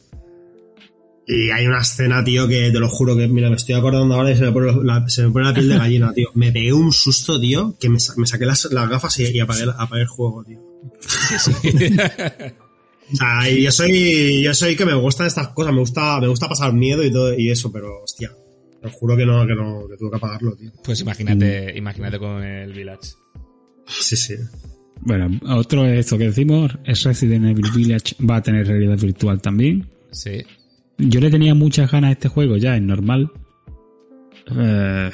Y 1.30 1.50
hay 1.50 1.66
una 1.66 1.80
escena, 1.80 2.24
tío, 2.24 2.48
que 2.48 2.70
te 2.70 2.80
lo 2.80 2.88
juro 2.88 3.14
que, 3.14 3.28
mira, 3.28 3.50
me 3.50 3.56
estoy 3.56 3.74
acordando 3.74 4.14
ahora 4.14 4.30
y 4.30 4.36
se 4.36 4.44
me 4.44 4.52
pone 4.52 4.72
la, 4.82 5.06
se 5.08 5.24
me 5.24 5.30
pone 5.30 5.44
la 5.44 5.52
piel 5.52 5.68
de 5.68 5.76
gallina, 5.76 6.10
tío. 6.14 6.30
Me 6.32 6.50
pegué 6.50 6.72
un 6.72 6.90
susto, 6.90 7.38
tío, 7.38 7.76
que 7.78 7.90
me, 7.90 7.98
me 8.16 8.26
saqué 8.26 8.46
las, 8.46 8.64
las 8.72 8.88
gafas 8.88 9.18
y, 9.18 9.36
y 9.36 9.40
apagué, 9.40 9.64
apagué, 9.76 10.00
el 10.00 10.08
juego, 10.08 10.42
tío. 10.42 10.58
o 13.12 13.14
sea, 13.14 13.46
yo 13.50 13.70
soy, 13.70 14.42
yo 14.42 14.54
soy 14.54 14.74
que 14.74 14.86
me 14.86 14.94
gustan 14.94 15.26
estas 15.26 15.48
cosas, 15.48 15.74
me 15.74 15.80
gusta, 15.80 16.18
me 16.18 16.28
gusta 16.28 16.48
pasar 16.48 16.72
miedo 16.72 17.04
y 17.04 17.12
todo, 17.12 17.38
y 17.38 17.50
eso, 17.50 17.70
pero, 17.70 18.02
hostia. 18.02 18.32
Te 18.80 18.88
juro 18.88 19.14
que 19.14 19.26
no, 19.26 19.46
que 19.46 19.54
no, 19.54 19.86
que 19.86 19.98
tuve 19.98 20.10
que 20.10 20.16
apagarlo, 20.16 20.56
tío. 20.56 20.72
Pues 20.82 21.00
imagínate, 21.00 21.76
imagínate 21.76 22.18
con 22.18 22.42
el 22.42 22.72
Village. 22.72 23.10
Sí, 23.86 24.16
sí. 24.16 24.34
Bueno, 25.02 25.38
otro 25.46 25.84
es 25.84 26.00
esto 26.00 26.16
que 26.16 26.24
decimos, 26.24 26.72
es 26.86 27.02
Resident 27.02 27.44
Evil 27.44 27.70
Village 27.74 28.16
va 28.24 28.36
a 28.36 28.42
tener 28.42 28.66
realidad 28.66 28.96
virtual 28.96 29.42
también. 29.42 29.86
Sí. 30.10 30.42
Yo 30.98 31.20
le 31.20 31.30
tenía 31.30 31.54
muchas 31.54 31.90
ganas 31.90 32.08
a 32.08 32.12
este 32.12 32.28
juego 32.28 32.56
ya, 32.56 32.76
es 32.76 32.82
normal. 32.82 33.30
Eh, 34.56 35.10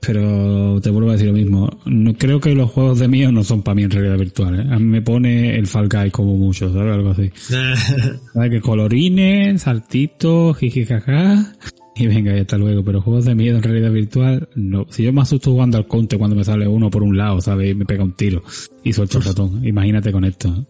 pero 0.00 0.80
te 0.80 0.90
vuelvo 0.90 1.10
a 1.10 1.12
decir 1.12 1.28
lo 1.28 1.34
mismo. 1.34 1.80
No 1.86 2.14
creo 2.14 2.40
que 2.40 2.54
los 2.54 2.70
juegos 2.70 3.00
de 3.00 3.08
mío 3.08 3.32
no 3.32 3.42
son 3.42 3.62
para 3.62 3.74
mí 3.74 3.82
en 3.82 3.90
realidad 3.90 4.18
virtual. 4.18 4.60
¿eh? 4.60 4.74
A 4.74 4.78
mí 4.78 4.84
me 4.84 5.02
pone 5.02 5.56
el 5.56 5.66
Fall 5.66 5.88
Guy 5.88 6.10
como 6.10 6.36
mucho, 6.36 6.72
¿sabes? 6.72 6.92
Algo 6.92 7.10
así. 7.10 7.30
¿Sabes? 7.34 8.50
Que 8.50 8.60
colorines, 8.60 9.62
saltitos, 9.62 10.56
jijijaja. 10.58 11.54
Y 11.96 12.06
venga, 12.06 12.36
y 12.36 12.40
hasta 12.40 12.58
luego. 12.58 12.84
Pero 12.84 13.00
juegos 13.00 13.24
de 13.24 13.34
miedo 13.34 13.56
en 13.56 13.62
realidad 13.62 13.90
virtual, 13.90 14.48
no. 14.54 14.86
Si 14.90 15.02
yo 15.02 15.12
me 15.12 15.22
asusto 15.22 15.52
jugando 15.52 15.78
al 15.78 15.86
conte 15.86 16.18
cuando 16.18 16.36
me 16.36 16.44
sale 16.44 16.68
uno 16.68 16.90
por 16.90 17.02
un 17.02 17.16
lado, 17.16 17.40
¿sabes? 17.40 17.70
Y 17.70 17.74
me 17.74 17.84
pega 17.84 18.04
un 18.04 18.12
tiro 18.12 18.42
y 18.82 18.92
suelto 18.92 19.18
el 19.18 19.24
ratón. 19.24 19.64
Imagínate 19.66 20.12
con 20.12 20.24
esto. 20.24 20.66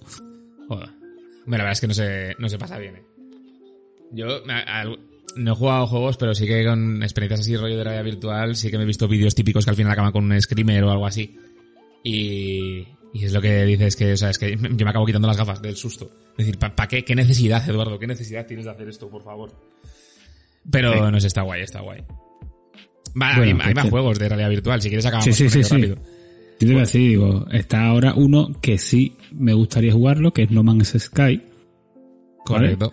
Joder. 0.68 0.88
Bueno, 1.46 1.58
la 1.58 1.64
verdad 1.64 1.72
es 1.72 1.80
que 1.80 1.88
no 1.88 1.94
se, 1.94 2.34
no 2.38 2.48
se 2.48 2.58
pasa 2.58 2.78
bien, 2.78 2.96
¿eh? 2.96 3.13
Yo 4.12 4.42
no 5.36 5.52
he 5.52 5.54
jugado 5.54 5.86
juegos, 5.86 6.16
pero 6.16 6.34
sí 6.34 6.46
que 6.46 6.64
con 6.64 7.02
experiencias 7.02 7.40
así 7.40 7.56
rollo 7.56 7.76
de 7.76 7.84
realidad 7.84 8.04
virtual, 8.04 8.56
sí 8.56 8.70
que 8.70 8.78
me 8.78 8.84
he 8.84 8.86
visto 8.86 9.08
vídeos 9.08 9.34
típicos 9.34 9.64
que 9.64 9.70
al 9.70 9.76
final 9.76 9.92
acaban 9.92 10.12
con 10.12 10.30
un 10.30 10.40
screamer 10.40 10.84
o 10.84 10.90
algo 10.90 11.06
así. 11.06 11.36
Y, 12.02 12.86
y 13.12 13.24
es 13.24 13.32
lo 13.32 13.40
que 13.40 13.64
dices 13.64 13.96
que, 13.96 14.12
o 14.12 14.16
sea, 14.16 14.30
es 14.30 14.38
que 14.38 14.56
yo 14.56 14.84
me 14.84 14.90
acabo 14.90 15.06
quitando 15.06 15.28
las 15.28 15.36
gafas 15.36 15.62
del 15.62 15.76
susto. 15.76 16.10
Es 16.32 16.46
decir, 16.46 16.58
¿para 16.58 16.88
qué? 16.88 17.04
¿Qué 17.04 17.14
necesidad, 17.14 17.68
Eduardo? 17.68 17.98
¿Qué 17.98 18.06
necesidad 18.06 18.46
tienes 18.46 18.66
de 18.66 18.72
hacer 18.72 18.88
esto, 18.88 19.08
por 19.08 19.22
favor? 19.22 19.52
Pero 20.70 21.10
no 21.10 21.20
sé, 21.20 21.28
está 21.28 21.42
guay, 21.42 21.62
está 21.62 21.80
guay. 21.80 22.02
Va, 23.20 23.36
hay, 23.36 23.56
hay, 23.60 23.74
más 23.74 23.88
juegos 23.88 24.18
de 24.18 24.28
realidad 24.28 24.50
virtual, 24.50 24.82
si 24.82 24.88
quieres 24.88 25.06
acabamos 25.06 25.36
sí, 25.36 25.48
sí, 25.48 25.62
sí, 25.62 25.74
rápido. 25.74 25.96
Yo 26.60 26.68
te 26.68 26.80
a 26.80 26.84
digo, 26.84 27.46
está 27.52 27.86
ahora 27.86 28.14
uno 28.14 28.52
que 28.60 28.78
sí 28.78 29.16
me 29.32 29.52
gustaría 29.52 29.92
jugarlo, 29.92 30.32
que 30.32 30.44
es 30.44 30.50
No 30.50 30.62
Man's 30.62 30.94
Sky. 30.98 31.42
Correcto. 32.44 32.92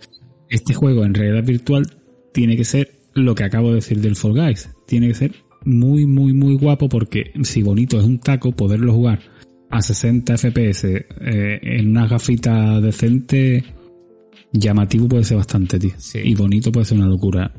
Este 0.51 0.73
juego 0.73 1.05
en 1.05 1.13
realidad 1.13 1.45
virtual 1.45 1.87
tiene 2.33 2.57
que 2.57 2.65
ser 2.65 2.91
lo 3.13 3.33
que 3.35 3.45
acabo 3.45 3.69
de 3.69 3.75
decir 3.75 4.01
del 4.01 4.17
Fall 4.17 4.33
Guys. 4.33 4.69
Tiene 4.85 5.07
que 5.07 5.15
ser 5.15 5.35
muy, 5.63 6.05
muy, 6.05 6.33
muy 6.33 6.55
guapo 6.57 6.89
porque 6.89 7.31
si 7.43 7.63
bonito 7.63 7.97
es 7.97 8.03
un 8.05 8.19
taco, 8.19 8.51
poderlo 8.51 8.93
jugar 8.93 9.21
a 9.69 9.81
60 9.81 10.37
FPS 10.37 10.83
eh, 10.83 11.59
en 11.61 11.91
una 11.91 12.05
gafita 12.05 12.81
decente 12.81 13.63
llamativo 14.51 15.07
puede 15.07 15.23
ser 15.23 15.37
bastante, 15.37 15.79
tío. 15.79 15.93
Y 16.21 16.35
bonito 16.35 16.69
puede 16.69 16.85
ser 16.85 16.97
una 16.97 17.07
locura. 17.07 17.53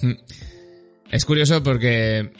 Hmm. 0.00 0.12
Es 1.10 1.26
curioso 1.26 1.62
porque 1.62 2.30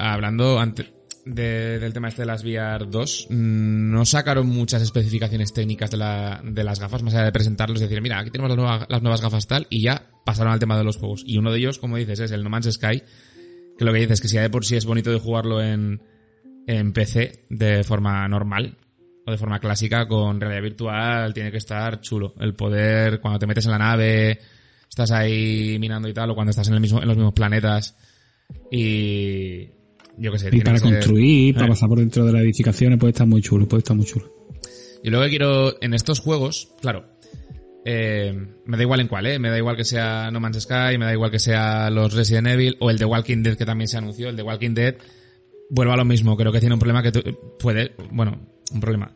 hablando 0.00 0.58
antes 0.58 0.92
del 1.24 1.92
tema 1.92 2.08
este 2.08 2.22
de 2.22 2.26
las 2.26 2.42
VR 2.42 2.86
2, 2.86 3.28
mm, 3.30 3.90
no 3.90 4.04
sacaron 4.04 4.46
muchas 4.46 4.82
especificaciones 4.82 5.52
técnicas 5.52 5.90
de, 5.90 5.96
las 5.96 6.80
gafas, 6.80 7.02
más 7.02 7.14
allá 7.14 7.24
de 7.24 7.32
presentarlos 7.32 7.80
y 7.80 7.84
decir, 7.84 8.02
mira, 8.02 8.18
aquí 8.18 8.30
tenemos 8.30 8.56
las, 8.56 8.86
las, 8.88 9.02
nuevas 9.02 9.20
gafas 9.20 9.46
tal, 9.46 9.66
y 9.70 9.82
ya 9.82 10.10
pasaron 10.24 10.52
al 10.52 10.58
tema 10.58 10.76
de 10.76 10.84
los 10.84 10.96
juegos. 10.96 11.22
Y 11.26 11.38
uno 11.38 11.52
de 11.52 11.58
ellos, 11.58 11.78
como 11.78 11.96
dices, 11.96 12.20
es 12.20 12.30
el 12.32 12.42
No 12.42 12.50
Man's 12.50 12.72
Sky, 12.72 13.02
que 13.78 13.84
lo 13.84 13.92
que 13.92 14.00
dices 14.00 14.14
es 14.14 14.20
que 14.20 14.28
si 14.28 14.38
de 14.38 14.50
por 14.50 14.64
sí 14.64 14.76
es 14.76 14.84
bonito 14.84 15.10
de 15.10 15.20
jugarlo 15.20 15.62
en, 15.62 16.02
en 16.66 16.92
PC 16.92 17.46
de 17.50 17.84
forma 17.84 18.26
normal, 18.28 18.76
o 19.24 19.30
de 19.30 19.38
forma 19.38 19.60
clásica 19.60 20.08
con 20.08 20.40
realidad 20.40 20.62
virtual 20.62 21.34
tiene 21.34 21.50
que 21.50 21.58
estar 21.58 22.00
chulo. 22.00 22.34
El 22.40 22.54
poder, 22.54 23.20
cuando 23.20 23.38
te 23.38 23.46
metes 23.46 23.66
en 23.66 23.72
la 23.72 23.78
nave, 23.78 24.40
estás 24.88 25.12
ahí 25.12 25.76
minando 25.78 26.08
y 26.08 26.12
tal, 26.12 26.30
o 26.30 26.34
cuando 26.34 26.50
estás 26.50 26.68
en, 26.68 26.74
el 26.74 26.80
mismo, 26.80 27.00
en 27.00 27.08
los 27.08 27.16
mismos 27.16 27.34
planetas 27.34 27.96
y 28.70 29.70
yo 30.18 30.32
qué 30.32 30.38
sé. 30.38 30.48
Y 30.52 30.60
para 30.60 30.80
construir, 30.80 31.54
para 31.54 31.68
pasar 31.68 31.88
por 31.88 31.98
dentro 31.98 32.24
de 32.24 32.32
las 32.32 32.42
edificaciones 32.42 32.98
puede 32.98 33.12
estar 33.12 33.26
muy 33.26 33.42
chulo, 33.42 33.66
puede 33.66 33.80
estar 33.80 33.96
muy 33.96 34.06
chulo. 34.06 34.32
Y 35.02 35.10
luego 35.10 35.26
quiero, 35.28 35.82
en 35.82 35.94
estos 35.94 36.20
juegos, 36.20 36.74
claro, 36.80 37.06
eh, 37.84 38.32
me 38.64 38.76
da 38.76 38.82
igual 38.82 39.00
en 39.00 39.08
cuál, 39.08 39.26
¿eh? 39.26 39.38
Me 39.38 39.50
da 39.50 39.58
igual 39.58 39.76
que 39.76 39.84
sea 39.84 40.30
No 40.30 40.38
Man's 40.38 40.60
Sky, 40.60 40.96
me 40.98 41.04
da 41.04 41.12
igual 41.12 41.30
que 41.30 41.40
sea 41.40 41.90
los 41.90 42.14
Resident 42.14 42.46
Evil 42.46 42.76
o 42.80 42.90
el 42.90 42.98
de 42.98 43.04
Walking 43.04 43.42
Dead 43.42 43.56
que 43.56 43.66
también 43.66 43.88
se 43.88 43.98
anunció, 43.98 44.28
el 44.28 44.36
de 44.36 44.42
Walking 44.42 44.74
Dead 44.74 44.96
vuelvo 45.72 45.94
a 45.94 45.96
lo 45.96 46.04
mismo, 46.04 46.36
creo 46.36 46.52
que 46.52 46.60
tiene 46.60 46.74
un 46.74 46.78
problema 46.78 47.02
que 47.02 47.10
puede, 47.58 47.92
bueno, 48.10 48.38
un 48.72 48.80
problema. 48.80 49.14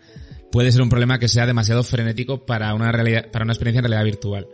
Puede 0.51 0.73
ser 0.73 0.81
un 0.81 0.89
problema 0.89 1.19
que 1.19 1.29
sea 1.29 1.47
demasiado 1.47 1.83
frenético 1.83 2.47
para 2.47 2.75
una 2.75 2.91
realidad, 2.91 3.31
para 3.31 3.45
una 3.45 3.53
experiencia 3.53 3.81
en 3.81 3.85
realidad 3.85 4.05
virtual. 4.05 4.49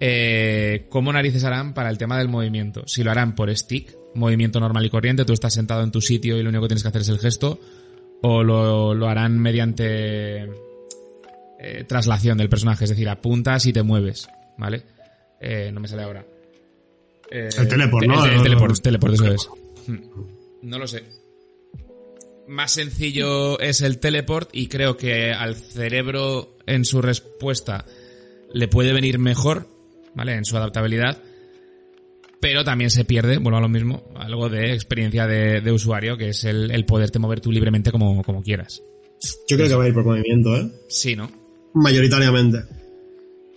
Eh, 0.00 0.86
¿Cómo 0.88 1.12
narices 1.12 1.44
harán 1.44 1.74
para 1.74 1.90
el 1.90 1.98
tema 1.98 2.18
del 2.18 2.28
movimiento? 2.28 2.86
Si 2.86 3.04
lo 3.04 3.10
harán 3.10 3.34
por 3.34 3.54
stick, 3.54 3.94
movimiento 4.16 4.60
normal 4.60 4.84
y 4.84 4.90
corriente, 4.90 5.24
tú 5.24 5.32
estás 5.32 5.54
sentado 5.54 5.82
en 5.82 5.90
tu 5.90 6.00
sitio 6.00 6.36
y 6.36 6.42
lo 6.42 6.48
único 6.48 6.62
que 6.62 6.68
tienes 6.68 6.82
que 6.82 6.88
hacer 6.88 7.02
es 7.02 7.08
el 7.08 7.18
gesto, 7.18 7.60
o 8.22 8.42
lo, 8.42 9.08
harán 9.08 9.38
mediante 9.38 10.50
eh, 11.58 11.84
traslación 11.86 12.38
del 12.38 12.48
personaje, 12.48 12.84
es 12.84 12.90
decir, 12.90 13.08
apuntas 13.08 13.66
y 13.66 13.72
te 13.72 13.82
mueves, 13.82 14.28
¿vale? 14.58 14.82
Eh, 15.40 15.70
no 15.72 15.80
me 15.80 15.88
sale 15.88 16.02
ahora. 16.02 16.24
el 17.30 17.68
teleport, 17.68 18.06
¿no? 18.06 18.24
El, 18.24 18.42
teleport, 18.42 18.80
teleport, 18.80 19.14
eso 19.14 19.26
es. 19.26 19.48
Hmm. 19.86 20.00
No 20.62 20.78
lo 20.78 20.86
sé 20.86 21.04
más 22.46 22.72
sencillo 22.72 23.58
es 23.60 23.80
el 23.80 23.98
teleport 23.98 24.50
y 24.52 24.68
creo 24.68 24.96
que 24.96 25.32
al 25.32 25.56
cerebro 25.56 26.56
en 26.66 26.84
su 26.84 27.02
respuesta 27.02 27.84
le 28.52 28.68
puede 28.68 28.92
venir 28.92 29.18
mejor, 29.18 29.68
¿vale? 30.14 30.34
En 30.34 30.44
su 30.44 30.56
adaptabilidad. 30.56 31.18
Pero 32.48 32.62
también 32.64 32.90
se 32.90 33.04
pierde, 33.04 33.38
bueno, 33.38 33.58
a 33.58 33.60
lo 33.60 33.68
mismo, 33.68 34.04
algo 34.14 34.48
de 34.48 34.72
experiencia 34.72 35.26
de, 35.26 35.72
usuario, 35.72 36.16
que 36.16 36.28
es 36.28 36.44
el, 36.44 36.84
poderte 36.86 37.18
mover 37.18 37.40
tú 37.40 37.50
libremente 37.50 37.90
como, 37.90 38.22
como 38.22 38.40
quieras. 38.40 38.84
Yo 39.48 39.56
creo 39.56 39.68
que 39.68 39.74
va 39.74 39.82
a 39.82 39.88
ir 39.88 39.94
por 39.94 40.04
movimiento, 40.04 40.54
¿eh? 40.56 40.70
Sí, 40.88 41.16
¿no? 41.16 41.28
Mayoritariamente. 41.74 42.58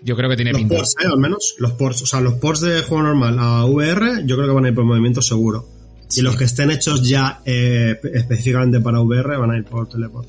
Yo 0.02 0.16
creo 0.16 0.28
que 0.28 0.36
tiene 0.38 0.54
Los 0.54 0.60
pinta. 0.62 0.76
ports, 0.78 0.96
¿eh? 1.04 1.08
Al 1.08 1.20
menos. 1.20 1.54
Los 1.60 1.74
ports. 1.74 2.02
O 2.02 2.06
sea, 2.08 2.20
los 2.20 2.34
ports 2.36 2.62
de 2.62 2.82
juego 2.82 3.04
normal 3.04 3.38
a 3.38 3.64
VR, 3.66 4.24
yo 4.26 4.36
creo 4.38 4.48
que 4.48 4.54
van 4.56 4.66
a 4.66 4.70
ir 4.70 4.74
por 4.74 4.86
movimiento 4.86 5.22
seguro. 5.22 5.68
Sí. 6.08 6.22
Y 6.22 6.24
los 6.24 6.36
que 6.36 6.46
estén 6.46 6.72
hechos 6.72 7.08
ya 7.08 7.42
eh, 7.46 7.96
específicamente 8.16 8.80
para 8.80 9.02
VR 9.02 9.38
van 9.38 9.52
a 9.52 9.58
ir 9.60 9.66
por 9.66 9.88
teleport. 9.88 10.28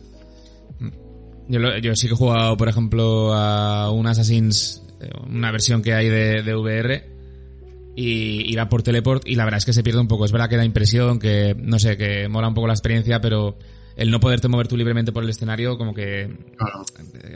Yo, 1.48 1.58
lo- 1.58 1.78
yo 1.78 1.96
sí 1.96 2.06
que 2.08 2.12
he 2.14 2.16
jugado, 2.16 2.56
por 2.56 2.68
ejemplo, 2.68 3.32
a 3.32 3.90
un 3.90 4.06
Assassin's, 4.06 4.82
eh, 5.00 5.08
una 5.28 5.50
versión 5.50 5.80
que 5.82 5.94
hay 5.94 6.08
de, 6.08 6.42
de 6.42 6.54
VR, 6.54 7.09
y 7.96 8.50
irá 8.50 8.68
por 8.68 8.82
teleport, 8.82 9.26
y 9.26 9.34
la 9.34 9.44
verdad 9.44 9.58
es 9.58 9.64
que 9.64 9.72
se 9.72 9.82
pierde 9.82 10.00
un 10.00 10.08
poco. 10.08 10.24
Es 10.24 10.32
verdad 10.32 10.48
que 10.48 10.56
da 10.56 10.64
impresión, 10.64 11.18
que, 11.18 11.54
no 11.60 11.78
sé, 11.78 11.96
que 11.96 12.28
mola 12.28 12.48
un 12.48 12.54
poco 12.54 12.66
la 12.66 12.72
experiencia, 12.74 13.20
pero 13.20 13.56
el 13.96 14.10
no 14.10 14.20
poderte 14.20 14.48
mover 14.48 14.68
tú 14.68 14.76
libremente 14.76 15.12
por 15.12 15.24
el 15.24 15.30
escenario, 15.30 15.76
como 15.76 15.92
que 15.92 16.30
Claro. 16.56 16.84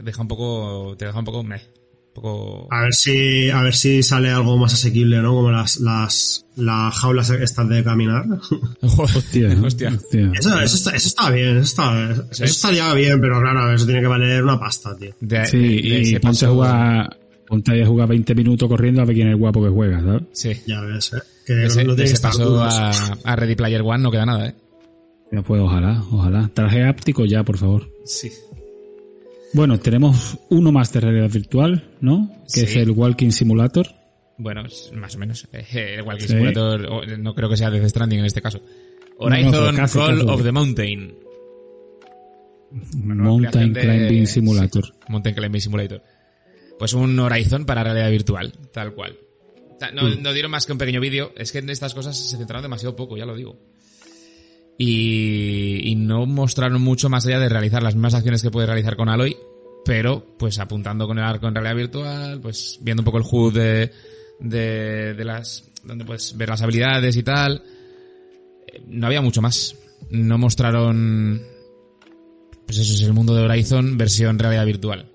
deja 0.03 0.23
un 0.23 0.29
poco, 0.29 0.95
te 0.97 1.07
deja 1.07 1.19
un 1.19 1.25
poco, 1.25 1.43
meh, 1.43 1.57
un 1.57 2.15
poco... 2.15 2.69
A 2.71 2.83
ver 2.83 2.95
si, 2.95 3.51
a 3.51 3.61
ver 3.63 3.75
si 3.75 4.03
sale 4.03 4.31
algo 4.31 4.57
más 4.57 4.73
asequible, 4.73 5.21
¿no? 5.21 5.35
Como 5.35 5.51
las, 5.51 5.79
las, 5.81 6.47
las 6.57 6.95
jaulas 6.95 7.29
estas 7.31 7.69
de 7.69 7.83
caminar. 7.85 8.25
Hostia, 8.81 9.49
Hostia. 9.63 9.89
hostia. 9.93 10.31
Eso, 10.39 10.61
eso, 10.61 10.77
está, 10.77 10.91
eso 10.97 11.09
está 11.09 11.31
bien, 11.31 11.57
eso, 11.59 11.83
está, 11.83 12.25
eso 12.31 12.45
estaría 12.45 12.95
bien, 12.95 13.21
pero 13.21 13.41
claro, 13.41 13.75
eso 13.75 13.85
tiene 13.85 14.01
que 14.01 14.07
valer 14.07 14.43
una 14.45 14.59
pasta, 14.59 14.97
tío. 14.97 15.13
De- 15.21 15.45
Sí, 15.47 15.59
de- 15.59 15.67
de 15.99 16.09
y 16.11 16.19
ponte 16.21 16.47
a 16.47 16.49
jugar, 16.49 17.19
ponte 17.47 17.73
ahí 17.73 17.83
a 17.83 17.87
jugar 17.87 18.09
20 18.09 18.35
minutos 18.35 18.69
corriendo 18.69 19.03
a 19.03 19.05
ver 19.05 19.15
quién 19.15 19.29
es 19.29 19.33
el 19.33 19.39
guapo 19.39 19.63
que 19.63 19.69
juega, 19.71 20.01
¿sabes? 20.03 20.23
Sí. 20.33 20.53
Ya 20.67 20.81
ves, 20.81 21.13
¿eh? 21.13 21.19
Que 21.47 21.65
ese, 21.67 21.85
no 21.85 21.93
ese 21.95 22.15
estar 22.15 22.31
paso 22.33 22.45
duros. 22.51 22.75
a, 22.75 22.91
a 23.25 23.37
Ready 23.37 23.55
Player 23.55 23.83
One 23.83 23.99
no 24.03 24.11
queda 24.11 24.27
nada, 24.27 24.49
¿eh? 24.49 24.55
Ya 25.33 25.43
pues 25.43 25.61
ojalá, 25.61 26.03
ojalá. 26.11 26.51
Traje 26.55 26.85
áptico 26.85 27.25
ya, 27.25 27.43
por 27.43 27.59
favor. 27.59 27.91
Sí. 28.05 28.31
Bueno, 29.53 29.79
tenemos 29.79 30.39
uno 30.51 30.73
más 30.73 30.93
de 30.93 31.01
realidad 31.01 31.31
virtual, 31.31 31.85
¿no? 32.01 32.31
Que 32.53 32.61
Sí. 32.61 32.65
es 32.65 32.77
el 32.77 32.91
Walking 32.91 33.31
Simulator. 33.31 33.87
Bueno, 34.37 34.65
más 34.95 35.15
o 35.15 35.19
menos. 35.19 35.47
Eh, 35.53 35.65
que 35.71 36.21
Sí. 36.21 36.29
Simulator, 36.29 37.19
no 37.19 37.35
creo 37.35 37.49
que 37.49 37.57
sea 37.57 37.71
Death 37.71 37.89
Stranding 37.89 38.21
en 38.21 38.25
este 38.27 38.43
caso. 38.43 38.61
no, 39.19 39.27
Horizon 39.27 39.77
casi, 39.77 39.99
Call 39.99 40.19
casi. 40.19 40.29
of 40.31 40.43
the 40.43 40.51
Mountain. 40.53 41.15
Mountain 42.95 43.73
de- 43.73 43.81
Climbing 43.81 44.27
Simulator. 44.27 44.85
sí, 44.85 44.93
Mountain 45.09 45.35
Climbing 45.35 45.61
Simulator. 45.61 46.03
Pues 46.79 46.93
un 46.93 47.19
Horizon 47.19 47.65
para 47.67 47.85
realidad 47.85 48.11
virtual, 48.11 48.53
tal 48.73 48.95
cual. 48.95 49.17
No, 49.95 50.03
Mm. 50.09 50.23
no 50.23 50.33
dieron 50.33 50.51
más 50.51 50.67
que 50.67 50.73
un 50.73 50.79
pequeño 50.79 51.01
vídeo. 51.01 51.33
Es 51.37 51.53
que 51.53 51.59
en 51.59 51.69
estas 51.71 51.95
cosas 51.95 52.17
se 52.17 52.37
centraron 52.37 52.63
demasiado 52.63 52.97
poco, 52.97 53.17
ya 53.17 53.27
lo 53.27 53.37
digo. 53.37 53.59
Y, 54.77 55.81
y 55.91 55.95
no 55.95 56.27
mostraron 56.27 56.81
mucho 56.83 57.09
más 57.09 57.27
allá 57.27 57.39
de 57.39 57.49
realizar 57.49 57.83
las 57.83 57.95
mismas 57.95 58.15
acciones 58.15 58.43
que 58.43 58.51
puede 58.51 58.67
realizar 58.67 58.97
con 58.97 59.09
Aloy, 59.09 59.37
pero 59.85 60.35
pues 60.39 60.59
apuntando 60.59 61.07
con 61.07 61.19
el 61.19 61.25
arco 61.25 61.47
en 61.47 61.55
realidad 61.55 61.77
virtual, 61.77 62.41
pues 62.41 62.79
viendo 62.83 63.03
un 63.03 63.05
poco 63.05 63.19
el 63.19 63.25
HUD 63.31 63.55
de, 63.55 63.91
de, 64.41 65.15
de 65.15 65.25
las, 65.25 65.65
donde 65.85 66.05
puedes 66.05 66.37
ver 66.37 66.49
las 66.49 66.63
habilidades 66.63 67.17
y 67.17 67.23
tal. 67.23 67.63
Eh, 68.67 68.83
No 68.89 69.07
había 69.07 69.21
mucho 69.21 69.41
más. 69.43 69.77
No 70.11 70.39
mostraron, 70.39 71.41
pues 72.67 72.79
eso 72.79 72.95
es 72.95 73.03
el 73.03 73.13
mundo 73.13 73.35
de 73.35 73.43
Horizon 73.45 73.97
versión 73.97 74.39
realidad 74.39 74.67
virtual. 74.67 75.11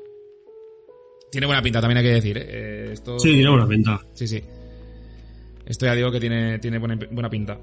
Tiene 1.31 1.45
buena 1.47 1.61
pinta, 1.61 1.79
también 1.81 1.97
hay 1.99 2.03
que 2.03 2.13
decir, 2.13 2.37
¿eh? 2.37 2.45
Eh, 2.47 2.89
Esto... 2.93 3.19
Sí, 3.19 3.33
tiene 3.33 3.49
buena 3.49 3.67
pinta. 3.67 3.99
Sí, 4.13 4.27
sí. 4.27 4.41
Esto 5.65 5.85
ya 5.85 5.93
digo 5.95 6.11
que 6.11 6.19
tiene, 6.19 6.57
tiene 6.59 6.79
buena, 6.79 6.97
buena 7.11 7.29
pinta. 7.29 7.59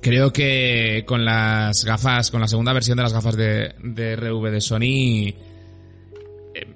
Creo 0.00 0.32
que 0.32 1.04
con 1.06 1.24
las 1.24 1.84
gafas, 1.84 2.30
con 2.30 2.40
la 2.40 2.48
segunda 2.48 2.72
versión 2.72 2.96
de 2.96 3.02
las 3.04 3.12
gafas 3.12 3.36
de, 3.36 3.74
de 3.82 4.16
RV 4.16 4.50
de 4.50 4.60
Sony, 4.60 4.82
eh, 6.54 6.66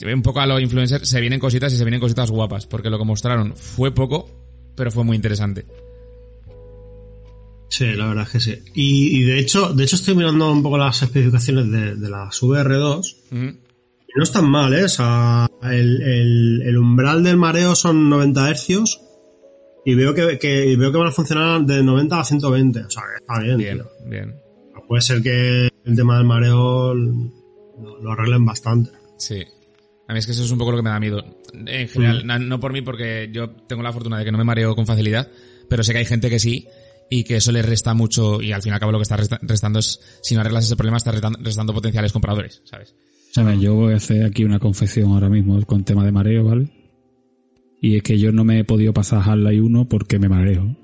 eh, 0.00 0.14
un 0.14 0.22
poco 0.22 0.40
a 0.40 0.46
los 0.46 0.60
influencers, 0.60 1.08
se 1.08 1.20
vienen 1.20 1.38
cositas 1.40 1.72
y 1.72 1.76
se 1.76 1.84
vienen 1.84 2.00
cositas 2.00 2.30
guapas, 2.30 2.66
porque 2.66 2.90
lo 2.90 2.98
que 2.98 3.04
mostraron 3.04 3.54
fue 3.56 3.92
poco, 3.94 4.28
pero 4.74 4.90
fue 4.90 5.04
muy 5.04 5.16
interesante. 5.16 5.64
Sí, 7.68 7.84
la 7.94 8.06
verdad 8.06 8.24
es 8.24 8.30
que 8.30 8.40
sí. 8.40 8.58
Y, 8.74 9.18
y 9.18 9.22
de 9.24 9.38
hecho, 9.38 9.72
de 9.74 9.84
hecho 9.84 9.96
estoy 9.96 10.14
mirando 10.14 10.50
un 10.50 10.62
poco 10.62 10.78
las 10.78 11.02
especificaciones 11.02 11.70
de, 11.70 11.96
de 11.96 12.10
las 12.10 12.40
VR2 12.42 13.16
Ujú. 13.30 13.36
y 13.36 13.58
no 14.18 14.22
están 14.24 14.50
mal, 14.50 14.74
¿eh? 14.74 14.84
O 14.84 14.88
sea, 14.88 15.48
el, 15.62 16.02
el- 16.02 16.62
el 16.66 16.78
umbral 16.78 17.22
del 17.24 17.36
mareo 17.36 17.74
son 17.74 18.08
90 18.10 18.50
hercios 18.50 19.00
y 19.84 19.94
veo 19.94 20.14
que, 20.14 20.24
veo 20.76 20.92
que 20.92 20.98
van 20.98 21.08
a 21.08 21.12
funcionar 21.12 21.62
de 21.62 21.82
90 21.82 22.20
a 22.20 22.24
120. 22.24 22.80
O 22.80 22.90
sea, 22.90 23.02
que 23.02 23.16
está 23.24 23.42
bien, 23.42 23.56
Bien, 23.58 23.76
tío. 23.78 23.86
bien. 24.06 24.34
Puede 24.86 25.02
ser 25.02 25.22
que 25.22 25.68
el 25.84 25.96
tema 25.96 26.16
del 26.16 26.26
mareo 26.26 26.94
lo, 26.94 28.00
lo 28.02 28.12
arreglen 28.12 28.44
bastante. 28.44 28.90
Sí. 29.18 29.42
A 30.08 30.12
mí 30.14 30.18
es 30.18 30.24
que 30.26 30.32
eso 30.32 30.42
es 30.44 30.50
un 30.50 30.58
poco 30.58 30.70
lo 30.70 30.78
que 30.78 30.82
me 30.82 30.90
da 30.90 30.98
miedo. 31.00 31.22
En 31.52 31.88
general, 31.88 32.26
na- 32.26 32.38
no 32.38 32.58
por 32.60 32.72
mí 32.72 32.80
porque 32.82 33.28
yo 33.32 33.50
tengo 33.50 33.82
la 33.82 33.92
fortuna 33.92 34.18
de 34.18 34.24
que 34.24 34.32
no 34.32 34.38
me 34.38 34.44
mareo 34.44 34.74
con 34.74 34.86
facilidad, 34.86 35.28
pero 35.68 35.82
sé 35.84 35.92
que 35.92 35.98
hay 35.98 36.06
gente 36.06 36.30
que 36.30 36.38
sí 36.38 36.66
y 37.10 37.24
que 37.24 37.36
eso 37.36 37.52
le 37.52 37.60
resta 37.62 37.92
mucho 37.94 38.40
y 38.40 38.52
al 38.52 38.62
fin 38.62 38.70
y 38.70 38.74
al 38.74 38.80
cabo 38.80 38.92
lo 38.92 38.98
que 38.98 39.02
está 39.02 39.16
resta- 39.18 39.38
restando 39.42 39.78
es, 39.80 40.00
si 40.22 40.34
no 40.34 40.40
arreglas 40.40 40.64
ese 40.64 40.76
problema, 40.76 40.96
está 40.96 41.12
restan- 41.12 41.36
restando 41.42 41.74
potenciales 41.74 42.12
compradores, 42.12 42.62
¿sabes? 42.64 42.94
¿Sabes? 43.32 43.60
Yo 43.60 43.74
voy 43.74 43.92
a 43.92 43.96
hacer 43.96 44.24
aquí 44.24 44.44
una 44.44 44.58
confesión 44.58 45.12
ahora 45.12 45.28
mismo 45.28 45.60
con 45.66 45.84
tema 45.84 46.04
de 46.04 46.12
mareo, 46.12 46.44
¿vale? 46.44 46.68
Y 47.80 47.96
es 47.96 48.02
que 48.02 48.18
yo 48.18 48.32
no 48.32 48.44
me 48.44 48.60
he 48.60 48.64
podido 48.64 48.92
pasar 48.92 49.22
Half-Life 49.24 49.60
1 49.60 49.88
porque 49.88 50.18
me 50.18 50.28
mareo. 50.28 50.76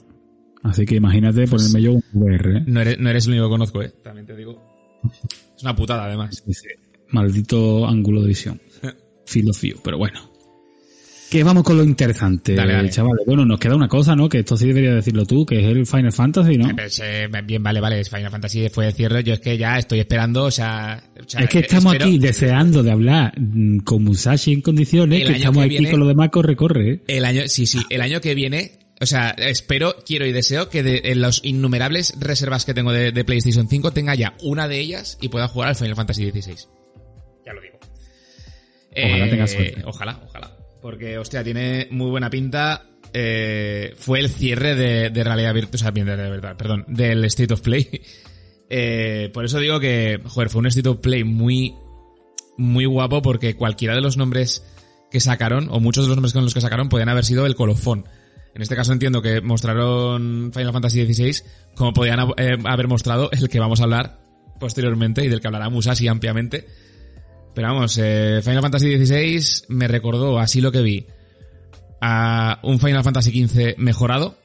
Así 0.62 0.86
que 0.86 0.96
imagínate 0.96 1.46
ponerme 1.46 1.82
yo 1.82 1.92
un 1.92 2.02
VR, 2.12 2.58
¿eh? 2.58 2.64
No 2.66 2.80
eres, 2.80 2.98
no 2.98 3.10
eres 3.10 3.26
el 3.26 3.32
único 3.32 3.46
que 3.46 3.50
conozco, 3.50 3.82
¿eh? 3.82 3.92
También 4.02 4.26
te 4.26 4.36
digo. 4.36 4.62
Es 5.56 5.62
una 5.62 5.74
putada, 5.74 6.04
además. 6.04 6.42
Maldito 7.10 7.86
ángulo 7.86 8.22
de 8.22 8.28
visión. 8.28 8.60
Field 9.26 9.50
of 9.50 9.60
view, 9.60 9.78
pero 9.82 9.98
bueno. 9.98 10.33
Que 11.34 11.42
vamos 11.42 11.64
con 11.64 11.76
lo 11.76 11.82
interesante, 11.82 12.54
Dale, 12.54 12.74
dale. 12.74 12.90
chavales. 12.90 13.26
Bueno, 13.26 13.44
nos 13.44 13.58
queda 13.58 13.74
una 13.74 13.88
cosa, 13.88 14.14
¿no? 14.14 14.28
Que 14.28 14.38
esto 14.38 14.56
sí 14.56 14.68
debería 14.68 14.94
decirlo 14.94 15.26
tú, 15.26 15.44
que 15.44 15.58
es 15.58 15.66
el 15.66 15.84
Final 15.84 16.12
Fantasy, 16.12 16.56
¿no? 16.56 16.70
Eh, 16.70 16.74
pues, 16.76 17.00
eh, 17.02 17.28
bien, 17.44 17.60
vale, 17.60 17.80
vale, 17.80 18.04
Final 18.04 18.30
Fantasy 18.30 18.68
fue 18.68 18.86
de 18.86 18.92
cierre, 18.92 19.24
yo 19.24 19.34
es 19.34 19.40
que 19.40 19.58
ya 19.58 19.76
estoy 19.76 19.98
esperando, 19.98 20.44
o 20.44 20.50
sea... 20.52 21.02
o 21.20 21.28
sea, 21.28 21.40
es 21.40 21.48
que 21.50 21.58
eh, 21.58 21.62
estamos 21.62 21.92
espero- 21.92 22.04
aquí 22.08 22.18
deseando 22.20 22.84
de 22.84 22.92
hablar 22.92 23.32
mm, 23.36 23.78
con 23.78 24.04
Musashi 24.04 24.52
en 24.52 24.60
condiciones, 24.60 25.22
El 25.22 25.26
que 25.26 25.32
estamos 25.38 25.58
que 25.58 25.64
aquí 25.64 25.68
viene- 25.70 25.90
con 25.90 25.98
lo 25.98 26.06
demás 26.06 26.28
corre-corre, 26.30 26.92
¿eh? 26.92 27.02
El 27.08 27.24
año, 27.24 27.42
sí, 27.48 27.66
sí, 27.66 27.80
el 27.90 28.00
año 28.00 28.20
que 28.20 28.36
viene, 28.36 28.78
o 29.00 29.06
sea, 29.06 29.30
espero, 29.30 29.96
quiero 30.06 30.26
y 30.26 30.30
deseo 30.32 30.68
que 30.68 30.84
de 30.84 31.00
en 31.06 31.20
los 31.20 31.40
innumerables 31.44 32.14
reservas 32.20 32.64
que 32.64 32.74
tengo 32.74 32.92
de, 32.92 33.10
de 33.10 33.24
PlayStation 33.24 33.66
5 33.68 33.90
tenga 33.92 34.14
ya 34.14 34.34
una 34.40 34.68
de 34.68 34.78
ellas 34.78 35.18
y 35.20 35.30
pueda 35.30 35.48
jugar 35.48 35.70
al 35.70 35.74
Final 35.74 35.96
Fantasy 35.96 36.30
XVI. 36.30 36.54
Ya 37.44 37.52
lo 37.54 37.60
digo. 37.60 37.80
Ojalá 38.96 39.28
tengas 39.30 39.50
suerte. 39.50 39.82
Ojalá, 39.84 40.20
ojalá. 40.28 40.53
Porque, 40.84 41.16
hostia, 41.16 41.42
tiene 41.42 41.88
muy 41.92 42.10
buena 42.10 42.28
pinta. 42.28 42.90
Eh, 43.10 43.94
fue 43.96 44.20
el 44.20 44.28
cierre 44.28 44.74
de, 44.74 45.24
realidad 45.24 45.54
virtual, 45.54 45.76
o 45.76 45.78
sea, 45.78 45.90
de 45.92 46.04
verdad, 46.04 46.58
perdón, 46.58 46.84
del 46.88 47.24
State 47.24 47.54
of 47.54 47.62
Play. 47.62 47.88
Eh, 48.76 49.30
por 49.32 49.44
eso 49.44 49.60
digo 49.60 49.78
que, 49.78 50.20
joder, 50.24 50.48
fue 50.48 50.60
un 50.60 50.66
State 50.66 50.88
of 50.88 50.98
Play 50.98 51.22
muy, 51.22 51.74
muy 52.56 52.86
guapo 52.86 53.22
porque 53.22 53.54
cualquiera 53.56 53.94
de 53.94 54.00
los 54.00 54.16
nombres 54.16 54.64
que 55.10 55.20
sacaron, 55.20 55.68
o 55.70 55.80
muchos 55.80 56.04
de 56.04 56.08
los 56.08 56.16
nombres 56.16 56.32
con 56.32 56.44
los 56.44 56.54
que 56.54 56.62
sacaron, 56.62 56.88
podían 56.88 57.10
haber 57.10 57.24
sido 57.24 57.46
el 57.46 57.54
colofón. 57.54 58.06
En 58.54 58.62
este 58.62 58.74
caso 58.74 58.92
entiendo 58.92 59.22
que 59.22 59.42
mostraron 59.42 60.50
Final 60.52 60.72
Fantasy 60.72 61.04
XVI 61.14 61.44
como 61.76 61.92
podían 61.92 62.20
eh, 62.36 62.56
haber 62.64 62.88
mostrado 62.88 63.30
el 63.32 63.48
que 63.48 63.60
vamos 63.60 63.80
a 63.80 63.84
hablar 63.84 64.18
posteriormente 64.58 65.24
y 65.24 65.28
del 65.28 65.40
que 65.40 65.46
hablará 65.46 65.68
Musashi 65.68 66.08
ampliamente. 66.08 66.66
Pero 67.54 67.68
vamos, 67.68 67.98
eh, 68.02 68.40
Final 68.42 68.62
Fantasy 68.62 69.04
XVI 69.04 69.66
me 69.68 69.86
recordó, 69.88 70.38
así 70.38 70.60
lo 70.60 70.72
que 70.72 70.82
vi, 70.82 71.06
a 72.00 72.58
un 72.62 72.80
Final 72.80 73.04
Fantasy 73.04 73.46
XV 73.46 73.76
mejorado. 73.78 74.36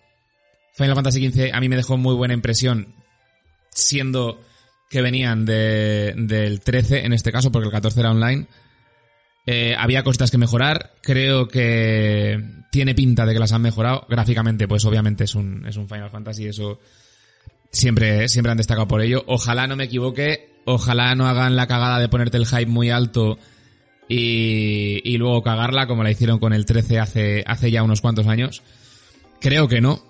Final 0.73 0.95
Fantasy 0.95 1.29
XV 1.29 1.53
a 1.53 1.59
mí 1.59 1.69
me 1.69 1.75
dejó 1.75 1.97
muy 1.97 2.15
buena 2.15 2.33
impresión, 2.33 2.93
siendo 3.71 4.39
que 4.89 5.01
venían 5.01 5.45
de, 5.45 6.13
del 6.17 6.61
13 6.61 7.05
en 7.05 7.13
este 7.13 7.31
caso, 7.31 7.51
porque 7.51 7.67
el 7.67 7.71
14 7.71 7.99
era 7.99 8.11
online. 8.11 8.47
Eh, 9.45 9.75
había 9.77 10.03
cosas 10.03 10.29
que 10.29 10.37
mejorar. 10.37 10.93
Creo 11.01 11.47
que 11.47 12.39
tiene 12.71 12.93
pinta 12.93 13.25
de 13.25 13.33
que 13.33 13.39
las 13.39 13.51
han 13.51 13.61
mejorado. 13.61 14.05
Gráficamente, 14.07 14.67
pues 14.67 14.85
obviamente 14.85 15.23
es 15.23 15.35
un, 15.35 15.65
es 15.65 15.75
un 15.77 15.89
Final 15.89 16.11
Fantasy, 16.11 16.47
eso 16.47 16.79
siempre, 17.71 18.27
siempre 18.29 18.51
han 18.51 18.57
destacado 18.57 18.87
por 18.87 19.01
ello. 19.01 19.23
Ojalá 19.27 19.67
no 19.67 19.75
me 19.75 19.85
equivoque. 19.85 20.49
Ojalá 20.65 21.15
no 21.15 21.27
hagan 21.27 21.55
la 21.55 21.67
cagada 21.67 21.99
de 21.99 22.09
ponerte 22.09 22.37
el 22.37 22.45
hype 22.45 22.67
muy 22.67 22.89
alto 22.89 23.39
y, 24.07 25.01
y 25.03 25.17
luego 25.17 25.41
cagarla 25.41 25.87
como 25.87 26.03
la 26.03 26.11
hicieron 26.11 26.39
con 26.39 26.53
el 26.53 26.65
13 26.65 26.99
hace, 26.99 27.43
hace 27.47 27.71
ya 27.71 27.83
unos 27.83 28.01
cuantos 28.01 28.27
años. 28.27 28.61
Creo 29.39 29.67
que 29.67 29.81
no. 29.81 30.01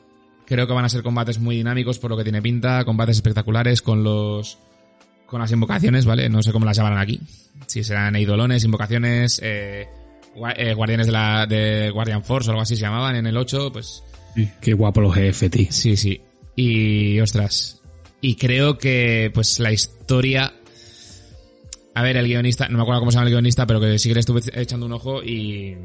Creo 0.45 0.66
que 0.66 0.74
van 0.74 0.86
a 0.86 0.89
ser 0.89 1.03
combates 1.03 1.39
muy 1.39 1.57
dinámicos 1.57 1.99
por 1.99 2.10
lo 2.10 2.18
que 2.18 2.24
tiene 2.24 2.41
pinta, 2.41 2.84
combates 2.84 3.18
espectaculares 3.18 3.82
con 3.82 4.03
los 4.03 4.57
con 5.28 5.39
las 5.39 5.51
invocaciones, 5.51 6.05
¿vale? 6.05 6.28
No 6.28 6.41
sé 6.41 6.51
cómo 6.51 6.66
las 6.66 6.76
llamarán 6.76 6.97
aquí. 6.97 7.22
Si 7.68 7.84
serán 7.84 8.16
eidolones, 8.16 8.64
invocaciones, 8.64 9.39
eh, 9.43 9.88
eh, 10.57 10.74
guardianes 10.74 11.05
de 11.05 11.14
la 11.14 11.45
de 11.45 11.91
Guardian 11.91 12.24
Force 12.24 12.49
o 12.49 12.51
algo 12.51 12.64
así 12.64 12.76
se 12.76 12.82
llamaban 12.82 13.16
en 13.16 13.28
el 13.28 13.38
8, 13.38 13.72
pues 13.72 14.03
Sí, 14.36 14.49
Qué 14.62 14.74
guapo 14.74 15.01
los 15.01 15.14
jefes, 15.14 15.51
tío. 15.51 15.68
Sí, 15.70 15.97
sí. 15.97 16.20
Y 16.56 17.20
ostras. 17.20 17.82
Y 18.22 18.36
creo 18.36 18.78
que 18.78 19.32
pues 19.34 19.60
la 19.60 19.72
historia 19.72 20.54
A 21.95 22.04
ver, 22.04 22.18
el 22.18 22.28
guionista, 22.28 22.68
no 22.70 22.78
me 22.78 22.84
acuerdo 22.84 23.02
cómo 23.02 23.12
se 23.12 23.16
llama 23.18 23.28
el 23.28 23.34
guionista, 23.34 23.66
pero 23.66 23.80
que 23.80 24.00
sí 24.00 24.14
que 24.14 24.20
estuve 24.20 24.41
echando 24.54 24.86
un 24.86 24.93
ojo 24.93 25.24
y. 25.24 25.78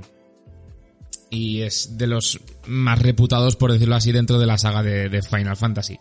Y 1.31 1.63
es 1.63 1.99
de 1.99 2.07
los 2.07 2.39
más 2.67 3.01
reputados, 3.01 3.57
por 3.57 3.73
decirlo 3.73 3.97
así, 3.97 4.13
dentro 4.13 4.39
de 4.39 4.47
la 4.47 4.57
saga 4.57 4.83
de, 4.83 5.23
Final 5.23 5.57
Fantasy. 5.57 5.99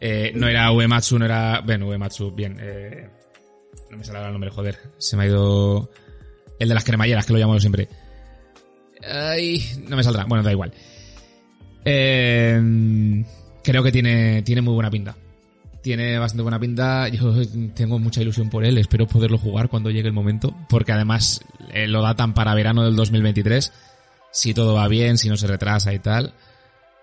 Eh, 0.00 0.32
no 0.34 0.46
era 0.46 0.70
Uematsu, 0.70 1.18
no 1.18 1.24
era. 1.24 1.60
Bueno, 1.62 1.88
Uematsu, 1.88 2.30
bien. 2.32 2.58
Eh, 2.60 3.08
no 3.90 3.96
me 3.96 4.04
sale 4.04 4.24
el 4.24 4.32
nombre, 4.32 4.50
joder. 4.50 4.78
Se 4.98 5.16
me 5.16 5.24
ha 5.24 5.26
ido. 5.26 5.90
El 6.58 6.68
de 6.68 6.74
las 6.74 6.84
cremalleras, 6.84 7.26
que 7.26 7.32
lo 7.32 7.38
llamo 7.40 7.58
siempre. 7.58 7.88
Ay, 9.04 9.64
no 9.88 9.96
me 9.96 10.04
saldrá. 10.04 10.24
Bueno, 10.26 10.44
da 10.44 10.52
igual. 10.52 10.72
Eh, 11.84 13.24
creo 13.62 13.82
que 13.82 13.92
tiene, 13.92 14.42
tiene 14.42 14.62
muy 14.62 14.74
buena 14.74 14.90
pinta. 14.90 15.16
Tiene 15.82 16.18
bastante 16.18 16.42
buena 16.42 16.60
pinta. 16.60 17.08
Yo 17.08 17.34
tengo 17.74 17.98
mucha 17.98 18.20
ilusión 18.22 18.50
por 18.50 18.64
él. 18.64 18.78
Espero 18.78 19.06
poderlo 19.06 19.38
jugar 19.38 19.68
cuando 19.68 19.90
llegue 19.90 20.08
el 20.08 20.14
momento. 20.14 20.54
Porque 20.68 20.92
además 20.92 21.40
eh, 21.72 21.88
lo 21.88 22.02
datan 22.02 22.34
para 22.34 22.54
verano 22.54 22.84
del 22.84 22.94
2023. 22.94 23.72
Si 24.30 24.54
todo 24.54 24.74
va 24.74 24.86
bien, 24.88 25.18
si 25.18 25.28
no 25.28 25.36
se 25.36 25.46
retrasa 25.46 25.92
y 25.92 25.98
tal. 25.98 26.34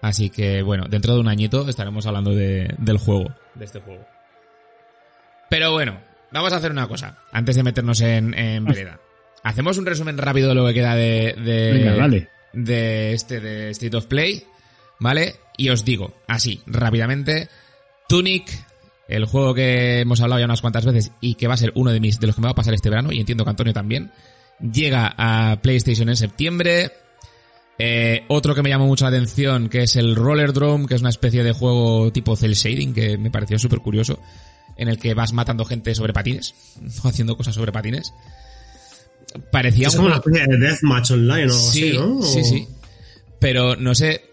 Así 0.02 0.30
que 0.30 0.62
bueno, 0.62 0.86
dentro 0.90 1.14
de 1.14 1.20
un 1.20 1.28
añito 1.28 1.68
estaremos 1.68 2.06
hablando 2.06 2.34
de, 2.34 2.74
del 2.78 2.98
juego, 2.98 3.34
de 3.56 3.66
este 3.66 3.82
juego. 3.82 4.06
Pero 5.50 5.72
bueno, 5.74 6.00
vamos 6.32 6.54
a 6.54 6.58
hacer 6.58 6.72
una 6.72 6.88
cosa, 6.88 7.18
antes 7.32 7.56
de 7.56 7.64
meternos 7.64 8.00
en, 8.02 8.34
en 8.34 8.64
vereda. 8.64 9.00
Hacemos 9.44 9.78
un 9.78 9.86
resumen 9.86 10.18
rápido 10.18 10.50
de 10.50 10.56
lo 10.56 10.66
que 10.68 10.74
queda 10.74 10.96
de, 10.96 11.36
de, 11.44 11.72
Venga, 11.74 11.96
vale. 11.96 12.30
de 12.54 13.14
este 13.14 13.40
de 13.40 13.72
State 13.72 13.98
of 13.98 14.06
Play, 14.06 14.44
¿vale? 15.00 15.36
Y 15.58 15.70
os 15.70 15.84
digo, 15.86 16.14
así, 16.28 16.62
rápidamente, 16.66 17.50
Tunic, 18.08 18.50
el 19.08 19.26
juego 19.26 19.54
que 19.54 20.02
hemos 20.02 20.22
hablado 20.22 20.40
ya 20.40 20.46
unas 20.46 20.62
cuantas 20.62 20.86
veces 20.86 21.12
y 21.20 21.36
que 21.36 21.48
va 21.48 21.56
a 21.56 21.58
ser 21.58 21.72
uno 21.76 21.92
de 21.92 22.00
mis 22.00 22.20
de 22.20 22.28
los 22.28 22.36
que 22.36 22.42
me 22.42 22.48
va 22.48 22.52
a 22.52 22.56
pasar 22.56 22.74
este 22.74 22.90
verano 22.90 23.12
y 23.12 23.20
entiendo 23.20 23.44
que 23.44 23.50
Antonio 23.50 23.74
también, 23.74 24.12
llega 24.60 25.14
a 25.18 25.62
PlayStation 25.62 26.10
en 26.10 26.16
septiembre. 26.16 26.92
Eh, 27.82 28.26
otro 28.28 28.54
que 28.56 28.62
me 28.62 28.70
llamó 28.70 28.88
mucho 28.88 29.06
la 29.06 29.10
atención, 29.10 29.70
que 29.70 29.84
es 29.84 29.96
el 29.96 30.16
Roller 30.16 30.52
Drome, 30.52 30.86
que 30.86 30.96
es 30.96 31.02
una 31.02 31.10
especie 31.10 31.44
de 31.44 31.54
juego 31.54 32.12
tipo 32.12 32.36
cel 32.36 32.54
shading, 32.54 32.94
que 32.94 33.18
me 33.18 33.32
pareció 33.32 33.58
súper 33.58 33.80
curioso, 33.80 34.20
en 34.76 34.90
el 34.90 34.98
que 35.00 35.14
vas 35.14 35.32
matando 35.32 35.64
gente 35.64 35.96
sobre 35.96 36.12
patines, 36.12 36.54
haciendo 37.04 37.38
cosas 37.38 37.56
sobre 37.56 37.72
patines. 37.72 38.14
Parecía 39.52 39.88
Es 39.88 39.94
un 39.94 39.98
como 40.00 40.08
una 40.08 40.18
especie 40.18 40.46
de 40.48 40.58
Deathmatch 40.58 41.12
online 41.12 41.32
o 41.34 41.44
algo 41.44 41.54
Sí, 41.54 41.90
así, 41.90 41.98
¿no? 41.98 42.22
sí, 42.24 42.44
sí. 42.44 42.68
Pero 43.40 43.76
no 43.76 43.96
sé. 43.96 44.26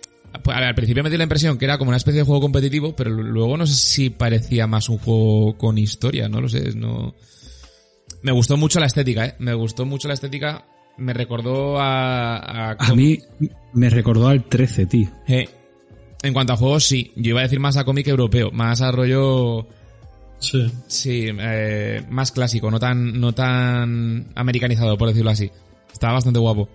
Pues, 0.43 0.57
a 0.57 0.61
ver, 0.61 0.69
al 0.69 0.75
principio 0.75 1.03
me 1.03 1.11
dio 1.11 1.19
la 1.19 1.25
impresión 1.25 1.59
que 1.59 1.65
era 1.65 1.79
como 1.79 1.89
una 1.89 1.97
especie 1.97 2.21
de 2.21 2.27
juego 2.27 2.41
competitivo, 2.41 2.95
pero 2.95 3.11
luego 3.11 3.57
no 3.57 3.67
sé 3.67 3.75
si 3.75 4.11
parecía 4.11 4.67
más 4.67 4.89
un 4.89 4.99
juego 4.99 5.57
con 5.57 5.79
historia, 5.79 6.29
no 6.29 6.41
lo 6.41 6.49
sé, 6.49 6.75
no. 6.75 7.15
Me 8.23 8.33
gustó 8.33 8.57
mucho 8.57 8.81
la 8.81 8.87
estética, 8.87 9.27
eh. 9.27 9.35
Me 9.39 9.55
gustó 9.55 9.85
mucho 9.85 10.09
la 10.09 10.15
estética. 10.15 10.65
Me 10.97 11.13
recordó 11.13 11.79
a. 11.79 12.37
a, 12.39 12.77
A 12.79 12.95
mí 12.95 13.19
me 13.73 13.91
recordó 13.91 14.29
al 14.29 14.45
13, 14.45 14.87
tío. 14.87 15.11
Eh, 15.29 15.49
en 16.23 16.33
cuanto 16.33 16.55
a 16.55 16.57
juegos, 16.57 16.85
sí. 16.85 17.13
Yo 17.17 17.31
iba 17.31 17.41
a 17.41 17.45
decir 17.45 17.61
más 17.61 17.77
a 17.77 17.85
cómic 17.85 18.09
europeo, 18.09 18.51
más 18.51 18.81
a 18.81 18.91
rollo. 18.91 19.67
Sí. 20.39 20.67
Sí, 20.87 21.27
eh, 21.31 22.05
más 22.11 22.33
clásico, 22.33 22.71
no 22.71 22.79
tan, 22.79 23.21
no 23.21 23.33
tan 23.33 24.29
americanizado, 24.35 24.97
por 24.97 25.09
decirlo 25.09 25.31
así. 25.31 25.51
Estaba 25.93 26.15
bastante 26.15 26.41
guapo. 26.41 26.69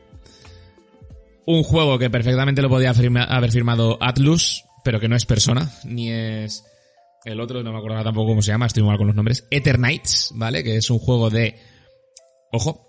Un 1.46 1.64
juego 1.64 1.98
que 2.00 2.10
perfectamente 2.10 2.62
lo 2.62 2.70
podía 2.70 2.94
firma- 2.94 3.24
haber 3.24 3.52
firmado 3.52 3.98
Atlus, 4.02 4.64
pero 4.84 5.00
que 5.00 5.08
no 5.08 5.16
es 5.16 5.26
persona, 5.26 5.70
ni 5.86 6.10
es 6.12 6.64
el 7.26 7.40
otro, 7.40 7.62
no 7.64 7.72
me 7.72 7.78
acuerdo 7.78 8.04
tampoco 8.04 8.30
cómo 8.30 8.42
se 8.42 8.52
llama, 8.52 8.66
estoy 8.68 8.84
mal 8.84 8.98
con 8.98 9.08
los 9.08 9.16
nombres. 9.16 9.46
Eternights, 9.52 10.32
¿vale? 10.36 10.64
Que 10.64 10.78
es 10.78 10.90
un 10.90 11.00
juego 11.00 11.30
de, 11.30 11.60
ojo, 12.52 12.88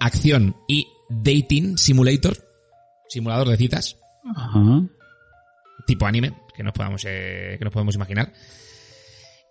acción 0.00 0.56
y 0.68 0.86
dating 1.10 1.76
simulator, 1.78 2.36
simulador 3.08 3.48
de 3.48 3.56
citas 3.56 3.96
Ajá. 4.36 4.82
tipo 5.86 6.06
anime 6.06 6.32
que 6.54 6.62
nos 6.62 6.72
podamos 6.72 7.04
eh, 7.06 7.56
que 7.58 7.64
nos 7.64 7.72
podemos 7.72 7.94
imaginar 7.96 8.32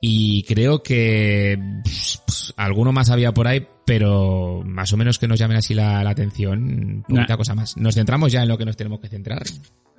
y 0.02 0.44
creo 0.44 0.82
que 0.82 1.60
pss, 1.84 2.22
pss, 2.26 2.54
alguno 2.56 2.94
más 2.94 3.10
había 3.10 3.34
por 3.34 3.48
ahí 3.48 3.68
pero 3.90 4.62
más 4.66 4.94
o 4.94 4.98
menos 4.98 5.18
que 5.18 5.28
nos 5.28 5.40
llamen 5.40 5.58
así 5.58 5.74
la, 5.74 6.04
la 6.04 6.12
atención 6.12 7.04
poquita 7.08 7.26
Nah. 7.34 7.38
cosa 7.38 7.56
más. 7.56 7.76
Nos 7.76 7.96
centramos 7.96 8.32
ya 8.32 8.44
en 8.44 8.48
lo 8.50 8.56
que 8.56 8.64
nos 8.66 8.78
tenemos 8.78 9.00
que 9.00 9.08
centrar. 9.08 9.42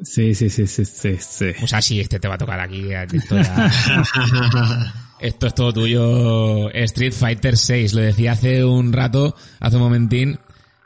Sí, 0.01 0.33
sí, 0.35 0.49
sí, 0.49 0.67
sí, 0.69 0.85
sí, 0.85 1.17
sí. 1.19 1.47
o 1.61 1.67
sea 1.67 1.83
sí 1.83 1.99
este 1.99 2.21
te 2.21 2.29
va 2.29 2.37
a 2.37 2.39
tocar 2.39 2.61
aquí 2.61 2.85
esto, 3.13 3.37
ya- 3.37 3.71
esto 5.21 5.47
es 5.49 5.55
todo 5.55 5.73
tuyo. 5.73 6.71
Street 6.71 7.13
Fighter 7.13 7.57
6 7.57 7.95
lo 7.95 8.01
decía 8.03 8.33
hace 8.33 8.65
un 8.65 8.93
rato 8.93 9.35
hace 9.59 9.77
un 9.77 9.83
momentín. 9.83 10.39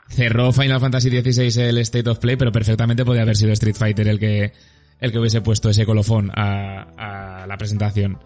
Cerró 0.09 0.51
Final 0.51 0.79
Fantasy 0.79 1.09
XVI 1.09 1.61
el 1.61 1.77
State 1.79 2.09
of 2.09 2.17
Play 2.19 2.35
pero 2.37 2.51
perfectamente 2.51 3.05
podía 3.05 3.21
haber 3.21 3.35
sido 3.37 3.51
Street 3.53 3.75
Fighter 3.75 4.07
el 4.07 4.19
que 4.19 4.51
el 4.99 5.11
que 5.11 5.19
hubiese 5.19 5.41
puesto 5.41 5.69
ese 5.69 5.85
colofón 5.85 6.31
a, 6.35 7.41
a 7.43 7.47
la 7.47 7.57
presentación. 7.57 8.17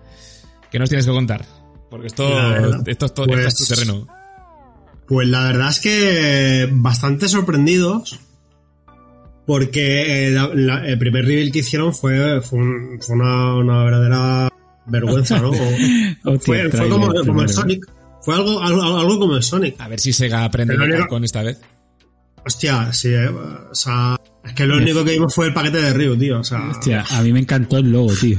¿qué 0.72 0.80
nos 0.80 0.88
tienes 0.90 1.06
que 1.06 1.12
contar? 1.12 1.46
porque 1.90 2.06
esto, 2.08 2.24
esto, 2.86 3.06
es 3.08 3.14
todo, 3.16 3.26
pues- 3.26 3.46
esto 3.48 3.64
es 3.64 3.70
tu 3.70 3.76
terreno 3.76 4.08
Pues 5.10 5.28
la 5.28 5.44
verdad 5.46 5.70
es 5.70 5.80
que 5.82 6.70
bastante 6.72 7.28
sorprendidos. 7.28 8.20
Porque 9.46 10.28
eh, 10.28 10.32
la- 10.32 10.52
la- 10.54 10.88
el 10.88 11.00
primer 11.00 11.26
reveal 11.26 11.52
que 11.52 11.60
hicieron 11.60 11.94
fue, 11.94 12.40
fue, 12.42 12.60
un- 12.60 13.00
fue 13.02 13.16
una, 13.16 13.56
una 13.56 13.84
verdadera 13.84 14.50
vergüenza, 14.86 15.40
¿no? 15.40 15.50
O- 16.26 16.32
Hostia, 16.34 16.70
fue, 16.72 16.88
como, 16.90 17.42
el. 17.42 17.50
Sonic. 17.50 17.86
Fue 18.22 18.36
algo, 18.36 18.62
algo, 18.62 18.82
algo 18.98 19.20
como 19.20 19.36
el 19.36 19.44
Sonic. 19.44 19.76
a 19.82 19.88
ver 19.88 20.00
si 20.00 20.14
Sega 20.14 20.44
aprende 20.46 20.78
no- 20.78 20.86
Capcom 20.98 21.24
esta 21.24 21.42
vez 21.42 21.60
Hostia, 22.46 22.94
sí, 22.94 23.10
eh, 23.10 23.28
o 23.28 23.74
sea, 23.76 24.16
es 24.46 24.54
que 24.54 24.66
lo 24.66 24.78
único 24.78 25.04
que 25.04 25.12
vimos 25.14 25.34
fue 25.34 25.48
el 25.48 25.54
paquete 25.54 25.82
de 25.82 25.94
Ryu, 25.94 26.18
tío. 26.18 26.40
O 26.40 26.44
sea, 26.44 26.70
Hostia, 26.70 27.04
a 27.10 27.22
mí 27.22 27.34
me 27.34 27.40
encantó 27.40 27.78
el 27.78 27.92
logo, 27.92 28.14
tío. 28.14 28.38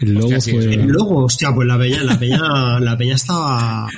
El 0.00 0.14
logo 0.14 0.26
Hostia, 0.26 0.40
sí, 0.40 0.50
fue... 0.52 0.74
el 0.74 0.86
logo, 0.88 1.24
hostia, 1.24 1.52
pues 1.54 1.66
la 1.68 1.78
peña, 1.78 2.02
la 2.02 2.18
peña, 2.18 2.80
la 2.80 2.96
peña 2.98 3.14
estaba. 3.14 3.88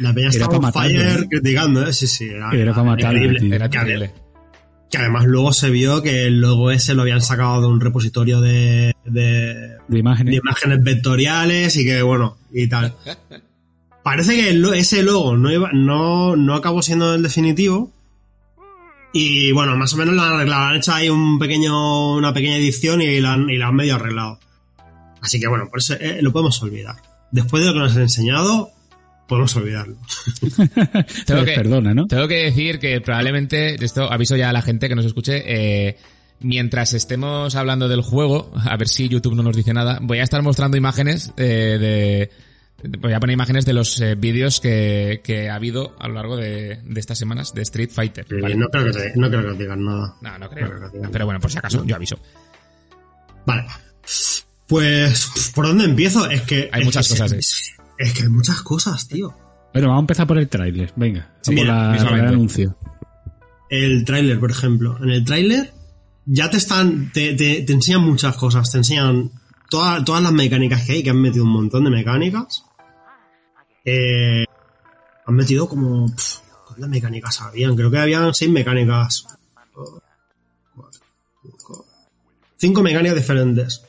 La 0.00 0.12
peña 0.12 0.26
Era 0.28 0.30
estaba 0.36 0.56
on 0.56 0.62
matarlo, 0.62 0.88
fire 1.00 1.20
¿no? 1.20 1.28
criticando, 1.28 1.86
¿eh? 1.86 1.92
Sí, 1.92 2.06
sí. 2.06 2.24
Era, 2.28 2.50
Era 2.52 2.74
pa' 2.74 2.82
matarlo, 2.84 3.18
increíble. 3.18 3.40
tío. 3.40 3.54
era 3.54 3.68
terrible 3.70 4.12
que 4.90 4.98
además 4.98 5.24
luego 5.26 5.52
se 5.52 5.70
vio 5.70 6.02
que 6.02 6.24
el 6.26 6.40
logo 6.40 6.72
ese 6.72 6.94
lo 6.94 7.02
habían 7.02 7.20
sacado 7.20 7.60
de 7.60 7.68
un 7.68 7.80
repositorio 7.80 8.40
de, 8.40 8.92
de, 9.04 9.76
de 9.86 9.98
imágenes. 10.00 10.32
de 10.32 10.38
imágenes 10.38 10.82
vectoriales 10.82 11.76
y 11.76 11.84
que 11.84 12.02
bueno, 12.02 12.38
y 12.52 12.66
tal. 12.68 12.96
Parece 14.02 14.34
que 14.34 14.50
el 14.50 14.64
ese 14.74 15.04
logo 15.04 15.36
no, 15.36 15.52
iba- 15.52 15.70
no, 15.72 16.34
no 16.34 16.54
acabó 16.56 16.82
siendo 16.82 17.14
el 17.14 17.22
definitivo. 17.22 17.92
Y 19.12 19.52
bueno, 19.52 19.76
más 19.76 19.92
o 19.94 19.96
menos 19.96 20.14
lo 20.14 20.22
han 20.22 20.32
arreglado. 20.34 20.62
Han 20.70 20.76
hecho 20.78 20.92
ahí 20.92 21.08
un 21.08 21.38
pequeño, 21.38 22.14
una 22.14 22.32
pequeña 22.34 22.56
edición 22.56 23.00
y 23.00 23.20
la 23.20 23.34
han, 23.34 23.48
y 23.48 23.58
la 23.58 23.68
han 23.68 23.74
medio 23.76 23.94
arreglado. 23.96 24.40
Así 25.20 25.38
que 25.38 25.46
bueno, 25.46 25.68
por 25.70 25.78
eso 25.80 25.94
eh, 26.00 26.18
lo 26.20 26.32
podemos 26.32 26.60
olvidar. 26.64 26.96
Después 27.30 27.62
de 27.62 27.68
lo 27.68 27.74
que 27.74 27.78
nos 27.80 27.94
han 27.94 28.02
enseñado, 28.02 28.70
podemos 29.30 29.56
olvidarlo. 29.56 29.96
Tengo 31.26 31.44
que- 31.44 31.54
Perdona, 31.54 31.94
¿no? 31.94 32.06
Tengo 32.06 32.28
que 32.28 32.44
decir 32.44 32.78
que 32.78 33.00
probablemente, 33.00 33.82
esto 33.82 34.12
aviso 34.12 34.36
ya 34.36 34.50
a 34.50 34.52
la 34.52 34.60
gente 34.60 34.88
que 34.88 34.94
nos 34.94 35.06
escuche, 35.06 35.42
eh, 35.46 35.96
mientras 36.40 36.92
estemos 36.92 37.54
hablando 37.54 37.88
del 37.88 38.02
juego, 38.02 38.52
a 38.54 38.76
ver 38.76 38.88
si 38.88 39.08
YouTube 39.08 39.34
no 39.36 39.42
nos 39.42 39.56
dice 39.56 39.72
nada, 39.72 39.98
voy 40.02 40.18
a 40.18 40.22
estar 40.24 40.42
mostrando 40.42 40.76
imágenes 40.76 41.32
eh, 41.38 41.78
de... 41.80 42.30
Voy 42.98 43.12
a 43.12 43.20
poner 43.20 43.34
imágenes 43.34 43.66
de 43.66 43.74
los 43.74 44.00
eh, 44.00 44.14
vídeos 44.14 44.58
que, 44.58 45.20
que 45.22 45.50
ha 45.50 45.54
habido 45.54 45.94
a 46.00 46.08
lo 46.08 46.14
largo 46.14 46.36
de, 46.38 46.80
de 46.82 47.00
estas 47.00 47.18
semanas 47.18 47.52
de 47.52 47.60
Street 47.60 47.90
Fighter. 47.92 48.24
Eh, 48.30 48.40
¿vale? 48.40 48.56
No, 48.56 48.68
creo 48.68 48.86
que 48.86 48.92
te- 48.92 49.12
no 49.16 49.28
creo 49.28 49.52
que 49.52 49.62
digan 49.62 49.84
nada. 49.84 50.14
No, 50.22 50.38
no 50.38 50.48
creo. 50.48 50.66
no 50.66 50.76
creo 50.78 50.90
que 50.90 50.96
digan. 50.96 51.12
Pero 51.12 51.24
bueno, 51.26 51.40
por 51.40 51.50
si 51.52 51.58
acaso, 51.58 51.84
yo 51.84 51.94
aviso. 51.94 52.18
Vale. 53.44 53.64
Pues, 54.66 55.52
¿por 55.54 55.66
dónde 55.66 55.84
empiezo? 55.84 56.30
Es 56.30 56.40
que. 56.42 56.70
Hay 56.72 56.80
es 56.80 56.86
muchas 56.86 57.06
que 57.08 57.16
se- 57.16 57.22
cosas, 57.22 57.32
¿eh? 57.38 57.79
Es, 58.00 58.12
que 58.14 58.22
hay 58.24 58.28
muchas 58.28 58.62
cosas, 58.62 59.06
tío. 59.08 59.34
Bueno, 59.72 59.88
vamos 59.88 60.00
a 60.00 60.04
empezar 60.04 60.26
por 60.26 60.38
el 60.38 60.48
tráiler. 60.48 60.92
Venga, 60.96 61.32
Sí, 61.42 61.54
por, 61.56 61.66
la, 61.66 61.94
el 61.96 62.26
anuncio. 62.26 62.76
El 63.68 64.04
tráiler, 64.04 64.40
por 64.40 64.50
ejemplo. 64.50 64.96
En 65.02 65.10
el 65.10 65.24
tráiler 65.24 65.72
ya 66.26 66.50
te 66.50 66.56
están. 66.56 67.12
Te, 67.12 67.34
te, 67.34 67.62
te 67.62 67.72
enseñan 67.72 68.02
muchas 68.02 68.36
cosas. 68.36 68.70
Te 68.72 68.78
enseñan 68.78 69.30
toda- 69.68 70.04
todas 70.04 70.22
las 70.22 70.32
mecánicas 70.32 70.84
que 70.84 70.92
hay, 70.92 71.02
que 71.02 71.10
han 71.10 71.20
metido 71.20 71.44
un 71.44 71.52
montón 71.52 71.84
de 71.84 71.90
mecánicas. 71.90 72.64
Eh, 73.84 74.44
han 75.26 75.34
metido 75.34 75.68
como. 75.68 76.06
pff, 76.06 76.38
¿Cuántas 76.66 76.88
mecánicas 76.90 77.40
habían? 77.42 77.76
Creo 77.76 77.90
que 77.90 77.98
habían 77.98 78.32
seis 78.34 78.50
mecánicas. 78.50 79.26
Cuatro, 80.74 81.84
cinco. 82.56 82.82
Mecánicas 82.82 83.16
diferentes. 83.16 83.82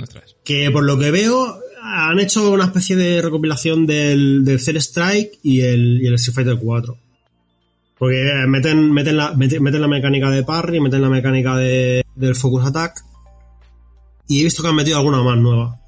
Ostras. 0.00 0.36
que 0.44 0.70
por 0.70 0.84
lo 0.84 0.98
que 0.98 1.10
veo 1.10 1.58
han 1.88 2.18
hecho 2.20 2.50
una 2.50 2.64
especie 2.64 2.96
de 2.96 3.22
recopilación 3.22 3.86
del, 3.86 4.44
del 4.44 4.60
Cell 4.60 4.76
Strike 4.76 5.38
y 5.42 5.60
el, 5.60 6.00
y 6.02 6.06
el 6.06 6.14
Street 6.14 6.34
Fighter 6.34 6.58
4. 6.58 6.96
Porque 7.98 8.44
meten, 8.46 8.92
meten, 8.92 9.16
la, 9.16 9.32
meten, 9.34 9.62
meten 9.62 9.80
la 9.80 9.88
mecánica 9.88 10.30
de 10.30 10.42
parry, 10.42 10.80
meten 10.80 11.00
la 11.00 11.08
mecánica 11.08 11.56
de, 11.56 12.04
del 12.14 12.34
Focus 12.34 12.66
Attack. 12.66 12.94
Y 14.28 14.40
he 14.40 14.44
visto 14.44 14.62
que 14.62 14.68
han 14.68 14.74
metido 14.74 14.98
alguna 14.98 15.22
más 15.22 15.38
nueva. 15.38 15.78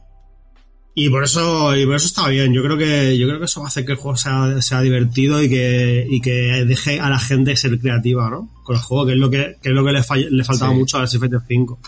Y 0.94 1.10
por 1.10 1.22
eso, 1.22 1.76
y 1.76 1.84
por 1.84 1.96
eso 1.96 2.06
está 2.06 2.28
bien. 2.28 2.52
Yo 2.52 2.62
creo 2.62 2.78
que, 2.78 3.16
yo 3.18 3.26
creo 3.28 3.38
que 3.38 3.44
eso 3.44 3.60
va 3.60 3.66
a 3.66 3.68
hacer 3.68 3.84
que 3.84 3.92
el 3.92 3.98
juego 3.98 4.16
sea, 4.16 4.60
sea 4.62 4.80
divertido 4.80 5.42
y 5.42 5.48
que, 5.48 6.06
y 6.08 6.20
que 6.20 6.64
deje 6.66 6.98
a 6.98 7.10
la 7.10 7.18
gente 7.18 7.54
ser 7.56 7.78
creativa, 7.78 8.30
¿no? 8.30 8.50
Con 8.64 8.76
el 8.76 8.82
juego, 8.82 9.06
que 9.06 9.12
es 9.12 9.18
lo 9.18 9.30
que, 9.30 9.56
que 9.62 9.68
es 9.68 9.74
lo 9.74 9.84
que 9.84 9.92
le, 9.92 10.02
faltaba 10.02 10.72
Sí. 10.72 10.78
mucho 10.78 10.98
a 10.98 11.04
Street 11.04 11.20
Fighter 11.20 11.40
5. 11.46 11.78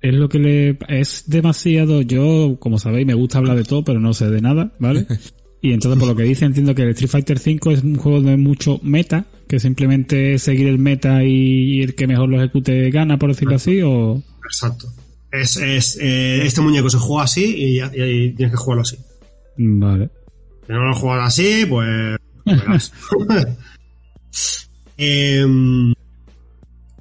Es 0.00 0.14
lo 0.14 0.28
que 0.28 0.38
le 0.38 0.78
es 0.88 1.24
demasiado. 1.26 2.02
Yo, 2.02 2.56
como 2.60 2.78
sabéis, 2.78 3.06
me 3.06 3.14
gusta 3.14 3.38
hablar 3.38 3.56
de 3.56 3.64
todo, 3.64 3.82
pero 3.84 3.98
no 4.00 4.14
sé 4.14 4.30
de 4.30 4.40
nada, 4.40 4.72
¿vale? 4.78 5.06
Y 5.60 5.72
entonces, 5.72 5.98
por 5.98 6.06
lo 6.08 6.14
que 6.14 6.22
dice, 6.22 6.44
entiendo 6.44 6.72
que 6.72 6.82
el 6.82 6.90
Street 6.90 7.10
Fighter 7.10 7.36
V 7.44 7.72
es 7.74 7.82
un 7.82 7.96
juego 7.96 8.20
de 8.20 8.36
mucho 8.36 8.78
meta, 8.84 9.26
que 9.48 9.58
simplemente 9.58 10.34
es 10.34 10.42
seguir 10.44 10.68
el 10.68 10.78
meta 10.78 11.24
y 11.24 11.82
el 11.82 11.96
que 11.96 12.06
mejor 12.06 12.28
lo 12.28 12.36
ejecute 12.40 12.88
gana, 12.92 13.18
por 13.18 13.30
decirlo 13.30 13.56
así, 13.56 13.82
o. 13.82 14.22
Exacto. 14.44 14.86
Es, 15.32 15.56
es, 15.56 15.98
eh, 16.00 16.46
este 16.46 16.60
muñeco 16.60 16.88
se 16.88 16.98
juega 16.98 17.24
así 17.24 17.56
y, 17.56 17.76
ya- 17.78 17.90
y 17.92 18.34
tienes 18.34 18.52
que 18.52 18.56
jugarlo 18.56 18.82
así. 18.82 18.98
Vale. 19.56 20.10
Si 20.64 20.72
no 20.74 20.86
lo 20.90 20.94
juegas 20.94 21.26
así, 21.26 21.66
pues. 21.68 22.18
Em, 24.96 25.92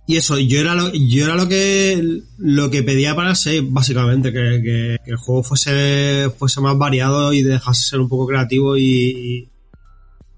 y 0.07 0.15
eso, 0.17 0.39
yo 0.39 0.59
era 0.61 0.73
lo, 0.73 0.91
yo 0.93 1.25
era 1.25 1.35
lo 1.35 1.47
que 1.49 2.21
lo 2.37 2.71
que 2.71 2.81
pedía 2.81 3.13
para 3.15 3.31
el 3.31 3.35
6, 3.35 3.63
básicamente, 3.67 4.31
que, 4.31 4.61
que- 4.63 4.97
que 5.03 5.11
el 5.11 5.17
juego 5.17 5.43
fuese, 5.43 6.29
fuese 6.37 6.61
más 6.61 6.77
variado 6.77 7.33
y 7.33 7.43
dejase 7.43 7.83
ser 7.83 7.99
un 7.99 8.07
poco 8.09 8.25
creativo 8.27 8.77
y, 8.77 9.49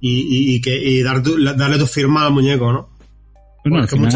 y, 0.02 0.10
y- 0.10 0.56
y 0.56 0.62
que, 0.62 0.76
y 0.76 1.02
dar 1.04 1.22
tu- 1.24 1.42
darle 1.44 1.78
tu 1.78 1.86
firma 1.88 2.26
al 2.26 2.34
muñeco, 2.34 2.72
¿no? 2.74 2.90
Bueno, 4.00 4.10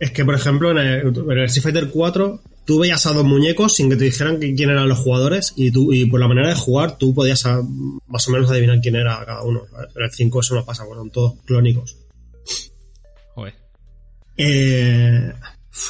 es, 0.00 0.10
que 0.12 0.22
es 0.22 0.24
por 0.26 0.34
ejemplo, 0.34 0.70
en 0.70 0.78
el, 0.78 1.06
en 1.08 1.30
el 1.38 1.44
Street 1.44 1.62
Fighter 1.64 1.90
4, 1.90 2.40
tú 2.64 2.78
veías 2.78 3.04
a 3.06 3.12
dos 3.12 3.24
muñecos 3.24 3.74
sin 3.74 3.90
que 3.90 3.96
te 3.96 4.04
dijeran 4.04 4.38
quién 4.38 4.70
eran 4.70 4.88
los 4.88 4.98
jugadores 4.98 5.52
y 5.56 5.70
tú 5.72 5.92
y 5.92 6.06
por 6.06 6.20
la 6.20 6.28
manera 6.28 6.48
de 6.48 6.54
jugar 6.54 6.96
tú 6.96 7.12
podías 7.14 7.44
ah, 7.46 7.60
más 8.06 8.28
o 8.28 8.30
menos 8.30 8.50
adivinar 8.50 8.80
quién 8.80 8.96
era 8.96 9.22
cada 9.26 9.42
uno. 9.42 9.62
Pero 9.92 10.06
el 10.06 10.10
5 10.12 10.40
eso 10.40 10.54
no 10.54 10.64
pasa, 10.64 10.84
bueno, 10.84 11.02
son 11.02 11.10
todos 11.10 11.34
clónicos. 11.44 11.96
Eh, 14.36 15.32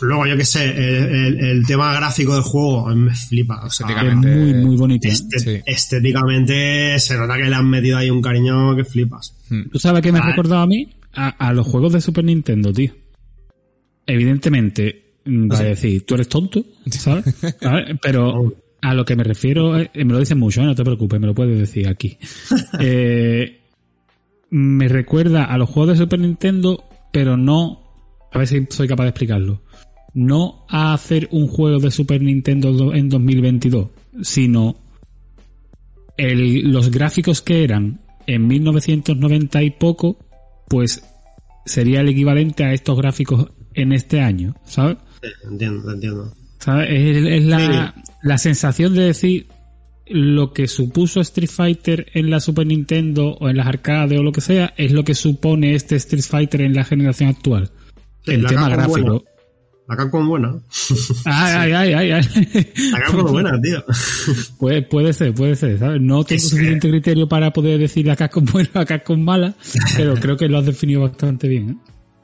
luego, 0.03 0.27
yo 0.27 0.37
qué 0.37 0.45
sé, 0.45 0.65
el, 0.71 1.05
el- 1.15 1.45
el 1.45 1.67
tema 1.67 1.95
gráfico 1.95 2.35
del 2.35 2.43
juego 2.43 2.87
me 2.95 3.15
flipa. 3.15 3.65
o 3.65 3.71
sea, 3.71 3.87
es 3.87 3.93
Estéticamente- 3.95 4.37
muy, 4.37 4.55
muy 4.67 4.77
bonito. 4.77 5.09
¿eh? 5.09 5.11
este- 5.13 5.39
Sí. 5.39 5.61
Estéticamente 5.67 6.99
se 6.99 7.17
nota 7.17 7.37
que 7.37 7.45
le 7.49 7.55
han 7.55 7.69
metido 7.69 7.99
ahí 7.99 8.11
un 8.11 8.23
cariño 8.23 8.75
que 8.77 8.85
flipas. 8.85 9.35
Hmm. 9.49 9.69
¿Tú 9.73 9.79
sabes 9.79 10.03
qué 10.03 10.13
me 10.13 10.19
ha 10.19 10.23
Vale. 10.23 10.33
recordado 10.33 10.63
a 10.63 10.67
mí? 10.67 10.89
A, 11.15 11.29
a 11.29 11.53
los 11.53 11.67
juegos 11.67 11.93
de 11.93 12.01
Super 12.01 12.25
Nintendo, 12.25 12.73
tío. 12.73 12.93
Evidentemente, 14.07 15.15
mm, 15.25 15.51
va 15.51 15.59
a 15.59 15.63
decir, 15.63 16.05
tú 16.07 16.15
eres 16.15 16.29
tonto, 16.29 16.65
¿sabes? 16.91 17.25
Pero 18.03 18.55
a 18.83 18.95
lo 18.95 19.05
que 19.05 19.15
me 19.17 19.23
refiero, 19.25 19.79
eh, 19.79 19.91
me 19.95 20.05
lo 20.13 20.19
dicen 20.19 20.39
mucho, 20.39 20.61
¿eh? 20.61 20.65
no 20.65 20.75
te 20.75 20.83
preocupes, 20.85 21.21
me 21.21 21.27
lo 21.27 21.35
puedes 21.35 21.59
decir 21.59 21.89
aquí. 21.89 22.19
Eh, 22.81 23.59
me 24.51 24.89
recuerda 24.89 25.45
a 25.45 25.57
los 25.57 25.69
juegos 25.71 25.97
de 25.97 26.05
Super 26.05 26.19
Nintendo, 26.21 26.85
pero 27.13 27.37
no, 27.37 27.82
a 28.33 28.39
ver 28.39 28.47
si 28.49 28.67
soy 28.71 28.89
capaz 28.89 29.05
de 29.05 29.11
explicarlo. 29.11 29.63
No 30.15 30.67
a 30.69 30.93
hacer 30.95 31.29
un 31.33 31.47
juego 31.49 31.79
de 31.79 31.91
Super 31.91 32.21
Nintendo 32.23 32.73
do- 32.73 32.95
en 32.95 33.09
2022, 33.09 33.89
sino 34.23 34.77
el- 36.17 36.71
los 36.71 36.91
gráficos 36.91 37.41
que 37.43 37.65
eran 37.65 38.01
en 38.27 38.47
1990 38.47 39.63
y 39.63 39.71
poco, 39.71 40.19
pues 40.69 41.03
sería 41.65 42.01
el 42.01 42.09
equivalente 42.09 42.65
a 42.65 42.73
estos 42.73 42.97
gráficos 42.97 43.51
en 43.75 43.93
este 43.93 44.21
año, 44.21 44.55
¿sabes? 44.65 44.99
Sí, 45.23 45.29
entiendo, 45.51 45.93
entiendo. 45.93 46.33
¿Sabes? 46.59 46.89
Es, 46.91 47.17
es 47.27 47.45
la, 47.45 47.95
la 48.23 48.39
sensación 48.39 48.95
de 48.95 49.03
decir 49.03 49.47
lo 50.07 50.53
que 50.53 50.69
supuso 50.69 51.21
Street 51.21 51.49
Fighter 51.51 52.07
en 52.13 52.29
la 52.31 52.41
Super 52.41 52.67
Nintendo 52.67 53.37
o 53.41 53.49
en 53.49 53.57
las 53.57 53.67
arcades 53.67 54.19
o 54.19 54.23
lo 54.23 54.33
que 54.33 54.41
sea, 54.41 54.75
es 54.77 54.93
lo 54.93 55.05
que 55.05 55.15
supone 55.15 55.75
este 55.75 55.97
Street 55.97 56.25
Fighter 56.25 56.61
en 56.63 56.75
la 56.75 56.85
generación 56.85 57.31
actual. 57.31 57.71
Sí, 58.25 58.33
el 58.33 58.43
la 58.43 58.49
tema 58.49 58.69
Capcom 58.71 58.77
gráfico. 58.93 59.09
buena. 59.11 59.25
La 59.89 59.97
Capcom 59.97 60.29
buena. 60.29 60.55
Ay, 61.25 61.55
ay, 61.57 61.73
ay, 61.73 61.95
ay, 61.95 62.11
ay. 62.13 62.73
La 62.93 63.01
Capcom 63.01 63.31
buena, 63.33 63.61
tío. 63.61 63.85
Puede, 64.59 64.83
puede 64.83 65.13
ser, 65.13 65.35
puede 65.35 65.57
ser, 65.57 65.79
¿sabes? 65.79 66.01
No 66.01 66.25
tengo 66.25 66.27
que- 66.27 66.39
suficiente 66.39 66.89
criterio 66.89 67.29
para 67.29 67.53
poder 67.53 67.79
decir 67.81 68.07
la 68.07 68.15
Capcom 68.17 68.45
buena 68.45 68.71
o 68.75 68.79
la 68.79 68.87
Capcom 68.87 69.21
mala, 69.21 69.55
pero 69.97 70.15
creo 70.15 70.37
que 70.37 70.49
lo 70.49 70.59
has 70.59 70.67
definido 70.67 71.03
bastante 71.03 71.49
bien, 71.49 71.71
¿eh? 71.71 71.77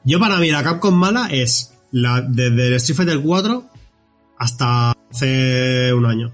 Yo 0.05 0.19
para 0.19 0.37
mí 0.39 0.49
la 0.49 0.63
Capcom 0.63 0.95
mala 0.95 1.27
es 1.31 1.73
la 1.91 2.21
desde 2.21 2.67
el 2.67 2.73
Street 2.75 2.95
Fighter 2.97 3.19
4 3.19 3.65
hasta 4.37 4.93
hace 5.11 5.93
un 5.93 6.05
año. 6.05 6.31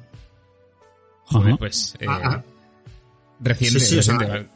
Joder, 1.23 1.57
pues. 1.57 1.95
eh, 1.99 2.05
Ah, 2.07 2.19
ah. 2.23 2.43
Reciente, 3.39 3.79
Sí, 3.79 3.85
sí, 3.87 3.97
o 3.97 4.03
sea, 4.03 4.13
reciente, 4.19 4.25
¿vale? 4.43 4.54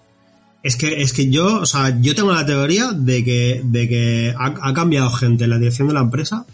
Es 0.61 0.75
que, 0.75 1.01
es 1.01 1.13
que 1.13 1.29
yo, 1.29 1.61
o 1.61 1.65
sea, 1.65 1.99
yo 2.01 2.13
tengo 2.15 2.33
la 2.33 2.45
teoría 2.45 2.91
de 2.91 3.23
que, 3.23 3.61
de 3.63 3.87
que 3.87 4.33
ha, 4.37 4.53
ha 4.61 4.73
cambiado 4.73 5.09
gente 5.09 5.45
en 5.45 5.51
la 5.51 5.57
dirección 5.57 5.87
de 5.87 5.93
la 5.93 6.01
empresa 6.01 6.45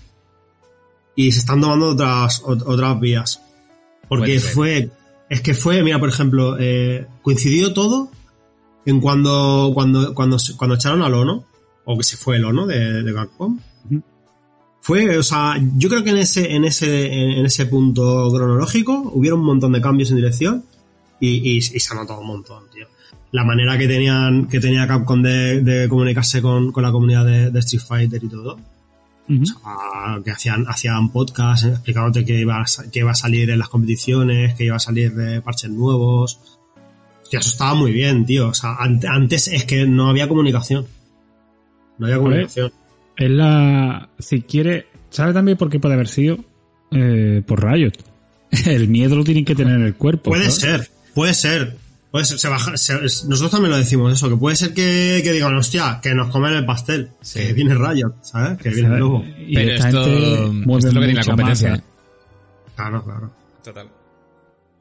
y 1.15 1.31
se 1.31 1.39
están 1.39 1.61
tomando 1.61 1.87
otras, 1.87 2.43
ot- 2.43 2.63
otras 2.65 2.99
vías. 2.99 3.41
Porque 4.07 4.39
fue, 4.53 4.89
es 5.29 5.41
que 5.41 5.53
fue, 5.55 5.81
mira, 5.81 5.99
por 5.99 6.09
ejemplo, 6.09 6.55
eh, 6.59 7.07
coincidió 7.23 7.73
todo 7.73 8.11
en 8.85 9.01
cuando, 9.01 9.71
cuando, 9.73 10.13
cuando, 10.13 10.37
cuando 10.57 10.75
echaron 10.75 11.01
al 11.01 11.13
Ono, 11.15 11.45
o 11.85 11.97
que 11.97 12.03
se 12.03 12.15
fue 12.17 12.35
el 12.37 12.45
Ono 12.45 12.67
de, 12.67 13.01
de 13.01 13.13
Capcom. 13.13 13.57
Fue, 14.81 15.17
o 15.17 15.23
sea, 15.23 15.55
yo 15.77 15.89
creo 15.89 16.03
que 16.03 16.11
en 16.11 16.17
ese, 16.17 16.53
en 16.53 16.63
ese, 16.63 17.11
en 17.11 17.43
ese 17.43 17.65
punto 17.65 18.31
cronológico 18.31 19.09
hubieron 19.15 19.39
un 19.39 19.47
montón 19.47 19.71
de 19.71 19.81
cambios 19.81 20.11
en 20.11 20.17
dirección 20.17 20.63
y, 21.19 21.29
y, 21.29 21.57
y 21.57 21.61
se 21.61 21.91
ha 21.91 21.97
notado 21.97 22.21
un 22.21 22.27
montón, 22.27 22.65
tío. 22.71 22.85
La 23.35 23.43
manera 23.43 23.77
que 23.77 23.87
tenían, 23.87 24.47
que 24.47 24.59
tenía 24.59 24.87
Capcom 24.87 25.21
de, 25.21 25.61
de 25.61 25.89
comunicarse 25.89 26.41
con, 26.41 26.71
con 26.71 26.83
la 26.83 26.91
comunidad 26.91 27.25
de, 27.25 27.51
de 27.51 27.59
Street 27.59 27.83
Fighter 27.85 28.23
y 28.23 28.27
todo. 28.29 28.57
Que 30.23 30.31
hacían, 30.31 30.65
hacían 30.67 31.11
podcast 31.11 31.65
explicándote 31.65 32.23
que 32.23 32.39
iba, 32.39 32.61
a, 32.61 32.65
que 32.91 32.99
iba 32.99 33.11
a 33.11 33.15
salir 33.15 33.49
en 33.49 33.57
las 33.59 33.69
competiciones, 33.69 34.53
que 34.55 34.65
iba 34.65 34.75
a 34.75 34.79
salir 34.79 35.13
de 35.15 35.41
parches 35.41 35.69
nuevos. 35.71 36.39
Hostia, 37.23 37.39
eso 37.39 37.49
estaba 37.49 37.73
muy 37.73 37.91
bien, 37.91 38.25
tío. 38.25 38.49
O 38.49 38.53
sea, 38.53 38.75
ante- 38.75 39.07
antes 39.07 39.47
es 39.47 39.65
que 39.65 39.85
no 39.87 40.09
había 40.09 40.27
comunicación. 40.27 40.85
No 41.97 42.05
había 42.05 42.17
comunicación. 42.19 42.71
Es 43.17 43.29
la. 43.31 44.09
Si 44.19 44.41
quiere. 44.43 44.87
¿Sabe 45.09 45.33
también 45.33 45.57
por 45.57 45.69
qué 45.69 45.79
puede 45.79 45.95
haber 45.95 46.07
sido? 46.07 46.37
Eh, 46.91 47.41
por 47.45 47.63
Riot. 47.65 47.93
El 48.65 48.87
miedo 48.89 49.15
lo 49.15 49.23
tienen 49.23 49.43
que 49.43 49.55
tener 49.55 49.75
en 49.75 49.83
el 49.85 49.95
cuerpo. 49.95 50.29
Puede 50.29 50.51
ser, 50.51 50.87
puede 51.15 51.33
ser. 51.33 51.77
Puede 52.15 52.23
ser, 52.23 52.39
se 52.39 52.47
baja, 52.47 52.77
se- 52.77 53.03
es- 53.03 53.25
nosotros 53.25 53.51
también 53.51 53.71
lo 53.71 53.77
decimos 53.77 54.13
eso, 54.13 54.29
que 54.29 54.37
puede 54.37 54.55
ser 54.55 54.73
que, 54.73 55.19
que 55.21 55.33
digan, 55.33 55.53
hostia, 55.57 55.99
que 56.01 56.15
nos 56.15 56.29
comen 56.29 56.53
el 56.53 56.65
pastel, 56.65 57.09
Sí. 57.19 57.39
que 57.39 57.51
viene 57.51 57.75
Riot, 57.75 58.13
¿sabes? 58.21 58.57
Que 58.57 58.69
viene 58.69 58.93
el 58.93 58.99
lobo. 59.01 59.25
Y 59.37 59.53
Pero 59.53 59.71
esto, 59.73 59.87
esto 59.87 60.77
es 60.87 60.93
lo 60.93 61.01
que 61.01 61.07
tiene 61.07 61.13
la 61.15 61.25
competencia. 61.25 61.75
¿eh? 61.75 61.81
Claro, 62.73 63.03
claro. 63.03 63.31
Total. 63.61 63.89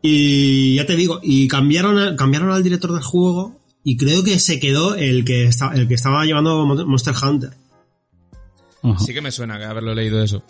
Y 0.00 0.76
ya 0.76 0.86
te 0.86 0.94
digo, 0.94 1.18
y 1.24 1.48
cambiaron, 1.48 1.98
al- 1.98 2.14
cambiaron 2.14 2.52
al 2.52 2.62
director 2.62 2.92
del 2.92 3.02
juego 3.02 3.58
y 3.82 3.96
creo 3.96 4.22
que 4.22 4.38
se 4.38 4.60
quedó 4.60 4.94
el 4.94 5.24
que, 5.24 5.46
está, 5.46 5.72
el 5.74 5.88
que 5.88 5.94
estaba 5.94 6.24
llevando 6.24 6.64
Mon- 6.64 6.88
Monster 6.88 7.14
Hunter. 7.20 7.50
Ajá. 8.84 8.98
Sí 9.04 9.12
que 9.12 9.20
me 9.20 9.32
suena 9.32 9.58
que 9.58 9.64
haberlo 9.64 9.92
leído 9.92 10.22
eso. 10.22 10.44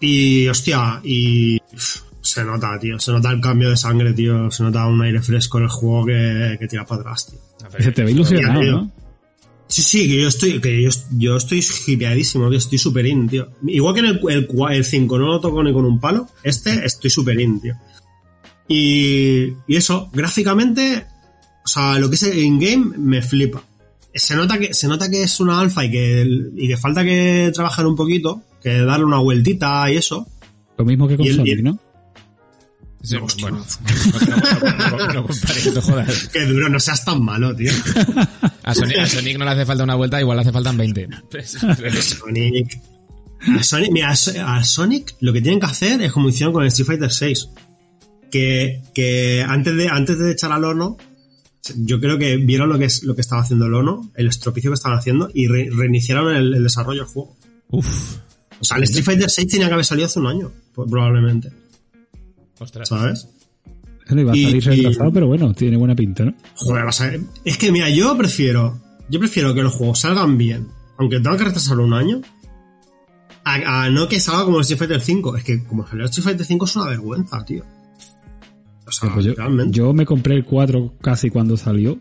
Y 0.00 0.48
hostia, 0.48 1.00
y 1.04 1.58
se 2.32 2.44
nota, 2.44 2.78
tío, 2.80 2.98
se 2.98 3.12
nota 3.12 3.30
el 3.30 3.40
cambio 3.40 3.70
de 3.70 3.76
sangre, 3.76 4.12
tío, 4.12 4.50
se 4.50 4.62
nota 4.62 4.86
un 4.86 5.02
aire 5.02 5.20
fresco 5.20 5.58
en 5.58 5.64
el 5.64 5.70
juego 5.70 6.06
que, 6.06 6.56
que 6.58 6.66
tira 6.68 6.86
para 6.86 7.00
atrás, 7.02 7.26
tío. 7.26 7.38
A 7.66 7.68
ver, 7.68 7.82
Se 7.82 7.92
te 7.92 8.04
ve 8.04 8.10
ilusionado, 8.12 8.60
tío. 8.60 8.72
¿no? 8.72 8.90
Sí, 9.68 9.82
sí, 9.82 10.08
que 10.08 10.20
yo 10.22 10.28
estoy, 10.28 10.60
que 10.60 10.82
yo, 10.82 10.90
yo 11.16 11.36
estoy 11.36 11.64
hipeadísimo, 11.86 12.48
tío, 12.48 12.58
estoy 12.58 12.78
super 12.78 13.06
in, 13.06 13.28
tío. 13.28 13.48
Igual 13.66 13.94
que 13.94 14.00
en 14.00 14.06
el, 14.06 14.20
el, 14.28 14.48
el 14.70 14.84
5 14.84 15.18
no 15.18 15.26
lo 15.26 15.40
toco 15.40 15.62
ni 15.62 15.72
con 15.72 15.84
un 15.84 15.98
palo, 16.00 16.28
este 16.42 16.84
estoy 16.84 17.10
super 17.10 17.38
in, 17.40 17.60
tío. 17.60 17.74
Y, 18.68 19.48
y 19.66 19.76
eso, 19.76 20.10
gráficamente, 20.12 21.06
o 21.64 21.68
sea, 21.68 21.98
lo 21.98 22.08
que 22.08 22.16
es 22.16 22.34
in-game 22.36 22.96
me 22.98 23.22
flipa. 23.22 23.62
Se 24.14 24.36
nota 24.36 24.58
que, 24.58 24.74
se 24.74 24.88
nota 24.88 25.10
que 25.10 25.22
es 25.22 25.40
una 25.40 25.58
alfa 25.60 25.84
y 25.84 25.90
que, 25.90 26.26
y 26.56 26.68
que 26.68 26.76
falta 26.76 27.02
que 27.02 27.50
trabajar 27.54 27.86
un 27.86 27.96
poquito, 27.96 28.42
que 28.62 28.78
darle 28.82 29.06
una 29.06 29.18
vueltita 29.18 29.90
y 29.90 29.96
eso. 29.96 30.26
Lo 30.76 30.84
mismo 30.84 31.08
que 31.08 31.16
con 31.16 31.24
Y 31.26 31.30
el- 31.30 31.34
y 31.34 31.38
Sonic, 31.38 31.62
¿no? 31.62 31.78
Sí, 33.02 33.16
bueno, 33.40 33.58
no, 33.58 33.66
no, 34.30 34.90
no, 34.98 35.12
no 35.12 35.26
compares, 35.26 35.74
no 35.74 35.82
jodas. 35.82 36.28
Que 36.32 36.44
duro, 36.46 36.68
no 36.68 36.78
seas 36.78 37.04
tan 37.04 37.22
malo, 37.24 37.54
tío. 37.54 37.72
A 38.64 38.74
Sonic, 38.74 38.98
a 38.98 39.06
Sonic 39.06 39.38
no 39.38 39.44
le 39.44 39.50
hace 39.50 39.66
falta 39.66 39.82
una 39.82 39.96
vuelta, 39.96 40.20
igual 40.20 40.36
le 40.36 40.42
hace 40.42 40.52
faltan 40.52 40.76
20. 40.76 41.08
Sonic. 42.00 42.78
A 43.58 43.62
Sonic, 43.64 43.90
mira, 43.92 44.10
a 44.10 44.16
So- 44.16 44.32
a 44.46 44.62
Sonic 44.62 45.16
lo 45.20 45.32
que 45.32 45.42
tienen 45.42 45.58
que 45.58 45.66
hacer 45.66 46.00
es 46.00 46.12
como 46.12 46.28
hicieron 46.28 46.52
con 46.52 46.62
el 46.62 46.68
Street 46.68 46.86
Fighter 46.86 47.10
6. 47.10 47.48
Que, 48.30 48.80
que 48.94 49.44
antes 49.46 49.76
de, 49.76 49.88
antes 49.88 50.16
de 50.18 50.30
echar 50.32 50.52
al 50.52 50.64
horno, 50.64 50.96
yo 51.76 52.00
creo 52.00 52.18
que 52.18 52.36
vieron 52.36 52.68
lo 52.68 52.78
que 52.78 52.84
es 52.86 53.02
lo 53.02 53.14
que 53.16 53.20
estaba 53.20 53.42
haciendo 53.42 53.66
el 53.66 53.74
horno, 53.74 54.10
el 54.14 54.28
estropicio 54.28 54.70
que 54.70 54.74
estaban 54.76 54.98
haciendo, 54.98 55.28
y 55.34 55.48
re- 55.48 55.68
reiniciaron 55.70 56.34
el, 56.34 56.54
el 56.54 56.62
desarrollo 56.62 57.00
del 57.02 57.08
juego. 57.12 57.36
Uf. 57.70 58.16
O 58.60 58.64
sea, 58.64 58.76
el 58.76 58.84
Street 58.84 59.04
Fighter 59.04 59.28
6 59.28 59.48
tenía 59.48 59.66
que 59.66 59.74
haber 59.74 59.84
salido 59.84 60.06
hace 60.06 60.20
un 60.20 60.28
año, 60.28 60.52
probablemente. 60.74 61.50
Ostras. 62.58 62.88
¿Sabes? 62.88 63.28
Le 64.08 64.20
iba 64.22 64.32
a 64.32 64.36
Y- 64.36 64.44
salir 64.44 64.56
y- 64.56 64.60
retrasado, 64.82 65.12
pero 65.12 65.26
bueno, 65.26 65.54
tiene 65.54 65.76
buena 65.76 65.94
pinta, 65.94 66.24
¿no? 66.24 66.34
Joder, 66.56 66.84
vas 66.84 67.00
a 67.00 67.06
ver. 67.08 67.20
Es 67.44 67.56
que 67.56 67.72
mira, 67.72 67.88
yo 67.90 68.16
prefiero. 68.16 68.78
Yo 69.08 69.18
prefiero 69.18 69.54
que 69.54 69.62
los 69.62 69.72
juegos 69.72 70.00
salgan 70.00 70.36
bien, 70.38 70.68
aunque 70.98 71.16
tengan 71.16 71.38
que 71.38 71.44
retrasarlo 71.44 71.84
un 71.84 71.94
año. 71.94 72.20
A, 73.44 73.84
a 73.84 73.90
no 73.90 74.08
que 74.08 74.20
salga 74.20 74.44
como 74.44 74.58
el 74.58 74.62
Street 74.62 74.78
Fighter 74.78 75.00
5. 75.00 75.36
Es 75.36 75.44
que 75.44 75.64
como 75.64 75.86
salió 75.86 76.04
el 76.04 76.10
Street 76.10 76.24
Fighter 76.24 76.46
5 76.46 76.64
es 76.64 76.76
una 76.76 76.86
vergüenza, 76.88 77.44
tío. 77.44 77.64
O 78.86 78.92
sea, 78.92 79.12
Pues 79.12 79.24
yo, 79.24 79.34
realmente. 79.34 79.76
yo 79.76 79.92
me 79.94 80.04
compré 80.04 80.34
el 80.36 80.44
4 80.44 80.94
casi 81.00 81.30
cuando 81.30 81.56
salió. 81.56 81.98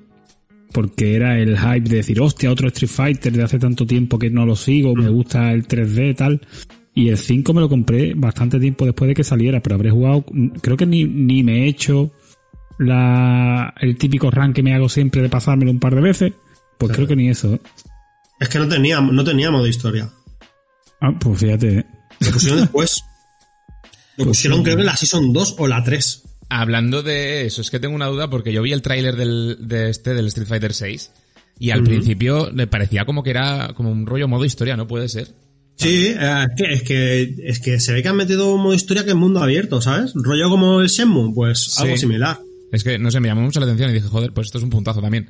Porque 0.73 1.15
era 1.15 1.37
el 1.37 1.57
hype 1.57 1.89
de 1.89 1.97
decir, 1.97 2.21
hostia, 2.21 2.49
otro 2.49 2.69
Street 2.69 2.89
Fighter 2.89 3.33
de 3.33 3.43
hace 3.43 3.59
tanto 3.59 3.85
tiempo 3.85 4.17
que 4.17 4.29
no 4.29 4.45
lo 4.45 4.55
sigo, 4.55 4.95
me 4.95 5.09
gusta 5.09 5.51
el 5.51 5.67
3D 5.67 6.11
y 6.11 6.13
tal. 6.13 6.41
Y 6.93 7.09
el 7.09 7.17
5 7.17 7.53
me 7.53 7.61
lo 7.61 7.69
compré 7.69 8.13
bastante 8.15 8.59
tiempo 8.59 8.85
después 8.85 9.07
de 9.07 9.15
que 9.15 9.23
saliera, 9.23 9.61
pero 9.61 9.75
habré 9.75 9.91
jugado, 9.91 10.25
creo 10.61 10.75
que 10.75 10.85
ni, 10.85 11.05
ni 11.05 11.41
me 11.41 11.63
he 11.63 11.67
hecho 11.67 12.11
la, 12.77 13.73
el 13.79 13.97
típico 13.97 14.29
rank 14.29 14.55
que 14.55 14.63
me 14.63 14.73
hago 14.73 14.89
siempre 14.89 15.21
de 15.21 15.29
pasármelo 15.29 15.71
un 15.71 15.79
par 15.79 15.95
de 15.95 16.01
veces. 16.01 16.33
Pues 16.77 16.91
creo 16.93 17.07
que 17.07 17.15
ni 17.15 17.29
eso. 17.29 17.53
¿eh? 17.53 17.61
Es 18.39 18.49
que 18.49 18.59
no 18.59 18.67
tenía, 18.67 18.99
no 18.99 19.23
tenía 19.23 19.51
modo 19.51 19.67
historia. 19.67 20.09
Ah, 20.99 21.11
pues 21.19 21.39
fíjate. 21.39 21.79
¿eh? 21.79 21.85
Lo 22.19 22.31
pusieron 22.31 22.59
después. 22.61 23.03
Lo 24.17 24.25
Pues 24.25 24.27
pusieron 24.29 24.59
sí. 24.59 24.63
creo 24.65 24.77
que 24.77 24.83
la 24.83 24.95
Season 24.95 25.31
2 25.31 25.55
o 25.59 25.67
la 25.67 25.83
3. 25.83 26.23
Hablando 26.49 27.01
de 27.03 27.45
eso, 27.45 27.61
es 27.61 27.71
que 27.71 27.79
tengo 27.79 27.95
una 27.95 28.07
duda 28.07 28.29
porque 28.29 28.51
yo 28.51 28.61
vi 28.61 28.73
el 28.73 28.81
tráiler 28.81 29.15
del, 29.15 29.57
de 29.61 29.89
este, 29.89 30.13
del 30.13 30.27
Street 30.27 30.47
Fighter 30.47 30.73
6, 30.73 31.11
y 31.59 31.69
al 31.71 31.83
principio 31.83 32.49
me 32.51 32.67
parecía 32.67 33.05
como 33.05 33.23
que 33.23 33.29
era 33.29 33.73
como 33.73 33.89
un 33.89 34.05
rollo 34.05 34.27
modo 34.27 34.43
historia, 34.43 34.75
¿no 34.75 34.85
puede 34.87 35.07
ser? 35.07 35.29
Sí, 35.77 36.07
eh, 36.15 36.45
es, 36.49 36.55
que, 36.55 36.73
es, 36.73 36.83
que, 36.83 37.35
es 37.43 37.59
que 37.59 37.79
se 37.79 37.93
ve 37.93 38.03
que 38.03 38.09
han 38.09 38.15
metido 38.15 38.53
un 38.53 38.61
modo 38.61 38.73
historia 38.73 39.03
que 39.03 39.11
es 39.11 39.15
mundo 39.15 39.41
abierto, 39.41 39.81
¿sabes? 39.81 40.11
Rollo 40.15 40.49
como 40.49 40.79
el 40.81 40.87
Shenmue, 40.87 41.33
pues 41.33 41.75
algo 41.79 41.95
Sí. 41.95 42.01
similar. 42.01 42.39
Es 42.71 42.83
que, 42.83 42.99
no 42.99 43.09
sé, 43.11 43.19
me 43.19 43.27
llamó 43.29 43.41
mucho 43.41 43.59
la 43.59 43.65
atención 43.65 43.89
y 43.89 43.93
dije, 43.93 44.07
joder, 44.07 44.31
pues 44.31 44.47
esto 44.47 44.57
es 44.59 44.63
un 44.63 44.69
puntazo 44.69 45.01
también. 45.01 45.29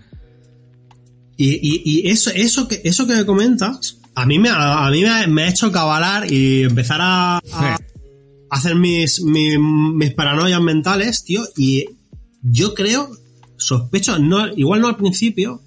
Y, 1.37 1.53
y, 1.53 1.81
y 2.01 2.09
eso, 2.09 2.29
eso, 2.35 2.67
que, 2.67 2.81
eso 2.83 3.07
que 3.07 3.15
me 3.15 3.25
comentas, 3.25 3.97
a 4.13 4.25
mí 4.25 4.37
me, 4.39 4.49
a, 4.49 4.85
a 4.85 4.91
mí 4.91 5.01
me, 5.01 5.09
ha- 5.09 5.27
me 5.27 5.43
ha 5.43 5.49
hecho 5.49 5.71
cabalar 5.71 6.31
y 6.31 6.63
empezar 6.63 6.99
a, 7.01 7.37
a 7.37 7.77
hacer 8.49 8.75
mis, 8.75 9.21
mis, 9.23 9.57
mis 9.59 10.13
paranoias 10.13 10.61
mentales, 10.61 11.23
tío. 11.23 11.43
Y 11.57 11.85
yo 12.43 12.73
creo, 12.75 13.09
sospecho, 13.57 14.19
no, 14.19 14.47
igual 14.55 14.81
no 14.81 14.87
al 14.89 14.97
principio, 14.97 15.61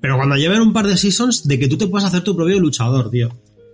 pero 0.00 0.16
cuando 0.16 0.36
lleven 0.36 0.60
un 0.60 0.72
par 0.72 0.86
de 0.86 0.96
seasons, 0.96 1.48
de 1.48 1.58
que 1.58 1.66
tú 1.68 1.76
te 1.78 1.86
puedas 1.88 2.06
hacer 2.08 2.22
tu 2.22 2.36
propio 2.36 2.60
luchador, 2.60 3.10
tío. 3.10 3.30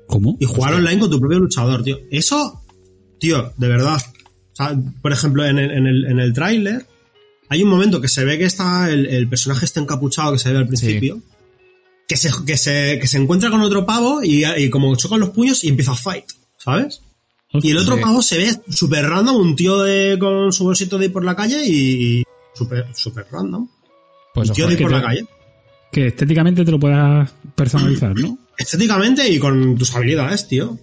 ¿Cómo? 0.08 0.36
Y 0.40 0.46
jugar 0.46 0.74
online 0.74 0.98
con 0.98 1.10
tu 1.10 1.20
propio 1.20 1.38
luchador, 1.38 1.84
tío. 1.84 1.98
Eso, 2.10 2.64
tío, 3.20 3.52
de 3.56 3.68
verdad. 3.68 4.00
O 4.52 4.56
sea, 4.56 4.76
por 5.00 5.12
ejemplo, 5.12 5.46
en 5.46 5.58
el, 5.58 5.70
en 5.70 5.86
el, 5.86 6.04
en 6.06 6.18
el 6.18 6.32
tráiler 6.32 6.86
hay 7.50 7.62
un 7.62 7.68
momento 7.68 8.00
que 8.00 8.08
se 8.08 8.24
ve 8.24 8.38
que 8.38 8.44
está 8.44 8.90
el, 8.90 9.06
el 9.06 9.28
personaje 9.28 9.64
está 9.64 9.80
encapuchado 9.80 10.32
que 10.32 10.38
se 10.38 10.50
ve 10.50 10.58
al 10.58 10.66
principio. 10.66 11.20
Que, 12.08 12.16
se, 12.16 12.30
que, 12.46 12.56
se, 12.56 12.98
que 12.98 13.06
se 13.06 13.18
encuentra 13.18 13.50
con 13.50 13.60
otro 13.60 13.84
pavo 13.84 14.22
y, 14.22 14.44
y 14.44 14.70
como 14.70 14.96
chocan 14.96 15.20
los 15.20 15.30
puños 15.30 15.62
y 15.62 15.68
empieza 15.68 15.92
a 15.92 15.96
fight, 15.96 16.24
¿sabes? 16.56 17.02
Y 17.52 17.70
el 17.70 17.78
otro 17.78 18.00
pavo 18.00 18.22
se 18.22 18.38
ve 18.38 18.50
súper 18.70 19.06
random, 19.06 19.36
un 19.36 19.56
tío 19.56 19.82
de, 19.82 20.16
con 20.18 20.52
su 20.52 20.64
bolsito 20.64 20.98
de 20.98 21.06
ir 21.06 21.12
por 21.12 21.24
la 21.24 21.36
calle 21.36 21.66
y 21.66 22.22
súper 22.54 22.86
súper 22.94 23.26
random. 23.30 23.68
Pues 24.34 24.48
un 24.48 24.54
tío 24.54 24.66
de 24.66 24.72
ir 24.74 24.82
por 24.82 24.92
la 24.92 25.02
calle. 25.02 25.26
Que 25.92 26.08
estéticamente 26.08 26.64
te 26.64 26.70
lo 26.70 26.78
puedas 26.78 27.30
personalizar, 27.54 28.14
¿no? 28.14 28.38
Estéticamente 28.58 29.28
y 29.28 29.38
con 29.38 29.76
tus 29.76 29.94
habilidades, 29.94 30.48
tío. 30.48 30.78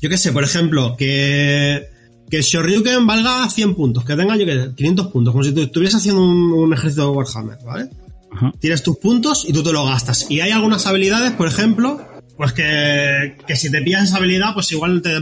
Yo 0.00 0.08
qué 0.08 0.16
sé, 0.16 0.32
por 0.32 0.42
ejemplo, 0.44 0.96
que, 0.96 1.86
que 2.30 2.42
Shoryuken 2.42 3.06
valga 3.06 3.48
100 3.48 3.74
puntos, 3.74 4.04
que 4.04 4.16
tenga, 4.16 4.36
yo 4.36 4.46
qué 4.46 4.54
sé, 4.54 4.70
500 4.74 5.06
puntos, 5.08 5.32
como 5.32 5.44
si 5.44 5.52
tú 5.52 5.62
estuvieras 5.62 5.94
haciendo 5.96 6.22
un, 6.22 6.52
un 6.52 6.72
ejército 6.72 7.02
de 7.10 7.16
Warhammer, 7.16 7.58
¿vale? 7.64 7.88
Ajá. 8.32 8.52
Tienes 8.58 8.82
tus 8.82 8.96
puntos 8.96 9.44
y 9.46 9.52
tú 9.52 9.62
te 9.62 9.72
lo 9.72 9.84
gastas. 9.84 10.26
Y 10.30 10.40
hay 10.40 10.50
algunas 10.52 10.86
habilidades, 10.86 11.32
por 11.32 11.46
ejemplo, 11.48 12.00
pues 12.36 12.52
que, 12.52 13.36
que 13.46 13.56
si 13.56 13.70
te 13.70 13.82
pillas 13.82 14.04
esa 14.04 14.16
habilidad, 14.16 14.54
pues 14.54 14.72
igual 14.72 15.02
te, 15.02 15.20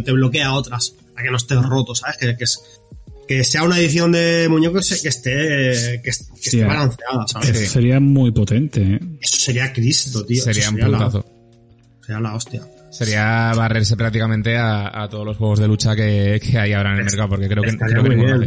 te 0.00 0.12
bloquea 0.12 0.52
otras, 0.52 0.94
para 1.14 1.24
que 1.24 1.30
no 1.30 1.38
estés 1.38 1.62
roto, 1.62 1.94
¿sabes? 1.94 2.16
Que, 2.18 2.36
que, 2.36 2.44
es- 2.44 2.60
que 3.38 3.44
sea 3.44 3.62
una 3.64 3.78
edición 3.78 4.12
de 4.12 4.46
muñecos 4.50 4.88
que 5.02 5.08
esté, 5.08 6.00
que, 6.02 6.10
est- 6.10 6.30
que 6.30 6.40
Sí, 6.40 6.56
esté 6.56 6.60
eh. 6.60 6.64
balanceada, 6.64 7.26
¿sabes? 7.26 7.50
Eso 7.50 7.72
sería 7.72 8.00
muy 8.00 8.30
potente, 8.30 8.82
¿eh? 8.82 9.00
Eso 9.20 9.36
sería 9.38 9.72
Cristo, 9.72 10.24
tío. 10.24 10.42
sería 10.42 10.62
Eso 10.62 10.72
un 10.72 10.80
la- 10.80 10.86
puntazo. 10.98 11.24
sería 12.00 12.20
la 12.20 12.34
hostia. 12.34 12.62
Sería 12.90 13.52
barrerse 13.56 13.96
prácticamente 13.96 14.56
a, 14.56 15.02
a 15.02 15.08
todos 15.08 15.24
los 15.24 15.36
juegos 15.38 15.58
de 15.58 15.66
lucha 15.68 15.96
que, 15.96 16.40
que 16.44 16.58
hay 16.58 16.72
ahora 16.74 16.92
en 16.92 16.98
el 16.98 17.04
mercado, 17.04 17.28
porque 17.30 17.48
creo 17.48 17.62
que, 17.62 17.76
creo 17.76 18.02
que 18.02 18.08
ninguno. 18.10 18.46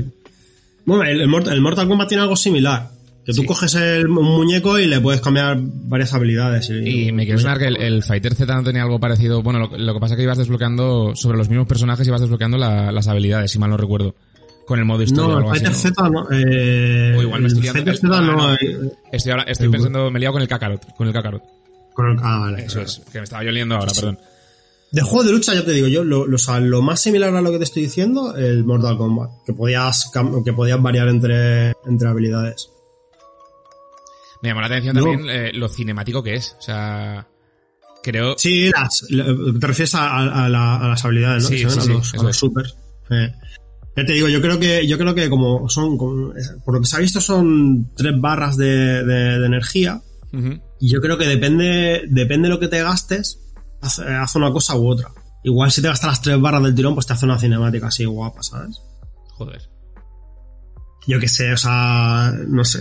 Bueno, 0.85 1.03
el, 1.03 1.21
el 1.21 1.27
Mortal, 1.27 1.53
el 1.53 1.61
Mortal 1.61 1.87
Kombat 1.87 2.07
tiene 2.09 2.21
algo 2.23 2.35
similar. 2.35 2.89
Que 3.25 3.33
tú 3.33 3.41
Sí. 3.41 3.47
coges 3.47 3.73
el, 3.73 4.05
un 4.07 4.23
muñeco 4.23 4.77
y 4.77 4.85
le 4.85 5.01
puedes 5.01 5.19
cambiar 5.19 5.57
varias 5.59 6.13
habilidades. 6.13 6.69
Y 6.69 7.11
me 7.11 7.25
quiero 7.25 7.39
sonar 7.39 7.57
que 7.57 7.65
el, 7.65 7.77
el 7.77 8.03
Fighter 8.03 8.35
Z 8.35 8.53
no 8.53 8.61
tenía 8.63 8.83
algo 8.83 8.99
parecido. 8.99 9.41
Bueno, 9.41 9.57
lo, 9.61 9.75
lo 9.79 9.93
que 9.95 9.99
pasa 9.99 10.13
es 10.13 10.17
que 10.17 10.23
ibas 10.23 10.37
desbloqueando 10.37 11.15
sobre 11.15 11.39
los 11.39 11.49
mismos 11.49 11.67
personajes, 11.67 12.07
ibas 12.07 12.21
desbloqueando 12.21 12.59
la- 12.59 12.91
las 12.91 13.07
habilidades, 13.07 13.49
si 13.49 13.57
mal 13.57 13.71
no 13.71 13.77
recuerdo. 13.77 14.13
Con 14.65 14.79
el 14.79 14.85
modo 14.85 15.03
historia 15.03 15.35
No, 15.35 15.39
el 15.39 15.45
así, 15.51 15.65
Fighter. 15.65 15.75
Z 15.75 16.09
no. 16.09 16.27
Eh, 16.31 17.15
O 17.17 17.21
igual 17.21 17.41
me 17.41 17.47
estoy 17.47 17.61
liando. 17.63 17.93
Z 17.93 18.21
no. 18.21 18.53
eh, 18.55 18.57
Estoy, 19.11 19.31
ahora- 19.31 19.43
estoy 19.43 19.69
pensando, 19.69 20.09
me 20.09 20.17
he 20.17 20.21
liado 20.21 20.33
con 20.33 20.41
el 20.41 20.47
Kakarot. 20.47 20.95
Con 20.95 21.07
el 21.07 21.13
Kakarot. 21.13 21.43
con 21.93 22.07
el- 22.09 22.17
ah, 22.23 22.39
vale. 22.39 22.65
Eso 22.65 22.81
es, 22.81 23.01
que 23.11 23.19
me 23.19 23.23
estaba 23.23 23.43
yo 23.43 23.51
liando 23.51 23.75
ahora, 23.75 23.91
perdón. 23.93 24.19
De 24.91 25.01
juego 25.01 25.23
de 25.23 25.31
lucha, 25.33 25.53
ya 25.53 25.63
te 25.65 25.71
digo 25.71 25.87
yo, 25.87 26.03
lo, 26.03 26.25
lo- 26.25 26.35
o 26.35 26.39
sea, 26.39 26.59
lo 26.59 26.81
más 26.81 26.99
similar 27.01 27.35
a 27.35 27.41
lo 27.41 27.51
que 27.51 27.57
te 27.57 27.63
estoy 27.65 27.83
diciendo, 27.83 28.35
el 28.35 28.63
Mortal 28.65 28.97
Kombat. 28.97 29.29
Que 29.45 29.53
podías, 29.53 30.11
que 30.43 30.53
podías 30.53 30.81
variar 30.81 31.07
entre, 31.09 31.73
entre 31.85 32.07
habilidades. 32.07 32.69
Me 34.41 34.49
llamó 34.49 34.61
la 34.61 34.67
atención 34.67 34.95
también 34.95 35.25
eh, 35.29 35.51
lo 35.53 35.67
cinemático 35.69 36.21
que 36.23 36.35
es. 36.35 36.55
O 36.59 36.61
sea, 36.61 37.27
creo... 38.03 38.35
Sí, 38.37 38.69
las, 38.71 39.05
te 39.07 39.67
refieres 39.67 39.95
a, 39.95 40.07
a- 40.17 40.45
a 40.45 40.49
la- 40.49 40.77
a 40.77 40.87
las 40.89 41.03
habilidades, 41.05 41.43
¿no? 41.43 41.49
Sí, 41.49 41.57
sí, 41.59 41.63
a 41.63 41.67
los, 41.67 42.13
los 42.15 42.29
es. 42.29 42.35
supers. 42.35 42.75
Eh. 43.09 43.31
Ya 43.95 44.05
te 44.05 44.13
digo, 44.13 44.27
yo 44.27 44.41
creo 44.41 44.59
que, 44.59 44.85
yo 44.87 44.97
creo 44.97 45.15
que 45.15 45.29
como 45.29 45.69
son, 45.69 45.97
como- 45.97 46.33
por 46.65 46.73
lo 46.75 46.81
que 46.81 46.87
se 46.87 46.97
ha 46.97 46.99
visto 46.99 47.21
son 47.21 47.91
tres 47.95 48.13
barras 48.19 48.57
de, 48.57 49.03
de- 49.05 49.39
de 49.39 49.45
energía. 49.45 50.01
Y 50.81 50.91
yo 50.91 50.99
creo 50.99 51.17
que 51.17 51.25
depende, 51.27 52.03
depende 52.09 52.47
de 52.49 52.53
lo 52.53 52.59
que 52.59 52.67
te 52.67 52.83
gastes, 52.83 53.39
hace, 53.81 54.03
hace 54.03 54.37
una 54.37 54.51
cosa 54.51 54.75
u 54.75 54.87
otra. 54.87 55.09
Igual 55.43 55.71
si 55.71 55.81
te 55.81 55.87
gastas 55.87 56.09
las 56.09 56.21
tres 56.21 56.41
barras 56.41 56.61
del 56.63 56.75
tirón, 56.75 56.93
pues 56.93 57.05
te 57.07 57.13
hace 57.13 57.25
una 57.25 57.39
cinemática 57.39 57.87
así 57.87 58.03
guapa, 58.03 58.43
¿sabes? 58.43 58.81
Joder. 59.29 59.61
Yo 61.07 61.19
que 61.19 61.27
sé, 61.27 61.53
o 61.53 61.57
sea, 61.57 62.33
no 62.47 62.63
sé, 62.63 62.79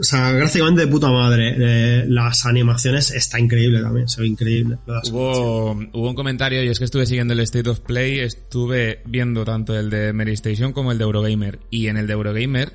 o 0.00 0.02
sea, 0.02 0.30
gráficamente 0.32 0.82
de 0.82 0.86
puta 0.86 1.10
madre. 1.10 1.54
eh, 1.58 2.04
las 2.08 2.46
animaciones 2.46 3.10
está 3.10 3.40
increíble 3.40 3.82
también, 3.82 4.08
se 4.08 4.20
ve 4.20 4.28
increíble. 4.28 4.78
Hubo, 5.10 5.72
hubo 5.72 6.08
un 6.08 6.14
comentario, 6.14 6.62
y 6.62 6.68
es 6.68 6.78
que 6.78 6.84
estuve 6.84 7.06
siguiendo 7.06 7.34
el 7.34 7.40
State 7.40 7.68
of 7.68 7.80
Play, 7.80 8.20
estuve 8.20 9.02
viendo 9.06 9.44
tanto 9.44 9.76
el 9.78 9.90
de 9.90 10.12
Mary 10.12 10.34
Station 10.34 10.72
como 10.72 10.92
el 10.92 10.98
de 10.98 11.04
Eurogamer. 11.04 11.58
Y 11.70 11.88
en 11.88 11.96
el 11.96 12.06
de 12.06 12.12
Eurogamer 12.12 12.72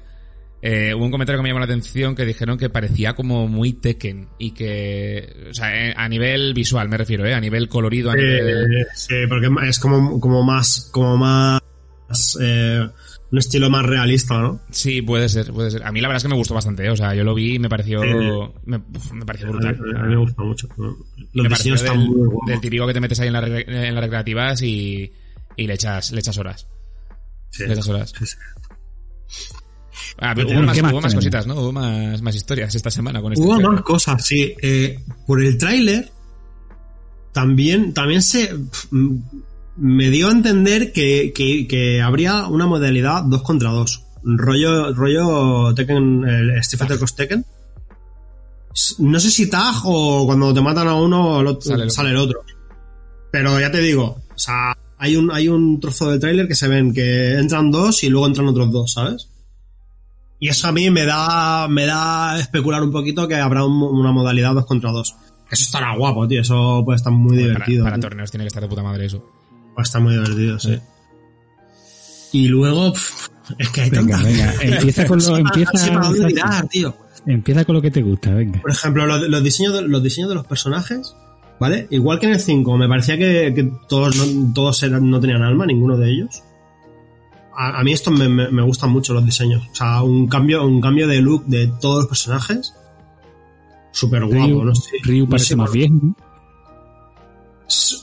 eh, 0.61 0.93
hubo 0.93 1.05
un 1.05 1.11
comentario 1.11 1.39
que 1.39 1.43
me 1.43 1.49
llamó 1.49 1.59
la 1.59 1.65
atención 1.65 2.15
que 2.15 2.25
dijeron 2.25 2.57
que 2.57 2.69
parecía 2.69 3.13
como 3.13 3.47
muy 3.47 3.73
Tekken. 3.73 4.27
Y 4.37 4.51
que, 4.51 5.47
o 5.49 5.53
sea, 5.53 5.89
eh, 5.89 5.93
a 5.95 6.09
nivel 6.09 6.53
visual 6.53 6.89
me 6.89 6.97
refiero, 6.97 7.25
¿eh? 7.25 7.33
A 7.33 7.39
nivel 7.39 7.69
colorido, 7.69 8.11
a 8.11 8.15
nivel... 8.15 8.85
Sí, 8.93 9.15
porque 9.29 9.47
es 9.67 9.79
como, 9.79 10.19
como 10.19 10.43
más, 10.43 10.89
como 10.91 11.17
más, 11.17 11.61
eh, 12.41 12.87
un 13.31 13.37
estilo 13.37 13.69
más 13.69 13.85
realista, 13.85 14.39
¿no? 14.41 14.59
Sí, 14.71 15.01
puede 15.01 15.29
ser, 15.29 15.51
puede 15.53 15.69
ser. 15.71 15.83
A 15.85 15.91
mí 15.91 16.01
la 16.01 16.07
verdad 16.07 16.17
es 16.17 16.23
que 16.23 16.29
me 16.29 16.35
gustó 16.35 16.53
bastante, 16.55 16.85
¿eh? 16.85 16.89
O 16.89 16.95
sea, 16.95 17.13
yo 17.13 17.23
lo 17.23 17.35
vi 17.35 17.55
y 17.55 17.59
me 17.59 17.69
pareció... 17.69 18.01
Sí. 18.01 18.07
Me, 18.65 18.79
pareció 19.25 19.47
A 19.49 19.51
mí, 19.51 19.57
brutal. 19.57 19.97
a 19.97 20.03
mí 20.03 20.09
me 20.09 20.17
gusta 20.17 20.43
mucho. 20.43 20.67
Los 20.77 20.95
me 21.43 21.49
pareció 21.49 21.73
diseños 21.73 21.81
están 21.83 21.99
del, 21.99 22.09
muy 22.09 22.27
guapos. 22.27 22.47
del 22.49 22.61
típico 22.61 22.87
que 22.87 22.93
te 22.93 22.99
metes 22.99 23.19
ahí 23.19 23.27
en, 23.27 23.33
la 23.33 23.41
re- 23.41 23.87
en 23.87 23.93
las 23.95 24.03
recreativas 24.03 24.61
y, 24.63 25.11
y 25.55 25.67
le 25.67 25.73
echas, 25.75 26.11
le 26.11 26.19
echas 26.19 26.37
horas. 26.39 26.67
Sí. 27.51 27.65
Le 27.65 27.73
echas 27.73 27.87
horas. 27.87 28.13
Sí, 28.17 28.25
sí. 28.25 28.35
Ah, 30.17 30.33
pero 30.35 30.47
hubo 30.49 30.61
más, 30.63 30.75
¿qué 30.75 30.81
más 30.81 30.91
hubo 30.91 31.01
más 31.01 31.11
tenemos? 31.11 31.15
cositas, 31.15 31.45
¿no? 31.47 31.55
Hubo 31.55 31.71
más, 31.71 32.21
más 32.21 32.35
historias 32.35 32.73
esta 32.73 32.89
semana 32.89 33.21
con 33.21 33.33
este 33.33 33.45
Hubo 33.45 33.59
más 33.59 33.81
cosas, 33.83 34.25
sí. 34.25 34.55
Eh, 34.61 34.99
por 35.27 35.43
el 35.43 35.57
tráiler 35.57 36.09
también, 37.31 37.93
también 37.93 38.21
se 38.21 38.55
me 39.79 40.09
dio 40.09 40.27
a 40.27 40.31
entender 40.31 40.91
que, 40.93 41.31
que, 41.33 41.67
que 41.67 42.01
habría 42.01 42.47
una 42.47 42.67
modalidad 42.67 43.23
2 43.23 43.41
contra 43.41 43.69
2. 43.71 44.03
Rollo, 44.23 44.93
rollo 44.93 45.73
Tekken, 45.73 46.23
el 46.27 46.49
Street 46.57 46.79
Fighter 46.79 46.97
Cross 46.97 47.15
Tekken. 47.15 47.45
S- 48.73 48.95
No 48.99 49.19
sé 49.19 49.31
si 49.31 49.49
tag 49.49 49.75
o 49.85 50.25
cuando 50.25 50.53
te 50.53 50.61
matan 50.61 50.87
a 50.87 50.95
uno 50.95 51.39
el 51.41 51.47
otro- 51.47 51.71
Sale 51.71 51.89
sale, 51.89 52.09
el 52.11 52.17
otro. 52.17 52.41
Pero 53.31 53.59
ya 53.59 53.71
te 53.71 53.79
digo, 53.79 54.17
o 54.35 54.37
sea, 54.39 54.75
hay 54.97 55.15
un, 55.15 55.31
hay 55.31 55.47
un 55.47 55.79
trozo 55.79 56.09
del 56.11 56.19
tráiler 56.19 56.47
que 56.47 56.55
se 56.55 56.67
ven 56.67 56.93
que 56.93 57.33
entran 57.37 57.71
dos 57.71 58.03
y 58.03 58.09
luego 58.09 58.27
entran 58.27 58.47
otros 58.47 58.71
dos, 58.71 58.91
¿sabes? 58.93 59.29
Y 60.39 60.47
eso 60.49 60.67
a 60.67 60.71
mí 60.71 60.89
me 60.89 61.05
da, 61.05 61.67
me 61.67 61.85
da 61.85 62.39
especular 62.39 62.81
un 62.83 62.91
poquito 62.91 63.27
que 63.27 63.35
habrá 63.35 63.63
un- 63.65 63.81
una 63.83 64.11
modalidad 64.11 64.53
2 64.53 64.65
contra 64.65 64.91
2. 64.91 65.15
Eso 65.51 65.63
estará 65.63 65.95
guapo, 65.95 66.27
tío. 66.27 66.41
Eso 66.41 66.81
puede 66.85 66.97
estar 66.97 67.11
muy 67.11 67.37
Para- 67.37 67.47
divertido. 67.47 67.83
Para, 67.83 67.95
tío. 67.97 68.01
torneos 68.03 68.31
tiene 68.31 68.43
que 68.43 68.47
estar 68.49 68.61
de 68.63 68.69
puta 68.69 68.83
madre 68.83 69.05
eso. 69.05 69.25
Puede 69.79 69.83
estar 69.85 70.01
muy 70.01 70.11
divertido, 70.13 70.59
sí. 70.59 70.77
Y 72.33 72.47
luego, 72.49 72.93
Es 73.57 73.69
que 73.69 73.81
hay 73.81 73.89
Venga, 73.89 74.17
tantas. 74.17 74.23
venga. 74.25 74.53
Empieza 74.77 75.05
con 75.05 75.19
lo, 75.19 75.37
empieza, 75.37 75.71
Sí, 75.77 75.89
¿para 75.89 76.07
dónde 76.09 76.25
tirar, 76.27 76.67
tío? 76.67 76.95
empieza 77.25 77.63
con 77.65 77.75
lo 77.75 77.81
que 77.81 77.91
te 77.91 78.01
gusta, 78.01 78.31
venga. 78.31 78.59
Por 78.61 78.71
ejemplo, 78.71 79.05
los, 79.05 79.21
los 79.29 79.41
diseños 79.43 79.73
de, 79.75 79.81
los 79.83 80.03
diseños 80.03 80.27
de 80.29 80.35
los 80.35 80.45
personajes, 80.45 81.15
¿vale? 81.61 81.87
Igual 81.91 82.19
que 82.19 82.25
en 82.27 82.33
el 82.33 82.39
5, 82.41 82.77
me 82.77 82.89
parecía 82.89 83.17
que, 83.17 83.53
que 83.55 83.71
todos, 83.87 84.17
no, 84.17 84.53
todos 84.53 84.83
eran- 84.83 85.09
no 85.09 85.19
tenían 85.21 85.41
alma, 85.43 85.65
ninguno 85.65 85.95
de 85.97 86.11
ellos. 86.11 86.43
A, 87.55 87.79
a 87.79 87.83
mí 87.83 87.93
estos 87.93 88.13
me, 88.13 88.27
me- 88.27 88.49
me 88.49 88.61
gustan 88.63 88.89
mucho 88.91 89.13
los 89.13 89.25
diseños. 89.25 89.63
O 89.71 89.75
sea, 89.75 90.03
un 90.03 90.27
cambio, 90.27 90.65
un 90.65 90.81
cambio 90.81 91.07
de 91.07 91.21
look 91.21 91.45
de 91.45 91.67
todos 91.79 91.99
los 91.99 92.07
personajes. 92.07 92.73
Súper 93.91 94.25
guapo, 94.25 94.45
Ryu, 94.45 94.63
no 94.65 94.75
sé. 94.75 94.91
Ryu 95.03 95.23
no 95.23 95.29
parece 95.29 95.47
sé, 95.47 95.55
más. 95.55 95.71
¿no? 95.73 96.15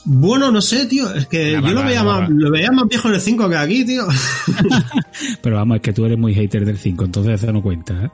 Bueno, 0.05 0.51
no 0.51 0.61
sé, 0.61 0.85
tío. 0.85 1.13
Es 1.13 1.27
que 1.27 1.51
La 1.53 1.61
yo 1.61 1.73
lo 1.73 1.83
veía, 1.83 2.03
más, 2.03 2.29
lo 2.29 2.51
veía 2.51 2.71
más 2.71 2.87
viejo 2.87 3.09
en 3.09 3.15
el 3.15 3.21
5 3.21 3.49
que 3.49 3.57
aquí, 3.57 3.85
tío. 3.85 4.07
Pero 5.41 5.55
vamos, 5.55 5.75
es 5.77 5.81
que 5.81 5.93
tú 5.93 6.05
eres 6.05 6.17
muy 6.17 6.33
hater 6.33 6.65
del 6.65 6.77
5, 6.77 7.05
entonces 7.05 7.41
eso 7.41 7.51
no 7.51 7.61
cuenta, 7.61 8.05
¿eh? 8.05 8.09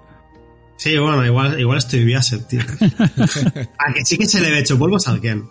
Sí, 0.75 0.97
bueno, 0.97 1.25
igual, 1.25 1.59
igual 1.59 1.77
estoy 1.77 2.03
biased, 2.03 2.45
tío. 2.45 2.61
A 3.77 3.93
que 3.93 4.03
sí 4.03 4.17
que 4.17 4.25
se 4.25 4.41
le 4.41 4.51
ve 4.51 4.59
hecho 4.59 4.77
polvos 4.77 5.07
al 5.07 5.21
Ken. 5.21 5.43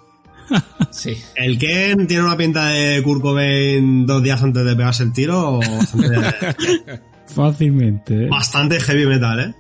Sí. 0.91 1.17
El 1.35 1.59
Ken 1.59 2.07
tiene 2.07 2.25
una 2.25 2.37
pinta 2.37 2.67
de 2.67 3.03
Kurt 3.03 3.23
Cobain 3.23 4.05
dos 4.05 4.23
días 4.23 4.43
antes 4.43 4.65
de 4.65 4.77
pegarse 4.77 5.05
el 5.05 5.13
tiro. 5.13 5.61
Bastante, 5.61 7.01
Fácilmente. 7.35 8.25
¿eh? 8.25 8.29
bastante 8.29 8.79
heavy 8.81 9.07
metal, 9.07 9.41
¿eh? 9.41 9.55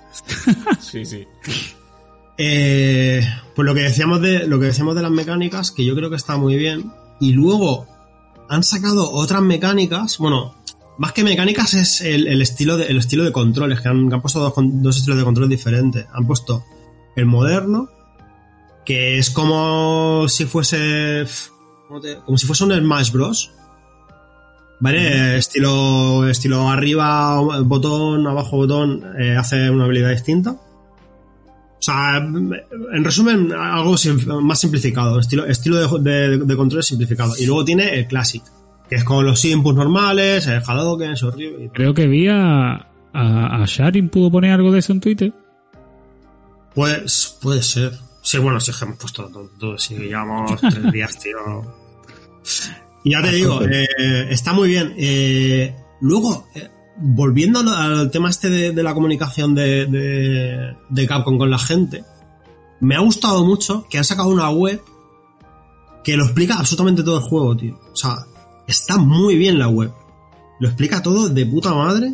Sí, 0.80 1.06
sí. 1.06 1.26
Eh, 2.38 3.22
Pues 3.54 3.66
lo 3.66 3.74
que 3.74 3.82
decíamos 3.82 4.20
de 4.20 4.46
lo 4.46 4.58
que 4.58 4.66
decíamos 4.66 4.94
de 4.94 5.02
las 5.02 5.10
mecánicas, 5.10 5.70
que 5.70 5.84
yo 5.84 5.94
creo 5.94 6.10
que 6.10 6.16
está 6.16 6.36
muy 6.36 6.56
bien. 6.56 6.90
Y 7.20 7.32
luego 7.32 7.86
han 8.48 8.62
sacado 8.62 9.10
otras 9.12 9.42
mecánicas. 9.42 10.18
Bueno, 10.18 10.54
más 10.98 11.12
que 11.12 11.22
mecánicas 11.24 11.74
es 11.74 12.00
el, 12.00 12.26
el 12.26 12.42
estilo 12.42 12.76
de 12.76 12.86
el 12.86 12.98
estilo 12.98 13.24
de 13.24 13.32
controles 13.32 13.80
que 13.80 13.88
han, 13.88 14.08
que 14.08 14.14
han 14.14 14.20
puesto 14.22 14.40
dos, 14.40 14.54
dos 14.56 14.96
estilos 14.96 15.18
de 15.18 15.24
controles 15.24 15.50
diferentes. 15.50 16.06
Han 16.12 16.26
puesto 16.26 16.64
el 17.16 17.26
moderno, 17.26 17.88
que 18.86 19.18
es 19.18 19.30
como 19.30 20.26
si 20.28 20.46
fuese 20.46 21.24
¿cómo 21.88 22.00
te- 22.00 22.16
como 22.24 22.38
si 22.38 22.46
fuese 22.46 22.64
un 22.64 22.72
Smash 22.74 23.12
Bros. 23.12 23.52
¿Vale? 24.80 25.36
Estilo, 25.36 26.26
estilo 26.28 26.68
arriba, 26.68 27.38
botón, 27.62 28.26
abajo 28.26 28.56
botón, 28.56 29.04
eh, 29.16 29.36
hace 29.36 29.70
una 29.70 29.84
habilidad 29.84 30.10
distinta. 30.10 30.56
O 31.82 31.84
sea, 31.84 32.18
en 32.18 33.02
resumen, 33.02 33.52
algo 33.52 33.96
más 34.40 34.60
simplificado, 34.60 35.18
estilo, 35.18 35.44
estilo 35.46 35.98
de, 35.98 36.10
de, 36.10 36.38
de 36.38 36.56
control 36.56 36.84
simplificado. 36.84 37.34
Y 37.36 37.44
luego 37.44 37.64
tiene 37.64 37.98
el 37.98 38.06
Classic, 38.06 38.40
que 38.88 38.94
es 38.94 39.02
con 39.02 39.26
los 39.26 39.44
inputs 39.44 39.78
normales, 39.78 40.46
el 40.46 40.62
Hadouken, 40.64 41.10
el 41.10 41.16
Ryu 41.16 41.60
y 41.60 41.66
tal. 41.66 41.72
Creo 41.72 41.92
que 41.92 42.06
vi 42.06 42.28
a, 42.28 42.86
a, 43.12 43.62
a 43.62 43.64
Sharin 43.66 44.10
pudo 44.10 44.30
poner 44.30 44.52
algo 44.52 44.70
de 44.70 44.78
eso 44.78 44.92
en 44.92 45.00
Twitter. 45.00 45.32
Pues, 46.72 47.36
puede 47.42 47.64
ser. 47.64 47.90
Sí, 48.22 48.38
bueno, 48.38 48.60
sí 48.60 48.70
que 48.70 48.84
hemos 48.84 48.98
puesto 48.98 49.24
todo, 49.24 49.50
todo, 49.58 49.76
sí, 49.76 49.96
llevamos 49.96 50.60
tres 50.60 50.92
días, 50.92 51.18
tío. 51.18 51.36
Y 53.02 53.10
ya 53.10 53.22
te 53.22 53.32
digo, 53.32 53.60
eh, 53.64 54.28
está 54.30 54.52
muy 54.52 54.68
bien. 54.68 54.94
Eh, 54.96 55.74
luego, 56.00 56.46
eh, 56.54 56.68
volviendo 56.96 57.60
al, 57.60 58.10
tema 58.10 58.30
este 58.30 58.50
de, 58.50 58.72
de 58.72 58.82
la 58.82 58.94
comunicación 58.94 59.54
de, 59.54 59.86
de, 59.86 60.76
de 60.88 61.06
Capcom 61.06 61.38
con 61.38 61.50
la 61.50 61.58
gente, 61.58 62.04
me 62.80 62.96
ha 62.96 63.00
gustado 63.00 63.44
mucho 63.44 63.86
que 63.88 63.98
han 63.98 64.04
sacado 64.04 64.28
una 64.28 64.50
web 64.50 64.82
que 66.02 66.16
lo 66.16 66.24
explica 66.24 66.56
absolutamente 66.58 67.02
todo 67.02 67.18
el 67.18 67.22
juego, 67.22 67.56
tío. 67.56 67.78
O 67.92 67.96
sea, 67.96 68.26
está 68.66 68.98
muy 68.98 69.36
bien 69.36 69.58
la 69.58 69.68
web. 69.68 69.92
Lo 70.58 70.68
explica 70.68 71.02
todo 71.02 71.28
de 71.28 71.46
puta 71.46 71.72
madre. 71.72 72.12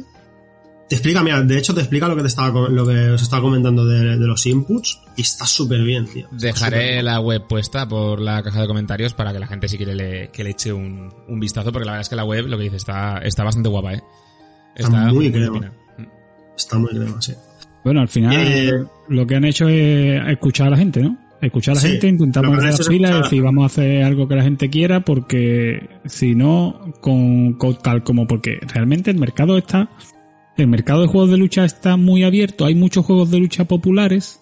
Te 0.89 0.95
explica, 0.95 1.23
mira, 1.23 1.43
de 1.43 1.59
hecho 1.59 1.75
te 1.75 1.81
explica 1.81 2.09
lo 2.09 2.17
que 2.17 2.23
te 2.23 2.29
estaba 2.29 2.69
lo 2.69 2.87
que 2.87 3.11
os 3.11 3.21
estaba 3.21 3.43
comentando 3.43 3.85
de, 3.85 4.17
los 4.17 4.47
inputs 4.47 5.01
y 5.17 5.23
está 5.23 5.47
súper 5.47 5.83
bien, 5.83 6.07
tío. 6.07 6.27
Está 6.33 6.47
Dejaré 6.47 7.03
la 7.03 7.21
web 7.21 7.47
puesta 7.47 7.87
por 7.87 8.21
la 8.21 8.43
caja 8.43 8.63
de 8.63 8.67
comentarios 8.67 9.13
para 9.13 9.33
que 9.33 9.39
la 9.39 9.47
gente 9.47 9.69
si 9.69 9.77
quiere 9.77 9.95
le, 9.95 10.29
que 10.31 10.45
le 10.45 10.51
eche 10.51 10.73
un, 10.73 11.13
un 11.29 11.41
vistazo, 11.41 11.73
porque 11.73 11.85
la 11.85 11.93
verdad 11.93 12.03
es 12.03 12.09
que 12.09 12.17
la 12.17 12.25
web, 12.25 12.47
lo 12.47 12.57
que 12.57 12.65
dice, 12.65 12.77
está, 12.77 13.19
está 13.19 13.45
bastante 13.45 13.69
guapa, 13.69 13.95
¿eh? 13.95 14.03
Está 14.79 15.13
muy 15.13 15.31
crema. 15.33 15.73
Está 16.57 16.79
muy 16.79 16.91
crema, 16.91 17.21
sí. 17.21 17.33
Bueno, 17.85 18.01
al 18.01 18.09
final 18.09 18.35
Eh, 18.37 18.73
lo 19.09 19.27
que 19.27 19.35
han 19.37 19.45
hecho 19.45 19.69
es 19.69 20.21
escuchar 20.29 20.69
a 20.69 20.71
la 20.71 20.77
gente, 20.77 21.03
¿no? 21.03 21.17
Escuchar 21.41 21.73
a 21.73 21.75
la 21.77 21.81
Sí, 21.81 21.89
gente, 21.91 22.09
intentar 22.09 22.45
hecho 22.45 22.55
las 22.61 22.89
pilas 22.89 23.11
y 23.19 23.23
decir, 23.23 23.43
vamos 23.43 23.63
a 23.63 23.67
hacer 23.67 24.03
algo 24.03 24.27
que 24.27 24.35
la 24.35 24.43
gente 24.43 24.69
quiera, 24.71 25.05
porque 25.05 25.89
si 26.07 26.35
no, 26.35 26.93
con, 27.01 27.55
con 27.55 27.79
tal 27.79 28.03
como, 28.03 28.27
porque 28.27 28.59
realmente 28.75 29.11
el 29.13 29.19
mercado 29.19 29.57
está, 29.57 29.89
el 30.57 30.67
mercado 30.67 31.03
de 31.03 31.07
juegos 31.09 31.31
de 31.31 31.37
lucha 31.37 31.65
está 31.65 31.97
muy 31.97 32.25
abierto, 32.25 32.65
hay 32.65 32.75
muchos 32.75 33.07
juegos 33.07 33.31
de 33.31 33.39
lucha 33.39 33.65
populares, 33.67 34.41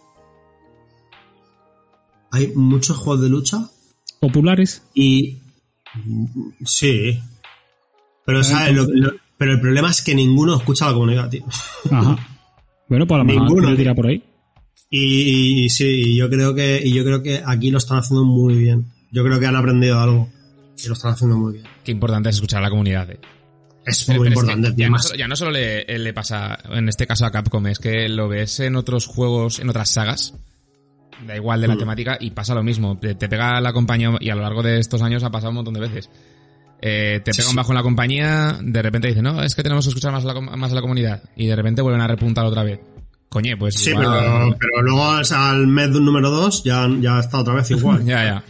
Hay 2.33 2.53
muchos 2.55 2.97
juegos 2.97 3.23
de 3.23 3.29
lucha 3.29 3.59
populares, 4.21 4.83
y... 4.95 5.39
Sí. 6.65 7.21
Pero, 8.25 8.43
¿sabes? 8.43 8.75
Lo- 8.75 8.87
lo- 8.89 9.13
pero 9.39 9.53
el 9.53 9.61
problema 9.61 9.91
es 9.91 10.03
que 10.03 10.15
ninguno 10.15 10.57
escucha 10.57 10.87
a 10.87 10.89
la 10.89 10.95
comunidad, 10.95 11.29
tío. 11.31 11.45
ajá. 11.91 12.17
Bueno, 12.89 13.07
pues 13.07 13.17
a 13.21 13.25
lo 13.25 13.25
mejor 13.25 13.77
tirar 13.77 13.97
por 13.97 14.07
ahí. 14.07 14.23
Y, 14.91 15.65
y 15.65 15.69
sí, 15.71 15.85
y 16.13 16.17
yo 16.17 16.31
creo 16.31 16.55
que 16.55 16.81
y 16.85 16.93
yo 16.95 17.05
creo 17.05 17.23
que 17.23 17.43
aquí 17.45 17.71
lo 17.71 17.79
están 17.79 17.99
haciendo 17.99 18.25
muy 18.25 18.55
bien. 18.55 18.87
Yo 19.11 19.25
creo 19.25 19.41
que 19.41 19.47
han 19.47 19.57
aprendido 19.57 19.99
algo 20.01 20.29
y 20.83 20.87
lo 20.87 20.93
están 20.95 21.13
haciendo 21.13 21.37
muy 21.37 21.55
bien. 21.55 21.65
Qué 21.85 21.91
importante 21.93 22.29
es 22.29 22.37
escuchar 22.37 22.61
a 22.61 22.63
la 22.65 22.71
comunidad, 22.71 23.11
¿eh? 23.11 23.19
Es 23.85 24.05
Pero- 24.05 24.19
muy 24.21 24.29
pero 24.29 24.41
es 24.41 24.43
importante. 24.45 24.69
que 24.71 24.75
tío. 24.77 24.85
ya, 24.87 24.91
no 24.91 24.99
solo, 24.99 25.15
ya 25.17 25.29
no 25.29 25.37
solo 25.37 25.51
le, 25.53 25.99
le 25.99 26.13
pasa, 26.13 26.59
en 26.71 26.89
este 26.89 27.07
caso 27.07 27.25
a 27.27 27.31
Capcom, 27.31 27.67
es 27.69 27.79
que 27.79 28.09
lo 28.09 28.29
ves 28.29 28.61
en 28.61 28.77
otros 28.77 29.07
juegos, 29.07 29.59
en 29.61 29.69
otras 29.69 29.91
sagas, 29.91 30.35
da 31.27 31.37
igual 31.37 31.61
de 31.61 31.69
la 31.69 31.75
Mm. 31.77 31.79
temática, 31.79 32.19
y 32.21 32.31
pasa 32.33 32.55
lo 32.55 32.63
mismo. 32.65 32.99
Te, 32.99 33.15
te 33.15 33.29
pega 33.29 33.61
la 33.61 33.73
compañía, 33.73 34.17
y 34.21 34.31
a 34.31 34.35
lo 34.35 34.43
largo 34.43 34.63
de 34.63 34.79
estos 34.81 35.03
años 35.03 35.23
ha 35.25 35.31
pasado 35.31 35.51
un 35.51 35.57
montón 35.57 35.75
de 35.75 35.81
veces. 35.81 36.11
Eh, 36.81 37.21
te 37.25 37.33
Sí, 37.33 37.39
pega 37.39 37.49
un 37.49 37.53
sí. 37.53 37.57
bajo 37.57 37.73
en 37.73 37.77
la 37.77 37.83
compañía, 37.83 38.59
de 38.63 38.83
repente 38.83 39.09
dicen, 39.09 39.25
no, 39.25 39.43
es 39.43 39.55
que 39.55 39.63
tenemos 39.63 39.85
que 39.85 39.89
escuchar 39.91 40.13
más 40.13 40.25
a 40.25 40.35
la, 40.35 40.41
más 40.41 40.71
a 40.73 40.75
la 40.75 40.81
comunidad, 40.83 41.23
y 41.37 41.47
de 41.47 41.57
repente 41.57 41.83
vuelven 41.83 42.03
a 42.03 42.07
repuntar 42.07 42.45
otra 42.45 42.63
vez. 42.63 42.81
Coñe, 43.29 43.57
pues 43.57 43.75
Sí, 43.75 43.91
igual- 43.91 44.07
pero, 44.07 44.57
pero 44.59 44.83
luego 44.83 45.03
o 45.09 45.25
sea, 45.25 45.51
al 45.51 45.67
mes 45.67 45.91
de 45.91 45.99
un 45.99 46.05
número 46.05 46.31
2 46.31 46.63
ya, 46.65 46.89
ya 47.01 47.19
está 47.19 47.39
otra 47.41 47.55
vez 47.55 47.71
igual. 47.71 48.05
ya, 48.05 48.25
ya. 48.25 48.45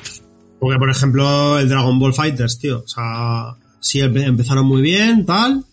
Porque, 0.61 0.79
por 0.79 0.91
ejemplo, 0.91 1.59
el 1.59 1.69
Dragon 1.69 1.99
Ball 1.99 2.15
Fighters, 2.15 2.59
tío. 2.59 2.83
O 2.85 2.89
sea, 2.89 3.55
sí, 3.81 4.01
empe- 4.01 4.25
empezaron 4.27 4.67
muy 4.67 4.83
bien, 4.83 5.25
tal. 5.25 5.65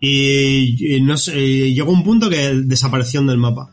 Y, 0.00 0.96
y 0.96 1.00
no 1.00 1.16
sé, 1.16 1.38
y 1.40 1.74
llegó 1.74 1.90
un 1.92 2.04
punto 2.04 2.28
que 2.28 2.52
desaparecieron 2.64 3.26
del 3.26 3.38
mapa. 3.38 3.70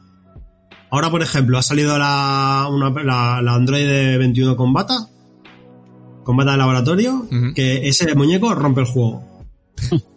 Ahora, 0.90 1.10
por 1.10 1.22
ejemplo, 1.22 1.58
ha 1.58 1.64
salido 1.64 1.98
la, 1.98 2.68
una, 2.72 2.90
la, 3.04 3.42
la 3.42 3.54
Android 3.54 4.18
21 4.18 4.56
Combata. 4.56 5.08
Combata 6.24 6.52
de 6.52 6.58
laboratorio. 6.58 7.28
Que 7.56 7.88
ese 7.88 8.14
muñeco 8.16 8.54
rompe 8.56 8.82
el 8.82 8.88
juego. 8.88 9.24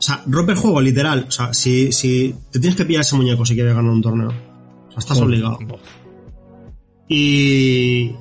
O 0.00 0.02
sea, 0.02 0.22
rompe 0.26 0.52
el 0.52 0.58
juego, 0.58 0.80
literal. 0.80 1.26
O 1.28 1.30
sea, 1.30 1.52
si, 1.52 1.92
si 1.92 2.34
te 2.50 2.58
tienes 2.58 2.74
que 2.74 2.86
pillar 2.86 3.02
ese 3.02 3.16
muñeco 3.16 3.44
si 3.44 3.52
quieres 3.52 3.74
ganar 3.74 3.92
un 3.92 4.00
torneo. 4.00 4.28
O 4.28 4.90
sea, 4.92 4.98
estás 4.98 5.20
obligado. 5.20 5.58
Y, 7.06 8.12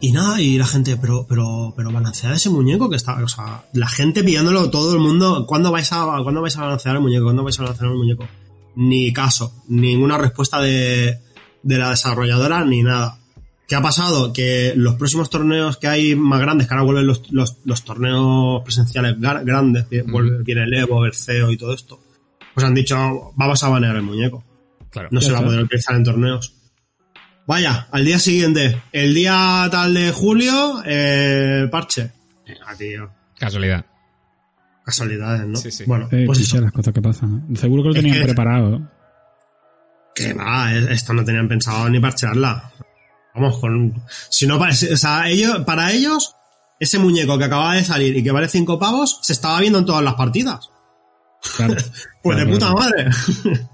y 0.00 0.12
nada, 0.12 0.40
y 0.40 0.56
la 0.56 0.66
gente, 0.66 0.96
pero, 0.96 1.26
pero, 1.28 1.74
pero 1.76 1.92
balancear 1.92 2.32
ese 2.32 2.48
muñeco 2.48 2.88
que 2.88 2.96
está, 2.96 3.22
o 3.22 3.28
sea, 3.28 3.64
la 3.74 3.88
gente 3.88 4.24
pidiéndolo 4.24 4.70
todo 4.70 4.94
el 4.94 5.00
mundo, 5.00 5.44
¿cuándo 5.46 5.70
vais 5.70 5.92
a, 5.92 6.06
¿cuándo 6.22 6.40
vais 6.40 6.56
a 6.56 6.62
balancear 6.62 6.96
el 6.96 7.02
muñeco? 7.02 7.24
¿Cuándo 7.24 7.44
vais 7.44 7.58
a 7.58 7.62
balancear 7.62 7.90
el 7.90 7.98
muñeco? 7.98 8.24
Ni 8.76 9.12
caso, 9.12 9.52
ninguna 9.68 10.16
respuesta 10.16 10.60
de, 10.60 11.18
de 11.62 11.78
la 11.78 11.90
desarrolladora, 11.90 12.64
ni 12.64 12.82
nada. 12.82 13.18
¿Qué 13.68 13.76
ha 13.76 13.82
pasado? 13.82 14.32
Que 14.32 14.72
los 14.76 14.94
próximos 14.96 15.28
torneos 15.28 15.76
que 15.76 15.86
hay 15.88 16.16
más 16.16 16.40
grandes, 16.40 16.66
que 16.66 16.72
ahora 16.74 16.84
vuelven 16.84 17.06
los, 17.06 17.30
los, 17.30 17.58
los 17.66 17.84
torneos 17.84 18.62
presenciales 18.64 19.18
gar- 19.18 19.44
grandes, 19.44 19.84
que 19.86 20.02
vuelve- 20.04 20.42
viene 20.42 20.64
el 20.64 20.72
Evo, 20.74 21.04
el 21.04 21.12
CEO 21.14 21.50
y 21.52 21.58
todo 21.58 21.74
esto, 21.74 22.00
pues 22.54 22.64
han 22.66 22.72
dicho, 22.74 22.96
vamos 23.36 23.62
a 23.62 23.68
banear 23.68 23.94
el 23.96 24.02
muñeco. 24.02 24.42
Claro. 24.90 25.08
No 25.12 25.20
se 25.20 25.32
va 25.32 25.40
a 25.40 25.44
poder 25.44 25.60
utilizar 25.64 25.94
en 25.96 26.04
torneos. 26.04 26.54
Vaya, 27.46 27.88
al 27.92 28.04
día 28.06 28.18
siguiente, 28.18 28.80
el 28.92 29.12
día 29.14 29.68
tal 29.70 29.92
de 29.94 30.12
julio, 30.12 30.82
eh, 30.86 31.68
parche. 31.70 32.10
Venga, 32.46 32.74
tío. 32.76 33.10
Casualidad. 33.38 33.84
Casualidades, 34.84 35.46
¿no? 35.46 35.56
Sí, 35.58 35.70
sí. 35.70 35.84
Bueno, 35.86 36.08
Eh, 36.10 36.24
pues 36.26 36.40
eso. 36.40 36.58
las 36.60 36.72
cosas 36.72 36.94
que 36.94 37.02
pasan. 37.02 37.54
Seguro 37.54 37.82
que 37.82 37.88
lo 37.90 37.94
Es 37.94 38.00
tenían 38.00 38.18
que- 38.18 38.24
preparado. 38.24 38.90
Que 40.14 40.32
va, 40.32 40.72
esto 40.74 41.12
no 41.12 41.22
tenían 41.24 41.46
pensado 41.48 41.88
ni 41.90 42.00
parchearla. 42.00 42.72
Vamos, 43.38 43.58
con. 43.58 43.94
Si 44.28 44.46
no. 44.46 44.58
O 44.58 44.72
sea, 44.72 45.28
ellos, 45.28 45.58
para 45.64 45.92
ellos, 45.92 46.34
ese 46.80 46.98
muñeco 46.98 47.38
que 47.38 47.44
acaba 47.44 47.74
de 47.74 47.84
salir 47.84 48.16
y 48.16 48.22
que 48.22 48.32
vale 48.32 48.48
5 48.48 48.78
pavos, 48.78 49.20
se 49.22 49.32
estaba 49.32 49.60
viendo 49.60 49.78
en 49.78 49.86
todas 49.86 50.02
las 50.02 50.14
partidas. 50.14 50.70
Claro. 51.56 51.74
Pues 52.22 52.36
Claro, 52.36 52.50
de 52.50 52.52
puta 52.52 52.72
claro. 52.72 52.78
madre. 52.80 53.10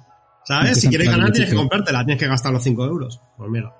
¿Sabes? 0.45 0.81
Si 0.81 0.89
quieres 0.89 1.09
ganar, 1.09 1.33
tienes 1.33 1.51
que 1.51 1.57
comprártela, 1.57 2.05
tienes 2.05 2.23
que 2.23 2.29
gastar 2.29 2.53
los 2.53 2.63
5 2.63 2.85
euros. 2.85 3.21
Pues 3.37 3.51
mira. 3.51 3.75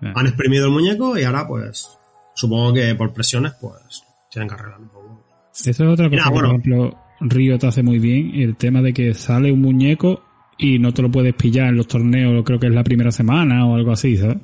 Ya. 0.00 0.12
Han 0.14 0.26
exprimido 0.26 0.66
el 0.66 0.72
muñeco 0.72 1.16
y 1.16 1.22
ahora, 1.24 1.46
pues. 1.46 1.88
Supongo 2.34 2.74
que 2.74 2.94
por 2.94 3.12
presiones, 3.12 3.52
pues. 3.60 4.02
Tienen 4.30 4.48
que 4.48 4.54
arreglar 4.54 4.80
un 4.80 4.88
poco. 4.88 5.24
Eso 5.54 5.70
es 5.70 5.80
otra 5.80 6.10
cosa. 6.10 6.30
Bueno. 6.30 6.34
por 6.34 6.46
ejemplo, 6.46 6.98
Río 7.20 7.58
te 7.58 7.66
hace 7.68 7.82
muy 7.82 7.98
bien 7.98 8.32
el 8.34 8.56
tema 8.56 8.82
de 8.82 8.92
que 8.92 9.14
sale 9.14 9.50
un 9.52 9.60
muñeco 9.60 10.22
y 10.58 10.78
no 10.78 10.92
te 10.92 11.02
lo 11.02 11.10
puedes 11.10 11.34
pillar 11.34 11.68
en 11.68 11.76
los 11.76 11.86
torneos, 11.86 12.44
creo 12.44 12.58
que 12.58 12.66
es 12.66 12.74
la 12.74 12.84
primera 12.84 13.12
semana 13.12 13.64
o 13.66 13.76
algo 13.76 13.92
así, 13.92 14.16
¿sabes? 14.16 14.38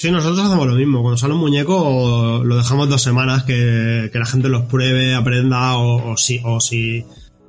Sí, 0.00 0.10
nosotros 0.10 0.38
hacemos 0.46 0.66
lo 0.66 0.74
mismo. 0.76 1.02
Cuando 1.02 1.18
sale 1.18 1.34
un 1.34 1.40
muñeco, 1.40 2.40
lo 2.42 2.56
dejamos 2.56 2.88
dos 2.88 3.02
semanas 3.02 3.44
que, 3.44 4.08
que 4.10 4.18
la 4.18 4.24
gente 4.24 4.48
los 4.48 4.62
pruebe, 4.62 5.14
aprenda, 5.14 5.76
o, 5.76 6.12
o, 6.12 6.16
si, 6.16 6.40
o, 6.42 6.58
si, 6.58 7.04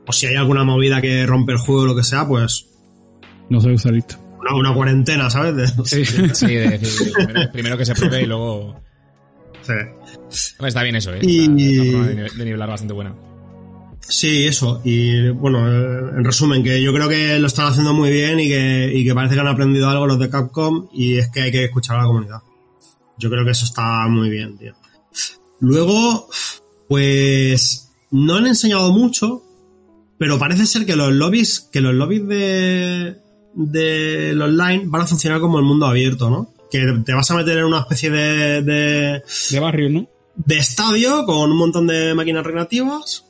o 0.06 0.12
si 0.12 0.26
hay 0.28 0.36
alguna 0.36 0.66
movida 0.66 1.00
que 1.00 1.26
rompe 1.26 1.54
el 1.54 1.60
juego 1.60 1.84
o 1.84 1.86
lo 1.86 1.96
que 1.96 2.04
sea, 2.04 2.28
pues 2.28 2.68
No 3.50 3.62
soy 3.62 3.76
usa 3.76 3.92
listo. 3.94 4.18
una, 4.42 4.54
una 4.54 4.74
cuarentena, 4.74 5.30
¿sabes? 5.30 5.56
De- 5.56 5.86
Sí, 5.86 6.04
de 6.54 6.78
decir, 6.78 7.14
primero, 7.14 7.52
primero 7.54 7.78
que 7.78 7.86
se 7.86 7.96
pruebe 7.96 8.22
y 8.22 8.26
luego... 8.26 8.76
Sí. 9.62 9.74
Está 10.66 10.84
bien 10.84 10.98
eso, 10.98 11.14
¿eh? 11.14 11.20
Y- 11.22 11.44
Está- 11.46 11.54
es 11.56 11.80
una 11.80 11.92
forma 12.18 12.30
de 12.38 12.46
nivelar 12.46 12.68
bastante 12.70 12.94
buena. 12.94 13.16
Sí, 14.08 14.46
eso. 14.46 14.82
Y 14.84 15.30
bueno, 15.30 15.68
eh, 15.68 16.12
en 16.18 16.24
resumen, 16.24 16.64
que 16.64 16.82
yo 16.82 16.94
creo 16.94 17.08
que 17.08 17.40
lo 17.40 17.48
están 17.48 17.68
haciendo 17.68 17.94
muy 17.94 18.12
bien 18.12 18.40
y 18.40 18.50
que, 18.50 18.92
y 18.94 19.06
que 19.06 19.14
parece 19.14 19.36
que 19.36 19.42
han 19.42 19.48
aprendido 19.48 19.90
algo 19.90 20.08
los 20.08 20.20
de 20.20 20.30
Capcom 20.30 20.88
y 20.92 21.18
es 21.18 21.30
que 21.30 21.42
hay 21.42 21.52
que 21.52 21.66
escuchar 21.66 21.98
a 21.98 22.02
la 22.02 22.08
comunidad. 22.08 22.42
Yo 23.18 23.30
creo 23.30 23.46
que 23.46 23.52
eso 23.52 23.66
está 23.66 24.08
muy 24.08 24.30
bien, 24.30 24.58
tío. 24.58 24.74
Luego, 25.60 26.28
pues 26.88 27.92
no 28.10 28.36
han 28.36 28.48
enseñado 28.48 28.92
mucho, 28.92 29.44
pero 30.18 30.40
parece 30.40 30.66
ser 30.66 30.86
que 30.86 30.96
los 30.96 31.12
lobbies, 31.14 31.70
que 31.72 31.82
los 31.82 31.94
lobbies 31.94 32.28
de 32.28 33.16
del 33.54 34.42
online 34.42 34.84
van 34.86 35.02
a 35.02 35.08
funcionar 35.08 35.42
como 35.42 35.60
el 35.60 35.66
mundo 35.66 35.86
abierto, 35.86 36.30
¿no? 36.30 36.54
Que 36.72 36.86
te 37.06 37.14
vas 37.14 37.30
a 37.32 37.36
meter 37.36 37.58
en 37.58 37.66
una 37.66 37.82
especie 37.82 38.10
de, 38.10 38.62
de, 38.62 39.24
De 39.50 39.60
barrio, 39.60 39.90
¿no? 39.90 40.08
de 40.36 40.58
estadio 40.58 41.26
con 41.26 41.52
un 41.52 41.58
montón 41.58 41.88
de 41.88 42.14
máquinas 42.16 42.46
recreativas 42.46 43.26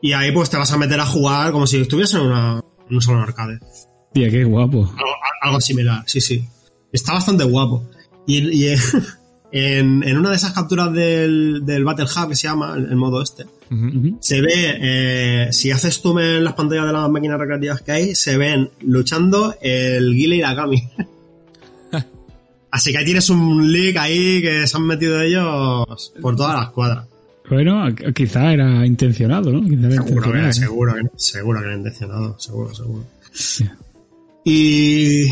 y 0.00 0.12
ahí 0.12 0.32
pues 0.32 0.50
te 0.50 0.56
vas 0.56 0.72
a 0.72 0.78
meter 0.78 1.00
a 1.00 1.06
jugar 1.06 1.52
como 1.52 1.66
si 1.66 1.78
estuvieras 1.78 2.14
en, 2.14 2.22
una, 2.22 2.62
en 2.88 2.94
un 2.94 3.02
salón 3.02 3.22
arcade. 3.22 3.58
Tía, 4.12 4.30
qué 4.30 4.44
guapo. 4.44 4.78
Algo, 4.78 5.12
algo 5.42 5.60
similar, 5.60 6.02
sí, 6.06 6.20
sí. 6.20 6.48
Está 6.92 7.12
bastante 7.12 7.44
guapo. 7.44 7.88
Y, 8.26 8.66
y 8.66 8.74
en, 9.52 10.02
en 10.02 10.18
una 10.18 10.30
de 10.30 10.36
esas 10.36 10.52
capturas 10.52 10.92
del, 10.92 11.62
del 11.64 11.84
Battle 11.84 12.06
Hub 12.06 12.28
que 12.30 12.36
se 12.36 12.48
llama, 12.48 12.74
el, 12.76 12.86
el 12.86 12.96
modo 12.96 13.22
este, 13.22 13.46
se 14.18 14.40
ve, 14.40 14.78
eh, 14.80 15.48
si 15.52 15.70
haces 15.70 16.00
zoom 16.00 16.18
en 16.18 16.42
las 16.42 16.54
pantallas 16.54 16.86
de 16.86 16.92
las 16.92 17.08
máquinas 17.08 17.38
recreativas 17.38 17.82
que 17.82 17.92
hay, 17.92 18.14
se 18.16 18.36
ven 18.36 18.68
luchando 18.80 19.54
el 19.60 20.12
Guile 20.12 20.36
y 20.36 20.40
la 20.40 20.56
Kami. 20.56 20.82
Así 22.72 22.90
que 22.92 22.98
ahí 22.98 23.04
tienes 23.04 23.30
un 23.30 23.72
leak 23.72 23.96
ahí 23.96 24.42
que 24.42 24.66
se 24.66 24.76
han 24.76 24.86
metido 24.86 25.20
ellos 25.20 26.12
por 26.20 26.34
todas 26.36 26.56
las 26.56 26.70
cuadras. 26.70 27.06
Bueno, 27.50 27.86
qu- 27.88 28.14
quizá 28.14 28.52
era 28.52 28.86
intencionado, 28.86 29.52
¿no? 29.52 29.62
Quizá 29.68 29.86
era 29.88 30.02
Seguro 30.02 30.22
que, 30.32 30.38
intencionado. 30.38 30.52
seguro 30.52 30.94
que, 30.94 31.00
seguro 31.16 31.60
que 31.60 31.66
era 31.66 31.76
intencionado, 31.76 32.38
seguro, 32.38 32.74
seguro. 32.74 33.04
Y... 34.44 35.26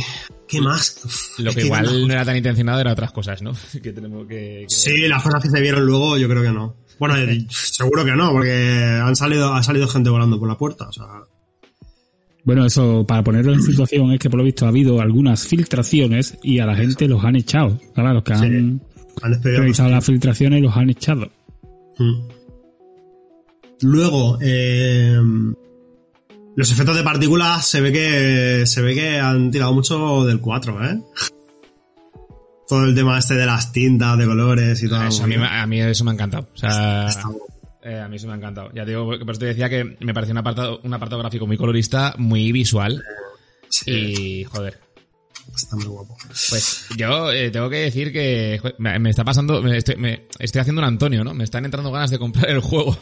¿Qué 0.48 0.60
más? 0.62 1.00
Uf, 1.04 1.38
Lo 1.40 1.52
que 1.52 1.64
igual 1.66 2.06
no 2.08 2.12
era 2.12 2.24
tan 2.24 2.36
intencionado 2.36 2.80
era 2.80 2.92
otras 2.92 3.12
cosas, 3.12 3.42
¿no? 3.42 3.52
que 3.82 3.92
tenemos 3.92 4.26
que... 4.26 4.64
que- 4.68 4.74
Sí, 4.74 5.06
las 5.08 5.22
cosas 5.22 5.42
que 5.42 5.50
se 5.50 5.60
vieron 5.60 5.84
luego, 5.86 6.16
yo 6.18 6.28
creo 6.28 6.42
que 6.42 6.50
no. 6.52 6.74
Bueno, 6.98 7.16
eh, 7.16 7.46
seguro 7.50 8.04
que 8.04 8.12
no, 8.12 8.32
porque 8.32 8.82
han 9.00 9.14
salido, 9.14 9.52
ha 9.54 9.62
salido 9.62 9.86
gente 9.86 10.10
volando 10.10 10.38
por 10.38 10.48
la 10.48 10.58
puerta. 10.58 10.88
O 10.88 10.92
sea, 10.92 11.04
Bueno, 12.44 12.66
eso, 12.66 13.04
para 13.06 13.22
ponerlo 13.22 13.52
en 13.52 13.62
situación, 13.62 14.10
es 14.12 14.18
que 14.18 14.28
por 14.30 14.38
lo 14.38 14.44
visto 14.44 14.64
ha 14.66 14.70
habido 14.70 15.00
algunas 15.00 15.46
filtraciones 15.46 16.36
y 16.42 16.58
a 16.58 16.66
la 16.66 16.74
gente 16.74 17.06
los 17.06 17.22
han 17.24 17.36
echado. 17.36 17.78
Claro, 17.94 18.14
los 18.14 18.24
que 18.24 18.34
Sí. 18.34 18.44
han 18.44 18.80
han 19.22 19.30
despedido. 19.32 19.60
realizado 19.60 19.90
las 19.90 20.04
filtraciones 20.04 20.62
los 20.62 20.76
han 20.76 20.90
echado. 20.90 21.30
Mm. 21.98 22.28
Luego, 23.82 24.38
eh, 24.40 25.16
los 26.56 26.70
efectos 26.72 26.96
de 26.96 27.02
partículas 27.04 27.66
se 27.66 27.80
ve 27.80 27.92
que 27.92 28.66
se 28.66 28.82
ve 28.82 28.94
que 28.94 29.18
han 29.20 29.50
tirado 29.50 29.72
mucho 29.72 30.24
del 30.24 30.40
4, 30.40 30.84
¿eh? 30.84 31.00
Todo 32.68 32.84
el 32.84 32.94
tema 32.94 33.18
este 33.18 33.34
de 33.34 33.46
las 33.46 33.72
tintas, 33.72 34.18
de 34.18 34.26
colores 34.26 34.82
y 34.82 34.88
todo. 34.90 35.02
Eso, 35.04 35.24
a, 35.24 35.26
mí, 35.26 35.38
me- 35.38 35.46
a 35.46 35.66
mí 35.66 35.80
eso 35.80 36.04
me 36.04 36.10
ha 36.10 36.14
encantado. 36.14 36.48
O 36.52 36.56
sea, 36.58 37.06
Está 37.08 37.22
guapo. 37.28 37.46
eh, 37.82 37.98
a 37.98 38.08
mí 38.08 38.16
eso 38.16 38.26
me 38.26 38.34
ha 38.34 38.36
encantado. 38.36 38.70
Ya 38.74 38.84
digo, 38.84 39.06
por 39.06 39.30
eso 39.30 39.38
te 39.40 39.46
decía 39.46 39.70
que 39.70 39.96
me 40.00 40.12
parecía 40.12 40.32
un 40.32 40.38
apartado, 40.38 40.78
un 40.84 40.92
apartado 40.92 41.18
gráfico 41.22 41.46
muy 41.46 41.56
colorista, 41.56 42.14
muy 42.18 42.52
visual. 42.52 43.02
Sí, 43.70 43.90
Y, 43.90 44.44
joder, 44.44 44.78
está 45.56 45.76
muy 45.76 45.86
guapo. 45.86 46.16
Pues 46.50 46.86
yo 46.96 47.30
eh, 47.32 47.50
tengo 47.50 47.68
que 47.70 47.76
decir 47.76 48.12
que 48.12 48.60
me, 48.78 48.98
me 48.98 49.10
está 49.10 49.24
pasando, 49.24 49.62
me 49.62 49.76
estoy, 49.76 49.96
me- 49.96 50.26
estoy 50.38 50.60
haciendo 50.60 50.80
un 50.82 50.88
Antonio, 50.88 51.24
¿no? 51.24 51.34
Me 51.34 51.44
están 51.44 51.64
entrando 51.64 51.90
ganas 51.90 52.10
de 52.10 52.18
comprar 52.18 52.50
el 52.50 52.60
juego. 52.60 52.96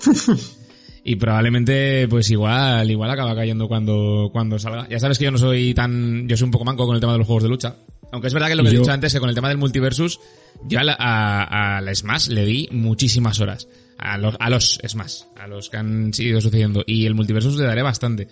y 1.04 1.16
probablemente, 1.16 2.06
pues 2.08 2.30
igual, 2.30 2.90
igual 2.90 3.10
acaba 3.10 3.34
cayendo 3.34 3.68
cuando, 3.68 4.28
cuando 4.32 4.58
salga. 4.58 4.88
Ya 4.88 4.98
sabes 5.00 5.18
que 5.18 5.24
yo 5.24 5.30
no 5.30 5.38
soy 5.38 5.74
tan, 5.74 6.28
yo 6.28 6.36
soy 6.36 6.46
un 6.46 6.50
poco 6.50 6.64
manco 6.64 6.86
con 6.86 6.94
el 6.94 7.00
tema 7.00 7.12
de 7.12 7.18
los 7.18 7.26
juegos 7.26 7.42
de 7.44 7.48
lucha. 7.48 7.76
Aunque 8.10 8.28
es 8.28 8.34
verdad 8.34 8.48
que 8.48 8.54
lo 8.54 8.62
que 8.62 8.70
he 8.70 8.72
dicho 8.80 8.92
antes, 8.94 9.12
que 9.12 9.20
con 9.20 9.28
el 9.28 9.34
tema 9.34 9.48
del 9.48 9.58
multiversus, 9.58 10.18
yo 10.64 10.78
a 10.80 10.84
la, 10.84 10.96
a, 10.98 11.76
a 11.76 11.80
la 11.82 11.94
Smash 11.94 12.28
le 12.28 12.44
di 12.46 12.68
muchísimas 12.72 13.38
horas. 13.40 13.68
A 13.98 14.16
los, 14.16 14.34
a 14.38 14.48
los 14.48 14.78
Smash, 14.86 15.22
a 15.36 15.46
los 15.46 15.68
que 15.68 15.76
han 15.76 16.10
ido 16.18 16.40
sucediendo. 16.40 16.84
Y 16.86 17.04
el 17.04 17.14
multiversus 17.14 17.56
le 17.56 17.64
daré 17.64 17.82
bastante. 17.82 18.28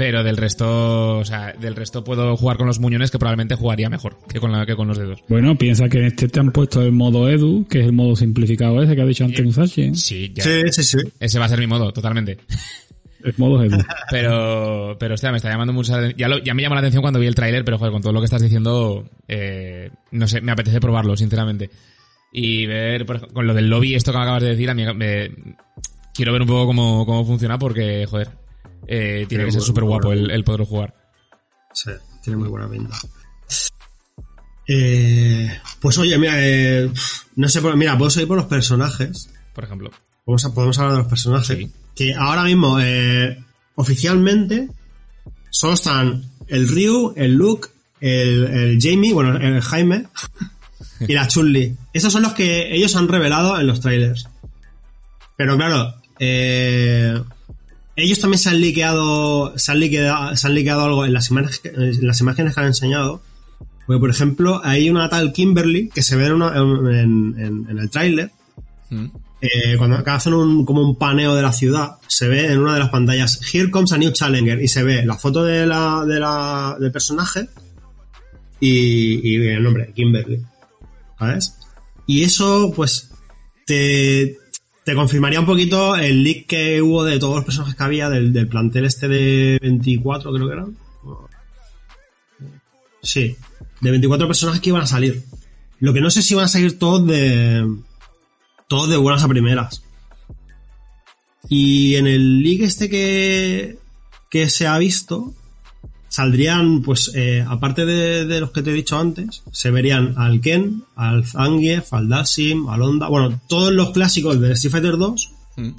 Pero 0.00 0.24
del 0.24 0.38
resto, 0.38 1.18
o 1.18 1.24
sea, 1.26 1.52
del 1.52 1.76
resto 1.76 2.02
puedo 2.02 2.34
jugar 2.34 2.56
con 2.56 2.66
los 2.66 2.80
muñones 2.80 3.10
que 3.10 3.18
probablemente 3.18 3.54
jugaría 3.54 3.90
mejor 3.90 4.16
que 4.32 4.40
con, 4.40 4.50
la, 4.50 4.64
que 4.64 4.74
con 4.74 4.88
los 4.88 4.96
dedos. 4.96 5.22
Bueno, 5.28 5.56
piensa 5.58 5.90
que 5.90 5.98
en 5.98 6.04
este 6.06 6.26
te 6.26 6.40
han 6.40 6.52
puesto 6.52 6.80
el 6.80 6.92
modo 6.92 7.28
Edu, 7.28 7.66
que 7.68 7.80
es 7.80 7.84
el 7.86 7.92
modo 7.92 8.16
simplificado 8.16 8.82
ese 8.82 8.96
que 8.96 9.02
ha 9.02 9.04
dicho 9.04 9.24
antes 9.26 9.44
Musashi. 9.44 9.82
¿eh? 9.82 9.94
Sí, 9.94 10.32
ya. 10.34 10.42
Sí, 10.42 10.62
sí, 10.70 10.84
sí. 10.84 10.98
Ese 11.20 11.38
va 11.38 11.44
a 11.44 11.48
ser 11.50 11.58
mi 11.58 11.66
modo, 11.66 11.92
totalmente. 11.92 12.38
El 13.22 13.34
modo 13.36 13.62
Edu. 13.62 13.76
Pero, 14.10 14.96
pero 14.98 15.12
hostia, 15.16 15.30
me 15.32 15.36
está 15.36 15.50
llamando 15.50 15.74
mucho 15.74 16.00
la- 16.00 16.16
ya, 16.16 16.28
lo- 16.28 16.38
ya 16.42 16.54
me 16.54 16.62
llamó 16.62 16.76
la 16.76 16.80
atención 16.80 17.02
cuando 17.02 17.20
vi 17.20 17.26
el 17.26 17.34
tráiler, 17.34 17.62
pero 17.62 17.76
joder, 17.76 17.92
con 17.92 18.00
todo 18.00 18.14
lo 18.14 18.20
que 18.20 18.24
estás 18.24 18.40
diciendo, 18.40 19.06
eh, 19.28 19.90
no 20.12 20.26
sé, 20.26 20.40
me 20.40 20.52
apetece 20.52 20.80
probarlo, 20.80 21.14
sinceramente. 21.14 21.68
Y 22.32 22.64
ver, 22.64 23.04
por 23.04 23.16
ejemplo, 23.16 23.34
con 23.34 23.46
lo 23.46 23.52
del 23.52 23.68
lobby, 23.68 23.94
esto 23.96 24.12
que 24.12 24.16
me 24.16 24.22
acabas 24.24 24.42
de 24.44 24.48
decir, 24.48 24.70
a 24.70 24.74
mí 24.74 24.86
me, 24.94 25.30
quiero 26.14 26.32
ver 26.32 26.40
un 26.40 26.48
poco 26.48 26.64
cómo, 26.68 27.04
cómo 27.04 27.26
funciona 27.26 27.58
porque, 27.58 28.06
joder, 28.08 28.28
eh, 28.86 29.26
tiene 29.28 29.44
que 29.44 29.52
ser 29.52 29.62
súper 29.62 29.84
guapo 29.84 30.12
el, 30.12 30.30
el 30.30 30.44
poderlo 30.44 30.66
jugar. 30.66 30.94
Sí, 31.72 31.90
tiene 32.22 32.36
muy 32.38 32.48
buena 32.48 32.68
pinta. 32.68 32.96
Eh, 34.68 35.50
pues 35.80 35.98
oye, 35.98 36.16
mira, 36.18 36.34
eh, 36.36 36.90
no 37.36 37.48
sé, 37.48 37.60
por- 37.60 37.76
mira, 37.76 37.96
puedo 37.98 38.10
seguir 38.10 38.28
por 38.28 38.36
los 38.36 38.46
personajes. 38.46 39.30
Por 39.54 39.64
ejemplo. 39.64 39.90
Vamos 40.26 40.44
a- 40.44 40.54
podemos 40.54 40.78
hablar 40.78 40.92
de 40.94 40.98
los 41.00 41.08
personajes. 41.08 41.58
Sí. 41.58 41.72
Que 41.94 42.14
ahora 42.14 42.44
mismo, 42.44 42.78
eh, 42.80 43.42
oficialmente, 43.74 44.68
solo 45.50 45.74
están 45.74 46.24
el 46.46 46.68
Ryu, 46.68 47.14
el 47.16 47.34
Luke, 47.34 47.68
el, 48.00 48.44
el 48.44 48.78
Jamie, 48.80 49.12
bueno, 49.12 49.36
el 49.36 49.60
Jaime 49.60 50.06
y 51.00 51.12
la 51.14 51.26
Chun-Li. 51.26 51.76
Esos 51.92 52.12
son 52.12 52.22
los 52.22 52.32
que 52.32 52.72
ellos 52.74 52.94
han 52.96 53.08
revelado 53.08 53.58
en 53.58 53.66
los 53.66 53.80
trailers. 53.80 54.28
Pero 55.36 55.56
claro, 55.56 55.94
eh, 56.18 57.20
ellos 58.00 58.18
también 58.20 58.38
se 58.38 58.48
han 58.48 58.60
liqueado, 58.60 59.56
se 59.58 59.72
han 59.72 59.80
liqueado, 59.80 60.36
se 60.36 60.46
han 60.46 60.54
liqueado 60.54 60.84
algo 60.84 61.04
en 61.04 61.12
las 61.12 61.30
imágenes, 61.30 61.58
que- 61.60 61.68
en 61.68 62.06
las 62.06 62.20
imágenes 62.20 62.54
que 62.54 62.60
han 62.60 62.66
enseñado. 62.66 63.22
Porque, 63.86 64.00
por 64.00 64.10
ejemplo, 64.10 64.60
hay 64.64 64.88
una 64.90 65.08
tal 65.08 65.32
Kimberly 65.32 65.88
que 65.88 66.02
se 66.02 66.16
ve 66.16 66.26
en, 66.26 66.32
una- 66.34 66.56
en- 66.56 67.34
en- 67.38 67.66
en 67.68 67.78
el 67.78 67.90
tráiler 67.90 68.30
Mm. 68.90 69.06
eh, 69.40 69.76
cuando 69.78 70.02
hacen 70.04 70.34
un, 70.34 70.64
como 70.66 70.82
un 70.82 70.96
paneo 70.98 71.34
de 71.34 71.42
la 71.42 71.52
ciudad, 71.52 71.92
se 72.08 72.28
ve 72.28 72.52
en 72.52 72.58
una 72.58 72.74
de 72.74 72.80
las 72.80 72.90
pantallas 72.90 73.40
Here 73.52 73.70
comes 73.70 73.92
a 73.92 73.98
new 73.98 74.10
challenger 74.12 74.60
y 74.62 74.68
se 74.68 74.82
ve 74.82 75.04
la 75.06 75.16
foto 75.16 75.44
de 75.44 75.66
la, 75.66 76.04
de 76.06 76.18
la, 76.20 76.76
del 76.78 76.90
personaje 76.92 77.48
y, 78.60 79.20
y 79.28 79.46
el 79.48 79.62
nombre, 79.62 79.92
Kimberly. 79.94 80.42
¿Sabes? 81.18 81.54
Y 82.06 82.22
eso, 82.24 82.72
pues, 82.74 83.10
te, 83.66 84.36
te 84.84 84.94
confirmaría 84.94 85.40
un 85.40 85.46
poquito 85.46 85.96
el 85.96 86.24
leak 86.24 86.46
que 86.46 86.82
hubo 86.82 87.04
de 87.04 87.18
todos 87.18 87.36
los 87.36 87.44
personajes 87.44 87.76
que 87.76 87.82
había 87.82 88.08
del, 88.08 88.32
del 88.32 88.48
plantel 88.48 88.86
este 88.86 89.08
de 89.08 89.58
24, 89.60 90.32
creo 90.32 90.46
que 90.46 90.52
eran. 90.52 90.76
Sí, 93.02 93.36
de 93.80 93.90
24 93.90 94.26
personajes 94.26 94.60
que 94.60 94.70
iban 94.70 94.82
a 94.82 94.86
salir. 94.86 95.22
Lo 95.78 95.92
que 95.94 96.00
no 96.00 96.10
sé 96.10 96.22
si 96.22 96.34
van 96.34 96.44
a 96.44 96.48
salir 96.48 96.78
todos 96.78 97.06
de, 97.06 97.66
todos 98.68 98.88
de 98.88 98.96
buenas 98.96 99.24
a 99.24 99.28
primeras. 99.28 99.82
Y 101.48 101.96
en 101.96 102.06
el 102.06 102.42
league 102.42 102.64
este 102.64 102.90
que, 102.90 103.78
que 104.30 104.48
se 104.50 104.66
ha 104.66 104.76
visto, 104.78 105.34
saldrían, 106.10 106.82
pues, 106.82 107.12
eh, 107.14 107.42
aparte 107.48 107.86
de, 107.86 108.26
de 108.26 108.40
los 108.40 108.50
que 108.50 108.62
te 108.62 108.70
he 108.70 108.74
dicho 108.74 108.98
antes, 108.98 109.42
se 109.52 109.70
verían 109.70 110.14
al 110.18 110.40
Ken, 110.40 110.82
al 110.96 111.24
Zangief, 111.24 111.92
al 111.94 112.08
Dashim, 112.08 112.68
al 112.68 112.82
Honda, 112.82 113.08
bueno, 113.08 113.40
todos 113.48 113.72
los 113.72 113.92
clásicos 113.92 114.38
de 114.40 114.52
Street 114.52 114.72
Fighter 114.72 114.96
2, 114.98 115.32
Mm. 115.56 115.70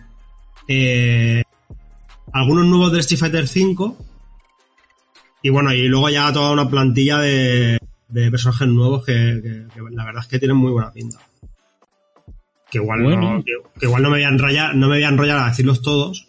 eh, 0.67 1.43
algunos 2.33 2.65
nuevos 2.65 2.91
de 2.93 2.99
Street 3.01 3.19
Fighter 3.19 3.47
5, 3.47 3.97
y 5.43 5.49
bueno, 5.49 5.73
y 5.73 5.87
luego 5.87 6.09
ya 6.09 6.31
toda 6.31 6.51
una 6.51 6.69
plantilla 6.69 7.19
de, 7.19 7.77
de 8.07 8.31
personajes 8.31 8.67
nuevos 8.67 9.03
que, 9.05 9.13
que- 9.13 9.65
que 9.73 9.81
la 9.91 10.05
verdad 10.05 10.21
es 10.23 10.27
que 10.29 10.39
tienen 10.39 10.57
muy 10.57 10.71
buena 10.71 10.91
pinta. 10.93 11.17
Que 12.69 12.77
igual, 12.77 13.03
Bueno. 13.03 13.33
no, 13.37 13.43
que, 13.43 13.51
que 13.79 13.85
igual 13.85 14.01
no 14.03 14.09
me 14.11 14.17
voy 14.17 14.23
a 14.23 14.29
enrollar, 14.29 14.75
no 14.75 14.87
me 14.87 14.95
voy 14.95 15.03
a 15.03 15.09
enrollar 15.09 15.39
a 15.39 15.49
decirlos 15.49 15.81
todos, 15.81 16.25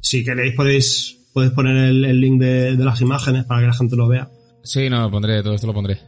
Si 0.00 0.24
queréis 0.24 0.54
podéis, 0.56 1.18
podéis 1.34 1.52
poner 1.52 1.76
el, 1.76 2.04
el 2.06 2.20
link 2.20 2.40
de, 2.40 2.76
de 2.76 2.84
las 2.84 3.00
imágenes 3.02 3.44
para 3.44 3.60
que 3.60 3.66
la 3.66 3.72
gente 3.74 3.96
lo 3.96 4.08
vea. 4.08 4.28
Sí, 4.62 4.88
no, 4.88 5.10
pondré, 5.10 5.42
todo 5.42 5.54
esto 5.54 5.66
lo 5.66 5.74
pondré. 5.74 5.98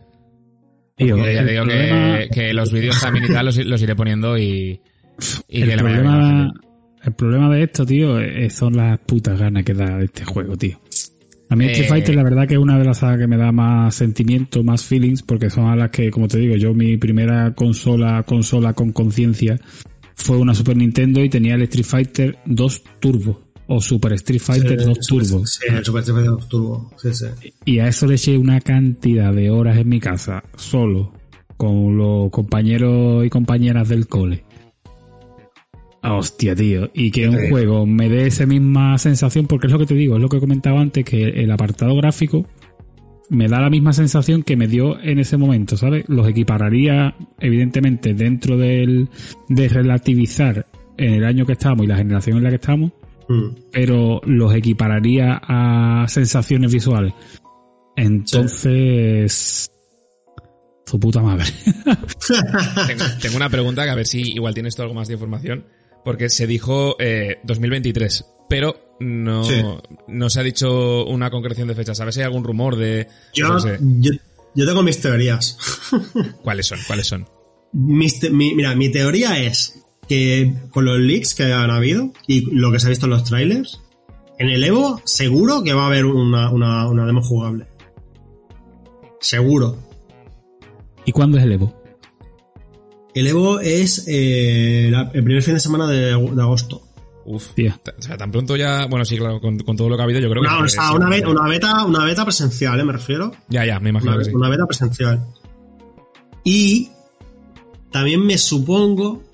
Tío, 0.97 1.19
ya 1.19 1.45
digo 1.45 1.65
problema- 1.65 2.19
que, 2.21 2.29
que 2.33 2.55
los 2.55 2.73
vídeos 2.73 2.99
también 3.01 3.27
y 3.27 3.29
tal 3.29 3.45
los, 3.45 3.59
los 3.59 3.83
iré 3.83 3.95
poniendo 3.95 4.39
y, 4.39 4.81
y 5.49 5.61
el 5.63 5.71
que 5.71 5.77
problema, 5.77 6.55
el 7.05 7.13
problema 7.13 7.55
de 7.55 7.63
esto, 7.65 7.85
tío, 7.85 8.19
eh, 8.19 8.49
son 8.49 8.75
las 8.77 8.99
putas 9.01 9.39
ganas 9.39 9.63
que 9.65 9.75
da 9.75 10.01
este 10.01 10.25
juego, 10.25 10.57
tío. 10.57 10.81
A 11.51 11.55
mí 11.55 11.67
Street 11.67 11.85
Eh, 11.85 11.89
Fighter 11.89 12.15
la 12.17 12.23
verdad 12.25 12.49
que 12.49 12.55
es 12.55 12.61
una 12.61 12.79
de 12.79 12.85
las 12.87 12.99
sagas 12.99 13.19
que 13.19 13.27
me 13.27 13.37
da 13.37 13.53
más 13.53 13.95
sentimiento, 13.95 14.65
más 14.65 14.85
feelings, 14.85 15.23
porque 15.23 15.51
son 15.51 15.67
a 15.67 15.77
las 15.77 15.91
que, 15.91 16.11
como 16.11 16.29
te 16.29 16.39
digo, 16.39 16.57
yo 16.57 16.73
mi 16.73 16.97
primera 16.97 17.53
consola, 17.55 18.23
consola 18.23 18.73
con 18.73 18.93
conciencia 18.93 19.61
fue 20.15 20.39
una 20.39 20.55
Super 20.55 20.79
Nintendo 20.79 21.23
y 21.23 21.29
tenía 21.29 21.55
el 21.57 21.63
Street 21.63 21.85
Fighter 21.85 22.39
2 22.47 22.83
Turbo, 23.01 23.43
o 23.69 23.81
Super 23.81 24.13
Street 24.15 24.41
Fighter 24.41 24.77
2 24.85 24.99
Turbo. 25.01 25.47
Sí, 25.47 25.65
el 25.69 25.85
Super 25.85 26.01
Street 26.01 26.17
Fighter 26.17 26.31
2 26.33 26.49
Turbo. 26.49 26.91
Sí, 26.99 27.13
sí. 27.13 27.27
Y 27.65 27.79
a 27.81 27.89
eso 27.89 28.07
le 28.07 28.15
eché 28.15 28.37
una 28.39 28.61
cantidad 28.61 29.33
de 29.33 29.51
horas 29.51 29.77
en 29.79 29.89
mi 29.89 30.01
casa, 30.01 30.45
solo, 30.57 31.13
con 31.57 31.97
los 31.97 32.31
compañeros 32.31 33.25
y 33.25 33.31
compañeras 33.31 33.89
del 33.89 34.07
cole. 34.07 34.45
Ah, 36.03 36.15
Hostia, 36.15 36.55
tío. 36.55 36.89
Y 36.95 37.11
que 37.11 37.29
un 37.29 37.37
Sí. 37.39 37.49
juego 37.51 37.85
me 37.87 38.09
dé 38.09 38.27
esa 38.29 38.47
misma 38.47 38.97
sensación, 38.99 39.47
porque 39.47 39.67
es 39.67 39.73
lo 39.73 39.79
que 39.81 39.87
te 39.87 39.95
digo, 39.95 40.17
es 40.17 40.23
lo 40.23 40.29
que 40.29 40.37
he 40.37 40.41
comentado 40.41 40.79
antes, 40.79 41.05
que 41.05 41.25
el 41.25 41.51
apartado 41.51 41.97
gráfico 41.97 42.47
me 43.29 43.49
da 43.49 43.61
la 43.61 43.71
misma 43.71 43.93
sensación 43.93 44.45
que 44.45 44.57
me 44.57 44.69
dio 44.69 45.01
en 45.01 45.19
ese 45.19 45.37
momento, 45.37 45.77
¿sabes? 45.77 46.05
Los 46.07 46.29
equipararía, 46.29 47.17
evidentemente, 47.41 48.15
dentro 48.15 48.57
del, 48.57 49.09
de 49.49 49.69
relativizar 49.69 50.69
en 50.97 51.15
el 51.15 51.25
año 51.25 51.45
que 51.45 51.55
estamos 51.55 51.85
y 51.85 51.89
la 51.89 51.97
generación 51.97 52.37
en 52.37 52.45
la 52.45 52.51
que 52.51 52.55
estamos, 52.57 52.93
Mm. 53.29 53.49
pero 53.73 54.21
los 54.25 54.55
equipararía 54.55 55.41
a 55.43 56.07
sensaciones 56.09 56.73
visuales. 56.73 57.13
Entonces, 57.97 59.71
su 60.85 61.01
puta 61.01 61.21
madre. 61.23 61.47
Tengo, 62.87 63.05
tengo 63.21 63.37
una 63.37 63.49
pregunta 63.51 63.85
que 63.85 63.91
a 63.91 63.95
ver 63.95 64.07
si 64.07 64.21
igual 64.33 64.55
tienes 64.55 64.75
tú 64.77 64.83
algo 64.83 64.95
más 64.95 65.09
de 65.09 65.15
información. 65.15 65.65
Porque 66.05 66.29
se 66.29 66.47
dijo 66.47 66.95
eh, 67.01 67.39
2023, 67.43 68.25
pero 68.49 68.95
no, 69.01 69.43
Sí. 69.45 69.55
no 70.07 70.31
se 70.31 70.39
ha 70.41 70.43
dicho 70.45 71.05
una 71.07 71.31
concreción 71.31 71.67
de 71.67 71.75
fecha. 71.75 71.95
¿Sabes 71.97 72.15
si 72.15 72.21
hay 72.21 72.27
algún 72.27 72.45
rumor 72.45 72.77
de... 72.77 73.09
Yo, 73.35 73.49
no 73.49 73.59
sé, 73.59 73.79
yo, 73.81 74.13
yo 74.55 74.67
tengo 74.67 74.85
mis 74.85 75.01
teorías. 75.01 75.59
¿Cuáles 76.45 76.67
son? 76.67 76.79
¿Cuáles 76.87 77.09
son? 77.09 77.27
Mi- 77.73 78.09
mira, 78.55 78.77
mi 78.77 78.89
teoría 78.91 79.43
es 79.43 79.83
que 80.09 80.55
con 80.71 80.85
los 80.85 80.99
leaks 80.99 81.35
que 81.35 81.53
han 81.53 81.71
habido 81.71 82.13
y 82.27 82.43
lo 82.55 82.71
que 82.73 82.79
se 82.81 82.87
ha 82.87 82.91
visto 82.91 83.07
en 83.07 83.11
los 83.11 83.25
trailers, 83.25 83.83
en 84.39 84.49
el 84.51 84.63
Evo 84.65 85.01
seguro 85.05 85.63
que 85.63 85.73
va 85.73 85.85
a 85.85 85.87
haber 85.87 86.05
una, 86.07 86.51
una, 86.51 86.89
una 86.89 87.07
demo 87.07 87.23
jugable. 87.23 87.67
Seguro. 89.21 89.77
¿Y 91.05 91.13
cuándo 91.13 91.39
es 91.39 91.45
el 91.45 91.53
Evo? 91.53 91.75
El 93.15 93.27
Evo 93.27 93.61
es 93.61 94.05
eh, 94.09 94.89
la- 94.91 95.11
el 95.15 95.25
primer 95.25 95.43
fin 95.43 95.55
de 95.55 95.61
semana 95.61 95.87
de, 95.89 96.01
de 96.15 96.43
agosto. 96.43 96.83
Uf, 97.25 97.55
Tía. 97.55 97.77
o 97.99 98.03
sea, 98.03 98.17
tan 98.17 98.31
pronto 98.31 98.55
ya... 98.57 98.87
Bueno, 98.87 99.05
sí, 99.05 99.17
claro, 99.17 99.41
con, 99.41 99.59
con 99.59 99.77
todo 99.77 99.89
lo 99.89 99.97
que 99.97 100.03
ha 100.03 100.05
habido 100.05 100.21
yo 100.21 100.31
creo 100.31 100.43
que... 100.43 100.49
No, 100.49 100.61
o 100.61 100.69
sea, 100.69 100.93
una, 100.93 101.09
be- 101.09 101.27
una 101.27 101.49
beta, 101.49 101.85
una 101.85 102.05
beta 102.05 102.23
presencial, 102.25 102.79
¿eh? 102.79 102.85
me 102.85 102.93
refiero. 102.93 103.33
Ya, 103.49 103.65
ya, 103.65 103.81
me 103.81 103.91
imagino 103.91 104.13
Una, 104.13 104.19
que 104.23 104.31
sí. 104.31 104.35
una 104.37 104.49
beta 104.49 104.67
presencial. 104.67 105.27
Y 106.45 106.91
también 107.91 108.25
me 108.25 108.39
supongo 108.39 109.25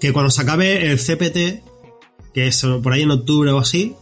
que 0.00 0.12
cuando 0.12 0.30
se 0.30 0.42
acabe 0.42 0.90
el 0.90 0.98
CPT, 0.98 1.64
que 2.34 2.46
es 2.46 2.64
por 2.82 2.92
ahí 2.92 3.02
en 3.02 3.10
octubre 3.10 3.50
o 3.52 3.58
así, 3.58 3.94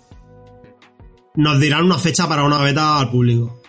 nos 1.34 1.60
dirán 1.60 1.84
una 1.84 1.98
fecha 1.98 2.28
para 2.28 2.44
una 2.44 2.60
beta 2.62 2.98
al 2.98 3.10
público. 3.10 3.62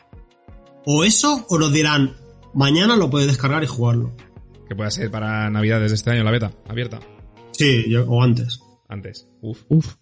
O 0.86 1.04
eso, 1.04 1.46
o 1.50 1.58
nos 1.60 1.74
dirán, 1.74 2.16
mañana 2.54 2.96
lo 2.96 3.10
puedes 3.10 3.28
descargar 3.28 3.64
y 3.64 3.68
jugarlo. 3.68 4.16
Que 4.68 4.76
pueda 4.76 4.92
ser 4.92 5.12
para 5.12 5.50
Navidades 5.50 5.92
de 5.92 5.96
este 5.96 6.12
año 6.12 6.24
la 6.24 6.32
beta, 6.32 6.52
abierta. 6.68 7.00
Sí, 7.52 7.86
yo- 7.90 8.06
o 8.08 8.22
antes. 8.24 8.60
Antes. 8.90 9.28
Uf. 9.42 9.64
Uf. 9.70 9.96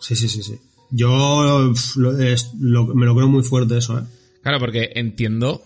Sí, 0.00 0.14
sí, 0.16 0.28
sí, 0.28 0.42
sí. 0.42 0.58
Yo 0.90 1.70
pf, 1.72 1.96
lo- 1.98 2.18
es- 2.18 2.52
lo- 2.60 2.86
me 2.94 3.06
lo 3.06 3.14
creo 3.14 3.28
muy 3.28 3.42
fuerte 3.42 3.78
eso, 3.78 3.98
¿eh? 3.98 4.02
Claro, 4.42 4.58
porque 4.58 4.90
entiendo. 4.94 5.62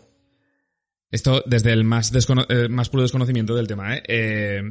Esto 1.11 1.43
desde 1.47 1.73
el 1.73 1.85
más, 1.85 2.13
descono- 2.13 2.47
eh, 2.49 2.69
más 2.69 2.89
puro 2.91 3.03
desconocimiento 3.03 3.55
del 3.55 3.67
tema, 3.67 3.97
¿eh? 3.97 4.03
Eh, 4.09 4.63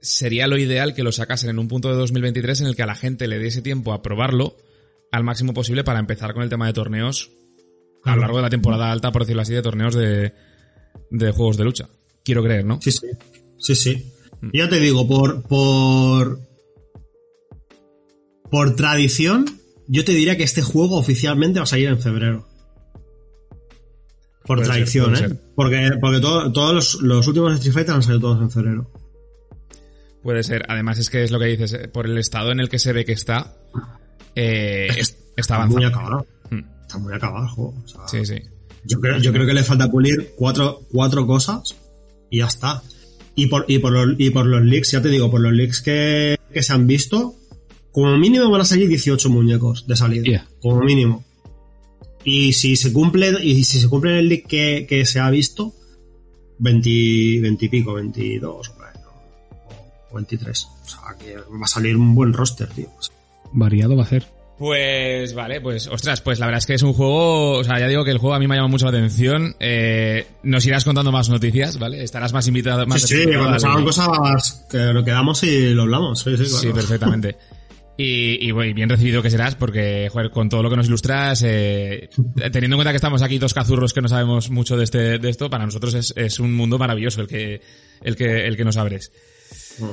Sería 0.00 0.46
lo 0.46 0.56
ideal 0.56 0.94
que 0.94 1.02
lo 1.02 1.12
sacasen 1.12 1.50
en 1.50 1.58
un 1.58 1.68
punto 1.68 1.88
de 1.90 1.94
2023 1.96 2.62
en 2.62 2.66
el 2.68 2.76
que 2.76 2.82
a 2.82 2.86
la 2.86 2.94
gente 2.94 3.28
le 3.28 3.38
diese 3.38 3.60
tiempo 3.62 3.92
a 3.92 4.02
probarlo 4.02 4.56
al 5.12 5.24
máximo 5.24 5.52
posible 5.52 5.84
para 5.84 5.98
empezar 5.98 6.32
con 6.34 6.42
el 6.42 6.48
tema 6.48 6.66
de 6.66 6.72
torneos 6.72 7.30
a 8.04 8.14
lo 8.14 8.22
largo 8.22 8.36
de 8.38 8.42
la 8.44 8.50
temporada 8.50 8.90
alta, 8.90 9.12
por 9.12 9.22
decirlo 9.22 9.42
así, 9.42 9.52
de 9.52 9.60
torneos 9.62 9.94
de, 9.94 10.32
de 11.10 11.30
juegos 11.32 11.56
de 11.58 11.64
lucha. 11.64 11.88
Quiero 12.24 12.42
creer, 12.42 12.64
¿no? 12.64 12.80
Sí, 12.80 12.92
sí. 12.92 13.06
Sí, 13.58 13.74
sí. 13.74 14.12
Ya 14.54 14.70
te 14.70 14.80
digo, 14.80 15.06
por, 15.06 15.42
por. 15.46 16.40
Por 18.50 18.74
tradición, 18.74 19.44
yo 19.86 20.04
te 20.04 20.12
diría 20.12 20.36
que 20.36 20.42
este 20.44 20.62
juego 20.62 20.96
oficialmente 20.96 21.58
va 21.60 21.64
a 21.64 21.66
salir 21.66 21.88
en 21.88 22.00
febrero. 22.00 22.46
Por 24.46 24.58
Puede 24.58 24.68
tradición, 24.70 25.14
¿eh? 25.14 25.18
ser. 25.18 25.40
Porque, 25.54 25.90
porque 26.00 26.20
todo- 26.20 26.50
todos 26.52 26.74
los, 26.74 27.02
los 27.02 27.26
últimos 27.28 27.54
Street 27.54 27.74
Fighter 27.74 27.94
han 27.94 28.02
salido 28.02 28.20
todos 28.20 28.40
en 28.42 28.50
febrero. 28.50 28.90
Puede 30.22 30.42
ser. 30.42 30.64
Además, 30.68 30.98
es 30.98 31.08
que 31.10 31.22
es 31.24 31.30
lo 31.30 31.38
que 31.38 31.46
dices, 31.46 31.72
eh, 31.72 31.88
por 31.88 32.06
el 32.06 32.18
estado 32.18 32.52
en 32.52 32.60
el 32.60 32.68
que 32.68 32.78
se 32.78 32.92
ve 32.92 33.04
que 33.04 33.12
está, 33.12 33.56
eh, 34.34 34.88
es- 34.90 35.16
está 35.36 35.54
Está 35.54 35.66
muy 35.66 35.84
acabado. 35.84 36.26
Hmm. 36.50 36.60
Está 36.82 36.98
muy 36.98 37.14
acabado 37.14 37.44
el 37.44 37.50
juego. 37.50 37.74
o 37.84 37.88
sea, 37.88 38.00
Sí, 38.08 38.24
sí. 38.26 38.42
Yo 38.84 39.00
creo, 39.00 39.18
yo 39.18 39.32
creo 39.32 39.46
que 39.46 39.52
le 39.54 39.62
falta 39.62 39.90
pulir 39.90 40.32
cuatro, 40.36 40.82
cuatro 40.90 41.26
cosas 41.26 41.76
y 42.30 42.38
ya 42.38 42.46
está. 42.46 42.82
Y 43.34 43.46
por, 43.46 43.64
y 43.68 43.78
por, 43.78 43.92
los, 43.92 44.14
y 44.18 44.30
por 44.30 44.46
los 44.46 44.62
leaks, 44.62 44.90
ya 44.92 45.02
te 45.02 45.08
digo, 45.08 45.30
por 45.30 45.40
los 45.40 45.52
leaks 45.52 45.80
que, 45.82 46.36
que 46.52 46.62
se 46.62 46.72
han 46.72 46.86
visto, 46.86 47.34
como 47.92 48.16
mínimo 48.18 48.50
van 48.50 48.60
a 48.62 48.64
salir 48.64 48.88
18 48.88 49.28
muñecos 49.30 49.86
de 49.86 49.96
salida. 49.96 50.24
Yeah. 50.24 50.48
Como 50.60 50.80
mínimo. 50.80 51.24
Y 52.24 52.52
si 52.52 52.76
se 52.76 52.92
cumple, 52.92 53.32
y 53.42 53.64
si 53.64 53.78
se 53.80 53.88
cumple 53.88 54.18
el 54.18 54.28
leak 54.28 54.46
que, 54.46 54.86
que 54.88 55.06
se 55.06 55.20
ha 55.20 55.30
visto, 55.30 55.74
20, 56.58 57.40
20 57.40 57.64
y 57.64 57.68
pico, 57.68 57.94
22 57.94 58.72
o 60.10 60.14
por 60.14 60.22
ahí, 60.22 60.34
¿no? 60.34 60.40
o 60.40 60.46
23. 60.56 60.68
O 60.84 60.88
sea, 60.88 61.00
que 61.18 61.36
va 61.36 61.64
a 61.64 61.68
salir 61.68 61.96
un 61.96 62.14
buen 62.14 62.32
roster, 62.32 62.68
tío. 62.68 62.88
Variado 63.52 63.96
va 63.96 64.02
a 64.02 64.06
ser. 64.06 64.26
Pues 64.58 65.32
vale, 65.32 65.62
pues 65.62 65.86
ostras, 65.86 66.20
pues 66.20 66.38
la 66.38 66.44
verdad 66.44 66.58
es 66.58 66.66
que 66.66 66.74
es 66.74 66.82
un 66.82 66.92
juego, 66.92 67.52
o 67.52 67.64
sea, 67.64 67.78
ya 67.80 67.88
digo 67.88 68.04
que 68.04 68.10
el 68.10 68.18
juego 68.18 68.34
a 68.34 68.38
mí 68.38 68.46
me 68.46 68.56
llama 68.56 68.68
mucho 68.68 68.84
la 68.84 68.90
atención. 68.98 69.56
Eh, 69.58 70.26
nos 70.42 70.66
irás 70.66 70.84
contando 70.84 71.10
más 71.10 71.30
noticias, 71.30 71.78
¿vale? 71.78 72.02
Estarás 72.02 72.34
más 72.34 72.46
invitado, 72.46 72.84
más 72.86 73.00
Sí, 73.00 73.16
sí, 73.16 73.24
cuando 73.24 73.54
al- 73.54 73.60
salgan 73.60 73.84
cosas 73.84 74.66
que 74.70 74.76
lo 74.78 75.02
quedamos 75.02 75.42
y 75.44 75.72
lo 75.72 75.82
hablamos. 75.82 76.20
Sí, 76.20 76.36
sí, 76.36 76.44
claro. 76.44 76.58
Sí, 76.58 76.68
perfectamente. 76.72 77.36
Y, 78.02 78.38
y, 78.48 78.50
bueno, 78.52 78.70
y 78.70 78.72
bien 78.72 78.88
recibido 78.88 79.20
que 79.20 79.28
serás, 79.28 79.56
porque, 79.56 80.08
joder, 80.10 80.30
con 80.30 80.48
todo 80.48 80.62
lo 80.62 80.70
que 80.70 80.76
nos 80.76 80.86
ilustras, 80.86 81.42
eh, 81.46 82.08
teniendo 82.50 82.76
en 82.76 82.78
cuenta 82.78 82.92
que 82.92 82.96
estamos 82.96 83.20
aquí 83.20 83.36
dos 83.38 83.52
cazurros 83.52 83.92
que 83.92 84.00
no 84.00 84.08
sabemos 84.08 84.48
mucho 84.48 84.78
de 84.78 84.84
este, 84.84 85.18
de 85.18 85.28
esto, 85.28 85.50
para 85.50 85.66
nosotros 85.66 85.92
es, 85.92 86.14
es 86.16 86.40
un 86.40 86.54
mundo 86.54 86.78
maravilloso 86.78 87.20
el 87.20 87.26
que, 87.26 87.60
el 88.02 88.16
que, 88.16 88.46
el 88.46 88.56
que 88.56 88.64
nos 88.64 88.78
abres. 88.78 89.12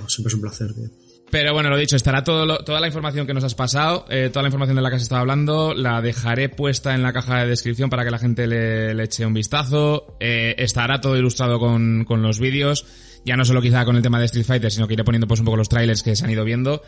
Siempre 0.07 0.27
es 0.29 0.33
un 0.33 0.41
placer, 0.41 0.73
tío. 0.73 0.89
Pero 1.29 1.53
bueno, 1.53 1.69
lo 1.69 1.75
dicho, 1.77 1.97
estará 1.97 2.23
todo 2.23 2.45
lo- 2.45 2.59
toda 2.59 2.79
la 2.79 2.87
información 2.87 3.27
que 3.27 3.33
nos 3.33 3.43
has 3.43 3.53
pasado, 3.53 4.05
eh, 4.09 4.29
toda 4.31 4.43
la 4.43 4.47
información 4.47 4.77
de 4.77 4.81
la 4.81 4.89
que 4.89 4.95
has 4.95 5.01
estado 5.01 5.19
hablando, 5.21 5.73
la 5.73 6.01
dejaré 6.01 6.47
puesta 6.47 6.95
en 6.95 7.03
la 7.03 7.11
caja 7.11 7.41
de 7.41 7.47
descripción 7.47 7.89
para 7.89 8.05
que 8.05 8.11
la 8.11 8.17
gente 8.17 8.47
le, 8.47 8.93
le 8.93 9.03
eche 9.03 9.25
un 9.25 9.33
vistazo. 9.33 10.15
Eh, 10.21 10.55
estará 10.57 11.01
todo 11.01 11.17
ilustrado 11.17 11.59
con, 11.59 12.05
con 12.05 12.21
los 12.21 12.39
vídeos, 12.39 12.85
ya 13.25 13.35
no 13.35 13.43
solo 13.43 13.61
quizá 13.61 13.83
con 13.83 13.97
el 13.97 14.01
tema 14.01 14.19
de 14.19 14.25
Street 14.27 14.45
Fighter, 14.45 14.71
sino 14.71 14.87
que 14.87 14.93
iré 14.93 15.03
poniendo 15.03 15.27
pues 15.27 15.41
un 15.41 15.45
poco 15.45 15.57
los 15.57 15.67
trailers 15.67 16.01
que 16.01 16.15
se 16.15 16.23
han 16.23 16.31
ido 16.31 16.45
viendo. 16.45 16.81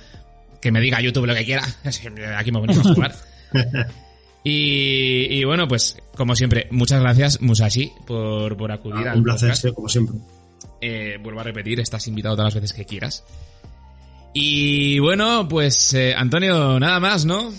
Que 0.61 0.71
me 0.71 0.79
diga 0.79 1.01
YouTube 1.01 1.25
lo 1.25 1.35
que 1.35 1.43
quiera, 1.45 1.63
aquí 2.37 2.51
me 2.53 2.61
venimos 2.61 2.85
a 2.85 2.93
jugar. 2.93 3.15
Y, 4.41 5.27
y 5.31 5.43
bueno, 5.43 5.67
pues 5.67 5.97
como 6.15 6.33
siempre, 6.33 6.67
muchas 6.71 7.01
gracias 7.01 7.41
Musashi 7.41 7.91
por, 8.07 8.55
por 8.55 8.71
acudir 8.71 9.05
al 9.05 9.17
un 9.17 9.23
placer, 9.25 9.49
podcast. 9.49 9.75
como 9.75 9.89
siempre. 9.89 10.15
Eh, 10.81 11.17
vuelvo 11.21 11.41
a 11.41 11.43
repetir, 11.43 11.79
estás 11.79 12.07
invitado 12.07 12.35
todas 12.35 12.53
las 12.53 12.61
veces 12.61 12.77
que 12.77 12.85
quieras. 12.85 13.23
Y 14.33 14.99
bueno, 14.99 15.47
pues 15.49 15.93
eh, 15.93 16.13
Antonio, 16.15 16.79
nada 16.79 16.99
más, 16.99 17.25
¿no? 17.25 17.51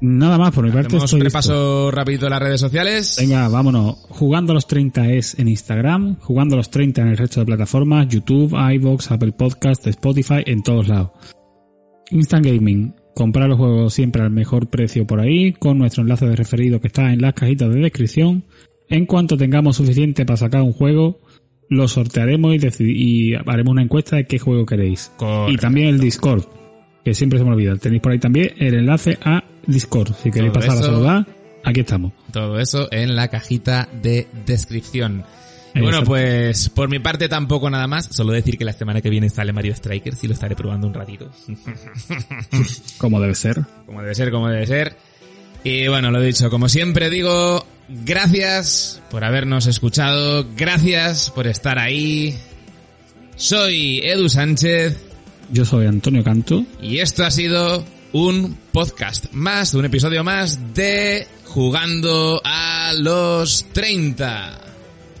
Nada 0.00 0.38
más, 0.38 0.52
por 0.52 0.64
mi 0.64 0.70
parte 0.70 0.86
Hacemos 0.88 1.12
un 1.12 1.18
listo. 1.18 1.28
repaso 1.28 1.90
rapidito 1.90 2.26
de 2.26 2.30
las 2.30 2.40
redes 2.40 2.60
sociales. 2.60 3.16
Venga, 3.18 3.48
vámonos. 3.48 3.96
Jugando 4.08 4.52
a 4.52 4.54
los 4.54 4.66
30 4.66 5.10
es 5.10 5.38
en 5.38 5.48
Instagram, 5.48 6.16
jugando 6.20 6.54
a 6.54 6.58
los 6.58 6.70
30 6.70 7.02
en 7.02 7.08
el 7.08 7.16
resto 7.16 7.40
de 7.40 7.46
plataformas, 7.46 8.06
YouTube, 8.08 8.54
iVoox, 8.74 9.10
Apple 9.10 9.32
Podcast, 9.32 9.86
Spotify, 9.88 10.42
en 10.46 10.62
todos 10.62 10.86
lados. 10.88 11.10
Instant 12.10 12.46
Gaming, 12.46 12.94
comprar 13.14 13.48
los 13.48 13.58
juegos 13.58 13.92
siempre 13.92 14.22
al 14.22 14.30
mejor 14.30 14.68
precio 14.68 15.04
por 15.06 15.20
ahí, 15.20 15.52
con 15.52 15.78
nuestro 15.78 16.02
enlace 16.02 16.26
de 16.26 16.36
referido 16.36 16.80
que 16.80 16.86
está 16.86 17.12
en 17.12 17.20
las 17.20 17.34
cajitas 17.34 17.68
de 17.68 17.80
descripción. 17.80 18.44
En 18.88 19.04
cuanto 19.04 19.36
tengamos 19.36 19.76
suficiente 19.76 20.24
para 20.24 20.36
sacar 20.38 20.62
un 20.62 20.72
juego, 20.72 21.20
lo 21.68 21.86
sortearemos 21.88 22.54
y, 22.80 22.84
y 22.84 23.34
haremos 23.34 23.72
una 23.72 23.82
encuesta 23.82 24.16
de 24.16 24.26
qué 24.26 24.38
juego 24.38 24.64
queréis. 24.66 25.10
Correcto. 25.16 25.52
Y 25.52 25.56
también 25.56 25.88
el 25.88 26.00
Discord. 26.00 26.44
que 27.04 27.14
siempre 27.14 27.38
se 27.38 27.44
me 27.44 27.52
olvida. 27.52 27.76
Tenéis 27.76 28.02
por 28.02 28.12
ahí 28.12 28.18
también 28.18 28.52
el 28.58 28.74
enlace 28.74 29.18
a 29.24 29.42
Discord. 29.66 30.12
Si 30.22 30.30
queréis 30.30 30.52
Todo 30.52 30.60
pasar 30.62 30.76
a 30.76 30.80
eso- 30.80 30.90
saludar, 30.92 31.26
aquí 31.64 31.80
estamos. 31.80 32.12
Todo 32.32 32.58
eso 32.58 32.88
en 32.92 33.16
la 33.16 33.28
cajita 33.28 33.88
de 34.02 34.26
descripción. 34.46 35.24
Y 35.74 35.80
bueno, 35.80 36.02
pues 36.02 36.70
por 36.70 36.88
mi 36.88 36.98
parte 36.98 37.28
tampoco 37.28 37.68
nada 37.70 37.86
más. 37.86 38.06
Solo 38.06 38.32
decir 38.32 38.56
que 38.58 38.64
la 38.64 38.72
semana 38.72 39.00
que 39.00 39.10
viene 39.10 39.28
sale 39.28 39.52
Mario 39.52 39.76
Strikers 39.76 40.24
y 40.24 40.26
lo 40.28 40.34
estaré 40.34 40.56
probando 40.56 40.86
un 40.88 40.94
ratito. 40.94 41.30
Como 42.98 43.20
debe 43.20 43.34
ser. 43.34 43.58
Como 43.86 44.00
debe 44.02 44.14
ser, 44.14 44.30
como 44.30 44.48
debe 44.48 44.66
ser. 44.66 44.96
Y 45.64 45.88
bueno, 45.88 46.10
lo 46.10 46.20
dicho, 46.20 46.50
como 46.50 46.68
siempre 46.68 47.10
digo, 47.10 47.66
gracias 47.88 49.02
por 49.10 49.24
habernos 49.24 49.66
escuchado, 49.66 50.46
gracias 50.56 51.30
por 51.30 51.46
estar 51.46 51.78
ahí. 51.78 52.36
Soy 53.36 54.00
Edu 54.02 54.28
Sánchez 54.28 54.96
Yo 55.52 55.64
soy 55.64 55.86
Antonio 55.86 56.24
Canto. 56.24 56.64
y 56.82 56.98
esto 56.98 57.24
ha 57.24 57.30
sido 57.30 57.84
un 58.12 58.56
podcast 58.72 59.26
más, 59.32 59.74
un 59.74 59.84
episodio 59.84 60.24
más 60.24 60.74
de 60.74 61.26
Jugando 61.44 62.40
a 62.44 62.92
los 62.98 63.64
30. 63.72 64.60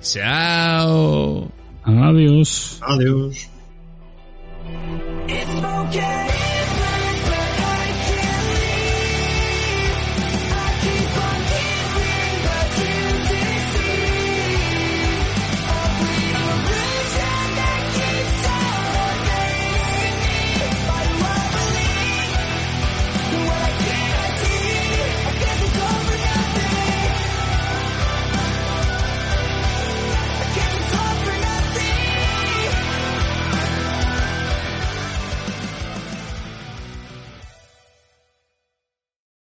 Chao. 0.02 1.50
Adiós. 1.84 2.78
Adiós. 2.82 3.48